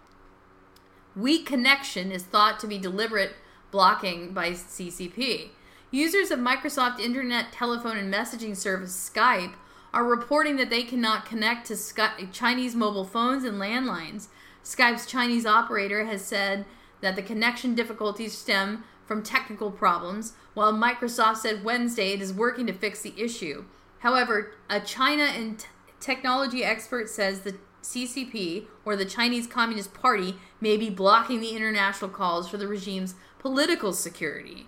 Weak 1.16 1.46
connection 1.46 2.12
is 2.12 2.22
thought 2.22 2.60
to 2.60 2.66
be 2.66 2.78
deliberate 2.78 3.34
blocking 3.70 4.32
by 4.32 4.50
CCP. 4.50 5.48
Users 5.90 6.30
of 6.30 6.38
Microsoft 6.38 7.00
Internet 7.00 7.52
Telephone 7.52 7.96
and 7.96 8.12
Messaging 8.12 8.56
Service 8.56 9.10
Skype 9.12 9.55
are 9.93 10.05
reporting 10.05 10.56
that 10.56 10.70
they 10.70 10.82
cannot 10.82 11.27
connect 11.27 11.66
to 11.66 11.77
Sky- 11.77 12.28
Chinese 12.32 12.74
mobile 12.74 13.05
phones 13.05 13.44
and 13.44 13.60
landlines. 13.60 14.28
Skype's 14.62 15.06
Chinese 15.06 15.47
operator 15.47 16.05
has 16.05 16.23
said 16.23 16.66
that 17.01 17.16
the 17.16 17.23
connection 17.23 17.74
difficulties 17.74 18.36
stem 18.36 18.85
from 19.06 19.23
technical 19.23 19.70
problems, 19.70 20.35
while 20.55 20.73
Microsoft 20.73 21.39
said 21.39 21.65
Wednesday 21.65 22.12
it 22.12 22.20
is 22.20 22.32
working 22.32 22.66
to 22.66 22.73
fix 22.73 23.01
the 23.01 23.15
issue. 23.16 23.65
However, 24.01 24.52
a 24.69 24.81
China 24.81 25.23
and 25.23 25.59
t- 25.59 25.66
technology 26.01 26.62
expert 26.62 27.09
says 27.09 27.40
the 27.40 27.56
CCP, 27.82 28.66
or 28.85 28.97
the 28.97 29.05
Chinese 29.05 29.47
Communist 29.47 29.94
Party, 29.94 30.36
may 30.60 30.77
be 30.77 30.90
blocking 30.90 31.40
the 31.40 31.56
international 31.56 32.10
calls 32.10 32.48
for 32.48 32.59
the 32.59 32.69
regime's 32.69 33.15
political 33.39 33.93
security. 33.93 34.66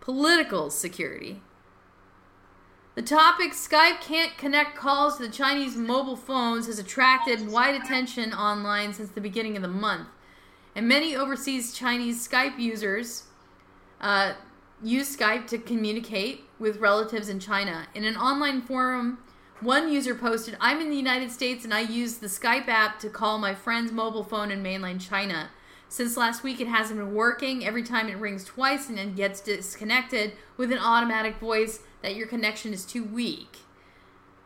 Political 0.00 0.70
security. 0.70 1.42
The 2.98 3.04
topic 3.04 3.52
Skype 3.52 4.00
can't 4.00 4.36
connect 4.36 4.74
calls 4.74 5.18
to 5.18 5.22
the 5.22 5.32
Chinese 5.32 5.76
mobile 5.76 6.16
phones 6.16 6.66
has 6.66 6.80
attracted 6.80 7.48
wide 7.48 7.80
attention 7.80 8.32
online 8.32 8.92
since 8.92 9.10
the 9.10 9.20
beginning 9.20 9.54
of 9.54 9.62
the 9.62 9.68
month. 9.68 10.08
And 10.74 10.88
many 10.88 11.14
overseas 11.14 11.72
Chinese 11.72 12.26
Skype 12.26 12.58
users 12.58 13.28
uh, 14.00 14.32
use 14.82 15.16
Skype 15.16 15.46
to 15.46 15.58
communicate 15.58 16.40
with 16.58 16.78
relatives 16.78 17.28
in 17.28 17.38
China. 17.38 17.86
In 17.94 18.02
an 18.02 18.16
online 18.16 18.62
forum 18.62 19.18
one 19.60 19.92
user 19.92 20.16
posted, 20.16 20.56
I'm 20.60 20.80
in 20.80 20.90
the 20.90 20.96
United 20.96 21.30
States 21.30 21.64
and 21.64 21.72
I 21.72 21.82
use 21.82 22.18
the 22.18 22.26
Skype 22.26 22.66
app 22.66 22.98
to 22.98 23.08
call 23.08 23.38
my 23.38 23.54
friend's 23.54 23.92
mobile 23.92 24.24
phone 24.24 24.50
in 24.50 24.60
mainland 24.60 25.00
China. 25.00 25.50
Since 25.88 26.16
last 26.16 26.42
week, 26.42 26.60
it 26.60 26.68
hasn't 26.68 26.98
been 26.98 27.14
working. 27.14 27.64
Every 27.64 27.82
time 27.82 28.08
it 28.08 28.18
rings 28.18 28.44
twice 28.44 28.88
and 28.88 28.98
then 28.98 29.14
gets 29.14 29.40
disconnected 29.40 30.32
with 30.56 30.70
an 30.70 30.78
automatic 30.78 31.38
voice 31.38 31.80
that 32.02 32.14
your 32.14 32.26
connection 32.26 32.72
is 32.72 32.84
too 32.84 33.04
weak. 33.04 33.58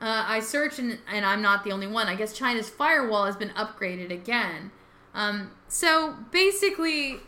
Uh, 0.01 0.24
I 0.27 0.40
searched 0.40 0.78
and, 0.78 0.98
and, 1.12 1.24
I'm 1.24 1.43
not 1.43 1.62
the 1.62 1.70
only 1.70 1.86
one. 1.86 2.09
I 2.09 2.16
guess 2.16 2.32
China's 2.32 2.69
firewall 2.69 3.27
has 3.27 3.36
been 3.36 3.51
upgraded 3.51 4.10
again. 4.10 4.73
Um, 5.14 5.52
so 5.69 6.16
basically, 6.32 7.20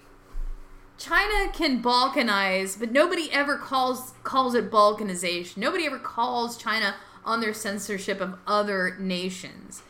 China 0.99 1.53
can 1.53 1.82
balkanize, 1.82 2.78
but 2.78 2.91
nobody 2.91 3.31
ever 3.31 3.59
calls 3.59 4.15
calls 4.24 4.55
it 4.55 4.70
balkanization. 4.70 5.59
Nobody 5.59 5.86
ever 5.86 5.99
calls 5.99 6.57
China 6.57 6.97
on 7.24 7.41
their 7.41 7.55
censorship 7.55 8.20
of 8.20 8.39
other 8.47 8.97
nations. 8.99 9.82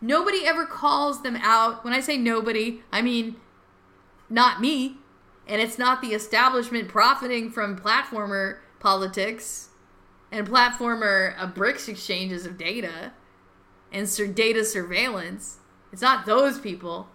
Nobody 0.00 0.44
ever 0.44 0.66
calls 0.66 1.22
them 1.22 1.36
out. 1.36 1.84
When 1.84 1.92
I 1.92 2.00
say 2.00 2.16
nobody, 2.16 2.82
I 2.90 3.02
mean 3.02 3.36
not 4.32 4.60
me. 4.60 4.96
And 5.46 5.60
it's 5.60 5.78
not 5.78 6.00
the 6.00 6.14
establishment 6.14 6.88
profiting 6.88 7.50
from 7.50 7.78
platformer 7.78 8.58
politics 8.80 9.68
and 10.30 10.48
platformer 10.48 11.34
uh, 11.36 11.50
BRICS 11.50 11.88
exchanges 11.88 12.46
of 12.46 12.56
data 12.56 13.12
and 13.92 14.08
sur- 14.08 14.26
data 14.26 14.64
surveillance. 14.64 15.58
It's 15.92 16.02
not 16.02 16.24
those 16.26 16.58
people. 16.58 17.08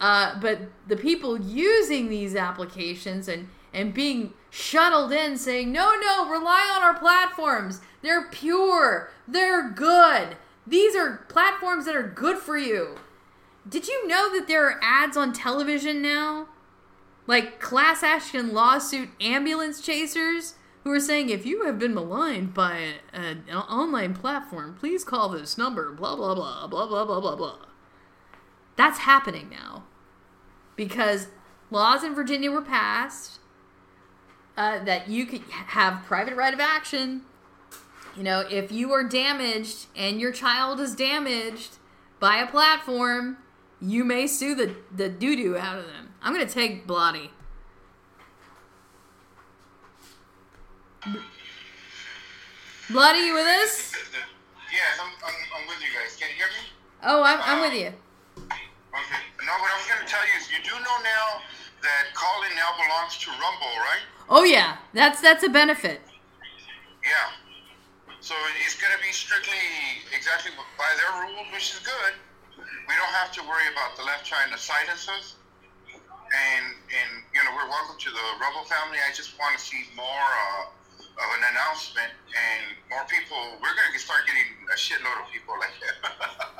Uh, 0.00 0.38
but 0.40 0.58
the 0.86 0.96
people 0.96 1.40
using 1.40 2.08
these 2.08 2.36
applications 2.36 3.26
and, 3.28 3.48
and 3.72 3.94
being 3.94 4.34
shuttled 4.50 5.12
in 5.12 5.38
saying, 5.38 5.72
no, 5.72 5.94
no, 5.98 6.28
rely 6.28 6.70
on 6.76 6.82
our 6.82 6.98
platforms. 6.98 7.80
They're 8.02 8.28
pure. 8.28 9.10
They're 9.26 9.70
good. 9.70 10.36
These 10.66 10.94
are 10.96 11.24
platforms 11.28 11.86
that 11.86 11.96
are 11.96 12.06
good 12.06 12.38
for 12.38 12.58
you. 12.58 12.96
Did 13.68 13.88
you 13.88 14.06
know 14.06 14.32
that 14.34 14.46
there 14.46 14.66
are 14.66 14.80
ads 14.82 15.16
on 15.16 15.32
television 15.32 16.02
now? 16.02 16.48
Like 17.26 17.60
class 17.60 18.02
action 18.02 18.52
lawsuit 18.52 19.08
ambulance 19.20 19.80
chasers 19.80 20.54
who 20.82 20.90
are 20.92 21.00
saying 21.00 21.30
if 21.30 21.46
you 21.46 21.64
have 21.64 21.78
been 21.78 21.94
maligned 21.94 22.52
by 22.52 22.96
an 23.12 23.44
online 23.50 24.14
platform, 24.14 24.76
please 24.78 25.02
call 25.02 25.30
this 25.30 25.56
number, 25.56 25.92
blah, 25.92 26.14
blah, 26.14 26.34
blah, 26.34 26.66
blah, 26.66 26.86
blah, 26.86 27.04
blah, 27.06 27.20
blah, 27.20 27.36
blah. 27.36 27.58
That's 28.76 28.98
happening 29.00 29.48
now. 29.48 29.84
Because 30.76 31.28
laws 31.70 32.04
in 32.04 32.14
Virginia 32.14 32.50
were 32.50 32.60
passed 32.60 33.38
uh, 34.56 34.84
that 34.84 35.08
you 35.08 35.24
could 35.24 35.42
have 35.48 36.04
private 36.04 36.34
right 36.34 36.52
of 36.52 36.60
action 36.60 37.22
you 38.16 38.22
know, 38.22 38.40
if 38.48 38.70
you 38.70 38.92
are 38.92 39.02
damaged 39.02 39.86
and 39.96 40.20
your 40.20 40.32
child 40.32 40.80
is 40.80 40.94
damaged 40.94 41.76
by 42.20 42.36
a 42.36 42.46
platform, 42.46 43.38
you 43.84 44.04
may 44.04 44.26
sue 44.26 44.54
the, 44.54 44.74
the 44.94 45.08
doo 45.08 45.36
doo 45.36 45.56
out 45.56 45.78
of 45.78 45.86
them. 45.86 46.10
I'm 46.22 46.32
going 46.34 46.46
to 46.46 46.52
take 46.52 46.86
Vladi. 46.86 47.28
Vladi, 52.88 53.26
you 53.26 53.34
with 53.34 53.46
us? 53.46 53.92
Yes, 54.72 54.98
I'm, 55.00 55.12
I'm, 55.24 55.34
I'm, 55.56 55.68
with 55.68 55.80
you 55.80 55.92
guys. 55.92 56.16
Can 56.16 56.28
you 56.30 56.36
hear 56.36 56.46
me? 56.46 56.68
Oh, 57.04 57.22
I'm, 57.22 57.40
I'm 57.42 57.60
with 57.60 57.78
you. 57.78 57.92
Okay. 58.48 59.22
No, 59.44 59.52
what 59.60 59.70
I 59.70 59.76
was 59.76 59.86
going 59.86 60.00
to 60.00 60.08
tell 60.08 60.24
you 60.24 60.34
is 60.40 60.50
you 60.50 60.62
do 60.64 60.72
know 60.72 60.96
now 61.04 61.44
that 61.82 62.14
Callin 62.14 62.50
now 62.56 62.72
belongs 62.80 63.18
to 63.18 63.30
Rumble, 63.30 63.76
right? 63.84 64.04
Oh, 64.30 64.44
yeah. 64.44 64.76
That's, 64.94 65.20
that's 65.20 65.44
a 65.44 65.48
benefit. 65.48 66.00
Yeah. 67.04 67.36
So 68.20 68.34
it's 68.64 68.80
going 68.80 68.92
to 68.96 69.02
be 69.04 69.12
strictly 69.12 69.60
exactly 70.16 70.52
by 70.78 70.88
their 70.96 71.28
rules, 71.28 71.52
which 71.52 71.74
is 71.74 71.80
good. 71.80 72.14
We 72.84 72.94
don't 72.94 73.16
have 73.16 73.32
to 73.38 73.42
worry 73.48 73.68
about 73.72 73.96
the 73.96 74.04
left 74.04 74.28
us. 74.28 75.36
And, 75.88 76.66
and 76.90 77.10
you 77.32 77.40
know, 77.44 77.52
we're 77.54 77.70
welcome 77.70 77.96
to 77.96 78.10
the 78.10 78.26
Rumble 78.40 78.66
family. 78.66 78.98
I 79.00 79.12
just 79.14 79.38
want 79.38 79.56
to 79.56 79.62
see 79.62 79.86
more 79.94 80.04
uh, 80.04 80.74
of 81.14 81.28
an 81.38 81.42
announcement, 81.54 82.10
and 82.34 82.74
more 82.90 83.06
people. 83.06 83.38
We're 83.62 83.76
going 83.78 83.94
to 83.94 84.02
start 84.02 84.26
getting 84.26 84.50
a 84.66 84.76
shitload 84.76 85.14
of 85.22 85.30
people 85.30 85.54
like 85.62 85.74
that. 85.78 85.94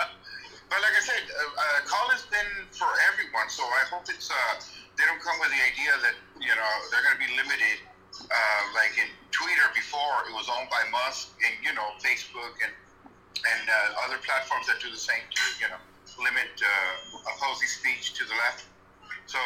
but 0.71 0.79
like 0.79 0.95
I 0.95 1.03
said, 1.03 1.27
uh, 1.27 1.43
uh, 1.43 1.79
Callin 1.91 2.15
has 2.15 2.27
been 2.31 2.71
for 2.71 2.87
everyone, 3.11 3.51
so 3.51 3.67
I 3.67 3.83
hope 3.91 4.07
it's 4.07 4.31
uh, 4.31 4.63
they 4.95 5.05
don't 5.11 5.19
come 5.19 5.35
with 5.43 5.51
the 5.51 5.59
idea 5.59 5.91
that 6.07 6.15
you 6.39 6.55
know 6.55 6.71
they're 6.95 7.03
going 7.03 7.19
to 7.19 7.25
be 7.25 7.33
limited. 7.35 7.83
Uh, 8.15 8.63
like 8.79 8.95
in 8.95 9.11
Twitter 9.35 9.67
before, 9.75 10.23
it 10.31 10.35
was 10.39 10.47
owned 10.47 10.71
by 10.71 10.87
Musk, 10.95 11.35
and 11.43 11.55
you 11.59 11.75
know 11.75 11.99
Facebook 11.99 12.55
and 12.63 12.71
and 13.43 13.65
uh, 13.67 14.07
other 14.07 14.23
platforms 14.23 14.71
that 14.71 14.79
do 14.79 14.87
the 14.87 15.01
same 15.03 15.27
to 15.35 15.43
you 15.59 15.67
know 15.67 15.83
limit 16.19 16.53
uh, 16.61 17.33
opposing 17.35 17.69
speech 17.69 18.15
to 18.15 18.25
the 18.25 18.37
left. 18.47 18.67
So 19.27 19.39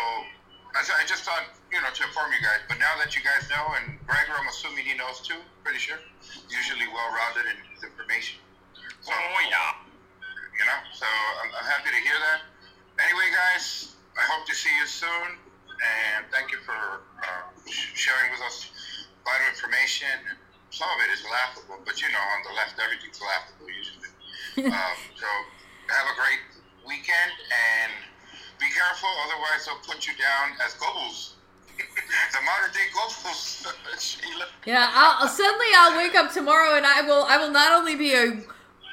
I 0.74 0.84
I 0.84 1.04
just 1.06 1.24
thought, 1.24 1.48
you 1.72 1.80
know, 1.80 1.90
to 1.90 2.02
inform 2.04 2.32
you 2.32 2.42
guys. 2.44 2.60
But 2.68 2.78
now 2.78 2.94
that 3.00 3.16
you 3.16 3.22
guys 3.24 3.48
know, 3.48 3.64
and 3.80 3.98
Gregor, 4.06 4.36
I'm 4.36 4.48
assuming 4.48 4.84
he 4.84 4.94
knows 4.96 5.20
too, 5.24 5.40
pretty 5.64 5.80
sure. 5.80 5.98
Usually 6.50 6.86
well 6.92 7.08
rounded 7.14 7.48
in 7.48 7.56
his 7.72 7.84
information. 7.84 8.40
So, 9.00 9.12
oh, 9.14 9.40
yeah. 9.48 9.80
You 10.58 10.64
know, 10.66 10.80
so 10.92 11.06
I'm, 11.44 11.50
I'm 11.54 11.66
happy 11.66 11.90
to 11.94 12.00
hear 12.02 12.18
that. 12.18 12.40
Anyway, 12.98 13.30
guys, 13.30 13.94
I 14.18 14.26
hope 14.26 14.46
to 14.46 14.54
see 14.54 14.74
you 14.74 14.86
soon. 14.86 15.38
And 15.78 16.26
thank 16.34 16.50
you 16.50 16.58
for 16.66 17.06
uh, 17.22 17.46
sharing 17.70 18.34
with 18.34 18.42
us 18.42 18.66
vital 19.22 19.46
information. 19.46 20.10
Some 20.70 20.90
of 20.90 20.98
it 21.06 21.10
is 21.14 21.22
laughable, 21.30 21.78
but 21.86 22.02
you 22.02 22.10
know, 22.10 22.24
on 22.34 22.40
the 22.42 22.52
left, 22.58 22.74
everything's 22.82 23.22
laughable 23.22 23.70
usually. 23.70 24.10
um, 24.74 24.98
so 25.14 25.28
have 25.94 26.06
a 26.10 26.16
great 26.18 26.42
weekend 26.88 27.36
and 27.52 27.92
be 28.58 28.66
careful, 28.74 29.08
otherwise 29.28 29.66
they'll 29.66 29.84
put 29.84 30.06
you 30.06 30.14
down 30.16 30.56
as 30.64 30.74
Goebbels. 30.74 31.34
the 31.78 32.40
modern 32.42 32.72
day 32.72 32.88
Goebbels, 32.96 33.66
Sheila. 34.00 34.46
Yeah, 34.66 34.90
I'll, 34.92 35.28
suddenly 35.28 35.66
I'll 35.76 35.96
wake 35.96 36.16
up 36.16 36.32
tomorrow 36.32 36.76
and 36.76 36.86
I 36.86 37.02
will 37.02 37.24
I 37.28 37.36
will 37.36 37.52
not 37.52 37.72
only 37.72 37.94
be 37.94 38.14
a 38.14 38.42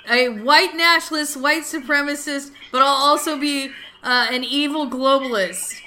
a 0.07 0.29
white 0.29 0.75
nationalist, 0.75 1.37
white 1.37 1.63
supremacist, 1.63 2.51
but 2.71 2.81
I'll 2.81 3.09
also 3.09 3.39
be 3.39 3.71
uh, 4.03 4.27
an 4.29 4.43
evil 4.43 4.87
globalist. 4.87 5.81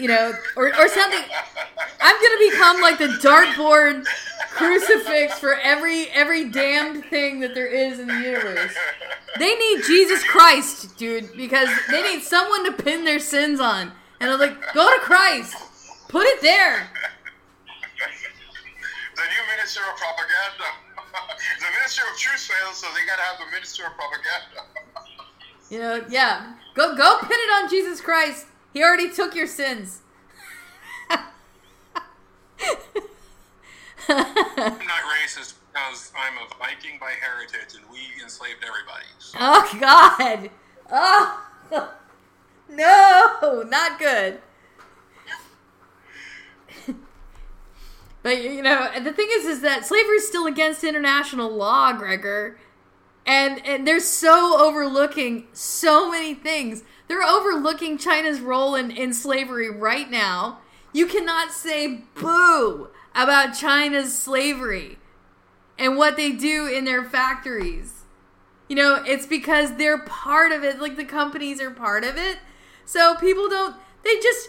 You 0.00 0.08
know, 0.08 0.32
or, 0.56 0.68
or 0.68 0.88
something. 0.88 1.22
I'm 2.00 2.16
gonna 2.16 2.50
become 2.50 2.80
like 2.80 2.98
the 2.98 3.18
dartboard 3.20 4.06
crucifix 4.50 5.38
for 5.38 5.54
every 5.54 6.08
every 6.10 6.48
damned 6.50 7.04
thing 7.06 7.40
that 7.40 7.54
there 7.54 7.66
is 7.66 7.98
in 7.98 8.08
the 8.08 8.20
universe. 8.20 8.74
They 9.38 9.54
need 9.54 9.84
Jesus 9.84 10.24
Christ, 10.24 10.96
dude, 10.96 11.36
because 11.36 11.68
they 11.90 12.02
need 12.02 12.22
someone 12.22 12.64
to 12.64 12.82
pin 12.82 13.04
their 13.04 13.20
sins 13.20 13.60
on. 13.60 13.92
And 14.20 14.30
I'm 14.30 14.38
like, 14.38 14.72
go 14.74 14.90
to 14.90 15.00
Christ. 15.00 15.56
Put 16.08 16.26
it 16.26 16.42
there. 16.42 16.88
The 19.16 19.22
new 19.22 19.56
minister 19.56 19.80
of 19.80 19.96
propaganda. 19.96 20.64
the 21.60 21.66
minister 21.78 22.02
of 22.10 22.18
truth 22.18 22.40
fails, 22.40 22.76
so 22.76 22.86
they 22.94 23.06
gotta 23.06 23.22
have 23.22 23.38
the 23.38 23.50
minister 23.52 23.84
of 23.86 23.92
propaganda. 23.94 24.64
you 25.70 25.78
know, 25.78 26.04
yeah. 26.08 26.54
Go 26.74 26.96
go 26.96 27.18
pin 27.20 27.30
it 27.32 27.62
on 27.62 27.70
Jesus 27.70 28.00
Christ. 28.00 28.46
He 28.72 28.82
already 28.82 29.10
took 29.10 29.34
your 29.34 29.46
sins. 29.46 30.02
I'm 31.10 31.18
not 34.08 34.78
racist 34.78 35.54
because 35.72 36.12
I'm 36.16 36.36
a 36.38 36.46
Viking 36.58 36.98
by 37.00 37.12
heritage 37.20 37.74
and 37.76 37.84
we 37.90 37.98
enslaved 38.22 38.64
everybody. 38.66 39.06
So. 39.18 39.38
Oh 39.40 39.78
God! 39.80 40.50
Oh 40.90 41.46
no, 42.68 43.62
not 43.68 43.98
good. 43.98 44.40
but 48.22 48.42
you 48.42 48.62
know, 48.62 48.88
the 49.00 49.12
thing 49.12 49.28
is, 49.30 49.46
is 49.46 49.60
that 49.62 49.86
slavery 49.86 50.16
is 50.16 50.26
still 50.28 50.46
against 50.46 50.84
international 50.84 51.50
law, 51.50 51.92
Gregor, 51.92 52.58
and 53.26 53.64
and 53.66 53.86
they're 53.86 54.00
so 54.00 54.58
overlooking 54.60 55.46
so 55.52 56.10
many 56.10 56.34
things. 56.34 56.82
They're 57.10 57.24
overlooking 57.24 57.98
China's 57.98 58.38
role 58.38 58.76
in, 58.76 58.92
in 58.92 59.12
slavery 59.12 59.68
right 59.68 60.08
now. 60.08 60.60
You 60.92 61.06
cannot 61.06 61.50
say 61.50 62.04
boo 62.14 62.86
about 63.16 63.58
China's 63.58 64.16
slavery 64.16 64.96
and 65.76 65.96
what 65.96 66.16
they 66.16 66.30
do 66.30 66.68
in 66.68 66.84
their 66.84 67.02
factories. 67.02 68.04
You 68.68 68.76
know, 68.76 69.02
it's 69.04 69.26
because 69.26 69.74
they're 69.74 69.98
part 69.98 70.52
of 70.52 70.62
it, 70.62 70.78
like 70.78 70.96
the 70.96 71.04
companies 71.04 71.60
are 71.60 71.72
part 71.72 72.04
of 72.04 72.16
it. 72.16 72.38
So 72.84 73.16
people 73.16 73.48
don't, 73.48 73.74
they 74.04 74.14
just, 74.20 74.48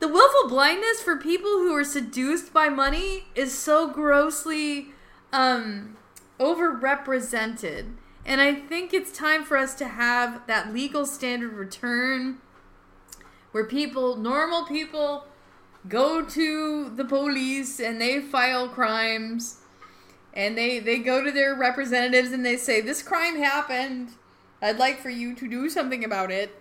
the 0.00 0.08
willful 0.08 0.48
blindness 0.48 1.02
for 1.02 1.18
people 1.18 1.50
who 1.50 1.74
are 1.74 1.84
seduced 1.84 2.54
by 2.54 2.70
money 2.70 3.24
is 3.34 3.52
so 3.52 3.86
grossly 3.86 4.94
um, 5.30 5.98
overrepresented. 6.40 7.96
And 8.24 8.40
I 8.40 8.54
think 8.54 8.94
it's 8.94 9.10
time 9.10 9.44
for 9.44 9.56
us 9.56 9.74
to 9.76 9.88
have 9.88 10.46
that 10.46 10.72
legal 10.72 11.06
standard 11.06 11.52
return 11.52 12.38
where 13.50 13.64
people, 13.64 14.16
normal 14.16 14.64
people, 14.64 15.26
go 15.88 16.24
to 16.24 16.90
the 16.90 17.04
police 17.04 17.80
and 17.80 18.00
they 18.00 18.20
file 18.20 18.68
crimes 18.68 19.58
and 20.34 20.56
they 20.56 20.78
they 20.78 20.98
go 20.98 21.22
to 21.22 21.30
their 21.30 21.54
representatives 21.54 22.32
and 22.32 22.46
they 22.46 22.56
say 22.56 22.80
this 22.80 23.02
crime 23.02 23.36
happened. 23.36 24.10
I'd 24.60 24.78
like 24.78 25.00
for 25.00 25.10
you 25.10 25.34
to 25.34 25.48
do 25.48 25.68
something 25.68 26.04
about 26.04 26.30
it. 26.30 26.60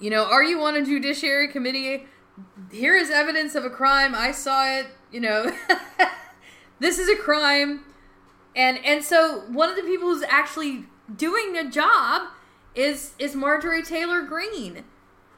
You 0.00 0.10
know 0.10 0.24
are 0.24 0.42
you 0.42 0.60
on 0.62 0.74
a 0.74 0.84
judiciary 0.84 1.48
committee? 1.48 2.06
Here 2.70 2.94
is 2.94 3.08
evidence 3.08 3.54
of 3.54 3.64
a 3.64 3.70
crime. 3.70 4.14
I 4.14 4.32
saw 4.32 4.66
it. 4.66 4.88
You 5.12 5.20
know 5.20 5.56
this 6.80 6.98
is 6.98 7.08
a 7.08 7.16
crime 7.16 7.84
and 8.56 8.84
and 8.84 9.04
so 9.04 9.44
one 9.48 9.68
of 9.68 9.76
the 9.76 9.82
people 9.82 10.08
who's 10.08 10.24
actually 10.24 10.86
doing 11.14 11.52
the 11.52 11.64
job 11.64 12.30
is 12.74 13.12
is 13.18 13.36
marjorie 13.36 13.82
taylor 13.82 14.22
greene 14.22 14.84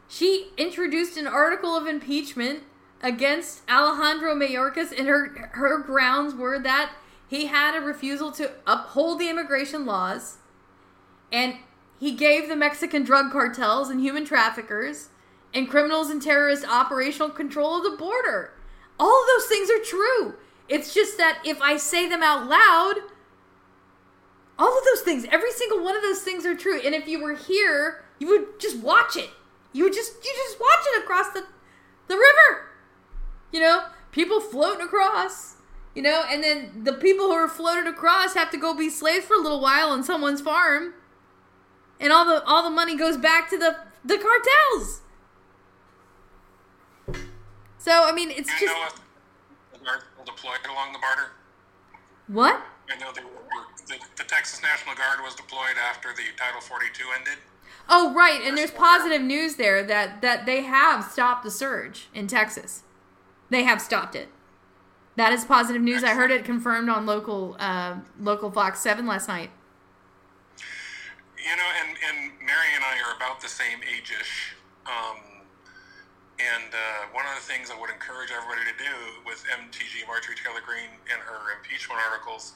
she 0.08 0.52
introduced 0.56 1.18
an 1.18 1.26
article 1.26 1.76
of 1.76 1.86
impeachment 1.86 2.62
against 3.02 3.62
Alejandro 3.70 4.34
Mayorkas, 4.34 4.96
and 4.96 5.06
her 5.06 5.50
her 5.52 5.78
grounds 5.78 6.34
were 6.34 6.58
that 6.58 6.92
he 7.28 7.46
had 7.46 7.76
a 7.76 7.84
refusal 7.84 8.32
to 8.32 8.52
uphold 8.66 9.18
the 9.18 9.28
immigration 9.28 9.84
laws, 9.84 10.38
and 11.30 11.56
he 12.00 12.12
gave 12.12 12.48
the 12.48 12.56
Mexican 12.56 13.04
drug 13.04 13.30
cartels 13.30 13.90
and 13.90 14.00
human 14.00 14.24
traffickers 14.24 15.08
and 15.52 15.68
criminals 15.68 16.10
and 16.10 16.22
terrorists 16.22 16.64
operational 16.64 17.30
control 17.30 17.78
of 17.78 17.84
the 17.84 17.96
border. 17.96 18.54
All 18.98 19.22
of 19.22 19.26
those 19.26 19.48
things 19.48 19.70
are 19.70 19.84
true. 19.84 20.34
It's 20.68 20.92
just 20.92 21.16
that 21.16 21.40
if 21.44 21.60
I 21.62 21.76
say 21.76 22.08
them 22.08 22.22
out 22.22 22.46
loud, 22.46 22.94
all 24.58 24.76
of 24.76 24.84
those 24.84 25.00
things, 25.00 25.24
every 25.30 25.50
single 25.52 25.82
one 25.82 25.96
of 25.96 26.02
those 26.02 26.20
things 26.20 26.44
are 26.44 26.54
true. 26.54 26.80
And 26.84 26.94
if 26.94 27.06
you 27.06 27.22
were 27.22 27.34
here, 27.34 28.04
you 28.18 28.28
would 28.28 28.60
just 28.60 28.78
watch 28.78 29.16
it. 29.16 29.30
You 29.72 29.84
would 29.84 29.92
just 29.92 30.14
you 30.24 30.32
just 30.34 30.60
watch 30.60 30.84
it 30.94 31.02
across 31.02 31.32
the 31.32 31.44
the 32.08 32.16
river. 32.16 32.68
You 33.52 33.60
know, 33.60 33.84
people 34.12 34.40
floating 34.40 34.84
across. 34.84 35.54
You 35.94 36.02
know, 36.02 36.22
and 36.28 36.44
then 36.44 36.84
the 36.84 36.92
people 36.92 37.26
who 37.26 37.32
are 37.32 37.48
floated 37.48 37.86
across 37.86 38.34
have 38.34 38.50
to 38.50 38.56
go 38.56 38.74
be 38.74 38.88
slaves 38.88 39.24
for 39.24 39.34
a 39.34 39.40
little 39.40 39.60
while 39.60 39.88
on 39.90 40.04
someone's 40.04 40.40
farm. 40.40 40.94
And 41.98 42.12
all 42.12 42.24
the 42.24 42.44
all 42.44 42.62
the 42.62 42.70
money 42.70 42.96
goes 42.96 43.16
back 43.16 43.48
to 43.50 43.58
the 43.58 43.76
the 44.04 44.18
cartels. 44.18 45.00
So 47.78 48.04
I 48.04 48.12
mean, 48.12 48.30
it's 48.30 48.50
just 48.60 48.74
deployed 50.28 50.60
along 50.68 50.92
the 50.92 50.98
border. 50.98 51.32
What? 52.28 52.62
I 52.92 52.96
know 52.98 53.10
they 53.14 53.22
were, 53.22 53.64
the, 53.86 53.96
the 54.16 54.24
Texas 54.24 54.62
National 54.62 54.94
Guard 54.94 55.20
was 55.22 55.34
deployed 55.34 55.76
after 55.88 56.10
the 56.12 56.24
Title 56.36 56.60
42 56.60 57.04
ended. 57.18 57.38
Oh, 57.88 58.12
right, 58.14 58.40
and 58.44 58.56
there's 58.56 58.70
positive 58.70 59.22
news 59.22 59.56
there 59.56 59.82
that 59.82 60.20
that 60.20 60.44
they 60.44 60.62
have 60.62 61.04
stopped 61.04 61.42
the 61.42 61.50
surge 61.50 62.08
in 62.14 62.26
Texas. 62.26 62.82
They 63.50 63.62
have 63.64 63.80
stopped 63.80 64.14
it. 64.14 64.28
That 65.16 65.32
is 65.32 65.44
positive 65.44 65.82
news. 65.82 66.04
I 66.04 66.14
heard 66.14 66.30
it 66.30 66.44
confirmed 66.44 66.88
on 66.88 67.06
local 67.06 67.56
uh, 67.58 67.96
local 68.20 68.50
Fox 68.50 68.80
Seven 68.80 69.06
last 69.06 69.26
night. 69.26 69.50
You 71.38 71.56
know, 71.56 71.70
and 71.80 71.96
and 72.08 72.32
Mary 72.40 72.68
and 72.74 72.84
I 72.84 72.98
are 73.08 73.16
about 73.16 73.40
the 73.40 73.48
same 73.48 73.80
age-ish. 73.82 74.54
Um, 74.86 75.16
and 76.38 76.70
uh, 76.70 77.10
one 77.10 77.26
of 77.26 77.34
the 77.34 77.42
things 77.42 77.70
I 77.70 77.76
would 77.78 77.90
encourage 77.90 78.30
everybody 78.30 78.62
to 78.70 78.76
do 78.78 78.94
with 79.26 79.42
MTG 79.50 80.06
Marjorie 80.06 80.38
Taylor 80.38 80.62
Greene 80.62 80.94
and 81.10 81.18
her 81.18 81.58
impeachment 81.58 81.98
articles 81.98 82.54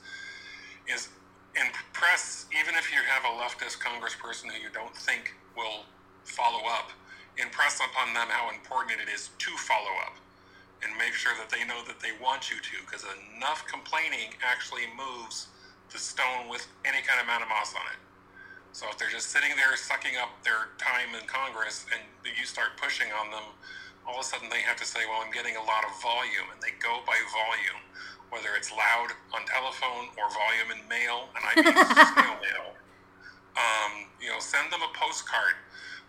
is 0.87 1.11
impress, 1.59 2.47
even 2.55 2.79
if 2.79 2.95
you 2.95 3.03
have 3.03 3.27
a 3.27 3.35
leftist 3.43 3.83
congressperson 3.83 4.55
who 4.55 4.59
you 4.63 4.71
don't 4.71 4.95
think 4.95 5.35
will 5.59 5.85
follow 6.25 6.63
up, 6.71 6.95
impress 7.37 7.83
upon 7.83 8.15
them 8.15 8.31
how 8.31 8.55
important 8.55 9.03
it 9.03 9.11
is 9.11 9.31
to 9.39 9.51
follow 9.59 9.93
up 10.07 10.15
and 10.83 10.91
make 10.99 11.15
sure 11.15 11.35
that 11.39 11.51
they 11.51 11.67
know 11.67 11.83
that 11.87 11.99
they 11.99 12.15
want 12.23 12.51
you 12.51 12.59
to, 12.63 12.77
because 12.87 13.05
enough 13.37 13.67
complaining 13.67 14.35
actually 14.43 14.87
moves 14.95 15.49
the 15.91 15.99
stone 15.99 16.49
with 16.49 16.67
any 16.85 17.03
kind 17.03 17.21
of 17.21 17.27
amount 17.27 17.43
of 17.43 17.49
moss 17.49 17.75
on 17.75 17.87
it. 17.91 17.99
So 18.73 18.89
if 18.89 18.97
they're 18.97 19.13
just 19.13 19.29
sitting 19.31 19.53
there 19.57 19.77
sucking 19.77 20.17
up 20.17 20.33
their 20.45 20.73
time 20.81 21.13
in 21.13 21.27
Congress 21.29 21.85
and 21.93 22.01
you 22.25 22.45
start 22.49 22.81
pushing 22.81 23.13
on 23.13 23.31
them, 23.31 23.45
all 24.09 24.17
of 24.19 24.25
a 24.25 24.25
sudden 24.25 24.49
they 24.49 24.65
have 24.65 24.77
to 24.81 24.89
say, 24.89 25.01
well, 25.07 25.21
I'm 25.23 25.31
getting 25.33 25.57
a 25.57 25.65
lot 25.65 25.85
of 25.85 25.93
volume, 26.03 26.49
and 26.51 26.59
they 26.61 26.73
go 26.81 27.05
by 27.07 27.17
volume. 27.31 27.81
whether 28.33 28.57
it's 28.57 28.73
loud 28.73 29.13
on 29.37 29.45
telephone 29.45 30.09
or 30.17 30.25
volume 30.33 30.73
in 30.73 30.81
mail, 30.89 31.29
and 31.37 31.43
I 31.45 31.53
mean 31.53 31.69
snail 32.17 32.37
mail. 32.41 32.67
Um, 33.61 34.09
you 34.17 34.33
know, 34.33 34.41
send 34.41 34.73
them 34.73 34.81
a 34.81 34.89
postcard. 34.97 35.61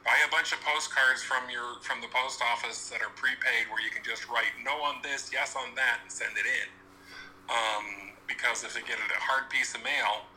Buy 0.08 0.16
a 0.24 0.32
bunch 0.32 0.56
of 0.56 0.60
postcards 0.64 1.22
from 1.24 1.52
your 1.52 1.80
from 1.84 2.00
the 2.00 2.08
post 2.08 2.40
office 2.40 2.88
that 2.90 3.04
are 3.04 3.12
prepaid, 3.20 3.68
where 3.68 3.84
you 3.84 3.92
can 3.92 4.04
just 4.08 4.28
write 4.32 4.56
no 4.64 4.80
on 4.84 5.04
this, 5.04 5.32
yes 5.32 5.56
on 5.60 5.76
that, 5.76 6.00
and 6.04 6.12
send 6.12 6.32
it 6.40 6.48
in. 6.48 6.68
Um, 7.52 8.16
because 8.28 8.64
if 8.64 8.74
they 8.74 8.84
get 8.88 9.00
a 9.00 9.20
hard 9.20 9.52
piece 9.52 9.76
of 9.76 9.84
mail, 9.84 10.28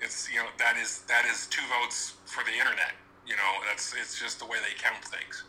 it's 0.00 0.30
you 0.32 0.38
know 0.38 0.46
that 0.58 0.76
is 0.76 1.02
that 1.08 1.24
is 1.26 1.46
two 1.46 1.62
votes 1.80 2.14
for 2.26 2.44
the 2.44 2.52
internet. 2.52 2.92
You 3.26 3.34
know, 3.34 3.52
that's 3.68 3.94
it's 4.00 4.18
just 4.18 4.38
the 4.38 4.46
way 4.46 4.58
they 4.58 4.80
count 4.80 5.04
things. 5.04 5.44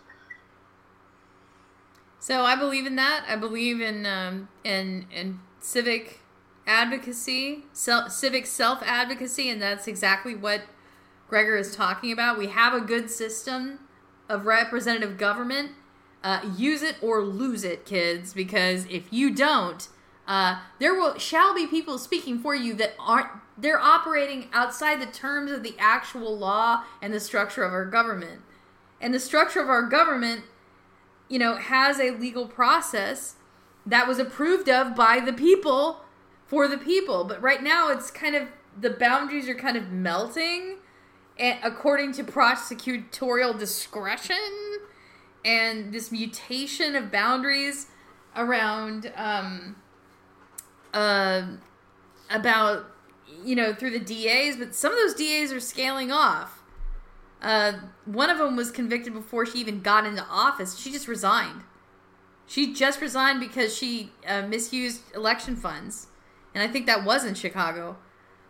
So 2.20 2.42
I 2.42 2.56
believe 2.56 2.86
in 2.86 2.96
that. 2.96 3.26
I 3.28 3.36
believe 3.36 3.82
in 3.82 4.06
um, 4.06 4.50
in 4.64 5.06
in 5.12 5.40
civic 5.60 6.22
advocacy, 6.66 7.64
self, 7.74 8.12
civic 8.12 8.46
self 8.46 8.82
advocacy, 8.84 9.50
and 9.50 9.62
that's 9.62 9.88
exactly 9.88 10.36
what 10.36 10.62
Gregor 11.30 11.58
is 11.58 11.76
talking 11.76 12.12
about. 12.12 12.38
We 12.38 12.48
have 12.48 12.74
a 12.74 12.82
good 12.82 13.10
system 13.10 13.80
of 14.30 14.46
representative 14.46 15.18
government. 15.18 15.72
Uh, 16.24 16.42
use 16.58 16.82
it 16.82 16.96
or 17.02 17.22
lose 17.22 17.64
it, 17.64 17.86
kids, 17.86 18.34
because 18.34 18.86
if 18.90 19.14
you 19.14 19.34
don't, 19.34 19.88
uh, 20.28 20.60
there 20.80 20.94
will 20.94 21.18
shall 21.18 21.54
be 21.54 21.68
people 21.68 21.98
speaking 21.98 22.40
for 22.40 22.56
you 22.56 22.74
that 22.74 22.94
aren't 23.00 23.30
they're 23.58 23.80
operating 23.80 24.50
outside 24.54 25.02
the 25.02 25.12
terms 25.12 25.52
of 25.52 25.64
the 25.64 25.76
actual 25.80 26.38
law 26.38 26.84
and 27.02 27.14
the 27.14 27.20
structure 27.20 27.64
of 27.64 27.74
our 27.74 27.86
government. 27.86 28.42
And 29.02 29.14
the 29.14 29.20
structure 29.20 29.62
of 29.62 29.70
our 29.70 29.84
government, 29.84 30.44
you 31.28 31.40
know, 31.40 31.56
has 31.56 32.00
a 32.00 32.12
legal 32.12 32.48
process 32.48 33.36
that 33.86 34.08
was 34.08 34.20
approved 34.20 34.70
of 34.70 34.96
by 34.96 35.20
the 35.20 35.34
people 35.34 36.02
for 36.46 36.68
the 36.68 36.78
people. 36.78 37.24
But 37.24 37.42
right 37.42 37.64
now 37.64 37.90
it's 37.90 38.12
kind 38.12 38.36
of 38.36 38.48
the 38.80 38.90
boundaries 38.92 39.50
are 39.50 39.56
kind 39.56 39.78
of 39.78 39.92
melting 39.92 40.78
according 41.40 42.12
to 42.14 42.24
prosecutorial 42.24 43.58
discretion 43.58 44.36
and 45.46 45.94
this 45.94 46.12
mutation 46.12 46.96
of 46.96 47.12
boundaries 47.12 47.88
around 48.36 49.12
um, 49.16 49.76
uh, 50.94 51.44
about 52.30 52.86
you 53.44 53.56
know 53.56 53.74
through 53.74 53.92
the 53.92 54.00
DAs, 54.00 54.58
but 54.58 54.76
some 54.76 54.92
of 54.92 54.98
those 54.98 55.14
DAs 55.14 55.52
are 55.52 55.60
scaling 55.60 56.12
off. 56.12 56.64
Uh, 57.42 57.74
one 58.06 58.30
of 58.30 58.38
them 58.38 58.56
was 58.56 58.72
convicted 58.72 59.14
before 59.14 59.46
she 59.46 59.60
even 59.60 59.82
got 59.82 60.06
into 60.06 60.24
office. 60.24 60.78
She 60.78 60.92
just 60.92 61.08
resigned. 61.08 61.62
She 62.48 62.74
just 62.74 63.02
resigned 63.02 63.40
because 63.40 63.76
she 63.76 64.12
uh, 64.26 64.44
misused 64.44 65.02
election 65.14 65.56
funds, 65.56 66.08
and 66.54 66.64
I 66.64 66.68
think 66.68 66.86
that 66.86 67.04
was 67.04 67.26
in 67.26 67.34
Chicago. 67.34 67.98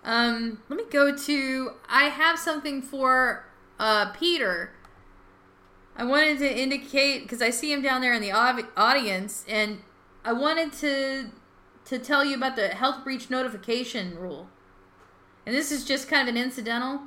Um, 0.03 0.61
let 0.69 0.77
me 0.77 0.85
go 0.89 1.15
to. 1.15 1.71
I 1.89 2.05
have 2.05 2.39
something 2.39 2.81
for 2.81 3.45
uh, 3.79 4.11
Peter. 4.11 4.71
I 5.95 6.05
wanted 6.05 6.37
to 6.39 6.57
indicate 6.59 7.23
because 7.23 7.41
I 7.41 7.49
see 7.49 7.73
him 7.73 7.81
down 7.81 8.01
there 8.01 8.13
in 8.13 8.21
the 8.21 8.31
audience, 8.31 9.43
and 9.49 9.79
I 10.23 10.33
wanted 10.33 10.73
to 10.73 11.31
to 11.85 11.97
tell 11.97 12.23
you 12.23 12.35
about 12.35 12.55
the 12.55 12.69
health 12.69 13.03
breach 13.03 13.29
notification 13.29 14.17
rule. 14.17 14.49
And 15.47 15.55
this 15.55 15.71
is 15.71 15.85
just 15.85 16.09
kind 16.09 16.27
of 16.27 16.35
an 16.35 16.41
incidental. 16.41 16.99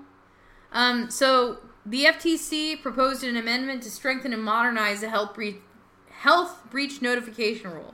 Um, 0.73 1.11
so 1.11 1.59
the 1.85 2.07
FTC 2.07 2.81
proposed 2.81 3.23
an 3.23 3.37
amendment 3.37 3.83
to 3.83 3.91
strengthen 3.91 4.33
and 4.33 4.43
modernize 4.43 5.03
the 5.03 5.11
health 5.11 5.35
breach 5.35 5.57
health 6.09 6.63
breach 6.71 7.03
notification 7.03 7.71
rule. 7.71 7.93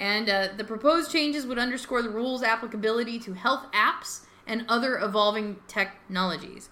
And 0.00 0.30
uh, 0.30 0.48
the 0.56 0.64
proposed 0.64 1.12
changes 1.12 1.44
would 1.44 1.58
underscore 1.58 2.00
the 2.00 2.08
rule's 2.08 2.42
applicability 2.42 3.18
to 3.20 3.34
health 3.34 3.70
apps 3.72 4.20
and 4.46 4.64
other 4.70 4.96
evolving 4.96 5.56
technologies. 5.68 6.70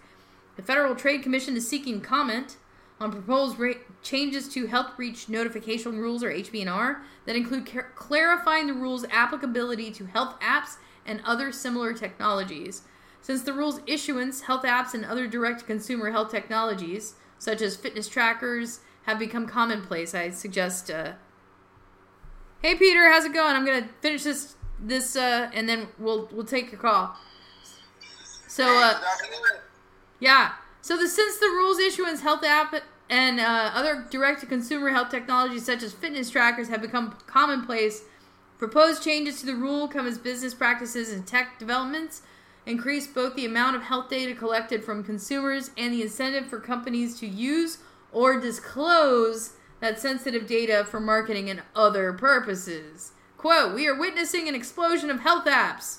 The 0.56 0.62
Federal 0.62 0.94
Trade 0.94 1.23
Commission 1.23 1.55
is 1.55 1.68
seeking 1.68 2.01
comment 2.01 2.56
on 2.98 3.12
proposed 3.12 3.59
ra- 3.59 3.74
changes 4.02 4.48
to 4.48 4.68
health 4.68 4.97
breach 4.97 5.28
notification 5.28 5.98
rules, 5.98 6.24
or 6.24 6.31
HBNR, 6.31 7.01
that 7.27 7.36
include 7.36 7.70
car- 7.70 7.93
clarifying 7.94 8.66
the 8.66 8.73
rule's 8.73 9.05
applicability 9.10 9.90
to 9.90 10.06
health 10.06 10.40
apps 10.40 10.77
and 11.06 11.20
other 11.24 11.52
similar 11.52 11.92
technologies. 11.92 12.82
Since 13.22 13.42
the 13.42 13.52
rule's 13.52 13.80
issuance, 13.86 14.42
health 14.42 14.62
apps 14.62 14.94
and 14.94 15.04
other 15.04 15.26
direct 15.26 15.66
consumer 15.66 16.10
health 16.10 16.30
technologies, 16.30 17.14
such 17.38 17.60
as 17.60 17.76
fitness 17.76 18.08
trackers, 18.08 18.80
have 19.04 19.18
become 19.18 19.46
commonplace. 19.46 20.14
I 20.14 20.30
suggest. 20.30 20.90
Uh... 20.90 21.12
Hey, 22.62 22.74
Peter, 22.74 23.10
how's 23.10 23.24
it 23.24 23.32
going? 23.34 23.56
I'm 23.56 23.64
gonna 23.64 23.88
finish 24.00 24.22
this 24.22 24.54
this 24.78 25.16
uh, 25.16 25.50
and 25.52 25.68
then 25.68 25.88
we'll 25.98 26.28
we'll 26.32 26.44
take 26.44 26.70
your 26.70 26.80
call. 26.80 27.16
So, 28.48 28.64
uh, 28.64 29.00
yeah. 30.20 30.52
So 30.80 30.96
the 30.96 31.08
since 31.08 31.38
the 31.38 31.46
rules 31.46 31.78
issuance, 31.78 32.20
health 32.20 32.44
app 32.44 32.74
and 33.10 33.40
uh, 33.40 33.70
other 33.74 34.06
direct-to-consumer 34.10 34.90
health 34.90 35.10
technologies 35.10 35.64
such 35.64 35.82
as 35.82 35.92
fitness 35.92 36.30
trackers 36.30 36.68
have 36.68 36.80
become 36.80 37.16
commonplace. 37.26 38.02
Proposed 38.58 39.02
changes 39.02 39.40
to 39.40 39.46
the 39.46 39.54
rule 39.54 39.86
come 39.86 40.06
as 40.06 40.18
business 40.18 40.54
practices 40.54 41.12
and 41.12 41.26
tech 41.26 41.58
developments 41.58 42.22
increase 42.64 43.06
both 43.06 43.34
the 43.36 43.44
amount 43.44 43.76
of 43.76 43.82
health 43.82 44.08
data 44.08 44.34
collected 44.34 44.82
from 44.82 45.04
consumers 45.04 45.70
and 45.76 45.92
the 45.92 46.02
incentive 46.02 46.46
for 46.46 46.58
companies 46.58 47.18
to 47.20 47.26
use 47.26 47.78
or 48.12 48.40
disclose 48.40 49.52
that 49.80 50.00
sensitive 50.00 50.46
data 50.46 50.84
for 50.84 50.98
marketing 50.98 51.50
and 51.50 51.62
other 51.74 52.12
purposes. 52.14 53.12
Quote, 53.36 53.74
we 53.74 53.86
are 53.86 53.98
witnessing 53.98 54.48
an 54.48 54.54
explosion 54.54 55.10
of 55.10 55.20
health 55.20 55.44
apps 55.44 55.98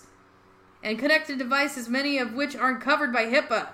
and 0.84 0.98
connected 0.98 1.38
devices, 1.38 1.88
many 1.88 2.18
of 2.18 2.34
which 2.34 2.56
aren't 2.56 2.82
covered 2.82 3.14
by 3.14 3.26
HIPAA, 3.26 3.70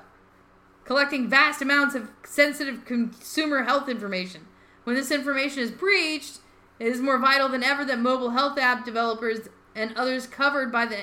collecting 0.84 1.30
vast 1.30 1.62
amounts 1.62 1.96
of 1.96 2.10
sensitive 2.26 2.84
consumer 2.86 3.64
health 3.64 3.88
information. 3.88 4.46
When 4.84 4.96
this 4.98 5.12
information 5.12 5.64
is 5.64 5.72
breached, 5.72 6.40
it 6.84 6.92
is 6.92 7.00
more 7.00 7.18
vital 7.18 7.48
than 7.48 7.64
ever 7.64 7.86
that 7.86 8.00
mobile 8.00 8.32
health 8.32 8.58
app 8.58 8.84
developers 8.84 9.48
and 9.74 9.96
others 9.96 10.28
covered 10.28 10.70
by 10.70 10.86
the 10.86 10.98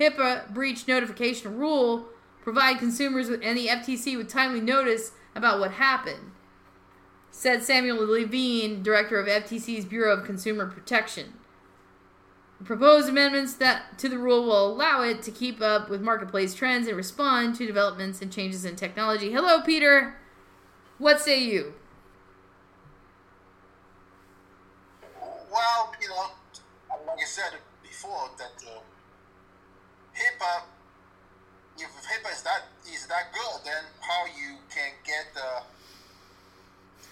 HIPAA 0.00 0.52
breach 0.52 0.88
notification 0.88 1.56
rule 1.56 2.06
provide 2.42 2.80
consumers 2.80 3.28
and 3.28 3.56
the 3.56 3.68
FTC 3.68 4.16
with 4.16 4.28
timely 4.28 4.60
notice 4.60 5.12
about 5.36 5.60
what 5.60 5.74
happened, 5.74 6.32
said 7.30 7.62
Samuel 7.62 8.04
Levine, 8.04 8.82
director 8.82 9.20
of 9.20 9.28
FTC's 9.28 9.84
Bureau 9.84 10.12
of 10.12 10.24
Consumer 10.24 10.66
Protection. 10.66 11.34
The 12.58 12.64
proposed 12.64 13.08
amendments 13.08 13.54
that 13.54 13.96
to 14.00 14.08
the 14.08 14.18
rule 14.18 14.44
will 14.44 14.72
allow 14.72 15.02
it 15.02 15.22
to 15.22 15.30
keep 15.30 15.62
up 15.62 15.88
with 15.88 16.02
marketplace 16.02 16.52
trends 16.52 16.88
and 16.88 16.96
respond 16.96 17.54
to 17.56 17.66
developments 17.66 18.20
and 18.20 18.32
changes 18.32 18.64
in 18.64 18.74
technology. 18.74 19.30
Hello, 19.30 19.62
Peter. 19.62 20.16
What 20.98 21.20
say 21.20 21.44
you? 21.44 21.74
Well, 25.52 25.92
you 26.00 26.08
know, 26.08 26.32
like 27.06 27.20
I 27.20 27.28
said 27.28 27.52
before, 27.82 28.30
that 28.38 28.56
uh, 28.64 28.80
HIPAA, 30.16 30.64
if 31.76 31.92
HIPAA 31.92 32.32
is 32.32 32.42
that 32.42 32.62
is 32.88 33.06
that 33.06 33.32
good, 33.36 33.60
then 33.64 33.84
how 34.00 34.24
you 34.32 34.56
can 34.72 34.96
get 35.04 35.28
uh, 35.36 35.60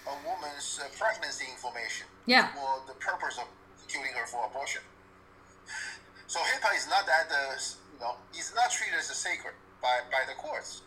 a 0.09 0.15
woman's 0.25 0.81
uh, 0.81 0.89
pregnancy 0.97 1.45
information 1.53 2.07
yeah. 2.25 2.49
for 2.57 2.81
the 2.87 2.97
purpose 2.97 3.37
of 3.37 3.45
killing 3.87 4.13
her 4.17 4.25
for 4.25 4.49
abortion? 4.49 4.81
So 6.25 6.39
HIPAA 6.39 6.77
is 6.77 6.89
not 6.89 7.05
that 7.05 7.29
uh, 7.29 7.61
you 7.93 7.99
know 8.01 8.15
it's 8.33 8.55
not 8.55 8.71
treated 8.71 8.97
as 8.97 9.11
a 9.11 9.13
sacred 9.13 9.53
by 9.83 10.01
by 10.09 10.25
the 10.25 10.33
courts. 10.33 10.81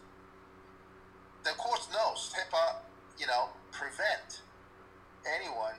The 1.45 1.51
courts 1.51 1.87
knows 1.93 2.35
HIPAA, 2.35 2.83
you 3.21 3.29
know, 3.29 3.51
prevent 3.71 4.43
anyone 5.23 5.79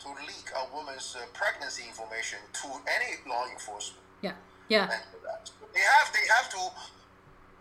to 0.00 0.08
leak 0.26 0.48
a 0.56 0.74
woman's 0.74 1.16
uh, 1.16 1.24
pregnancy 1.32 1.84
information 1.86 2.38
to 2.52 2.68
any 2.88 3.16
law 3.28 3.44
enforcement. 3.52 4.02
Yeah. 4.22 4.32
Yeah. 4.68 4.86
They 4.86 5.80
have 5.80 6.12
they 6.12 6.26
have 6.36 6.50
to 6.50 6.58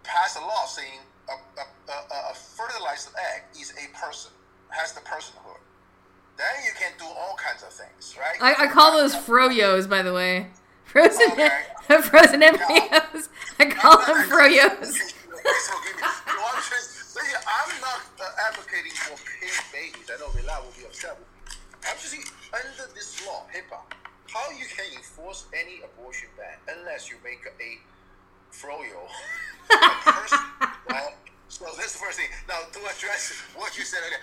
pass 0.03 0.36
a 0.38 0.41
law 0.41 0.66
saying 0.66 0.99
a, 1.30 1.34
a, 1.60 1.66
a, 1.91 2.32
a 2.32 2.34
fertilized 2.34 3.10
egg 3.36 3.44
is 3.60 3.72
a 3.72 3.98
person, 3.98 4.32
has 4.70 4.94
the 4.94 5.02
personhood. 5.02 5.60
Then 6.38 6.48
you 6.66 6.72
can 6.80 6.91
do 6.98 7.06
all 7.06 7.36
kinds 7.36 7.64
of 7.64 7.70
things, 7.70 8.16
right? 8.18 8.38
I, 8.41 8.66
I 8.66 8.68
call 8.68 8.98
those 8.98 9.14
froyos, 9.14 9.90
by 9.90 10.02
the 10.02 10.14
way. 10.14 10.48
Frozen, 10.86 11.34
okay. 11.34 11.66
frozen 12.02 12.41
embryos. 12.41 13.30
I 13.60 13.66
call 13.70 13.98
them 13.98 14.18
froyos. 14.30 15.14
I'm 17.49 17.82
not 17.82 18.02
uh, 18.22 18.48
advocating 18.48 18.91
for 18.91 19.18
paid 19.18 19.52
babies. 19.74 20.10
I 20.10 20.20
know 20.20 20.30
Vila 20.30 20.61
will 20.64 20.74
be 20.78 20.86
upset 20.86 21.18
with 21.20 21.29
saying, 21.84 22.24
under 22.54 22.94
this 22.94 23.26
law, 23.26 23.46
HIPAA, 23.54 23.80
how 24.28 24.50
you 24.52 24.66
can 24.66 24.86
enforce 24.96 25.46
any 25.54 25.82
abortion 25.84 26.30
ban 26.38 26.58
unless 26.78 27.10
you 27.10 27.18
make 27.24 27.42
a 27.46 27.80
froyo 28.52 29.06
a 29.72 30.12
person, 30.12 30.40
right? 30.90 31.14
So 31.48 31.66
this 31.78 31.88
is 31.88 31.94
the 31.94 32.00
first 32.00 32.20
thing. 32.20 32.30
Now 32.48 32.62
to 32.72 32.80
address 32.80 33.42
what 33.56 33.78
you 33.78 33.84
said, 33.84 34.00
okay, 34.06 34.22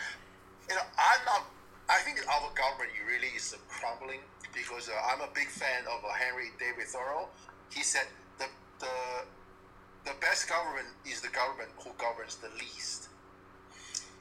you 0.69 0.75
know, 0.75 0.87
I'm 0.99 1.25
not 1.25 1.47
I 1.89 2.03
think 2.03 2.19
our 2.27 2.51
government 2.55 2.91
really 3.07 3.31
is 3.37 3.55
crumbling 3.69 4.19
because 4.53 4.89
uh, 4.89 4.99
I'm 5.07 5.21
a 5.21 5.31
big 5.35 5.47
fan 5.47 5.87
of 5.87 6.03
uh, 6.03 6.11
Henry 6.15 6.51
David 6.59 6.87
Thoreau. 6.91 7.29
He 7.71 7.83
said 7.83 8.07
the 8.39 8.47
the 8.81 8.91
the 10.05 10.15
best 10.21 10.49
government 10.49 10.89
is 11.07 11.21
the 11.21 11.31
government 11.31 11.71
who 11.79 11.91
governs 11.99 12.37
the 12.37 12.51
least. 12.59 13.09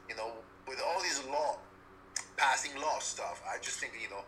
You 0.09 0.15
know, 0.15 0.31
with 0.67 0.79
all 0.81 1.01
these 1.01 1.21
law 1.25 1.57
passing 2.37 2.75
law 2.81 2.99
stuff, 2.99 3.41
I 3.47 3.57
just 3.61 3.79
think 3.79 3.93
you 4.01 4.09
know 4.09 4.23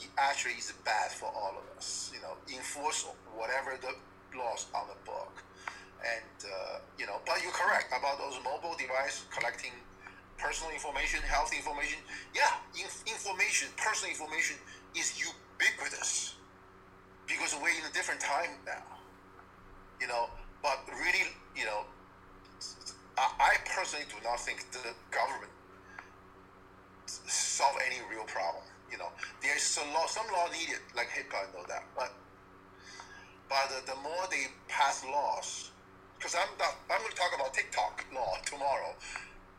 it 0.00 0.10
actually 0.18 0.58
is 0.58 0.72
bad 0.84 1.10
for 1.12 1.26
all 1.26 1.54
of 1.58 1.64
us. 1.76 2.10
You 2.14 2.20
know, 2.20 2.34
enforce 2.50 3.06
whatever 3.34 3.78
the 3.80 3.94
laws 4.38 4.66
on 4.74 4.88
the 4.88 4.98
book, 5.06 5.42
and 6.02 6.36
uh, 6.44 6.78
you 6.98 7.06
know. 7.06 7.18
But 7.26 7.42
you're 7.42 7.54
correct 7.54 7.92
about 7.96 8.18
those 8.18 8.38
mobile 8.44 8.76
device 8.76 9.24
collecting 9.30 9.72
personal 10.38 10.72
information, 10.72 11.20
health 11.22 11.54
information. 11.54 11.98
Yeah, 12.34 12.50
inf- 12.74 13.04
information, 13.06 13.68
personal 13.76 14.10
information 14.10 14.56
is 14.94 15.14
ubiquitous 15.18 16.34
because 17.26 17.54
we're 17.62 17.70
in 17.70 17.86
a 17.88 17.94
different 17.94 18.20
time 18.20 18.50
now. 18.66 18.82
You 20.00 20.08
know, 20.08 20.28
but 20.62 20.82
really, 20.90 21.30
you 21.54 21.64
know, 21.64 21.86
I, 23.16 23.30
I 23.38 23.52
personally 23.64 24.04
do 24.10 24.16
not 24.26 24.40
think 24.40 24.66
the 24.72 24.92
government 25.14 25.53
solve 27.06 27.76
any 27.86 27.96
real 28.10 28.24
problem. 28.24 28.64
You 28.90 28.98
know, 28.98 29.08
there's 29.42 29.62
some 29.62 29.92
law, 29.92 30.06
some 30.06 30.26
law 30.32 30.46
needed, 30.52 30.80
like 30.96 31.08
HIPAA, 31.08 31.48
I 31.48 31.58
know 31.58 31.64
that, 31.68 31.84
but 31.96 32.12
but 33.48 33.68
the, 33.68 33.92
the 33.92 33.98
more 34.00 34.24
they 34.30 34.46
pass 34.68 35.04
laws, 35.04 35.70
because 36.18 36.34
I'm 36.34 36.48
not, 36.58 36.76
I'm 36.90 36.98
going 36.98 37.10
to 37.10 37.16
talk 37.16 37.32
about 37.34 37.52
TikTok 37.52 38.04
law 38.14 38.34
tomorrow. 38.44 38.94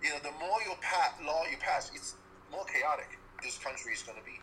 You 0.02 0.10
know, 0.10 0.20
the 0.24 0.32
more 0.40 0.60
you 0.66 0.74
pass 0.82 1.14
law 1.26 1.44
you 1.50 1.58
pass, 1.58 1.92
it's 1.94 2.16
more 2.52 2.66
chaotic. 2.66 3.18
This 3.44 3.58
country 3.58 3.94
is 3.94 4.04
going 4.04 4.18
to 4.18 4.26
be. 4.26 4.40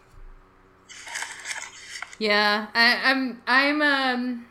Yeah, 2.18 2.66
I, 2.74 3.10
I'm 3.10 3.42
I'm 3.46 3.82
um 3.82 4.46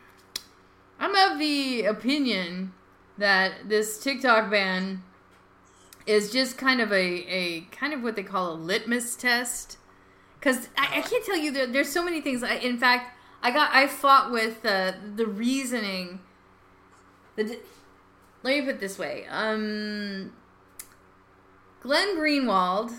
I'm 0.98 1.32
of 1.32 1.38
the 1.38 1.84
opinion 1.84 2.72
that 3.18 3.68
this 3.68 4.02
TikTok 4.02 4.50
ban 4.50 5.02
is 6.06 6.30
just 6.30 6.58
kind 6.58 6.80
of 6.80 6.92
a, 6.92 6.96
a 6.96 7.60
kind 7.70 7.92
of 7.92 8.02
what 8.02 8.16
they 8.16 8.22
call 8.22 8.52
a 8.52 8.54
litmus 8.54 9.16
test. 9.16 9.78
Because 10.38 10.68
I, 10.76 10.98
I 10.98 11.00
can't 11.02 11.24
tell 11.24 11.36
you 11.36 11.52
there, 11.52 11.66
there's 11.66 11.92
so 11.92 12.04
many 12.04 12.20
things. 12.20 12.42
I, 12.42 12.54
in 12.54 12.78
fact, 12.78 13.16
I 13.42 13.50
got 13.50 13.74
I 13.74 13.86
fought 13.86 14.30
with 14.30 14.64
uh, 14.64 14.92
the 15.16 15.26
reasoning. 15.26 16.20
The, 17.36 17.58
let 18.42 18.58
me 18.58 18.62
put 18.62 18.80
this 18.80 18.98
way. 18.98 19.26
Um, 19.28 20.32
Glenn 21.80 22.16
Greenwald 22.16 22.92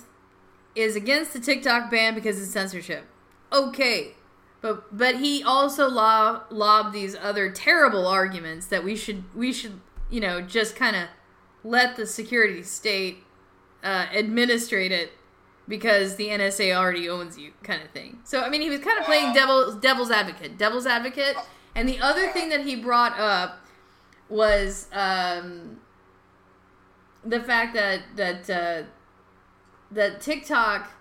is 0.76 0.96
against 0.96 1.34
the 1.34 1.40
TikTok 1.40 1.92
ban 1.92 2.16
because 2.16 2.42
it's 2.42 2.52
censorship. 2.52 3.06
Okay, 3.52 4.14
but 4.62 4.98
but 4.98 5.18
he 5.18 5.44
also 5.44 5.90
lob, 5.90 6.46
lobbed 6.50 6.94
these 6.94 7.16
other 7.16 7.52
terrible 7.52 8.08
arguments 8.08 8.66
that 8.68 8.84
we 8.84 8.96
should 8.96 9.24
we 9.36 9.54
should 9.54 9.80
you 10.10 10.20
know 10.20 10.42
just 10.42 10.76
kind 10.76 10.96
of 10.96 11.08
let 11.64 11.96
the 11.96 12.06
security 12.06 12.64
state 12.64 13.24
uh, 13.84 14.08
administrate 14.14 14.92
it 14.92 15.12
because 15.68 16.16
the 16.18 16.28
NSA 16.28 16.76
already 16.76 17.08
owns 17.08 17.38
you, 17.38 17.54
kind 17.64 17.82
of 17.82 17.90
thing. 17.92 18.20
So 18.24 18.42
I 18.42 18.50
mean, 18.50 18.62
he 18.62 18.70
was 18.70 18.82
kind 18.82 19.00
of 19.00 19.06
playing 19.06 19.34
devil's 19.34 19.76
devil's 19.78 20.12
advocate, 20.12 20.58
devil's 20.58 20.86
advocate. 20.86 21.36
And 21.76 21.90
the 21.90 22.00
other 22.00 22.32
thing 22.32 22.50
that 22.50 22.62
he 22.62 22.76
brought 22.76 23.18
up 23.18 23.60
was 24.30 24.88
um, 24.92 25.80
the 27.26 27.40
fact 27.40 27.74
that 27.76 28.02
that 28.16 28.50
uh, 28.50 28.84
that 29.92 30.22
TikTok 30.22 30.92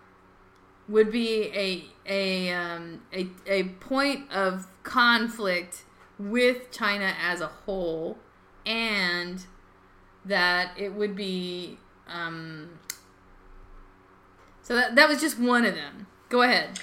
would 0.88 1.10
be 1.10 1.50
a 1.54 1.84
a, 2.06 2.52
um, 2.52 3.02
a 3.12 3.28
a 3.46 3.64
point 3.64 4.30
of 4.32 4.66
conflict 4.82 5.84
with 6.18 6.70
China 6.70 7.14
as 7.20 7.40
a 7.40 7.48
whole, 7.48 8.18
and 8.64 9.46
that 10.24 10.72
it 10.76 10.92
would 10.94 11.16
be. 11.16 11.78
Um, 12.08 12.78
so 14.62 14.74
that 14.76 14.94
that 14.96 15.08
was 15.08 15.20
just 15.20 15.38
one 15.38 15.64
of 15.64 15.74
them. 15.74 16.06
Go 16.28 16.42
ahead. 16.42 16.78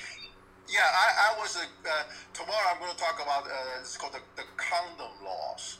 Yeah, 0.69 0.85
I, 0.85 1.33
I 1.33 1.39
was 1.39 1.57
uh, 1.57 1.61
uh, 1.61 2.03
tomorrow. 2.33 2.69
I'm 2.71 2.79
going 2.79 2.91
to 2.91 2.97
talk 2.97 3.19
about 3.21 3.47
uh, 3.47 3.81
it's 3.81 3.97
called 3.97 4.13
the, 4.13 4.21
the 4.35 4.45
condom 4.57 5.13
laws, 5.25 5.79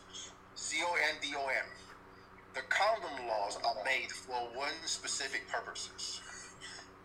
C 0.55 0.77
O 0.83 0.93
N 0.95 1.15
D 1.21 1.33
O 1.37 1.45
M. 1.45 1.69
The 2.55 2.61
condom 2.69 3.27
laws 3.27 3.59
are 3.63 3.83
made 3.85 4.11
for 4.11 4.49
one 4.57 4.73
specific 4.85 5.47
purposes, 5.47 6.21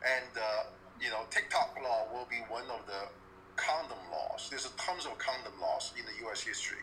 and 0.01 0.33
uh, 0.37 0.65
you 1.01 1.11
know 1.11 1.29
TikTok 1.31 1.77
law 1.83 2.09
will 2.13 2.27
be 2.31 2.41
one 2.49 2.65
of 2.73 2.87
the 2.87 3.09
condom 3.57 3.99
laws. 4.11 4.49
There's 4.49 4.69
tons 4.79 5.05
of 5.07 5.19
condom 5.19 5.53
laws 5.61 5.93
in 5.99 6.05
the 6.07 6.25
U.S. 6.27 6.41
history. 6.41 6.79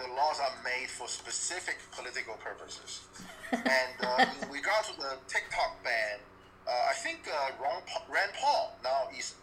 The 0.00 0.08
laws 0.14 0.40
are 0.40 0.56
made 0.64 0.88
for 0.88 1.06
specific 1.08 1.76
political 1.92 2.34
purposes, 2.34 3.00
and 3.52 3.92
uh, 4.02 4.24
in 4.42 4.48
regard 4.50 4.84
to 4.86 4.96
the 4.96 5.18
TikTok 5.28 5.84
ban, 5.84 6.18
uh, 6.66 6.70
I 6.90 6.94
think 6.94 7.28
uh, 7.28 7.50
Ron, 7.62 7.82
Rand 8.08 8.32
Paul 8.40 8.78
now 8.82 9.08
is 9.16 9.34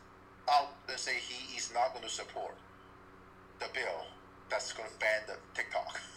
out 0.49 0.69
and 0.89 0.97
say 0.97 1.19
he 1.19 1.55
is 1.57 1.71
not 1.73 1.93
going 1.93 2.05
to 2.05 2.09
support 2.09 2.55
the 3.59 3.67
bill 3.73 4.05
that's 4.49 4.73
going 4.73 4.89
to 4.89 4.95
ban 4.99 5.21
the 5.27 5.35
TikTok. 5.53 5.99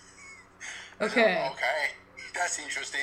Okay. 1.03 1.49
okay, 1.53 1.93
that's 2.35 2.59
interesting. 2.59 3.01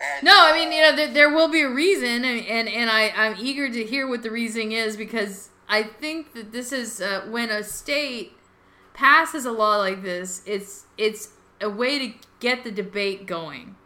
And, 0.00 0.24
No, 0.24 0.32
I 0.34 0.54
mean, 0.54 0.72
you 0.72 0.80
know, 0.80 0.96
there, 0.96 1.12
there 1.12 1.28
will 1.28 1.48
be 1.48 1.60
a 1.60 1.68
reason, 1.68 2.24
and 2.24 2.46
and, 2.46 2.68
and 2.68 2.88
I 2.88 3.12
I'm 3.14 3.36
eager 3.38 3.68
to 3.70 3.84
hear 3.84 4.06
what 4.08 4.22
the 4.22 4.30
reason 4.30 4.72
is 4.72 4.96
because 4.96 5.50
I 5.68 5.82
think 5.82 6.32
that 6.32 6.52
this 6.52 6.72
is 6.72 7.02
uh, 7.02 7.26
when 7.28 7.50
a 7.50 7.62
state 7.62 8.37
passes 8.98 9.46
a 9.46 9.52
law 9.52 9.78
like 9.78 10.02
this, 10.02 10.42
it's 10.44 10.84
it's 10.98 11.30
a 11.60 11.70
way 11.70 11.98
to 11.98 12.08
get 12.40 12.64
the 12.64 12.70
debate 12.70 13.26
going. 13.26 13.76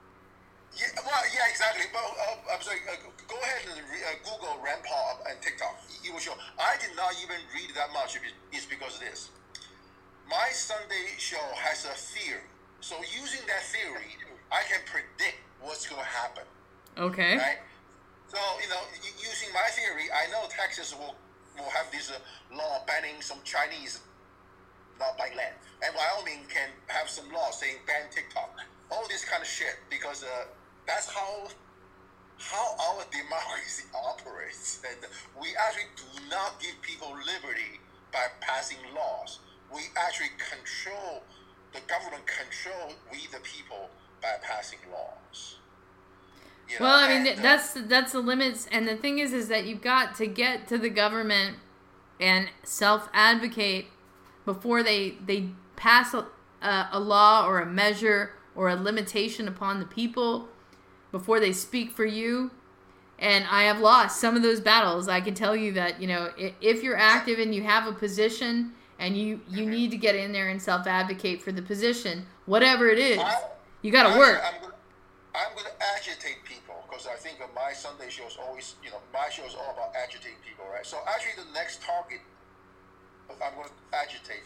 Yeah, 0.73 0.89
well, 1.05 1.23
yeah, 1.29 1.53
exactly. 1.53 1.85
But 1.93 2.01
uh, 2.01 2.55
I'm 2.57 2.63
sorry. 2.63 2.81
Uh, 2.89 2.97
go 3.29 3.37
ahead 3.37 3.61
and 3.69 3.77
re- 3.93 4.09
uh, 4.09 4.17
Google 4.25 4.57
Rand 4.65 4.81
Paul 4.89 5.21
and 5.29 5.37
TikTok. 5.43 5.77
It 6.03 6.11
will 6.11 6.19
show. 6.19 6.33
I 6.59 6.81
did 6.81 6.97
not 6.97 7.13
even 7.23 7.37
read 7.53 7.77
that 7.77 7.93
much. 7.93 8.17
It's 8.53 8.65
because 8.65 8.95
of 8.97 9.01
this. 9.01 9.29
My 10.29 10.49
Sunday 10.51 11.13
show 11.19 11.45
has 11.61 11.85
a 11.85 11.93
theory. 11.93 12.49
So 12.81 12.97
using 13.05 13.45
that 13.47 13.63
theory, 13.69 14.17
I 14.51 14.65
can 14.65 14.81
predict 14.89 15.37
what's 15.61 15.87
going 15.87 16.01
to 16.01 16.09
happen. 16.09 16.45
Okay. 16.97 17.37
Right. 17.37 17.61
So 18.29 18.41
you 18.65 18.69
know, 18.73 18.81
using 19.21 19.53
my 19.53 19.69
theory, 19.77 20.09
I 20.09 20.33
know 20.33 20.49
Texas 20.49 20.97
will 20.97 21.15
will 21.61 21.69
have 21.69 21.93
this 21.93 22.11
uh, 22.11 22.17
law 22.57 22.81
banning 22.89 23.21
some 23.21 23.37
Chinese 23.45 24.01
not 24.99 25.17
by 25.19 25.29
land, 25.37 25.55
and 25.85 25.95
Wyoming 25.95 26.45
can 26.49 26.69
have 26.89 27.09
some 27.09 27.31
law 27.33 27.51
saying 27.51 27.77
ban 27.87 28.11
TikTok. 28.11 28.51
All 28.91 29.07
this 29.09 29.25
kind 29.25 29.43
of 29.43 29.49
shit 29.49 29.77
because 29.91 30.23
uh, 30.23 30.45
that's 30.87 31.09
how 31.09 31.49
how 32.39 32.77
our 32.91 33.05
democracy 33.13 33.85
operates, 33.95 34.83
and 34.89 34.99
we 35.41 35.49
actually 35.57 35.91
do 35.97 36.29
not 36.31 36.61
give 36.61 36.81
people 36.83 37.11
liberty 37.11 37.81
by 38.13 38.27
passing 38.41 38.79
laws. 38.95 39.41
We 39.73 39.83
actually 39.97 40.31
control 40.37 41.23
the 41.73 41.81
government 41.89 42.25
control 42.27 42.93
we 43.11 43.27
the 43.33 43.41
people 43.41 43.89
by 44.21 44.35
passing 44.43 44.79
laws. 44.91 45.57
You 46.69 46.79
know, 46.79 46.87
Well, 46.87 46.99
I 46.99 47.09
mean, 47.09 47.27
and, 47.27 47.39
uh, 47.39 47.43
that's 47.43 47.73
that's 47.73 48.13
the 48.13 48.21
limits, 48.21 48.69
and 48.71 48.87
the 48.87 48.97
thing 48.97 49.19
is, 49.19 49.33
is 49.33 49.49
that 49.49 49.67
you've 49.67 49.83
got 49.83 50.15
to 50.17 50.27
get 50.27 50.69
to 50.69 50.79
the 50.79 50.91
government 50.91 51.57
and 52.21 52.49
self 52.63 53.09
advocate 53.13 53.87
before 54.45 54.83
they 54.83 55.15
they 55.25 55.49
pass 55.77 56.15
a, 56.15 56.27
a, 56.63 56.89
a 56.93 57.01
law 57.01 57.47
or 57.47 57.61
a 57.61 57.67
measure 57.67 58.33
or 58.55 58.69
a 58.69 58.75
limitation 58.77 59.49
upon 59.49 59.81
the 59.81 59.87
people 59.87 60.49
before 61.11 61.41
they 61.41 61.53
speak 61.53 61.91
for 61.91 62.05
you. 62.05 62.51
And 63.19 63.45
I 63.51 63.63
have 63.65 63.79
lost 63.79 64.21
some 64.21 64.35
of 64.37 64.43
those 64.43 64.61
battles. 64.61 65.09
I 65.09 65.21
can 65.21 65.35
tell 65.35 65.55
you 65.55 65.73
that 65.73 66.01
you 66.01 66.09
know 66.09 66.33
if, 66.37 66.83
you're 66.83 66.97
active 66.97 67.39
and 67.39 67.55
you 67.55 67.63
have 67.63 67.87
a 67.87 67.93
position 67.93 68.73
and 68.99 69.17
you 69.17 69.41
you 69.49 69.65
need 69.65 69.91
to 69.93 69.97
get 69.97 70.15
in 70.17 70.33
there 70.33 70.49
and 70.49 70.61
self 70.61 70.87
advocate 70.87 71.41
for 71.43 71.53
the 71.53 71.63
position, 71.63 72.27
whatever 72.47 72.89
it 72.89 72.99
is, 72.99 73.21
you 73.83 73.93
got 73.93 74.13
to 74.13 74.19
work. 74.19 74.43
I'm, 74.45 74.61
gonna- 74.61 74.73
I'm 75.35 75.55
going 75.55 75.65
to 75.65 75.73
agitate 75.97 76.45
people 76.45 76.85
because 76.89 77.07
I 77.07 77.15
think 77.17 77.39
my 77.55 77.73
Sunday 77.73 78.11
show 78.11 78.27
is 78.27 78.37
always, 78.37 78.75
you 78.85 78.91
know, 78.91 78.99
my 79.15 79.31
show 79.31 79.45
is 79.45 79.55
all 79.55 79.73
about 79.73 79.95
agitating 79.97 80.37
people, 80.47 80.67
right? 80.71 80.85
So 80.85 80.99
actually, 81.09 81.43
the 81.43 81.51
next 81.55 81.81
target 81.83 82.21
I'm 83.31 83.55
going 83.55 83.69
to 83.69 83.97
agitate 83.97 84.43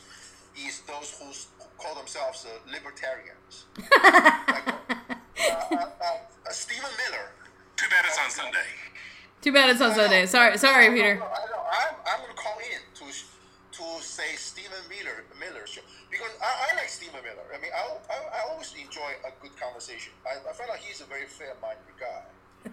is 0.57 0.81
those 0.89 1.13
who 1.21 1.29
s- 1.29 1.49
call 1.77 1.95
themselves 1.95 2.47
uh, 2.47 2.59
libertarians. 2.73 3.67
like, 3.79 4.69
uh, 4.69 5.75
uh, 5.77 5.77
uh, 5.77 6.51
Stephen 6.51 6.89
Miller. 6.97 7.29
Too 7.77 7.87
bad 7.91 8.05
it's 8.07 8.19
on 8.19 8.31
Sunday. 8.31 8.69
Too 9.43 9.53
bad 9.53 9.69
it's 9.71 9.81
on 9.81 9.95
Sunday. 9.95 10.25
Sorry, 10.27 10.57
sorry, 10.57 10.89
Peter. 10.91 11.17
No, 11.17 11.25
I 11.25 11.45
know. 11.53 11.63
I'm, 11.71 11.95
I'm 12.09 12.21
going 12.25 12.33
to 12.35 12.41
call 12.41 12.57
in 12.59 12.81
to 12.95 13.05
to 13.77 13.85
say 14.01 14.33
Stephen 14.37 14.81
Miller 14.89 15.29
Miller 15.39 15.67
show 15.67 15.83
because 16.11 16.33
I, 16.41 16.73
I 16.73 16.77
like 16.81 16.89
Stephen 16.89 17.21
Miller. 17.21 17.45
I 17.53 17.61
mean, 17.61 17.71
I, 17.77 17.85
I, 18.09 18.41
I 18.41 18.51
always 18.51 18.73
enjoy 18.73 19.13
a 19.29 19.33
good 19.43 19.53
conversation. 19.61 20.15
I, 20.25 20.41
I 20.49 20.53
find 20.55 20.71
out 20.71 20.79
he's 20.79 21.03
a 21.03 21.05
very 21.05 21.27
fair-minded 21.27 21.97
guy. 22.01 22.25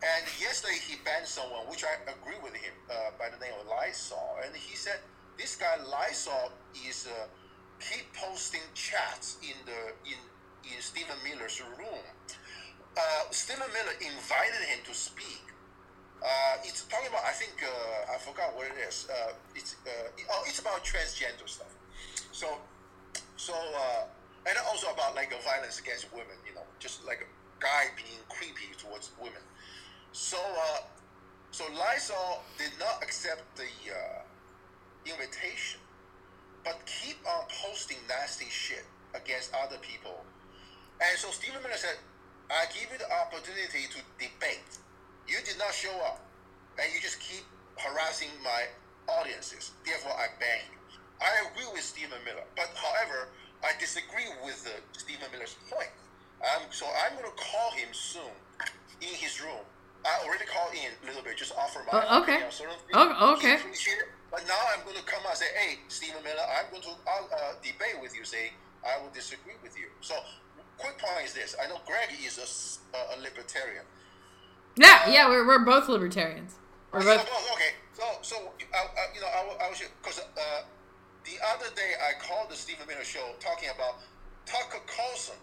And 0.00 0.24
yesterday 0.40 0.80
he 0.80 0.96
banned 1.04 1.28
someone, 1.28 1.68
which 1.68 1.84
I 1.84 1.92
agree 2.08 2.40
with 2.42 2.56
him, 2.56 2.72
uh, 2.88 3.12
by 3.20 3.28
the 3.28 3.36
name 3.36 3.52
of 3.60 3.68
Lysol. 3.68 4.40
And 4.42 4.56
he 4.56 4.74
said 4.74 4.98
this 5.40 5.56
guy 5.56 5.72
Lysol 5.88 6.52
is 6.86 7.08
uh, 7.08 7.26
keep 7.80 8.12
posting 8.12 8.60
chats 8.74 9.38
in 9.40 9.56
the 9.64 9.80
in 10.04 10.20
in 10.68 10.80
Stephen 10.80 11.16
Miller's 11.24 11.62
room. 11.78 12.04
Uh, 12.96 13.00
Stephen 13.30 13.66
Miller 13.72 13.96
invited 14.04 14.62
him 14.68 14.80
to 14.84 14.92
speak. 14.92 15.40
Uh, 16.20 16.60
it's 16.64 16.84
talking 16.84 17.08
about 17.08 17.24
I 17.24 17.32
think 17.32 17.56
uh, 17.64 18.14
I 18.14 18.18
forgot 18.18 18.54
what 18.54 18.66
it 18.66 18.76
is. 18.86 19.08
Uh, 19.08 19.32
it's 19.56 19.76
uh, 19.86 20.30
oh 20.30 20.44
it's 20.46 20.58
about 20.60 20.84
transgender 20.84 21.48
stuff. 21.48 21.72
So 22.32 22.58
so 23.36 23.54
and 24.46 24.56
also 24.68 24.92
about 24.92 25.14
like 25.16 25.32
uh, 25.32 25.40
violence 25.42 25.80
against 25.80 26.12
women. 26.12 26.36
You 26.46 26.54
know, 26.54 26.68
just 26.78 27.06
like 27.06 27.24
a 27.24 27.30
guy 27.64 27.88
being 27.96 28.20
creepy 28.28 28.76
towards 28.76 29.10
women. 29.18 29.40
So 30.12 30.36
so 31.50 31.64
Lysol 31.72 32.44
did 32.58 32.72
not 32.78 33.02
accept 33.02 33.42
the 33.56 33.66
uh, 33.90 34.19
invitation, 35.06 35.80
but 36.64 36.78
keep 36.86 37.16
on 37.26 37.44
posting 37.64 37.98
nasty 38.08 38.46
shit 38.50 38.84
against 39.14 39.52
other 39.54 39.78
people. 39.80 40.24
And 41.00 41.16
so 41.18 41.30
Stephen 41.30 41.62
Miller 41.62 41.76
said, 41.80 41.96
I 42.50 42.66
give 42.74 42.90
you 42.92 42.98
the 42.98 43.08
opportunity 43.24 43.88
to 43.88 43.98
debate. 44.18 44.78
You 45.28 45.38
did 45.46 45.56
not 45.56 45.72
show 45.72 45.94
up, 46.04 46.20
and 46.78 46.86
you 46.92 47.00
just 47.00 47.20
keep 47.20 47.44
harassing 47.78 48.30
my 48.42 48.66
audiences. 49.20 49.72
Therefore, 49.86 50.12
I 50.12 50.28
ban 50.38 50.60
you. 50.68 50.78
I 51.22 51.30
agree 51.48 51.68
with 51.72 51.84
Stephen 51.84 52.18
Miller, 52.24 52.44
but 52.56 52.68
however, 52.74 53.28
I 53.62 53.76
disagree 53.78 54.28
with 54.44 54.60
uh, 54.66 54.80
Stephen 54.96 55.28
Miller's 55.32 55.56
point. 55.70 55.92
Um, 56.40 56.64
so 56.72 56.88
I'm 57.04 57.12
going 57.16 57.28
to 57.28 57.36
call 57.36 57.70
him 57.76 57.88
soon 57.92 58.32
in 59.00 59.14
his 59.14 59.40
room. 59.40 59.60
I 60.04 60.24
already 60.24 60.48
called 60.48 60.72
in 60.72 60.88
a 61.04 61.06
little 61.06 61.22
bit, 61.22 61.36
just 61.36 61.52
offer 61.56 61.84
my 61.84 62.00
Oh, 62.08 62.22
okay. 62.24 62.40
opinion 62.40 62.46
on 62.48 62.52
certain 62.52 62.80
things. 62.88 62.96
Oh, 62.96 63.36
okay. 63.36 63.60
It. 63.60 64.08
But 64.30 64.46
now 64.46 64.58
I'm 64.72 64.84
going 64.84 64.96
to 64.96 65.02
come 65.02 65.20
out 65.26 65.30
and 65.34 65.38
say, 65.38 65.50
hey, 65.58 65.78
Stephen 65.88 66.22
Miller, 66.22 66.46
I'm 66.46 66.70
going 66.70 66.82
to 66.82 66.90
uh, 66.90 67.26
uh, 67.34 67.52
debate 67.62 67.98
with 68.00 68.14
you, 68.14 68.24
say, 68.24 68.52
I 68.86 69.02
will 69.02 69.10
disagree 69.10 69.58
with 69.62 69.76
you. 69.78 69.86
So, 70.00 70.14
quick 70.78 70.98
point 70.98 71.26
is 71.26 71.34
this. 71.34 71.56
I 71.62 71.66
know 71.68 71.80
Greg 71.86 72.08
is 72.24 72.38
a 72.94 73.20
libertarian. 73.20 73.84
Yeah, 74.76 75.10
yeah, 75.10 75.28
we're, 75.28 75.46
we're 75.46 75.64
both 75.64 75.88
libertarians. 75.88 76.54
We're 76.92 77.02
So, 77.02 77.16
both. 77.18 77.28
oh, 77.30 77.54
okay. 77.54 77.74
So, 77.92 78.04
so 78.22 78.36
uh, 78.38 78.76
uh, 78.78 79.00
you 79.14 79.20
know, 79.20 79.26
I, 79.26 79.66
I 79.66 79.68
was 79.68 79.82
because 80.00 80.20
uh, 80.20 80.62
the 81.24 81.36
other 81.52 81.68
day 81.74 81.92
I 82.00 82.16
called 82.22 82.50
the 82.50 82.56
Stephen 82.56 82.86
Miller 82.86 83.04
show 83.04 83.34
talking 83.40 83.68
about 83.74 83.98
Tucker 84.46 84.80
Carlson 84.86 85.36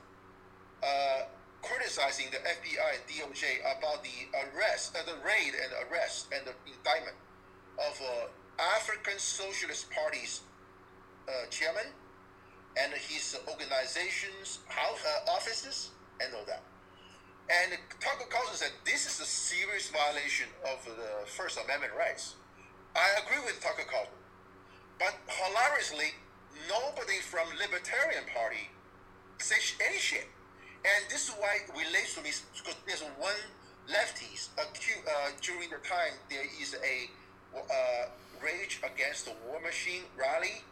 uh, 0.82 1.28
criticizing 1.62 2.28
the 2.32 2.38
FBI 2.38 2.88
and 2.98 3.04
DOJ 3.06 3.60
about 3.78 4.04
the 4.04 4.26
arrest, 4.34 4.96
uh, 4.98 5.04
the 5.06 5.18
raid 5.26 5.54
and 5.54 5.70
arrest 5.86 6.28
and 6.34 6.46
the 6.48 6.54
indictment 6.66 7.16
of 7.78 7.94
uh, 8.02 8.28
African 8.60 9.20
Socialist 9.20 9.90
Party's 9.92 10.42
uh, 11.28 11.50
chairman 11.50 11.86
and 12.82 12.94
his 12.94 13.38
organization's 13.48 14.60
house, 14.68 15.02
uh, 15.06 15.32
offices 15.32 15.92
and 16.22 16.34
all 16.34 16.46
that. 16.46 16.64
And 17.50 17.78
Tucker 18.00 18.28
Carlson 18.30 18.56
said 18.56 18.72
this 18.84 19.06
is 19.08 19.20
a 19.22 19.26
serious 19.26 19.90
violation 19.90 20.48
of 20.68 20.84
the 20.86 21.26
First 21.26 21.60
Amendment 21.64 21.94
rights. 21.98 22.36
I 22.96 23.08
agree 23.24 23.44
with 23.46 23.62
Tucker 23.62 23.88
Carlson, 23.88 24.20
but 25.00 25.16
hilariously, 25.30 26.18
nobody 26.68 27.20
from 27.22 27.48
Libertarian 27.56 28.26
Party 28.34 28.70
says 29.38 29.74
any 29.80 29.98
shit. 29.98 30.28
And 30.84 31.06
this 31.10 31.30
is 31.30 31.36
why 31.40 31.64
it 31.64 31.72
relates 31.72 32.16
to 32.16 32.22
me 32.22 32.32
because 32.58 32.76
there's 32.86 33.04
one 33.18 33.38
lefties 33.88 34.50
uh, 34.60 34.64
during 35.42 35.70
the 35.70 35.80
time 35.88 36.12
there 36.30 36.44
is 36.60 36.76
a 36.84 37.10
uh, 37.56 38.08
rage 38.44 38.80
against 38.84 39.26
the 39.26 39.34
war 39.48 39.60
machine 39.62 40.04
rally 40.18 40.64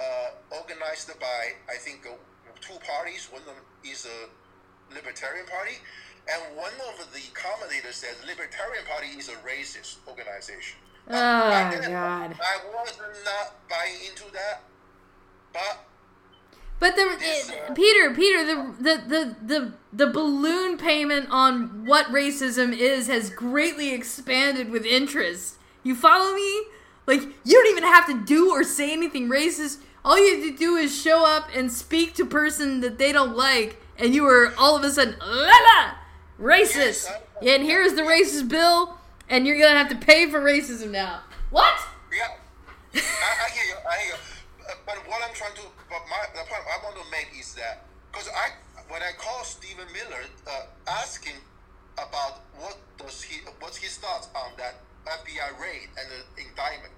uh, 0.00 0.30
organized 0.50 1.08
by 1.20 1.52
I 1.68 1.76
think 1.76 2.06
uh, 2.06 2.14
two 2.60 2.78
parties. 2.86 3.28
One 3.30 3.42
of 3.42 3.46
them 3.46 3.56
is 3.84 4.06
a 4.06 4.94
Libertarian 4.94 5.46
Party, 5.46 5.76
and 6.32 6.56
one 6.56 6.72
of 6.88 7.12
the 7.12 7.20
commentators 7.34 7.96
says 7.96 8.16
Libertarian 8.26 8.84
Party 8.86 9.08
is 9.18 9.28
a 9.28 9.36
racist 9.46 9.96
organization. 10.08 10.78
Oh, 11.08 11.14
I 11.14 11.70
didn't- 11.70 11.90
God. 11.92 12.34
I 12.40 12.56
was 12.74 12.98
not 13.24 13.68
buying 13.68 13.96
into 14.08 14.24
that, 14.32 14.62
but 15.52 15.84
But 16.80 16.96
the 16.96 17.16
it- 17.20 17.74
Peter, 17.74 18.12
Peter, 18.14 18.44
the, 18.44 18.74
the 18.80 19.02
the 19.06 19.36
the 19.46 19.72
the 19.92 20.06
balloon 20.08 20.76
payment 20.76 21.28
on 21.30 21.86
what 21.86 22.06
racism 22.06 22.76
is 22.76 23.06
has 23.06 23.30
greatly 23.30 23.92
expanded 23.94 24.70
with 24.70 24.84
interest. 24.84 25.56
You 25.82 25.94
follow 25.94 26.34
me? 26.34 26.64
Like 27.06 27.20
you 27.44 27.52
don't 27.52 27.70
even 27.70 27.84
have 27.84 28.06
to 28.06 28.24
do 28.24 28.50
or 28.50 28.64
say 28.64 28.92
anything 28.92 29.28
racist. 29.28 29.78
All 30.04 30.18
you 30.18 30.36
have 30.36 30.50
to 30.50 30.56
do 30.56 30.76
is 30.76 30.94
show 30.94 31.24
up 31.26 31.48
and 31.54 31.72
speak 31.72 32.14
to 32.14 32.26
person 32.26 32.80
that 32.80 32.98
they 32.98 33.12
don't 33.12 33.36
like, 33.36 33.80
and 33.98 34.14
you 34.14 34.26
are 34.26 34.52
all 34.58 34.76
of 34.76 34.84
a 34.84 34.90
sudden 34.90 35.16
la 35.20 35.94
racist. 36.38 37.10
Yeah, 37.40 37.54
and 37.54 37.64
here's 37.64 37.94
the 37.94 38.02
racist 38.02 38.48
bill, 38.48 38.98
and 39.28 39.46
you're 39.46 39.58
gonna 39.58 39.78
have 39.78 39.88
to 39.88 39.96
pay 39.96 40.30
for 40.30 40.40
racism 40.40 40.90
now. 40.90 41.20
What? 41.50 41.74
Yeah, 42.12 42.28
I, 42.94 43.46
I 43.46 43.50
hear 43.50 43.64
you. 43.64 43.76
I 43.88 43.98
hear 43.98 44.14
you. 44.14 44.74
But 44.86 44.96
what 45.08 45.22
I'm 45.26 45.34
trying 45.34 45.54
to, 45.54 45.62
but 45.88 46.02
my 46.08 46.24
the 46.32 46.48
point 46.48 46.62
I 46.68 46.84
want 46.84 46.96
to 46.96 47.10
make 47.10 47.28
is 47.38 47.54
that 47.54 47.84
because 48.12 48.28
I 48.28 48.50
when 48.88 49.02
I 49.02 49.12
call 49.18 49.44
Stephen 49.44 49.86
Miller, 49.92 50.24
uh, 50.46 50.62
ask 50.88 51.24
him 51.24 51.36
about 51.94 52.40
what 52.58 52.76
does 52.98 53.22
he 53.22 53.40
what's 53.60 53.76
his 53.76 53.96
thoughts 53.96 54.28
on 54.34 54.52
that 54.58 54.76
FBI 55.06 55.60
raid 55.60 55.88
and 55.98 56.06
the 56.10 56.42
indictment 56.42 56.92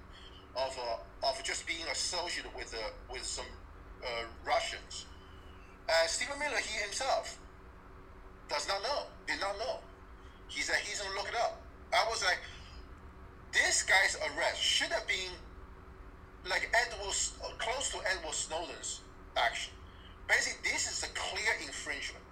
of 0.55 0.77
uh, 0.77 1.29
of 1.29 1.43
just 1.43 1.67
being 1.67 1.85
associated 1.91 2.51
with 2.55 2.73
uh, 2.73 2.89
with 3.11 3.23
some 3.23 3.45
uh, 4.03 4.23
Russians. 4.45 5.05
Uh, 5.87 6.07
Stephen 6.07 6.37
Miller, 6.39 6.57
he 6.57 6.81
himself 6.81 7.37
does 8.49 8.67
not 8.67 8.81
know, 8.83 9.03
did 9.27 9.39
not 9.39 9.57
know. 9.57 9.79
He 10.47 10.61
said 10.61 10.77
he's 10.83 11.01
gonna 11.01 11.15
look 11.15 11.27
it 11.27 11.35
up. 11.35 11.61
I 11.93 12.05
was 12.09 12.23
like, 12.23 12.39
this 13.53 13.83
guy's 13.83 14.17
arrest 14.17 14.61
should 14.61 14.91
have 14.91 15.07
been 15.07 15.31
like 16.49 16.69
Edward, 16.73 17.13
close 17.57 17.89
to 17.91 17.97
Edward 18.15 18.33
Snowden's 18.33 19.01
action. 19.35 19.73
Basically, 20.27 20.71
this 20.71 20.91
is 20.91 21.03
a 21.03 21.07
clear 21.13 21.53
infringement 21.65 22.23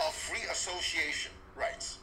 of 0.00 0.12
free 0.14 0.42
association 0.50 1.32
rights. 1.56 1.98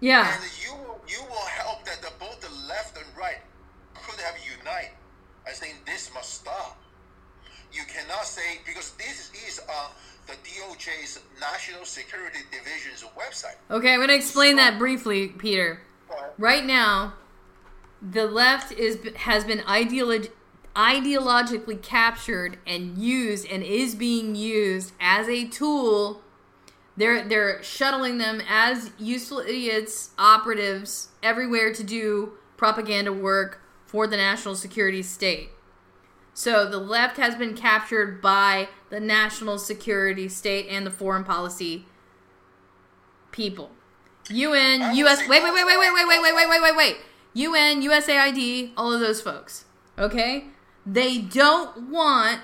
Yeah. 0.00 0.34
And 0.34 0.44
you 0.62 0.74
will, 0.74 1.00
you 1.08 1.20
will 1.28 1.46
help 1.46 1.84
that 1.84 2.00
the, 2.02 2.12
both 2.18 2.40
the 2.40 2.54
left 2.68 2.96
and 2.96 3.06
right 3.16 3.40
could 3.94 4.20
have 4.20 4.36
united 4.38 4.98
I 5.48 5.52
think 5.52 5.84
this 5.86 6.12
must 6.12 6.34
stop. 6.34 6.78
You 7.72 7.82
cannot 7.88 8.24
say 8.24 8.58
because 8.66 8.92
this 8.92 9.30
is 9.46 9.60
on 9.60 9.90
the 10.26 10.34
DOJ's 10.34 11.20
National 11.40 11.84
Security 11.84 12.40
Division's 12.50 13.02
website. 13.16 13.56
Okay, 13.70 13.92
I'm 13.94 13.98
going 13.98 14.08
to 14.08 14.14
explain 14.14 14.56
that 14.56 14.78
briefly, 14.78 15.28
Peter. 15.28 15.80
Right 16.36 16.64
now, 16.64 17.14
the 18.02 18.26
left 18.26 18.72
is 18.72 18.98
has 19.16 19.44
been 19.44 19.60
ideolog- 19.60 20.30
ideologically 20.76 21.80
captured 21.80 22.58
and 22.66 22.98
used 22.98 23.46
and 23.48 23.62
is 23.62 23.94
being 23.94 24.34
used 24.34 24.92
as 25.00 25.28
a 25.28 25.46
tool. 25.46 26.22
They're 26.98 27.26
they're 27.26 27.62
shuttling 27.62 28.18
them 28.18 28.42
as 28.48 28.90
useful 28.98 29.38
idiots, 29.38 30.10
operatives 30.18 31.10
everywhere 31.22 31.72
to 31.72 31.84
do 31.84 32.32
propaganda 32.56 33.12
work 33.12 33.62
for 33.86 34.08
the 34.08 34.16
national 34.16 34.56
security 34.56 35.02
state. 35.02 35.50
So 36.34 36.68
the 36.68 36.78
left 36.78 37.16
has 37.16 37.36
been 37.36 37.54
captured 37.54 38.20
by 38.20 38.68
the 38.90 38.98
national 38.98 39.58
security 39.58 40.28
state 40.28 40.66
and 40.68 40.84
the 40.84 40.90
foreign 40.90 41.22
policy 41.22 41.86
people. 43.30 43.70
UN, 44.28 44.96
US, 44.96 45.20
wait, 45.28 45.42
wait, 45.42 45.54
wait, 45.54 45.64
wait, 45.64 45.78
wait, 45.78 45.92
wait, 45.94 46.08
wait, 46.08 46.20
wait, 46.20 46.34
wait, 46.34 46.48
wait, 46.48 46.62
wait, 46.62 46.76
wait. 46.76 46.96
UN, 47.34 47.80
USAID, 47.80 48.72
all 48.76 48.92
of 48.92 49.00
those 49.00 49.20
folks. 49.20 49.66
Okay? 49.96 50.46
They 50.84 51.18
don't 51.18 51.90
want 51.90 52.40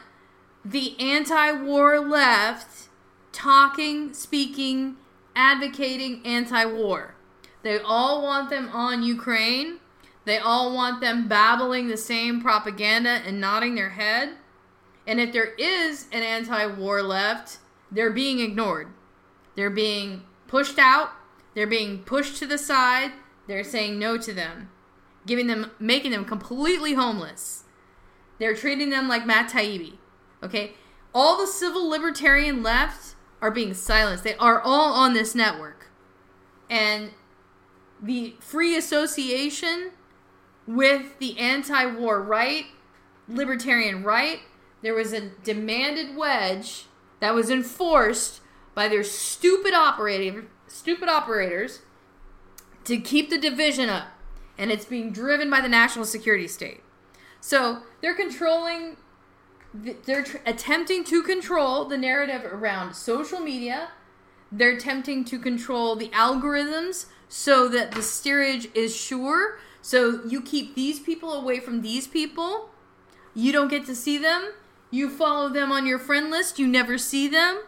the 0.65 0.99
anti 1.01 1.53
war 1.53 1.99
left 1.99 2.89
talking, 3.35 4.15
speaking, 4.15 4.97
advocating 5.37 6.23
anti 6.25 6.65
war. 6.65 7.15
They 7.63 7.79
all 7.79 8.23
want 8.23 8.51
them 8.51 8.69
on 8.71 9.03
Ukraine. 9.03 9.79
They 10.25 10.39
all 10.39 10.75
want 10.75 11.01
them 11.01 11.29
babbling 11.29 11.89
the 11.89 11.97
same 11.97 12.41
propaganda 12.41 13.21
and 13.27 13.41
nodding 13.41 13.75
their 13.75 13.91
head. 13.91 14.37
And 15.07 15.21
if 15.21 15.33
there 15.33 15.53
is 15.59 16.07
an 16.13 16.23
anti 16.23 16.67
war 16.67 17.03
left, 17.03 17.59
they're 17.91 18.11
being 18.11 18.41
ignored. 18.41 18.89
They're 19.55 19.71
being 19.71 20.23
pushed 20.47 20.79
out. 20.79 21.11
They're 21.55 21.67
being 21.67 21.99
pushed 21.99 22.39
to 22.39 22.47
the 22.47 22.59
side. 22.59 23.13
They're 23.47 23.65
saying 23.65 23.99
no 23.99 24.17
to 24.17 24.33
them, 24.33 24.71
giving 25.27 25.47
them, 25.47 25.71
making 25.79 26.13
them 26.13 26.25
completely 26.25 26.95
homeless. 26.95 27.65
They're 28.39 28.57
treating 28.57 28.91
them 28.91 29.09
like 29.09 29.27
Matt 29.27 29.51
Taibbi. 29.51 29.99
Okay? 30.43 30.73
All 31.15 31.39
the 31.39 31.47
civil 31.47 31.89
libertarian 31.89 32.63
left 32.63 33.14
are 33.45 33.51
being 33.51 33.75
silenced. 33.75 34.25
They 34.25 34.37
are 34.37 34.59
all 34.59 34.95
on 34.95 35.13
this 35.13 35.35
network. 35.35 35.91
And 36.71 37.11
the 38.03 38.37
free 38.41 38.75
association 38.75 39.91
with 40.67 41.19
the 41.19 41.39
anti-war 41.39 42.23
right, 42.23 42.65
libertarian 43.29 44.03
right. 44.03 44.41
There 44.81 44.95
was 44.95 45.13
a 45.13 45.29
demanded 45.43 46.17
wedge 46.17 46.87
that 47.21 47.35
was 47.35 47.51
enforced 47.51 48.41
by 48.75 48.89
their 48.89 49.05
stupid 49.05 49.75
operating 49.75 50.49
stupid 50.67 51.11
operators 51.11 51.83
to 52.85 52.97
keep 52.99 53.29
the 53.29 53.39
division 53.39 53.91
up, 53.91 54.09
and 54.57 54.73
it's 54.73 54.87
being 54.87 55.13
driven 55.13 55.51
by 55.51 55.61
the 55.61 55.69
national 55.69 56.07
security 56.07 56.49
state. 56.49 56.83
So 57.41 57.83
they're 58.01 58.15
controlling, 58.15 58.97
they're 59.75 60.23
tr- 60.23 60.37
attempting 60.47 61.03
to 61.05 61.23
control 61.23 61.85
the 61.85 61.99
narrative 61.99 62.45
around 62.45 62.95
social 62.95 63.41
media. 63.41 63.89
They're 64.53 64.77
attempting 64.77 65.25
to 65.27 65.39
control 65.39 65.97
the 65.97 66.09
algorithms 66.11 67.07
so 67.29 67.67
that 67.69 67.91
the 67.91 68.03
steerage 68.03 68.69
is 68.75 68.95
sure. 68.95 69.59
So 69.83 70.25
you 70.25 70.41
keep 70.41 70.77
these 70.77 71.01
people 71.01 71.33
away 71.33 71.59
from 71.59 71.83
these 71.83 72.07
people. 72.07 72.71
You 73.35 73.53
don't 73.53 73.69
get 73.69 73.85
to 73.87 73.97
see 73.97 74.17
them. 74.17 74.53
You 74.93 75.11
follow 75.11 75.49
them 75.49 75.73
on 75.73 75.87
your 75.87 75.99
friend 75.99 76.31
list. 76.31 76.61
You 76.61 76.69
never 76.69 76.97
see 76.97 77.27
them. 77.27 77.63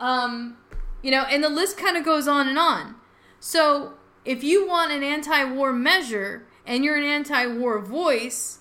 Um, 0.00 0.56
you 1.02 1.10
know, 1.10 1.24
and 1.24 1.44
the 1.44 1.50
list 1.50 1.76
kind 1.76 1.98
of 1.98 2.04
goes 2.04 2.26
on 2.26 2.48
and 2.48 2.58
on. 2.58 2.94
So 3.38 3.92
if 4.24 4.42
you 4.42 4.66
want 4.66 4.90
an 4.90 5.02
anti-war 5.02 5.72
measure 5.72 6.46
and 6.64 6.82
you're 6.82 6.96
an 6.96 7.04
anti-war 7.04 7.80
voice, 7.80 8.60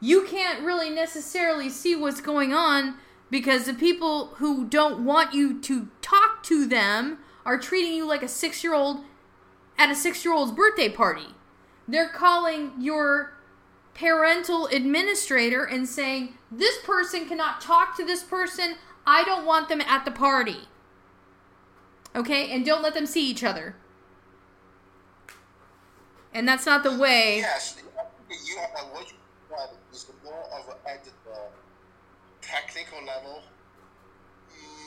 you 0.00 0.24
can't 0.24 0.64
really 0.64 0.90
necessarily 0.90 1.68
see 1.70 1.96
what's 1.96 2.20
going 2.20 2.52
on 2.52 2.96
because 3.30 3.64
the 3.64 3.74
people 3.74 4.28
who 4.36 4.64
don't 4.66 5.04
want 5.04 5.34
you 5.34 5.60
to 5.60 5.88
talk 6.00 6.42
to 6.44 6.66
them 6.66 7.18
are 7.44 7.58
treating 7.58 7.92
you 7.92 8.06
like 8.06 8.22
a 8.22 8.26
6-year-old 8.26 9.04
at 9.78 9.90
a 9.90 9.94
6-year-old's 9.94 10.52
birthday 10.52 10.88
party. 10.88 11.34
They're 11.88 12.08
calling 12.08 12.72
your 12.78 13.34
parental 13.94 14.66
administrator 14.66 15.64
and 15.64 15.88
saying, 15.88 16.36
"This 16.50 16.78
person 16.82 17.26
cannot 17.26 17.60
talk 17.60 17.96
to 17.96 18.04
this 18.04 18.22
person. 18.22 18.76
I 19.06 19.24
don't 19.24 19.46
want 19.46 19.68
them 19.68 19.80
at 19.80 20.04
the 20.04 20.10
party." 20.10 20.68
Okay? 22.14 22.50
And 22.50 22.64
don't 22.64 22.82
let 22.82 22.94
them 22.94 23.06
see 23.06 23.28
each 23.28 23.44
other. 23.44 23.76
And 26.34 26.46
that's 26.46 26.66
not 26.66 26.82
the 26.82 26.96
way. 26.96 27.38
Yes, 27.38 27.76
you 28.46 28.58
have 28.58 28.70
uh, 28.76 29.02
want 29.56 29.72
is 29.92 30.06
more 30.24 30.44
of 30.52 30.68
a, 30.68 30.88
at 30.88 31.04
the 31.04 31.10
technical 32.42 33.00
level. 33.04 33.42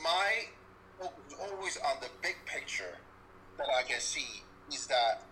My 0.03 0.45
focus 0.99 1.35
always 1.41 1.77
on 1.77 1.97
the 2.01 2.09
big 2.21 2.35
picture 2.45 2.97
that 3.57 3.67
I 3.77 3.83
can 3.83 3.99
see 3.99 4.43
is 4.71 4.87
that 4.87 5.23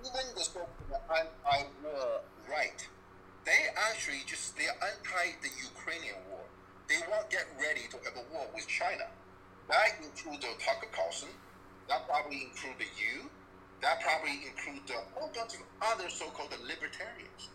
even 0.00 0.26
the 0.34 0.42
so-called 0.42 1.02
anti-war 1.10 2.20
right, 2.50 2.80
they 3.44 3.68
actually 3.90 4.22
just 4.26 4.56
they're 4.56 4.72
anti 4.72 5.36
the 5.42 5.52
Ukrainian 5.62 6.16
war. 6.30 6.40
They 6.88 7.00
won't 7.10 7.28
get 7.30 7.46
ready 7.60 7.84
to 7.90 7.96
have 8.04 8.16
a 8.16 8.24
war 8.32 8.48
with 8.54 8.66
China. 8.66 9.04
That 9.68 10.00
includes 10.00 10.44
Tucker 10.64 10.88
Carlson. 10.92 11.28
That 11.88 12.08
probably 12.08 12.48
include 12.48 12.80
the 12.80 12.88
you. 12.96 13.28
That 13.82 14.00
probably 14.00 14.48
include 14.48 14.88
a 14.90 15.04
whole 15.12 15.30
bunch 15.34 15.54
of 15.54 15.62
other 15.80 16.08
so-called 16.08 16.52
libertarians. 16.64 17.52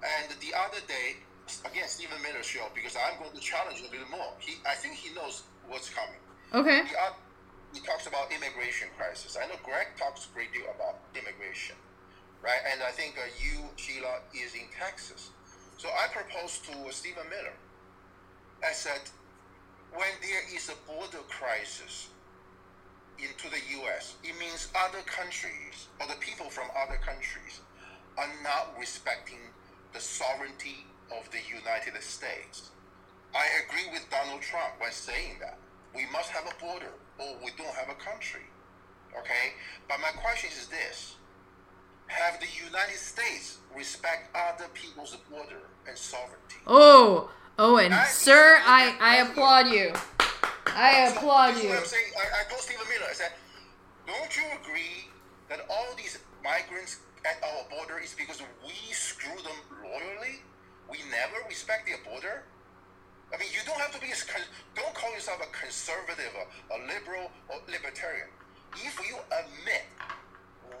And 0.00 0.32
the 0.40 0.56
other 0.56 0.80
day, 0.88 1.20
again, 1.68 1.88
Stephen 1.88 2.20
Miller 2.22 2.42
show 2.42 2.68
because 2.74 2.96
I'm 2.96 3.18
going 3.20 3.34
to 3.34 3.40
challenge 3.40 3.80
a 3.80 3.90
little 3.90 4.08
more. 4.10 4.32
He, 4.38 4.56
I 4.66 4.74
think 4.74 4.94
he 4.94 5.14
knows 5.14 5.42
what's 5.68 5.90
coming. 5.90 6.20
Okay. 6.52 6.86
He, 6.88 6.94
uh, 6.96 7.12
he 7.74 7.80
talks 7.80 8.06
about 8.06 8.32
immigration 8.32 8.88
crisis. 8.96 9.36
I 9.36 9.46
know 9.46 9.60
Greg 9.62 9.88
talks 9.96 10.26
a 10.26 10.34
great 10.34 10.52
deal 10.52 10.66
about 10.74 10.98
immigration, 11.14 11.76
right? 12.42 12.60
And 12.72 12.82
I 12.82 12.90
think 12.90 13.14
uh, 13.18 13.28
you, 13.38 13.68
Sheila, 13.76 14.24
is 14.34 14.54
in 14.54 14.66
Texas. 14.76 15.30
So 15.76 15.88
I 15.88 16.08
proposed 16.12 16.64
to 16.66 16.92
Stephen 16.92 17.28
Miller. 17.30 17.54
I 18.66 18.72
said, 18.72 19.00
when 19.92 20.12
there 20.20 20.42
is 20.54 20.68
a 20.68 20.76
border 20.90 21.24
crisis 21.28 22.08
into 23.18 23.48
the 23.50 23.60
U.S., 23.82 24.16
it 24.24 24.38
means 24.38 24.68
other 24.76 25.02
countries 25.06 25.88
or 26.00 26.06
the 26.06 26.18
people 26.20 26.50
from 26.50 26.68
other 26.76 26.96
countries 26.96 27.60
are 28.18 28.28
not 28.42 28.74
respecting 28.78 29.38
the 29.92 30.00
sovereignty 30.00 30.86
of 31.10 31.30
the 31.30 31.40
United 31.48 32.00
States. 32.02 32.70
I 33.34 33.46
agree 33.64 33.92
with 33.92 34.08
Donald 34.10 34.42
Trump 34.42 34.74
when 34.78 34.92
saying 34.92 35.38
that 35.40 35.58
we 35.94 36.06
must 36.12 36.30
have 36.30 36.44
a 36.46 36.64
border 36.64 36.92
or 37.18 37.36
we 37.44 37.50
don't 37.56 37.74
have 37.74 37.88
a 37.88 37.94
country. 37.94 38.42
Okay? 39.18 39.54
But 39.88 40.00
my 40.00 40.10
question 40.20 40.50
is 40.50 40.66
this 40.68 41.16
Have 42.06 42.40
the 42.40 42.46
United 42.64 42.98
States 42.98 43.58
respect 43.76 44.34
other 44.34 44.68
people's 44.74 45.16
border 45.30 45.62
and 45.88 45.96
sovereignty? 45.96 46.56
Oh, 46.66 47.30
Owen, 47.58 47.92
sir, 48.08 48.58
I, 48.64 48.96
I 49.00 49.16
applaud 49.16 49.68
you. 49.68 49.92
I 50.66 51.08
applaud 51.08 51.62
you. 51.62 51.70
what 51.70 51.80
I'm 51.80 51.84
saying. 51.84 52.12
I, 52.16 52.40
I 52.40 52.48
told 52.48 52.62
Stephen 52.62 52.86
Miller, 52.88 53.06
I 53.10 53.12
said, 53.12 53.32
don't 54.06 54.36
you 54.36 54.44
agree 54.62 55.10
that 55.48 55.66
all 55.68 55.94
these 55.96 56.18
migrants 56.42 56.98
at 57.24 57.42
our 57.44 57.64
border 57.68 57.98
is 57.98 58.14
because 58.14 58.42
we 58.64 58.92
screw 58.92 59.36
them 59.42 59.58
loyally? 59.82 60.40
We 60.88 60.98
never 61.10 61.46
respect 61.48 61.86
their 61.86 62.00
border? 62.04 62.44
I 63.32 63.38
mean, 63.38 63.48
you 63.52 63.60
don't 63.64 63.78
have 63.78 63.92
to 63.94 64.00
be, 64.00 64.08
a, 64.10 64.16
don't 64.74 64.94
call 64.94 65.12
yourself 65.14 65.38
a 65.38 65.50
conservative, 65.54 66.32
a, 66.34 66.74
a 66.74 66.78
liberal, 66.82 67.30
or 67.48 67.62
libertarian. 67.70 68.26
If 68.74 68.98
you 68.98 69.16
admit 69.30 69.84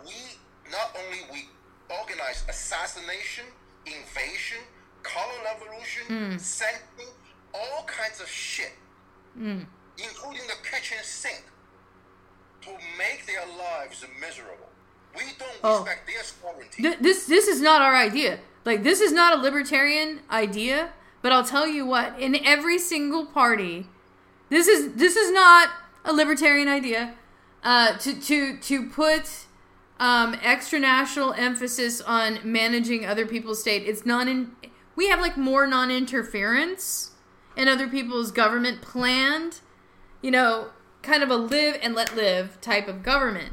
we, 0.04 0.38
not 0.70 0.96
only 0.98 1.18
we 1.30 1.48
organize 1.90 2.44
assassination, 2.48 3.44
invasion, 3.86 4.58
color 5.02 5.38
revolution, 5.44 6.02
hmm. 6.08 6.38
sanctioning, 6.38 7.14
all 7.54 7.84
kinds 7.84 8.20
of 8.20 8.28
shit, 8.28 8.72
hmm. 9.36 9.62
including 9.98 10.46
the 10.46 10.58
kitchen 10.68 10.98
sink, 11.02 11.44
to 12.62 12.70
make 12.98 13.26
their 13.26 13.46
lives 13.58 14.04
miserable. 14.20 14.69
We 15.14 15.22
don't 15.38 15.50
Oh. 15.62 15.78
respect 15.84 16.06
their 16.06 16.22
sovereignty. 16.22 16.82
Th- 16.82 16.98
this 17.00 17.26
this 17.26 17.46
is 17.48 17.60
not 17.60 17.82
our 17.82 17.94
idea. 17.96 18.38
Like 18.64 18.82
this 18.82 19.00
is 19.00 19.12
not 19.12 19.38
a 19.38 19.42
libertarian 19.42 20.20
idea. 20.30 20.90
But 21.22 21.32
I'll 21.32 21.44
tell 21.44 21.66
you 21.66 21.84
what. 21.84 22.18
In 22.18 22.34
every 22.46 22.78
single 22.78 23.26
party, 23.26 23.86
this 24.48 24.66
is 24.66 24.94
this 24.94 25.16
is 25.16 25.30
not 25.30 25.68
a 26.04 26.12
libertarian 26.12 26.68
idea. 26.68 27.14
Uh, 27.62 27.96
to 27.98 28.18
to 28.20 28.56
to 28.58 28.88
put 28.88 29.46
um, 29.98 30.34
extra 30.42 30.78
national 30.78 31.34
emphasis 31.34 32.00
on 32.00 32.38
managing 32.42 33.04
other 33.04 33.26
people's 33.26 33.60
state. 33.60 33.82
It's 33.86 34.06
non. 34.06 34.28
In, 34.28 34.52
we 34.96 35.08
have 35.08 35.20
like 35.20 35.36
more 35.36 35.66
non-interference 35.66 37.10
in 37.56 37.68
other 37.68 37.86
people's 37.88 38.30
government 38.30 38.80
planned. 38.80 39.60
You 40.22 40.30
know, 40.30 40.68
kind 41.02 41.22
of 41.22 41.30
a 41.30 41.36
live 41.36 41.76
and 41.82 41.94
let 41.94 42.16
live 42.16 42.60
type 42.62 42.88
of 42.88 43.02
government 43.02 43.52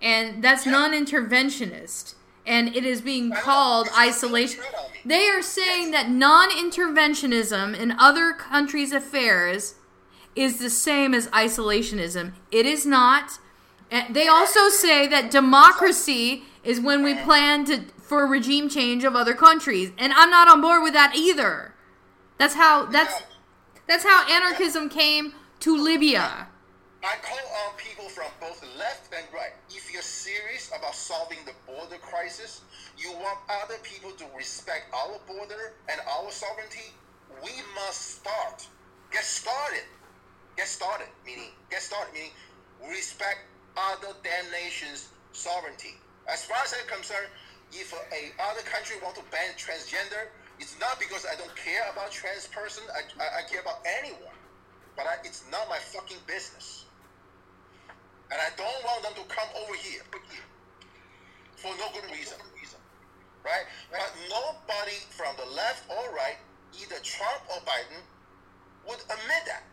and 0.00 0.42
that's 0.42 0.66
non-interventionist. 0.66 2.14
And 2.46 2.74
it 2.74 2.84
is 2.84 3.00
being 3.00 3.30
called 3.32 3.88
isolation. 3.96 4.62
they 5.04 5.28
are 5.28 5.42
saying 5.42 5.90
that 5.92 6.10
non-interventionism 6.10 7.78
in 7.78 7.92
other 7.92 8.32
countries 8.32 8.92
affairs 8.92 9.74
is 10.34 10.58
the 10.58 10.70
same 10.70 11.14
as 11.14 11.28
isolationism. 11.28 12.32
It 12.50 12.66
is 12.66 12.86
not. 12.86 13.38
And 13.90 14.14
they 14.14 14.26
also 14.26 14.68
say 14.68 15.06
that 15.08 15.30
democracy 15.30 16.44
is 16.64 16.80
when 16.80 17.02
we 17.02 17.14
plan 17.14 17.64
to 17.66 17.82
for 17.98 18.26
regime 18.26 18.68
change 18.68 19.04
of 19.04 19.14
other 19.14 19.34
countries. 19.34 19.92
And 19.96 20.12
i'm 20.14 20.30
not 20.30 20.48
on 20.48 20.60
board 20.60 20.82
with 20.82 20.94
that 20.94 21.14
either. 21.14 21.74
That's 22.38 22.54
how 22.54 22.86
that's 22.86 23.22
that's 23.86 24.04
how 24.04 24.26
anarchism 24.28 24.88
came 24.88 25.34
to 25.60 25.76
libya 25.76 26.48
I 27.02 27.16
call 27.24 27.40
on 27.64 27.76
people 27.78 28.10
from 28.10 28.28
both 28.40 28.60
left 28.76 29.08
and 29.14 29.24
right. 29.32 29.56
If 29.70 29.90
you're 29.90 30.02
serious 30.02 30.68
about 30.68 30.94
solving 30.94 31.38
the 31.46 31.56
border 31.64 31.96
crisis, 31.96 32.60
you 32.98 33.10
want 33.12 33.38
other 33.48 33.80
people 33.82 34.10
to 34.12 34.24
respect 34.36 34.92
our 34.92 35.16
border 35.26 35.72
and 35.88 35.98
our 36.04 36.30
sovereignty, 36.30 36.92
we 37.42 37.52
must 37.74 38.20
start. 38.20 38.68
Get 39.10 39.24
started. 39.24 39.88
Get 40.58 40.68
started, 40.68 41.08
meaning, 41.24 41.56
get 41.70 41.80
started, 41.80 42.12
meaning 42.12 42.32
respect 42.86 43.48
other 43.76 44.12
damn 44.22 44.50
nations' 44.52 45.08
sovereignty. 45.32 45.96
As 46.28 46.44
far 46.44 46.58
as 46.62 46.74
I'm 46.76 46.86
concerned, 46.86 47.28
if 47.72 47.94
a 47.94 48.42
other 48.44 48.60
country 48.68 48.96
want 49.02 49.16
to 49.16 49.22
ban 49.32 49.56
transgender, 49.56 50.28
it's 50.58 50.78
not 50.78 51.00
because 51.00 51.24
I 51.24 51.34
don't 51.36 51.54
care 51.56 51.88
about 51.90 52.10
trans 52.10 52.46
person. 52.48 52.84
I, 52.92 53.08
I, 53.22 53.38
I 53.40 53.42
care 53.48 53.62
about 53.62 53.80
anyone, 53.88 54.36
but 54.96 55.06
I, 55.06 55.16
it's 55.24 55.44
not 55.50 55.66
my 55.70 55.78
fucking 55.78 56.18
business. 56.26 56.84
And 58.30 58.38
I 58.40 58.50
don't 58.56 58.84
want 58.84 59.02
them 59.02 59.14
to 59.14 59.24
come 59.34 59.48
over 59.62 59.74
here 59.74 60.02
for 61.56 61.72
no 61.76 61.86
good 61.92 62.10
reason. 62.10 62.38
Right? 63.44 63.64
But 63.90 64.12
nobody 64.28 64.96
from 65.10 65.34
the 65.36 65.50
left 65.56 65.88
or 65.88 66.14
right, 66.14 66.36
either 66.76 67.00
Trump 67.02 67.40
or 67.48 67.60
Biden, 67.62 68.00
would 68.86 69.00
admit 69.00 69.42
that. 69.46 69.64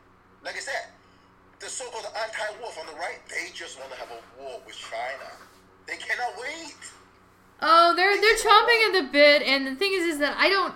Like 0.44 0.56
I 0.56 0.60
said, 0.60 0.88
the 1.60 1.68
so-called 1.68 2.06
anti-war 2.06 2.72
from 2.72 2.88
the 2.88 2.94
right, 2.94 3.20
they 3.30 3.52
just 3.54 3.78
want 3.78 3.92
to 3.92 3.98
have 3.98 4.10
a 4.10 4.42
war 4.42 4.62
with 4.66 4.76
China. 4.78 5.32
They 5.86 5.98
cannot 5.98 6.40
wait. 6.40 6.76
Oh, 7.62 7.94
they're 7.96 8.20
they're 8.22 8.38
chomping 8.38 8.88
at 8.88 8.94
the 9.02 9.12
bit, 9.12 9.42
and 9.42 9.68
the 9.68 9.76
thing 9.76 9.92
is, 9.94 10.06
is 10.06 10.20
that 10.20 10.38
I 10.38 10.48
don't. 10.50 10.74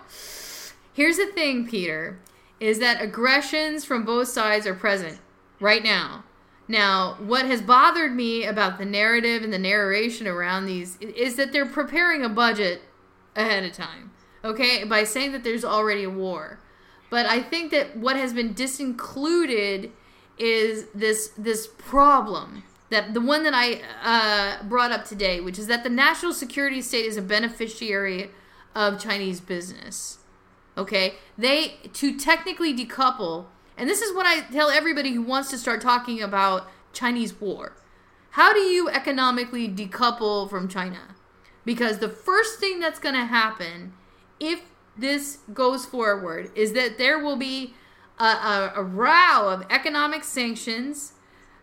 Here's 0.93 1.17
the 1.17 1.27
thing, 1.27 1.67
Peter, 1.67 2.19
is 2.59 2.79
that 2.79 3.01
aggressions 3.01 3.85
from 3.85 4.03
both 4.03 4.27
sides 4.27 4.67
are 4.67 4.73
present 4.73 5.19
right 5.59 5.83
now. 5.83 6.23
Now, 6.71 7.17
what 7.19 7.45
has 7.47 7.61
bothered 7.61 8.15
me 8.15 8.45
about 8.45 8.77
the 8.77 8.85
narrative 8.85 9.43
and 9.43 9.51
the 9.51 9.59
narration 9.59 10.25
around 10.25 10.67
these 10.67 10.95
is 11.01 11.35
that 11.35 11.51
they're 11.51 11.65
preparing 11.65 12.23
a 12.23 12.29
budget 12.29 12.81
ahead 13.35 13.65
of 13.65 13.73
time, 13.73 14.11
okay, 14.41 14.85
by 14.85 15.03
saying 15.03 15.33
that 15.33 15.43
there's 15.43 15.65
already 15.65 16.05
a 16.05 16.09
war. 16.09 16.59
But 17.09 17.25
I 17.25 17.41
think 17.41 17.71
that 17.71 17.97
what 17.97 18.15
has 18.15 18.31
been 18.31 18.53
disincluded 18.53 19.91
is 20.37 20.85
this 20.95 21.33
this 21.37 21.67
problem 21.67 22.63
that 22.89 23.13
the 23.13 23.19
one 23.19 23.43
that 23.43 23.53
I 23.53 23.81
uh, 24.01 24.63
brought 24.63 24.93
up 24.93 25.03
today, 25.03 25.41
which 25.41 25.59
is 25.59 25.67
that 25.67 25.83
the 25.83 25.89
national 25.89 26.33
security 26.33 26.81
state 26.81 27.05
is 27.05 27.17
a 27.17 27.21
beneficiary 27.21 28.29
of 28.73 28.97
Chinese 28.97 29.41
business. 29.41 30.19
Okay, 30.77 31.15
they 31.37 31.79
to 31.91 32.17
technically 32.17 32.73
decouple, 32.73 33.47
and 33.81 33.89
this 33.89 34.03
is 34.03 34.15
what 34.15 34.27
I 34.27 34.41
tell 34.41 34.69
everybody 34.69 35.11
who 35.11 35.23
wants 35.23 35.49
to 35.49 35.57
start 35.57 35.81
talking 35.81 36.21
about 36.21 36.69
Chinese 36.93 37.41
war. 37.41 37.73
How 38.29 38.53
do 38.53 38.59
you 38.59 38.87
economically 38.87 39.67
decouple 39.67 40.47
from 40.47 40.67
China? 40.67 41.15
Because 41.65 41.97
the 41.97 42.07
first 42.07 42.59
thing 42.59 42.79
that's 42.79 42.99
going 42.99 43.15
to 43.15 43.25
happen 43.25 43.93
if 44.39 44.61
this 44.95 45.39
goes 45.51 45.83
forward 45.83 46.51
is 46.53 46.73
that 46.73 46.99
there 46.99 47.17
will 47.17 47.37
be 47.37 47.73
a, 48.19 48.23
a, 48.23 48.73
a 48.75 48.83
row 48.83 49.49
of 49.49 49.65
economic 49.71 50.25
sanctions. 50.25 51.13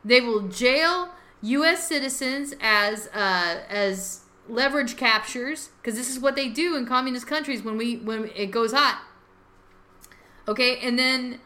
They 0.04 0.20
will 0.20 0.48
jail 0.48 1.10
U.S. 1.42 1.86
citizens 1.86 2.52
as 2.60 3.06
uh, 3.14 3.60
as 3.68 4.22
leverage 4.48 4.96
captures 4.96 5.68
because 5.80 5.96
this 5.96 6.10
is 6.10 6.18
what 6.18 6.34
they 6.34 6.48
do 6.48 6.74
in 6.74 6.84
communist 6.84 7.28
countries 7.28 7.62
when 7.62 7.76
we 7.76 7.98
when 7.98 8.28
it 8.34 8.50
goes 8.50 8.72
hot. 8.72 9.02
Okay, 10.48 10.78
and 10.78 10.98
then 10.98 11.38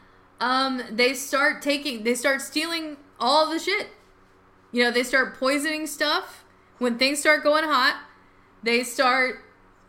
um, 0.43 0.83
they 0.91 1.15
start 1.15 1.63
taking 1.63 2.03
they 2.03 2.17
start 2.17 2.43
stealing 2.43 2.97
all 3.21 3.49
the 3.49 3.61
shit. 3.61 3.87
You 4.73 4.83
know, 4.83 4.91
they 4.91 5.05
start 5.05 5.39
poisoning 5.39 5.87
stuff 5.87 6.45
when 6.79 6.99
things 6.99 7.21
start 7.21 7.45
going 7.45 7.65
hot. 7.65 8.03
They 8.63 8.83
start 8.83 9.45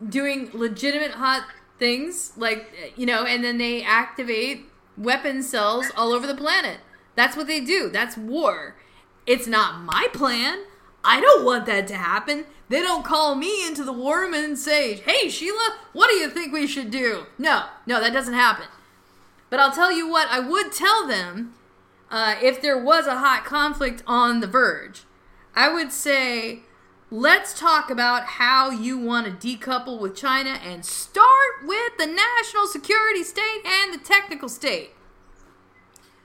doing 0.08 0.52
legitimate 0.54 1.12
hot 1.12 1.48
things 1.80 2.34
like 2.38 2.94
you 2.96 3.08
know, 3.08 3.26
and 3.26 3.44
then 3.44 3.58
they 3.58 3.82
activate 3.82 4.68
weapon 4.96 5.42
cells 5.42 5.88
all 5.98 6.14
over 6.14 6.28
the 6.28 6.36
planet. 6.36 6.78
That's 7.16 7.36
what 7.36 7.48
they 7.48 7.60
do. 7.60 7.90
That's 7.90 8.16
war. 8.16 8.76
It's 9.26 9.48
not 9.48 9.82
my 9.82 10.08
plan. 10.14 10.66
I 11.04 11.20
don't 11.20 11.44
want 11.44 11.66
that 11.66 11.88
to 11.88 11.96
happen. 11.96 12.46
They 12.70 12.82
don't 12.82 13.04
call 13.04 13.34
me 13.36 13.66
into 13.66 13.84
the 13.84 13.92
war 13.92 14.22
room 14.22 14.34
and 14.34 14.58
say, 14.58 14.96
hey, 14.96 15.30
Sheila, 15.30 15.78
what 15.94 16.10
do 16.10 16.16
you 16.16 16.30
think 16.30 16.54
we 16.54 16.68
should 16.68 16.92
do? 16.92 17.26
No, 17.38 17.66
no, 17.86 18.00
that 18.00 18.14
doesn't 18.14 18.34
happen. 18.34 18.66
But 19.54 19.60
I'll 19.60 19.72
tell 19.72 19.92
you 19.92 20.10
what, 20.10 20.28
I 20.32 20.40
would 20.40 20.72
tell 20.72 21.06
them 21.06 21.54
uh, 22.10 22.38
if 22.42 22.60
there 22.60 22.76
was 22.76 23.06
a 23.06 23.20
hot 23.20 23.46
conflict 23.46 24.02
on 24.08 24.40
the 24.40 24.48
verge. 24.48 25.04
I 25.56 25.72
would 25.72 25.92
say, 25.92 26.62
let's 27.12 27.54
talk 27.54 27.92
about 27.92 28.24
how 28.26 28.72
you 28.72 28.98
want 28.98 29.28
to 29.28 29.48
decouple 29.48 30.00
with 30.00 30.16
China 30.16 30.58
and 30.66 30.84
start 30.84 31.68
with 31.68 31.92
the 32.00 32.08
national 32.08 32.66
security 32.66 33.22
state 33.22 33.62
and 33.64 33.94
the 33.94 34.04
technical 34.04 34.50
state. 34.50 34.94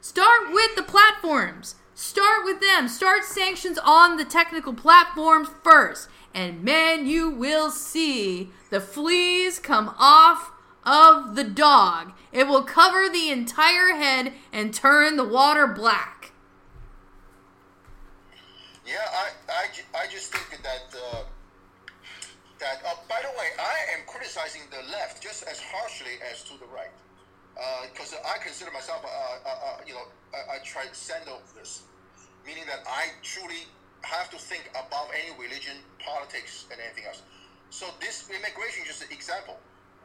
Start 0.00 0.50
with 0.50 0.74
the 0.74 0.82
platforms. 0.82 1.74
Start 1.94 2.46
with 2.46 2.62
them. 2.62 2.88
Start 2.88 3.24
sanctions 3.24 3.78
on 3.84 4.16
the 4.16 4.24
technical 4.24 4.72
platforms 4.72 5.50
first. 5.62 6.08
And 6.32 6.64
man, 6.64 7.06
you 7.06 7.28
will 7.28 7.70
see 7.70 8.52
the 8.70 8.80
fleas 8.80 9.58
come 9.58 9.94
off 9.98 10.50
of 10.88 11.36
the 11.36 11.44
dog. 11.44 12.12
It 12.32 12.46
will 12.46 12.62
cover 12.62 13.08
the 13.08 13.30
entire 13.30 13.94
head 13.94 14.32
and 14.52 14.72
turn 14.72 15.16
the 15.16 15.28
water 15.28 15.66
black. 15.66 16.32
Yeah, 18.86 19.04
I, 19.12 19.28
I, 19.52 20.02
I 20.04 20.06
just 20.08 20.32
think 20.32 20.62
that 20.62 20.88
uh, 20.96 21.24
that. 22.58 22.80
Uh, 22.80 22.94
by 23.06 23.20
the 23.20 23.28
way, 23.38 23.48
I 23.58 23.76
am 23.92 24.00
criticizing 24.06 24.62
the 24.70 24.90
left 24.90 25.22
just 25.22 25.44
as 25.44 25.60
harshly 25.60 26.16
as 26.32 26.42
to 26.44 26.58
the 26.58 26.64
right, 26.72 26.90
because 27.92 28.14
uh, 28.14 28.32
I 28.34 28.38
consider 28.38 28.70
myself, 28.70 29.04
uh, 29.04 29.84
you 29.86 29.92
know, 29.92 30.08
I, 30.32 30.56
I 30.56 30.58
transcendentalist, 30.64 31.82
meaning 32.46 32.64
that 32.64 32.80
I 32.88 33.12
truly 33.22 33.68
have 34.02 34.30
to 34.30 34.38
think 34.38 34.70
above 34.72 35.10
any 35.12 35.36
religion, 35.36 35.76
politics, 36.00 36.64
and 36.72 36.80
anything 36.80 37.04
else. 37.04 37.20
So 37.68 37.86
this 38.00 38.30
immigration 38.30 38.84
is 38.84 38.88
just 38.88 39.02
an 39.02 39.12
example. 39.12 39.58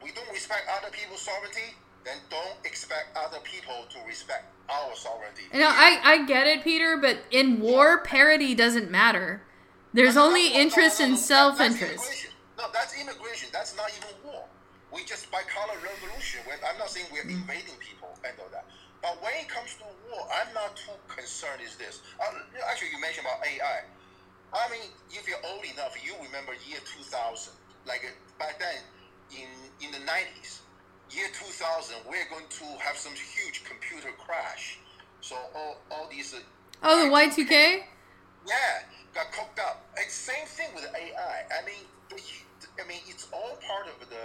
We 0.03 0.11
don't 0.11 0.29
respect 0.31 0.67
other 0.67 0.91
people's 0.91 1.21
sovereignty 1.21 1.75
then 2.05 2.17
don't 2.29 2.57
expect 2.65 3.15
other 3.15 3.39
people 3.43 3.85
to 3.89 3.97
respect 4.07 4.45
our 4.69 4.95
sovereignty. 4.95 5.43
You 5.53 5.59
know, 5.59 5.71
I, 5.71 5.99
I 6.03 6.25
get 6.25 6.47
it, 6.47 6.63
Peter, 6.63 6.97
but 6.97 7.19
in 7.31 7.59
war, 7.59 8.03
parity 8.03 8.55
doesn't 8.55 8.91
matter. 8.91 9.41
There's 9.93 10.15
That's 10.15 10.25
only 10.25 10.49
no, 10.49 10.59
interest 10.59 10.99
no, 10.99 11.05
no, 11.05 11.11
and 11.11 11.19
no, 11.19 11.25
self 11.25 11.61
interest. 11.61 12.27
No, 12.57 12.65
that's 12.73 12.99
immigration. 12.99 13.49
That's 13.53 13.77
not 13.77 13.91
even 13.97 14.09
war. 14.25 14.45
We 14.91 15.05
just 15.05 15.31
by 15.31 15.41
color 15.47 15.77
revolution. 15.79 16.41
When, 16.45 16.57
I'm 16.67 16.77
not 16.77 16.89
saying 16.89 17.07
we're 17.11 17.21
invading 17.21 17.77
people 17.79 18.09
and 18.25 18.33
all 18.39 18.49
that. 18.51 18.65
But 19.01 19.21
when 19.21 19.33
it 19.39 19.49
comes 19.49 19.75
to 19.75 19.85
war, 20.09 20.27
I'm 20.41 20.53
not 20.53 20.75
too 20.75 20.95
concerned. 21.07 21.61
Is 21.63 21.75
this? 21.75 22.01
Uh, 22.19 22.31
actually, 22.69 22.89
you 22.91 23.01
mentioned 23.01 23.27
about 23.27 23.45
AI. 23.45 23.83
I 24.53 24.69
mean, 24.69 24.91
if 25.11 25.27
you're 25.27 25.41
old 25.49 25.63
enough, 25.65 25.97
you 26.03 26.13
remember 26.23 26.53
year 26.67 26.79
2000. 26.83 27.53
Like 27.85 28.05
uh, 28.05 28.15
back 28.39 28.59
then, 28.59 28.79
in 29.37 29.49
in 29.85 29.91
the 29.91 29.99
90s, 30.05 30.59
year 31.11 31.27
2000, 31.33 31.95
we're 32.09 32.27
going 32.29 32.45
to 32.49 32.65
have 32.79 32.97
some 32.97 33.13
huge 33.13 33.63
computer 33.65 34.09
crash. 34.17 34.79
So 35.21 35.35
all, 35.55 35.77
all 35.91 36.07
these. 36.09 36.33
Uh, 36.33 36.39
Oh, 36.85 37.05
the 37.05 37.09
Y2K? 37.09 37.83
yeah, 38.45 38.83
got 39.15 39.31
cooked 39.31 39.57
up. 39.59 39.87
It's 39.95 40.13
same 40.13 40.45
thing 40.45 40.67
with 40.75 40.83
AI. 40.93 41.37
I 41.47 41.65
mean, 41.65 41.83
I 42.75 42.87
mean, 42.87 42.99
it's 43.07 43.27
all 43.31 43.57
part 43.65 43.87
of 43.87 44.09
the. 44.09 44.15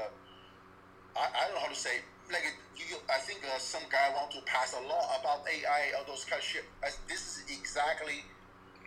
I, 1.17 1.27
I 1.31 1.45
don't 1.47 1.55
know 1.55 1.61
how 1.61 1.69
to 1.69 1.75
say. 1.79 2.01
Like, 2.31 2.43
you, 2.77 2.97
I 3.09 3.19
think 3.19 3.41
uh, 3.47 3.59
some 3.59 3.83
guy 3.91 4.11
want 4.15 4.31
to 4.33 4.41
pass 4.43 4.75
a 4.75 4.83
law 4.87 5.17
about 5.21 5.47
AI, 5.49 5.97
or 5.99 6.05
those 6.07 6.25
kind 6.25 6.41
of 6.41 6.45
shit. 6.45 6.65
As 6.85 6.99
this 7.09 7.39
is 7.39 7.45
exactly 7.59 8.25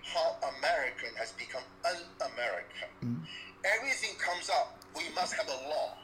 how 0.04 0.36
American 0.58 1.16
has 1.18 1.32
become 1.34 1.64
un-American. 1.86 3.26
Everything 3.64 4.18
comes 4.20 4.50
up. 4.50 4.78
We 4.98 5.04
must 5.16 5.34
have 5.34 5.48
a 5.48 5.70
law. 5.70 5.96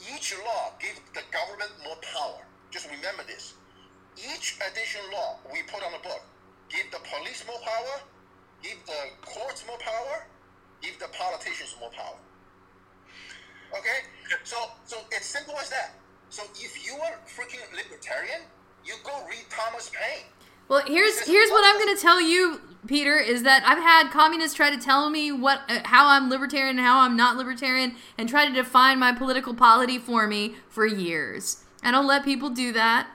Each 0.00 0.34
law 0.44 0.72
gives 0.80 1.00
the 1.14 1.22
government 1.32 1.70
more 1.84 1.96
power. 2.02 2.44
Just 2.70 2.86
remember 2.90 3.22
this. 3.26 3.54
Each 4.16 4.56
additional 4.60 5.12
law 5.12 5.38
we 5.52 5.62
put 5.62 5.84
on 5.84 5.92
the 5.92 6.02
book 6.02 6.22
give 6.68 6.90
the 6.90 6.98
police 6.98 7.44
more 7.46 7.60
power, 7.62 8.02
give 8.62 8.78
the 8.86 9.00
courts 9.22 9.64
more 9.66 9.78
power, 9.78 10.26
give 10.82 10.98
the 10.98 11.08
politicians 11.08 11.76
more 11.80 11.90
power. 11.90 12.18
Okay? 13.78 14.06
So 14.44 14.56
so 14.84 14.96
it's 15.10 15.26
simple 15.26 15.54
as 15.58 15.70
that. 15.70 15.94
So 16.28 16.42
if 16.56 16.84
you 16.84 16.94
are 16.94 17.18
freaking 17.26 17.62
libertarian, 17.74 18.42
you 18.84 18.94
go 19.04 19.14
read 19.28 19.46
Thomas 19.50 19.90
Paine. 19.90 20.26
Well, 20.68 20.82
here's 20.86 21.20
here's 21.20 21.50
what 21.50 21.64
I'm 21.64 21.80
going 21.80 21.94
to 21.94 22.02
tell 22.02 22.20
you, 22.20 22.60
Peter, 22.86 23.16
is 23.16 23.44
that 23.44 23.62
I've 23.64 23.78
had 23.78 24.10
communists 24.10 24.56
try 24.56 24.70
to 24.70 24.78
tell 24.78 25.10
me 25.10 25.30
what 25.30 25.60
uh, 25.68 25.80
how 25.84 26.08
I'm 26.08 26.28
libertarian 26.28 26.78
and 26.78 26.86
how 26.86 27.00
I'm 27.00 27.16
not 27.16 27.36
libertarian 27.36 27.94
and 28.18 28.28
try 28.28 28.46
to 28.46 28.52
define 28.52 28.98
my 28.98 29.12
political 29.12 29.54
polity 29.54 29.98
for 29.98 30.26
me 30.26 30.56
for 30.68 30.84
years. 30.84 31.64
I 31.82 31.92
don't 31.92 32.06
let 32.06 32.24
people 32.24 32.50
do 32.50 32.72
that. 32.72 33.08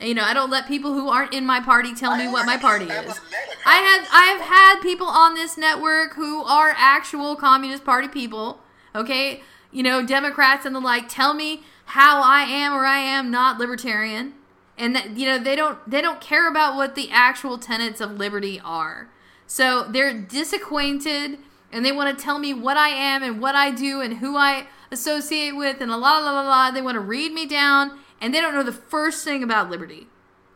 You 0.00 0.14
know, 0.14 0.22
I 0.22 0.34
don't 0.34 0.50
let 0.50 0.68
people 0.68 0.92
who 0.92 1.08
aren't 1.08 1.34
in 1.34 1.44
my 1.44 1.60
party 1.60 1.94
tell 1.94 2.16
me 2.16 2.28
what 2.28 2.46
my 2.46 2.56
party 2.56 2.84
is. 2.84 3.20
I 3.64 3.76
have 3.76 4.08
I 4.12 4.26
have 4.26 4.40
had 4.42 4.80
people 4.80 5.08
on 5.08 5.34
this 5.34 5.56
network 5.56 6.14
who 6.14 6.44
are 6.44 6.74
actual 6.76 7.36
communist 7.36 7.84
party 7.84 8.08
people, 8.08 8.60
okay? 8.94 9.42
You 9.72 9.82
know, 9.82 10.04
Democrats 10.04 10.66
and 10.66 10.74
the 10.74 10.80
like 10.80 11.08
tell 11.08 11.32
me 11.32 11.62
how 11.86 12.20
I 12.22 12.42
am 12.42 12.74
or 12.74 12.84
I 12.84 12.98
am 12.98 13.30
not 13.30 13.58
libertarian 13.58 14.34
and 14.78 14.94
that 14.94 15.16
you 15.16 15.26
know 15.26 15.38
they 15.38 15.56
don't 15.56 15.78
they 15.88 16.00
don't 16.00 16.20
care 16.20 16.48
about 16.48 16.76
what 16.76 16.94
the 16.94 17.10
actual 17.10 17.58
tenets 17.58 18.00
of 18.00 18.12
liberty 18.12 18.60
are. 18.64 19.10
So 19.46 19.84
they're 19.84 20.14
disacquainted 20.14 21.38
and 21.72 21.84
they 21.84 21.92
want 21.92 22.16
to 22.16 22.24
tell 22.24 22.38
me 22.38 22.54
what 22.54 22.76
i 22.76 22.88
am 22.88 23.22
and 23.22 23.40
what 23.40 23.54
i 23.54 23.70
do 23.70 24.00
and 24.00 24.18
who 24.18 24.36
i 24.36 24.66
associate 24.90 25.52
with 25.52 25.80
and 25.80 25.90
a 25.90 25.96
la 25.96 26.18
la 26.18 26.30
la 26.30 26.42
la. 26.42 26.70
They 26.70 26.82
want 26.82 26.94
to 26.94 27.00
read 27.00 27.32
me 27.32 27.46
down 27.46 27.98
and 28.20 28.34
they 28.34 28.40
don't 28.40 28.54
know 28.54 28.62
the 28.62 28.72
first 28.72 29.24
thing 29.24 29.42
about 29.42 29.70
liberty. 29.70 30.06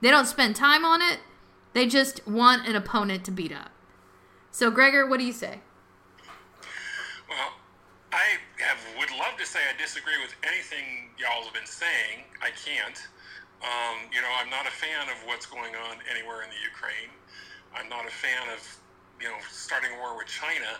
They 0.00 0.10
don't 0.10 0.26
spend 0.26 0.56
time 0.56 0.84
on 0.84 1.00
it. 1.02 1.20
They 1.74 1.86
just 1.86 2.26
want 2.26 2.66
an 2.66 2.76
opponent 2.76 3.24
to 3.24 3.30
beat 3.30 3.52
up. 3.52 3.70
So 4.50 4.70
gregor 4.70 5.06
what 5.06 5.18
do 5.18 5.24
you 5.24 5.32
say? 5.32 5.60
Well, 7.28 7.52
I 8.12 8.36
have, 8.58 8.78
would 8.98 9.10
love 9.12 9.38
to 9.38 9.46
say 9.46 9.58
I 9.58 9.80
disagree 9.80 10.20
with 10.22 10.34
anything 10.42 11.10
y'all 11.18 11.44
have 11.44 11.54
been 11.54 11.66
saying. 11.66 12.24
I 12.42 12.50
can't. 12.50 13.08
Um, 13.62 14.10
you 14.12 14.20
know, 14.20 14.30
I'm 14.40 14.50
not 14.50 14.66
a 14.66 14.70
fan 14.74 15.08
of 15.08 15.16
what's 15.26 15.46
going 15.46 15.74
on 15.76 15.98
anywhere 16.10 16.42
in 16.42 16.50
the 16.50 16.60
Ukraine. 16.66 17.10
I'm 17.74 17.88
not 17.88 18.06
a 18.06 18.10
fan 18.10 18.50
of, 18.52 18.60
you 19.20 19.28
know, 19.28 19.38
starting 19.50 19.90
a 19.96 19.98
war 20.00 20.16
with 20.16 20.26
China. 20.26 20.78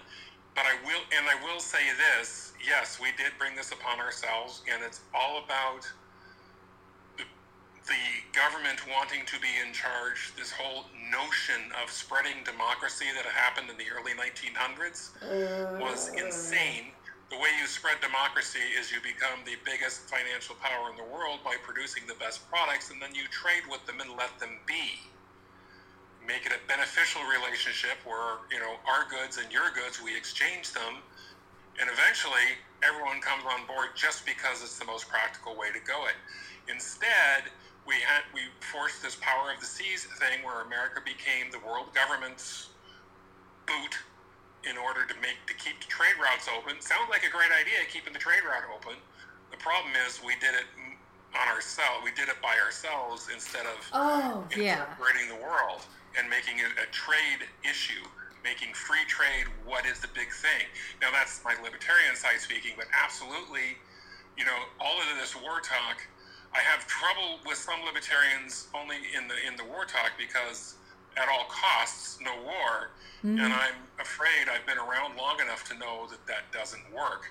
but 0.54 0.64
I 0.66 0.74
will, 0.84 1.00
and 1.16 1.24
I 1.28 1.36
will 1.44 1.60
say 1.60 1.80
this: 1.96 2.52
yes, 2.66 3.00
we 3.00 3.08
did 3.16 3.32
bring 3.38 3.54
this 3.56 3.72
upon 3.72 4.00
ourselves, 4.00 4.62
and 4.72 4.82
it's 4.82 5.00
all 5.14 5.42
about 5.44 5.88
the, 7.16 7.24
the 7.86 8.02
government 8.36 8.80
wanting 8.90 9.24
to 9.26 9.40
be 9.40 9.48
in 9.66 9.72
charge. 9.72 10.32
This 10.36 10.52
whole 10.52 10.84
notion 11.10 11.72
of 11.82 11.90
spreading 11.90 12.44
democracy 12.44 13.06
that 13.14 13.24
happened 13.26 13.70
in 13.70 13.76
the 13.78 13.88
early 13.96 14.12
1900s 14.12 15.10
was 15.80 16.10
insane. 16.18 16.92
The 17.32 17.40
way 17.40 17.48
you 17.56 17.64
spread 17.64 17.96
democracy 18.04 18.60
is 18.76 18.92
you 18.92 19.00
become 19.00 19.40
the 19.48 19.56
biggest 19.64 20.04
financial 20.04 20.52
power 20.60 20.92
in 20.92 21.00
the 21.00 21.08
world 21.08 21.40
by 21.40 21.56
producing 21.64 22.04
the 22.04 22.12
best 22.20 22.44
products, 22.52 22.92
and 22.92 23.00
then 23.00 23.16
you 23.16 23.24
trade 23.32 23.64
with 23.72 23.80
them 23.88 24.04
and 24.04 24.12
let 24.20 24.36
them 24.36 24.60
be. 24.68 25.00
Make 26.20 26.44
it 26.44 26.52
a 26.52 26.60
beneficial 26.68 27.24
relationship 27.24 27.96
where 28.04 28.44
you 28.52 28.60
know 28.60 28.76
our 28.84 29.08
goods 29.08 29.40
and 29.40 29.48
your 29.48 29.72
goods 29.72 29.96
we 29.96 30.12
exchange 30.12 30.76
them 30.76 31.00
and 31.80 31.88
eventually 31.88 32.60
everyone 32.84 33.24
comes 33.24 33.48
on 33.48 33.64
board 33.64 33.96
just 33.96 34.28
because 34.28 34.60
it's 34.60 34.78
the 34.78 34.84
most 34.84 35.08
practical 35.08 35.56
way 35.56 35.72
to 35.72 35.80
go 35.88 36.04
it. 36.04 36.20
Instead 36.68 37.48
we 37.88 37.96
had 38.04 38.28
we 38.36 38.52
forced 38.60 39.02
this 39.02 39.16
power 39.24 39.50
of 39.50 39.58
the 39.58 39.66
seas 39.66 40.04
thing 40.20 40.44
where 40.44 40.62
america 40.62 41.00
became 41.04 41.50
the 41.50 41.58
world 41.66 41.90
government's 41.94 42.68
boot 43.66 43.98
in 44.68 44.78
order 44.78 45.04
to 45.06 45.14
make 45.20 45.38
to 45.46 45.54
keep 45.54 45.78
the 45.80 45.88
trade 45.90 46.14
routes 46.22 46.46
open 46.50 46.80
sounds 46.80 47.10
like 47.10 47.24
a 47.26 47.30
great 47.30 47.50
idea 47.50 47.82
keeping 47.90 48.12
the 48.12 48.18
trade 48.18 48.42
route 48.46 48.64
open 48.70 48.94
the 49.50 49.56
problem 49.58 49.92
is 50.06 50.20
we 50.24 50.34
did 50.38 50.54
it 50.54 50.66
on 51.34 51.46
ourselves 51.48 52.00
we 52.04 52.12
did 52.14 52.28
it 52.28 52.38
by 52.42 52.54
ourselves 52.62 53.28
instead 53.32 53.66
of 53.66 53.78
Oh, 53.92 54.44
yeah. 54.56 54.86
the 54.98 55.40
world 55.42 55.82
and 56.18 56.28
making 56.28 56.58
it 56.60 56.68
a 56.76 56.84
trade 56.92 57.48
issue, 57.64 58.04
making 58.44 58.74
free 58.74 59.00
trade 59.08 59.48
what 59.64 59.86
is 59.86 59.98
the 60.00 60.08
big 60.12 60.28
thing. 60.28 60.68
Now 61.00 61.08
that's 61.10 61.40
my 61.42 61.56
libertarian 61.64 62.14
side 62.16 62.36
speaking, 62.36 62.72
but 62.76 62.84
absolutely, 62.92 63.80
you 64.36 64.44
know, 64.44 64.68
all 64.78 65.00
of 65.00 65.08
this 65.16 65.32
war 65.34 65.60
talk. 65.64 66.04
I 66.52 66.60
have 66.60 66.84
trouble 66.86 67.40
with 67.46 67.56
some 67.56 67.80
libertarians 67.88 68.68
only 68.76 68.96
in 69.16 69.24
the 69.26 69.40
in 69.48 69.56
the 69.56 69.64
war 69.64 69.86
talk 69.88 70.12
because 70.20 70.76
at 71.16 71.28
all 71.28 71.44
costs, 71.48 72.18
no 72.20 72.34
war, 72.42 72.90
Mhm. 73.24 73.42
and 73.44 73.52
I'm 73.52 73.88
afraid 73.98 74.48
I've 74.48 74.66
been 74.66 74.78
around 74.78 75.16
long 75.16 75.40
enough 75.40 75.64
to 75.68 75.74
know 75.74 76.06
that 76.08 76.26
that 76.26 76.50
doesn't 76.52 76.90
work. 76.90 77.30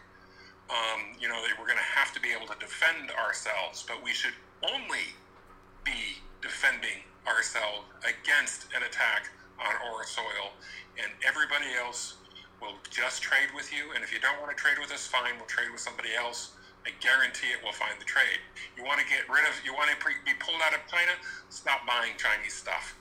Um, 0.70 1.16
you 1.20 1.28
know, 1.28 1.46
that 1.46 1.60
we're 1.60 1.66
going 1.66 1.78
to 1.78 1.84
have 2.00 2.14
to 2.14 2.20
be 2.22 2.32
able 2.32 2.48
to 2.48 2.56
defend 2.56 3.12
ourselves, 3.12 3.84
but 3.84 4.02
we 4.02 4.14
should 4.14 4.36
only 4.64 5.16
be 5.84 6.22
defending 6.42 7.04
ourselves 7.28 7.86
against 8.06 8.72
an 8.74 8.84
attack 8.84 9.30
on 9.60 9.76
our 9.76 10.06
soil, 10.06 10.54
and 10.98 11.12
everybody 11.24 11.74
else 11.76 12.16
will 12.62 12.78
just 12.90 13.22
trade 13.22 13.50
with 13.54 13.74
you. 13.74 13.92
And 13.92 14.04
if 14.04 14.14
you 14.14 14.20
don't 14.20 14.40
want 14.40 14.56
to 14.56 14.56
trade 14.56 14.80
with 14.80 14.92
us, 14.92 15.08
fine, 15.08 15.36
we'll 15.38 15.46
trade 15.48 15.72
with 15.72 15.82
somebody 15.82 16.16
else. 16.16 16.52
I 16.86 16.92
guarantee 17.02 17.52
it 17.52 17.62
will 17.64 17.74
find 17.74 18.00
the 18.00 18.06
trade. 18.06 18.40
You 18.78 18.84
want 18.86 19.00
to 19.02 19.06
get 19.06 19.28
rid 19.30 19.46
of, 19.50 19.54
you 19.66 19.74
want 19.74 19.90
to 19.92 19.98
pre- 19.98 20.22
be 20.26 20.34
pulled 20.36 20.62
out 20.62 20.74
of 20.74 20.80
China, 20.90 21.12
stop 21.50 21.86
buying 21.86 22.14
Chinese 22.18 22.54
stuff. 22.54 22.96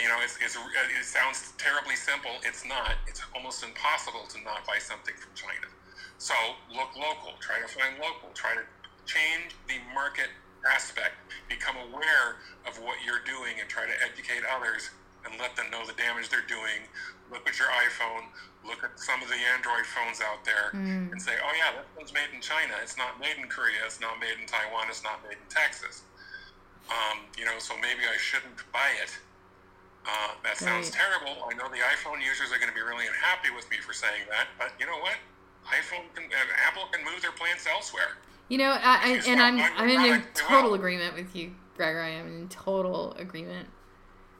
You 0.00 0.08
know, 0.08 0.18
it's, 0.24 0.38
it's, 0.40 0.56
it 0.56 1.04
sounds 1.04 1.52
terribly 1.58 1.96
simple. 1.96 2.32
It's 2.44 2.64
not. 2.64 2.96
It's 3.06 3.20
almost 3.36 3.62
impossible 3.62 4.24
to 4.32 4.40
not 4.42 4.64
buy 4.66 4.78
something 4.78 5.14
from 5.14 5.32
China. 5.34 5.68
So 6.18 6.34
look 6.72 6.96
local. 6.96 7.36
Try 7.40 7.60
to 7.60 7.68
find 7.68 7.98
local. 8.00 8.30
Try 8.32 8.54
to 8.56 8.64
change 9.04 9.52
the 9.68 9.76
market 9.94 10.30
aspect. 10.64 11.12
Become 11.48 11.76
aware 11.92 12.40
of 12.64 12.78
what 12.80 12.96
you're 13.04 13.20
doing 13.26 13.60
and 13.60 13.68
try 13.68 13.84
to 13.84 13.96
educate 14.00 14.40
others 14.48 14.90
and 15.28 15.38
let 15.38 15.54
them 15.56 15.68
know 15.70 15.84
the 15.86 15.92
damage 15.94 16.30
they're 16.30 16.46
doing. 16.48 16.88
Look 17.30 17.44
at 17.48 17.58
your 17.58 17.68
iPhone. 17.84 18.32
Look 18.64 18.82
at 18.84 18.94
some 18.98 19.20
of 19.22 19.28
the 19.28 19.38
Android 19.52 19.84
phones 19.84 20.22
out 20.22 20.44
there 20.46 20.70
Mm. 20.72 21.12
and 21.12 21.20
say, 21.20 21.34
oh, 21.42 21.52
yeah, 21.58 21.74
that 21.76 21.86
one's 21.98 22.14
made 22.14 22.30
in 22.32 22.40
China. 22.40 22.72
It's 22.80 22.96
not 22.96 23.18
made 23.20 23.36
in 23.36 23.48
Korea. 23.50 23.82
It's 23.84 24.00
not 24.00 24.18
made 24.20 24.38
in 24.40 24.46
Taiwan. 24.46 24.86
It's 24.88 25.02
not 25.04 25.20
made 25.26 25.36
in 25.36 25.48
Texas. 25.50 26.02
Um, 26.88 27.26
you 27.36 27.44
know, 27.44 27.58
so 27.58 27.74
maybe 27.76 28.06
I 28.08 28.16
shouldn't 28.16 28.56
buy 28.72 28.88
it. 29.02 29.10
Uh, 30.06 30.28
that 30.42 30.56
sounds 30.56 30.90
Right. 30.90 30.94
terrible. 30.94 31.44
I 31.48 31.54
know 31.54 31.68
the 31.68 31.76
iPhone 31.78 32.20
users 32.20 32.50
are 32.52 32.58
going 32.58 32.68
to 32.68 32.74
be 32.74 32.82
really 32.82 33.06
unhappy 33.06 33.50
with 33.54 33.70
me 33.70 33.76
for 33.78 33.92
saying 33.92 34.22
that, 34.30 34.48
but 34.58 34.72
you 34.80 34.86
know 34.86 34.98
what? 34.98 35.14
iPhone 35.70 36.12
can, 36.14 36.24
uh, 36.24 36.66
Apple 36.66 36.88
can 36.90 37.04
move 37.04 37.22
their 37.22 37.30
plants 37.32 37.66
elsewhere. 37.68 38.18
You 38.48 38.58
know, 38.58 38.70
I, 38.82 39.22
and 39.28 39.40
I'm 39.40 39.60
I'm 39.76 39.88
in 39.88 40.22
total 40.34 40.70
will. 40.70 40.74
agreement 40.74 41.14
with 41.14 41.34
you, 41.36 41.52
Gregor. 41.76 42.00
I 42.00 42.08
am 42.10 42.26
in 42.26 42.48
total 42.48 43.14
agreement 43.16 43.68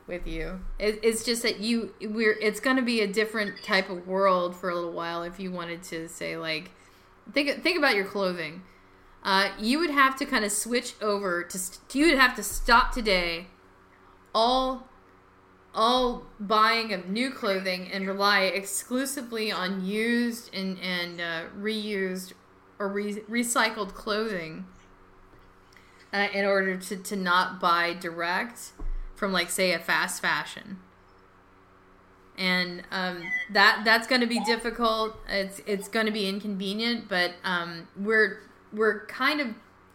with 0.09 0.27
you. 0.27 0.61
It, 0.81 0.99
it's 1.05 1.25
just 1.25 1.43
that 1.45 1.61
you 1.61 1.95
we're 2.01 2.37
it's 2.41 2.59
going 2.59 2.77
to 2.77 2.83
be 2.83 3.01
a 3.01 3.07
different 3.07 3.63
type 3.63 3.89
of 3.89 4.09
world 4.09 4.57
for 4.57 4.69
a 4.69 4.75
little 4.75 4.93
while 4.93 5.23
if 5.23 5.39
you 5.39 5.53
wanted 5.53 5.85
to 5.85 6.09
say 6.09 6.37
like 6.37 6.73
think 7.33 7.63
think 7.63 7.79
about 7.79 7.95
your 7.95 8.05
clothing. 8.05 8.63
Uh, 9.23 9.51
you 9.61 9.79
would 9.79 9.91
have 9.91 10.17
to 10.17 10.27
kind 10.27 10.45
of 10.45 10.51
switch 10.51 10.95
over 11.01 11.45
to 11.45 11.57
st- 11.57 11.95
you 11.95 12.07
would 12.07 12.19
have 12.19 12.35
to 12.35 12.43
stop 12.43 12.91
today 12.93 13.47
all 14.35 14.89
all 15.75 16.25
buying 16.39 16.93
of 16.93 17.09
new 17.09 17.31
clothing 17.31 17.91
and 17.91 18.07
rely 18.07 18.43
exclusively 18.43 19.51
on 19.51 19.85
used 19.85 20.55
and 20.55 20.79
and 20.81 21.21
uh, 21.21 21.43
reused 21.59 22.33
or 22.79 22.89
re- 22.89 23.23
recycled 23.31 23.95
clothing 23.95 24.67
uh, 26.13 26.29
in 26.35 26.45
order 26.45 26.77
to, 26.77 26.97
to 26.97 27.17
not 27.17 27.61
buy 27.61 27.95
direct 27.95 28.73
from 29.15 29.33
like 29.33 29.51
say 29.51 29.73
a 29.73 29.79
fast 29.79 30.21
fashion. 30.21 30.79
And 32.37 32.83
um, 32.91 33.23
that 33.51 33.83
that's 33.85 34.07
going 34.07 34.21
to 34.21 34.27
be 34.27 34.41
difficult. 34.45 35.17
It's 35.29 35.61
it's 35.67 35.89
going 35.89 36.07
to 36.07 36.13
be 36.13 36.29
inconvenient 36.29 37.09
but 37.09 37.33
um, 37.45 37.89
we're 37.97 38.41
we're 38.73 39.05
kind 39.07 39.41
of 39.41 39.49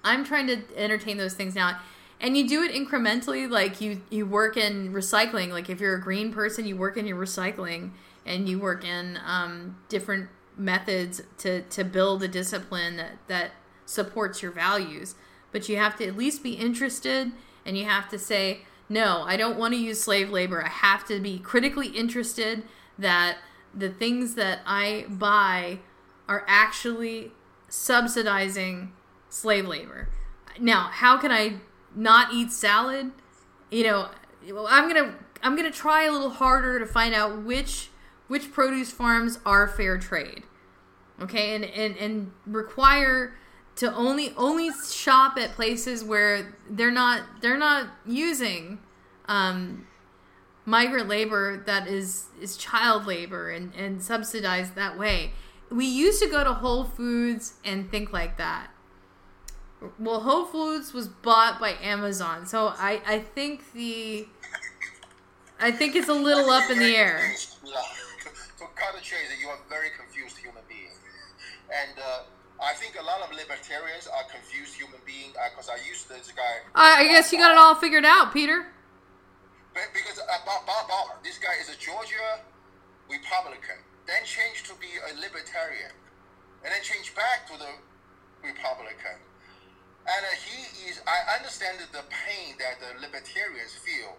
i'm 0.04 0.24
trying 0.24 0.48
to 0.48 0.62
entertain 0.76 1.18
those 1.18 1.34
things 1.34 1.56
now 1.56 1.80
and 2.20 2.36
you 2.36 2.48
do 2.48 2.64
it 2.64 2.72
incrementally 2.72 3.50
like 3.50 3.80
you 3.80 4.02
you 4.10 4.26
work 4.26 4.58
in 4.58 4.94
recycling. 4.94 5.50
Like 5.50 5.70
if 5.70 5.80
you're 5.80 5.96
a 5.96 6.02
green 6.02 6.32
person 6.32 6.66
you 6.66 6.76
work 6.76 6.98
in 6.98 7.06
your 7.06 7.18
recycling 7.18 7.92
and 8.26 8.50
you 8.50 8.60
work 8.60 8.84
in 8.84 9.20
um, 9.26 9.78
different 9.90 10.30
methods 10.58 11.22
to 11.40 11.62
to 11.62 11.84
build 11.84 12.24
a 12.24 12.28
discipline 12.28 12.98
that 12.98 13.18
that 13.28 13.52
supports 13.86 14.42
your 14.42 14.52
values. 14.52 15.16
But 15.52 15.70
you 15.70 15.78
have 15.78 15.96
to 15.98 16.08
at 16.08 16.18
least 16.18 16.44
be 16.44 16.54
interested 16.54 17.32
and 17.66 17.78
you 17.78 17.86
have 17.86 18.10
to 18.10 18.18
say 18.18 18.62
no 18.90 19.24
i 19.24 19.36
don't 19.36 19.58
want 19.58 19.74
to 19.74 19.80
use 19.80 20.02
slave 20.02 20.30
labor. 20.30 20.64
I 20.64 20.70
have 20.70 21.06
to 21.08 21.20
be 21.20 21.40
critically 21.40 21.88
interested 21.88 22.64
that 22.98 23.38
the 23.76 23.90
things 23.90 24.36
that 24.36 24.60
i 24.66 25.06
buy 25.08 25.80
are 26.28 26.44
actually 26.48 27.32
subsidizing 27.70 28.92
slave 29.30 29.68
labor. 29.68 30.10
Now 30.60 30.90
how 30.92 31.18
can 31.18 31.32
i 31.32 31.58
not 31.98 32.34
eat 32.34 32.52
salad 32.52 33.12
you 33.72 33.84
know 33.84 34.08
i'm 34.70 34.88
gonna 34.88 35.16
i'm 35.44 35.56
gonna 35.56 35.72
try 35.72 36.04
a 36.04 36.12
little 36.12 36.30
harder 36.30 36.80
to 36.80 36.86
find 36.86 37.14
out 37.14 37.44
which 37.44 37.90
which 38.28 38.52
produce 38.52 38.92
farms 38.92 39.40
are 39.46 39.68
fair 39.68 39.98
trade 39.98 40.44
okay? 41.22 41.56
And 41.56 41.66
and, 41.66 41.98
and 41.98 42.32
require 42.46 43.34
to 43.78 43.94
only 43.94 44.34
only 44.38 44.72
shop 44.90 45.38
at 45.38 45.52
places 45.52 46.04
where 46.04 46.56
they're 46.70 46.92
not 46.92 47.24
they're 47.42 47.58
not 47.58 47.88
using 48.06 48.80
um, 49.28 49.88
migrant 50.66 51.08
labor 51.08 51.64
that 51.66 51.88
is 51.88 52.26
is 52.42 52.58
child 52.58 53.06
labor 53.06 53.50
and 53.50 53.74
and 53.76 54.02
subsidized 54.02 54.76
that 54.76 54.98
way. 54.98 55.32
We 55.70 55.86
used 55.86 56.22
to 56.22 56.30
go 56.30 56.44
to 56.44 56.54
whole 56.54 56.86
foods 56.86 57.56
and 57.66 57.92
think 57.92 58.14
like 58.14 58.38
that 58.38 58.70
well 60.00 60.20
whole 60.22 60.46
foods 60.46 60.94
was 60.94 61.08
bought 61.08 61.60
by 61.60 61.74
amazon 61.84 62.46
so 62.46 62.74
i 62.78 63.02
i 63.06 63.20
think 63.20 63.72
the 63.74 64.28
i 65.60 65.72
think 65.72 65.96
it's 65.96 66.10
a 66.10 66.14
little 66.14 66.50
up 66.50 66.70
in 66.72 66.80
the 66.80 66.96
air 66.96 67.20
Yeah. 67.64 67.74
To, 68.24 68.30
to 68.60 68.66
cut 68.76 68.96
the 68.96 69.02
chase, 69.02 69.30
you 69.40 69.48
are 69.50 69.56
a 69.56 69.70
very 69.70 69.90
confused 69.98 70.38
human 70.38 70.64
being. 70.68 70.90
And 71.70 71.94
uh, 72.00 72.24
I 72.64 72.74
think 72.74 72.98
a 73.00 73.04
lot 73.04 73.22
of 73.22 73.30
libertarians 73.32 74.08
are 74.08 74.26
confused 74.32 74.74
human 74.74 75.00
beings 75.06 75.36
because 75.52 75.70
I 75.70 75.78
used 75.88 76.10
this 76.10 76.32
guy. 76.36 76.66
i, 76.76 77.02
I 77.02 77.08
guess 77.08 77.32
you 77.32 77.38
got 77.38 77.52
it 77.52 77.58
all 77.58 77.76
figured 77.76 78.06
out 78.06 78.34
peter 78.34 78.66
Be- 79.76 79.92
Because 79.94 80.18
uh, 80.20 80.42
Bob, 80.46 80.66
Bob 80.66 80.88
Barr, 80.90 81.18
this 81.24 81.38
guy 81.38 81.54
is 81.62 81.70
a 81.70 81.78
Georgia 81.78 82.42
Republican, 83.10 83.78
then 84.10 84.24
changed 84.26 84.66
to 84.68 84.74
be 84.82 84.90
a 85.06 85.14
libertarian, 85.22 85.94
and 86.66 86.74
then 86.74 86.82
changed 86.82 87.14
back 87.16 87.46
to 87.52 87.56
the 87.58 87.72
Republican. 88.44 89.22
And 90.08 90.24
uh, 90.24 90.32
he 90.40 90.88
is, 90.88 91.04
I 91.04 91.36
understand 91.36 91.84
the 91.92 92.04
pain 92.08 92.56
that 92.64 92.80
the 92.80 92.96
libertarians 93.04 93.76
feel 93.76 94.16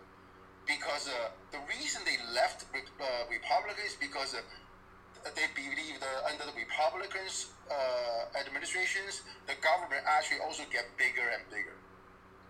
because 0.69 1.09
uh, 1.09 1.32
the 1.48 1.65
reason 1.65 2.05
they 2.05 2.20
left 2.36 2.69
uh, 2.69 3.05
Republicans 3.32 3.97
because 3.97 4.36
uh, 4.36 4.44
they 5.32 5.48
believe 5.56 5.97
that 6.05 6.28
under 6.28 6.44
the 6.44 6.52
Republicans' 6.52 7.48
uh, 7.73 8.28
administrations, 8.36 9.24
the 9.48 9.56
government 9.65 10.05
actually 10.05 10.44
also 10.44 10.62
get 10.69 10.85
bigger 11.01 11.24
and 11.24 11.40
bigger. 11.48 11.73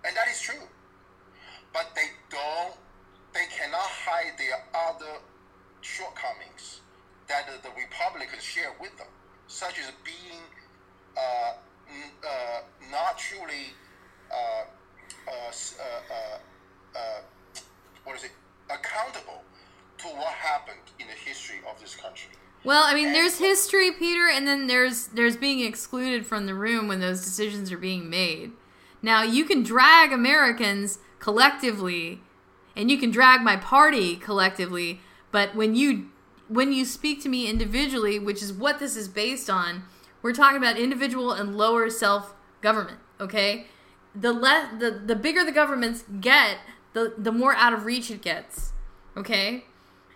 And 0.03 0.17
that 0.19 0.27
is 0.27 0.43
true. 0.43 0.67
But 1.73 1.95
they 1.95 2.11
don't, 2.31 2.75
they 3.35 3.47
cannot 3.55 3.87
hide 3.87 4.35
their 4.35 4.67
other 4.75 5.23
shortcomings 5.81 6.83
that 7.29 7.47
the 7.63 7.71
Republicans 7.71 8.43
share 8.43 8.75
with 8.81 8.97
them, 8.99 9.07
such 9.47 9.79
as 9.79 9.93
being 10.03 10.43
uh, 11.15 11.55
uh, 12.25 12.61
not 12.91 13.19
truly 13.19 13.73
uh, 14.31 14.65
uh, 15.29 15.51
uh, 15.81 16.99
uh, 16.99 17.21
what 18.05 18.17
is 18.17 18.25
it 18.25 18.33
accountable 18.71 19.43
to 19.99 20.09
what 20.09 20.33
happened 20.33 20.79
in 20.99 21.07
the 21.07 21.13
history 21.13 21.59
of 21.71 21.81
this 21.81 21.97
country. 21.97 22.31
Well, 22.65 22.85
I 22.87 22.95
mean, 22.95 23.09
and 23.09 23.15
there's 23.15 23.39
history, 23.39 23.93
Peter, 23.93 24.29
and 24.29 24.47
then 24.47 24.67
there's 24.67 25.09
there's 25.09 25.37
being 25.37 25.61
excluded 25.61 26.27
from 26.27 26.47
the 26.47 26.55
room 26.55 26.89
when 26.89 27.01
those 27.01 27.25
decisions 27.25 27.71
are 27.73 27.79
being 27.79 28.11
made. 28.11 28.53
Now 29.03 29.23
you 29.23 29.45
can 29.45 29.63
drag 29.63 30.13
Americans 30.13 30.99
collectively, 31.19 32.21
and 32.77 32.91
you 32.91 32.99
can 32.99 33.11
drag 33.11 33.43
my 33.43 33.57
party 33.57 34.17
collectively, 34.17 35.01
but 35.31 35.55
when 35.55 35.75
you 35.75 36.11
when 36.49 36.73
you 36.73 36.85
speak 36.85 37.23
to 37.23 37.29
me 37.29 37.49
individually, 37.49 38.19
which 38.19 38.43
is 38.43 38.53
what 38.53 38.79
this 38.79 38.97
is 38.97 39.09
based 39.09 39.49
on, 39.51 39.85
we're 40.23 40.33
talking 40.33 40.59
about 40.59 40.79
individual 40.79 41.33
and 41.33 41.57
lower 41.57 41.91
self 41.91 42.35
government. 42.61 42.99
Okay, 43.21 43.67
the 44.15 44.33
less 44.33 44.69
the 44.79 44.91
the 44.91 45.17
bigger 45.17 45.45
the 45.45 45.53
governments 45.53 46.05
get, 46.21 46.59
the 46.93 47.15
the 47.17 47.33
more 47.33 47.55
out 47.55 47.73
of 47.73 47.85
reach 47.85 48.11
it 48.11 48.23
gets. 48.23 48.73
Okay, 49.17 49.65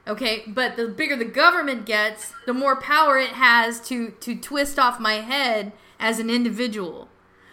okay, 0.06 0.44
but 0.46 0.76
the 0.76 0.88
bigger 0.88 1.16
the 1.16 1.24
government 1.24 1.86
gets, 1.86 2.32
the 2.46 2.54
more 2.54 2.80
power 2.80 3.18
it 3.18 3.30
has 3.30 3.80
to 3.88 4.10
to 4.20 4.34
twist 4.36 4.78
off 4.78 5.00
my 5.00 5.14
head 5.14 5.72
as 5.98 6.18
an 6.18 6.30
individual. 6.30 7.08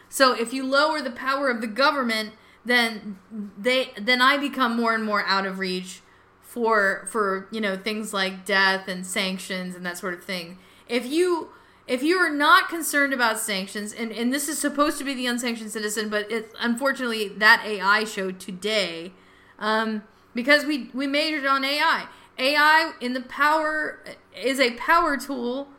So 0.09 0.33
if 0.33 0.53
you 0.53 0.65
lower 0.65 1.01
the 1.01 1.11
power 1.11 1.49
of 1.49 1.61
the 1.61 1.67
government, 1.67 2.33
then 2.65 3.19
they 3.31 3.91
then 3.99 4.21
I 4.21 4.37
become 4.37 4.75
more 4.75 4.93
and 4.93 5.03
more 5.03 5.23
out 5.25 5.45
of 5.45 5.59
reach 5.59 6.01
for 6.41 7.07
for 7.09 7.47
you 7.51 7.61
know 7.61 7.77
things 7.77 8.13
like 8.13 8.45
death 8.45 8.87
and 8.87 9.05
sanctions 9.05 9.75
and 9.75 9.85
that 9.85 9.97
sort 9.97 10.13
of 10.13 10.23
thing. 10.23 10.57
If 10.87 11.05
you 11.05 11.49
if 11.89 12.03
you 12.03 12.17
are 12.17 12.29
not 12.29 12.69
concerned 12.69 13.13
about 13.13 13.39
sanctions, 13.39 13.93
and, 13.93 14.11
and 14.11 14.31
this 14.31 14.47
is 14.47 14.59
supposed 14.59 14.99
to 14.99 15.03
be 15.03 15.15
the 15.15 15.25
unsanctioned 15.25 15.71
citizen, 15.71 16.07
but 16.07 16.31
it's 16.31 16.53
unfortunately 16.59 17.29
that 17.29 17.63
AI 17.65 18.03
show 18.03 18.29
today, 18.29 19.11
um, 19.57 20.03
because 20.35 20.65
we 20.65 20.91
we 20.93 21.07
majored 21.07 21.47
on 21.47 21.65
AI. 21.65 22.05
AI 22.37 22.93
in 23.01 23.13
the 23.13 23.21
power 23.21 24.03
is 24.39 24.59
a 24.59 24.75
power 24.75 25.17
tool 25.17 25.69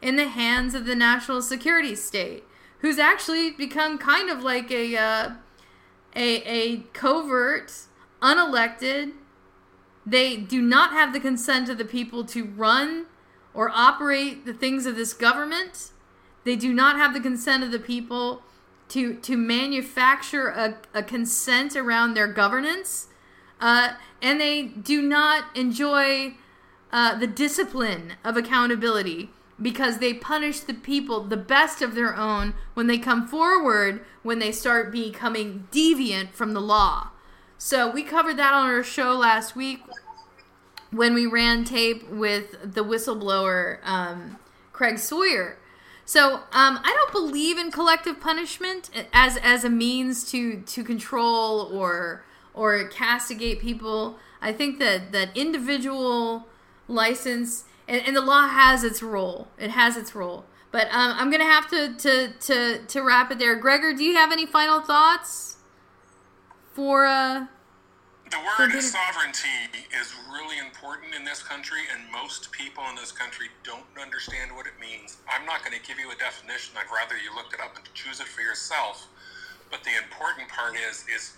in 0.00 0.14
the 0.14 0.28
hands 0.28 0.76
of 0.76 0.86
the 0.86 0.94
national 0.94 1.42
security 1.42 1.96
state, 1.96 2.44
who's 2.78 3.00
actually 3.00 3.50
become 3.50 3.98
kind 3.98 4.30
of 4.30 4.44
like 4.44 4.70
a 4.70 4.96
uh, 4.96 5.30
a 6.14 6.36
a 6.44 6.76
covert, 6.92 7.72
unelected. 8.22 9.10
They 10.06 10.36
do 10.36 10.62
not 10.62 10.92
have 10.92 11.12
the 11.12 11.18
consent 11.18 11.68
of 11.68 11.78
the 11.78 11.84
people 11.84 12.24
to 12.26 12.44
run 12.44 13.06
or 13.58 13.72
operate 13.74 14.46
the 14.46 14.54
things 14.54 14.86
of 14.86 14.94
this 14.94 15.12
government. 15.12 15.90
They 16.44 16.54
do 16.54 16.72
not 16.72 16.94
have 16.94 17.12
the 17.12 17.18
consent 17.18 17.64
of 17.64 17.72
the 17.72 17.80
people 17.80 18.42
to 18.90 19.14
to 19.14 19.36
manufacture 19.36 20.46
a, 20.46 20.76
a 20.94 21.02
consent 21.02 21.74
around 21.74 22.14
their 22.14 22.28
governance, 22.28 23.08
uh, 23.60 23.94
and 24.22 24.40
they 24.40 24.62
do 24.62 25.02
not 25.02 25.56
enjoy 25.56 26.34
uh, 26.92 27.18
the 27.18 27.26
discipline 27.26 28.12
of 28.24 28.36
accountability 28.36 29.30
because 29.60 29.98
they 29.98 30.14
punish 30.14 30.60
the 30.60 30.72
people 30.72 31.24
the 31.24 31.36
best 31.36 31.82
of 31.82 31.96
their 31.96 32.14
own 32.14 32.54
when 32.74 32.86
they 32.86 32.96
come 32.96 33.26
forward 33.26 34.04
when 34.22 34.38
they 34.38 34.52
start 34.52 34.92
becoming 34.92 35.66
deviant 35.72 36.30
from 36.30 36.54
the 36.54 36.60
law. 36.60 37.08
So 37.58 37.90
we 37.90 38.04
covered 38.04 38.36
that 38.36 38.54
on 38.54 38.70
our 38.70 38.84
show 38.84 39.14
last 39.14 39.56
week 39.56 39.82
when 40.90 41.14
we 41.14 41.26
ran 41.26 41.64
tape 41.64 42.08
with 42.08 42.74
the 42.74 42.84
whistleblower 42.84 43.78
um, 43.84 44.38
Craig 44.72 44.98
Sawyer. 44.98 45.58
So 46.04 46.36
um, 46.36 46.80
I 46.82 46.94
don't 46.96 47.12
believe 47.12 47.58
in 47.58 47.70
collective 47.70 48.18
punishment 48.20 48.90
as 49.12 49.36
as 49.38 49.64
a 49.64 49.68
means 49.68 50.30
to 50.30 50.62
to 50.62 50.82
control 50.82 51.60
or 51.72 52.24
or 52.54 52.88
castigate 52.88 53.60
people. 53.60 54.18
I 54.40 54.52
think 54.52 54.78
that 54.78 55.12
that 55.12 55.36
individual 55.36 56.46
license 56.86 57.64
and, 57.86 58.02
and 58.06 58.16
the 58.16 58.20
law 58.20 58.48
has 58.48 58.84
its 58.84 59.02
role. 59.02 59.48
It 59.58 59.70
has 59.70 59.96
its 59.96 60.14
role. 60.14 60.44
But 60.70 60.86
um, 60.88 61.14
I'm 61.16 61.30
gonna 61.30 61.44
have 61.44 61.68
to, 61.70 61.94
to 61.94 62.28
to 62.40 62.78
to 62.86 63.00
wrap 63.02 63.30
it 63.30 63.38
there. 63.38 63.56
Gregor, 63.56 63.92
do 63.94 64.04
you 64.04 64.14
have 64.14 64.32
any 64.32 64.46
final 64.46 64.80
thoughts 64.80 65.56
for 66.74 67.06
uh, 67.06 67.46
the 68.30 68.40
word 68.44 68.76
sovereignty 68.82 69.72
is 69.96 70.12
really 70.28 70.58
important 70.58 71.14
in 71.14 71.24
this 71.24 71.42
country, 71.42 71.80
and 71.92 72.10
most 72.12 72.52
people 72.52 72.84
in 72.90 72.96
this 72.96 73.12
country 73.12 73.48
don't 73.64 73.88
understand 74.00 74.52
what 74.52 74.66
it 74.66 74.76
means. 74.80 75.18
I'm 75.28 75.46
not 75.46 75.64
going 75.64 75.72
to 75.72 75.84
give 75.86 75.98
you 75.98 76.10
a 76.10 76.16
definition. 76.16 76.76
I'd 76.76 76.92
rather 76.92 77.16
you 77.16 77.34
look 77.34 77.54
it 77.54 77.60
up 77.60 77.76
and 77.76 77.84
choose 77.94 78.20
it 78.20 78.28
for 78.28 78.42
yourself. 78.42 79.08
But 79.70 79.84
the 79.84 79.96
important 79.96 80.48
part 80.48 80.76
is 80.76 81.04
is 81.08 81.36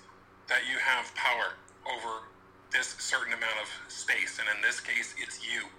that 0.49 0.67
you 0.67 0.79
have 0.79 1.15
power 1.15 1.55
over 1.87 2.27
this 2.73 2.95
certain 2.99 3.35
amount 3.35 3.59
of 3.62 3.71
space, 3.91 4.39
and 4.39 4.47
in 4.51 4.62
this 4.62 4.81
case, 4.81 5.15
it's 5.19 5.43
you. 5.43 5.71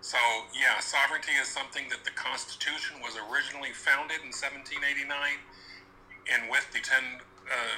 So, 0.00 0.20
yeah, 0.52 0.80
sovereignty 0.80 1.32
is 1.40 1.48
something 1.48 1.88
that 1.88 2.04
the 2.04 2.12
Constitution 2.12 3.00
was 3.00 3.16
originally 3.16 3.72
founded 3.72 4.20
in 4.20 4.32
1789, 4.32 5.08
and 6.28 6.50
with 6.52 6.68
the 6.72 6.80
10 6.80 7.20
uh, 7.48 7.76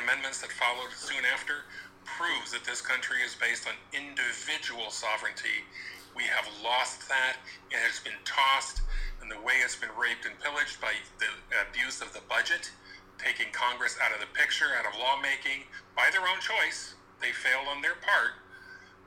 amendments 0.00 0.40
that 0.40 0.52
followed 0.52 0.92
soon 0.96 1.24
after, 1.28 1.68
proves 2.06 2.52
that 2.52 2.64
this 2.64 2.80
country 2.80 3.18
is 3.26 3.34
based 3.34 3.66
on 3.66 3.74
individual 3.92 4.90
sovereignty. 4.90 5.66
We 6.14 6.24
have 6.24 6.48
lost 6.62 7.08
that. 7.08 7.36
It 7.70 7.82
has 7.82 8.00
been 8.00 8.16
tossed, 8.24 8.80
and 9.20 9.30
the 9.30 9.42
way 9.42 9.60
it's 9.60 9.76
been 9.76 9.92
raped 9.98 10.24
and 10.24 10.38
pillaged 10.40 10.80
by 10.80 10.94
the 11.18 11.28
abuse 11.60 12.00
of 12.00 12.14
the 12.14 12.22
budget, 12.28 12.70
taking 13.18 13.52
Congress 13.52 13.98
out 14.00 14.14
of 14.14 14.20
the 14.20 14.30
picture, 14.32 14.72
out 14.78 14.86
of 14.86 14.98
lawmaking, 14.98 15.68
by 15.94 16.08
their 16.12 16.22
own 16.22 16.40
choice. 16.40 16.94
They 17.20 17.32
failed 17.32 17.68
on 17.68 17.82
their 17.82 17.96
part, 18.00 18.40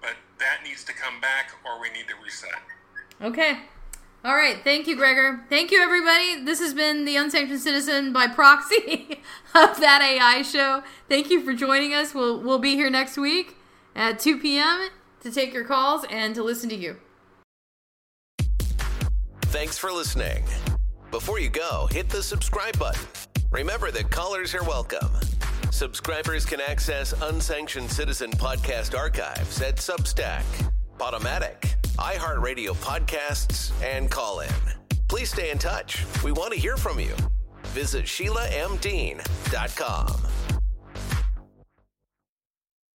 but 0.02 0.18
that 0.38 0.62
needs 0.64 0.84
to 0.86 0.94
come 0.94 1.20
back, 1.22 1.52
or 1.66 1.82
we 1.82 1.90
need 1.90 2.08
to 2.10 2.18
reset. 2.24 2.62
Okay. 3.22 3.66
All 4.24 4.36
right. 4.36 4.58
Thank 4.64 4.88
you, 4.88 4.98
Gregor. 4.98 5.46
Thank 5.50 5.72
you, 5.72 5.82
everybody. 5.82 6.44
This 6.44 6.60
has 6.60 6.74
been 6.74 7.06
the 7.06 7.16
Unsanctioned 7.16 7.62
Citizen 7.62 8.12
by 8.12 8.28
proxy 8.28 9.22
of 9.56 9.80
that 9.80 10.02
AI 10.02 10.42
show. 10.42 10.84
Thank 11.08 11.30
you 11.30 11.42
for 11.42 11.54
joining 11.54 11.94
us. 11.94 12.14
We'll, 12.14 12.42
we'll 12.42 12.60
be 12.60 12.76
here 12.76 12.90
next 12.90 13.18
week 13.18 13.56
at 13.96 14.20
2 14.20 14.40
p.m. 14.40 14.90
to 15.22 15.32
take 15.32 15.54
your 15.54 15.64
calls 15.64 16.06
and 16.10 16.36
to 16.36 16.44
listen 16.44 16.70
to 16.70 16.76
you. 16.76 16.98
Thanks 19.44 19.78
for 19.78 19.92
listening. 19.92 20.44
Before 21.12 21.40
you 21.40 21.50
go, 21.50 21.88
hit 21.90 22.10
the 22.10 22.22
subscribe 22.22 22.78
button. 22.78 23.08
Remember 23.52 23.90
that 23.90 24.12
callers 24.12 24.54
are 24.54 24.64
welcome. 24.64 25.10
Subscribers 25.72 26.46
can 26.46 26.60
access 26.60 27.14
Unsanctioned 27.22 27.90
Citizen 27.90 28.32
podcast 28.32 28.98
archives 28.98 29.62
at 29.62 29.78
Substack, 29.78 30.44
Podomatic, 31.00 31.76
iHeartRadio 31.98 32.76
podcasts, 32.76 33.72
and 33.82 34.12
Callin. 34.12 34.52
Please 35.08 35.32
stay 35.32 35.50
in 35.50 35.58
touch. 35.58 36.06
We 36.26 36.34
want 36.34 36.52
to 36.54 36.60
hear 36.60 36.76
from 36.76 37.00
you. 37.00 37.16
Visit 37.68 38.04
SheilaMDean.com. 38.04 40.39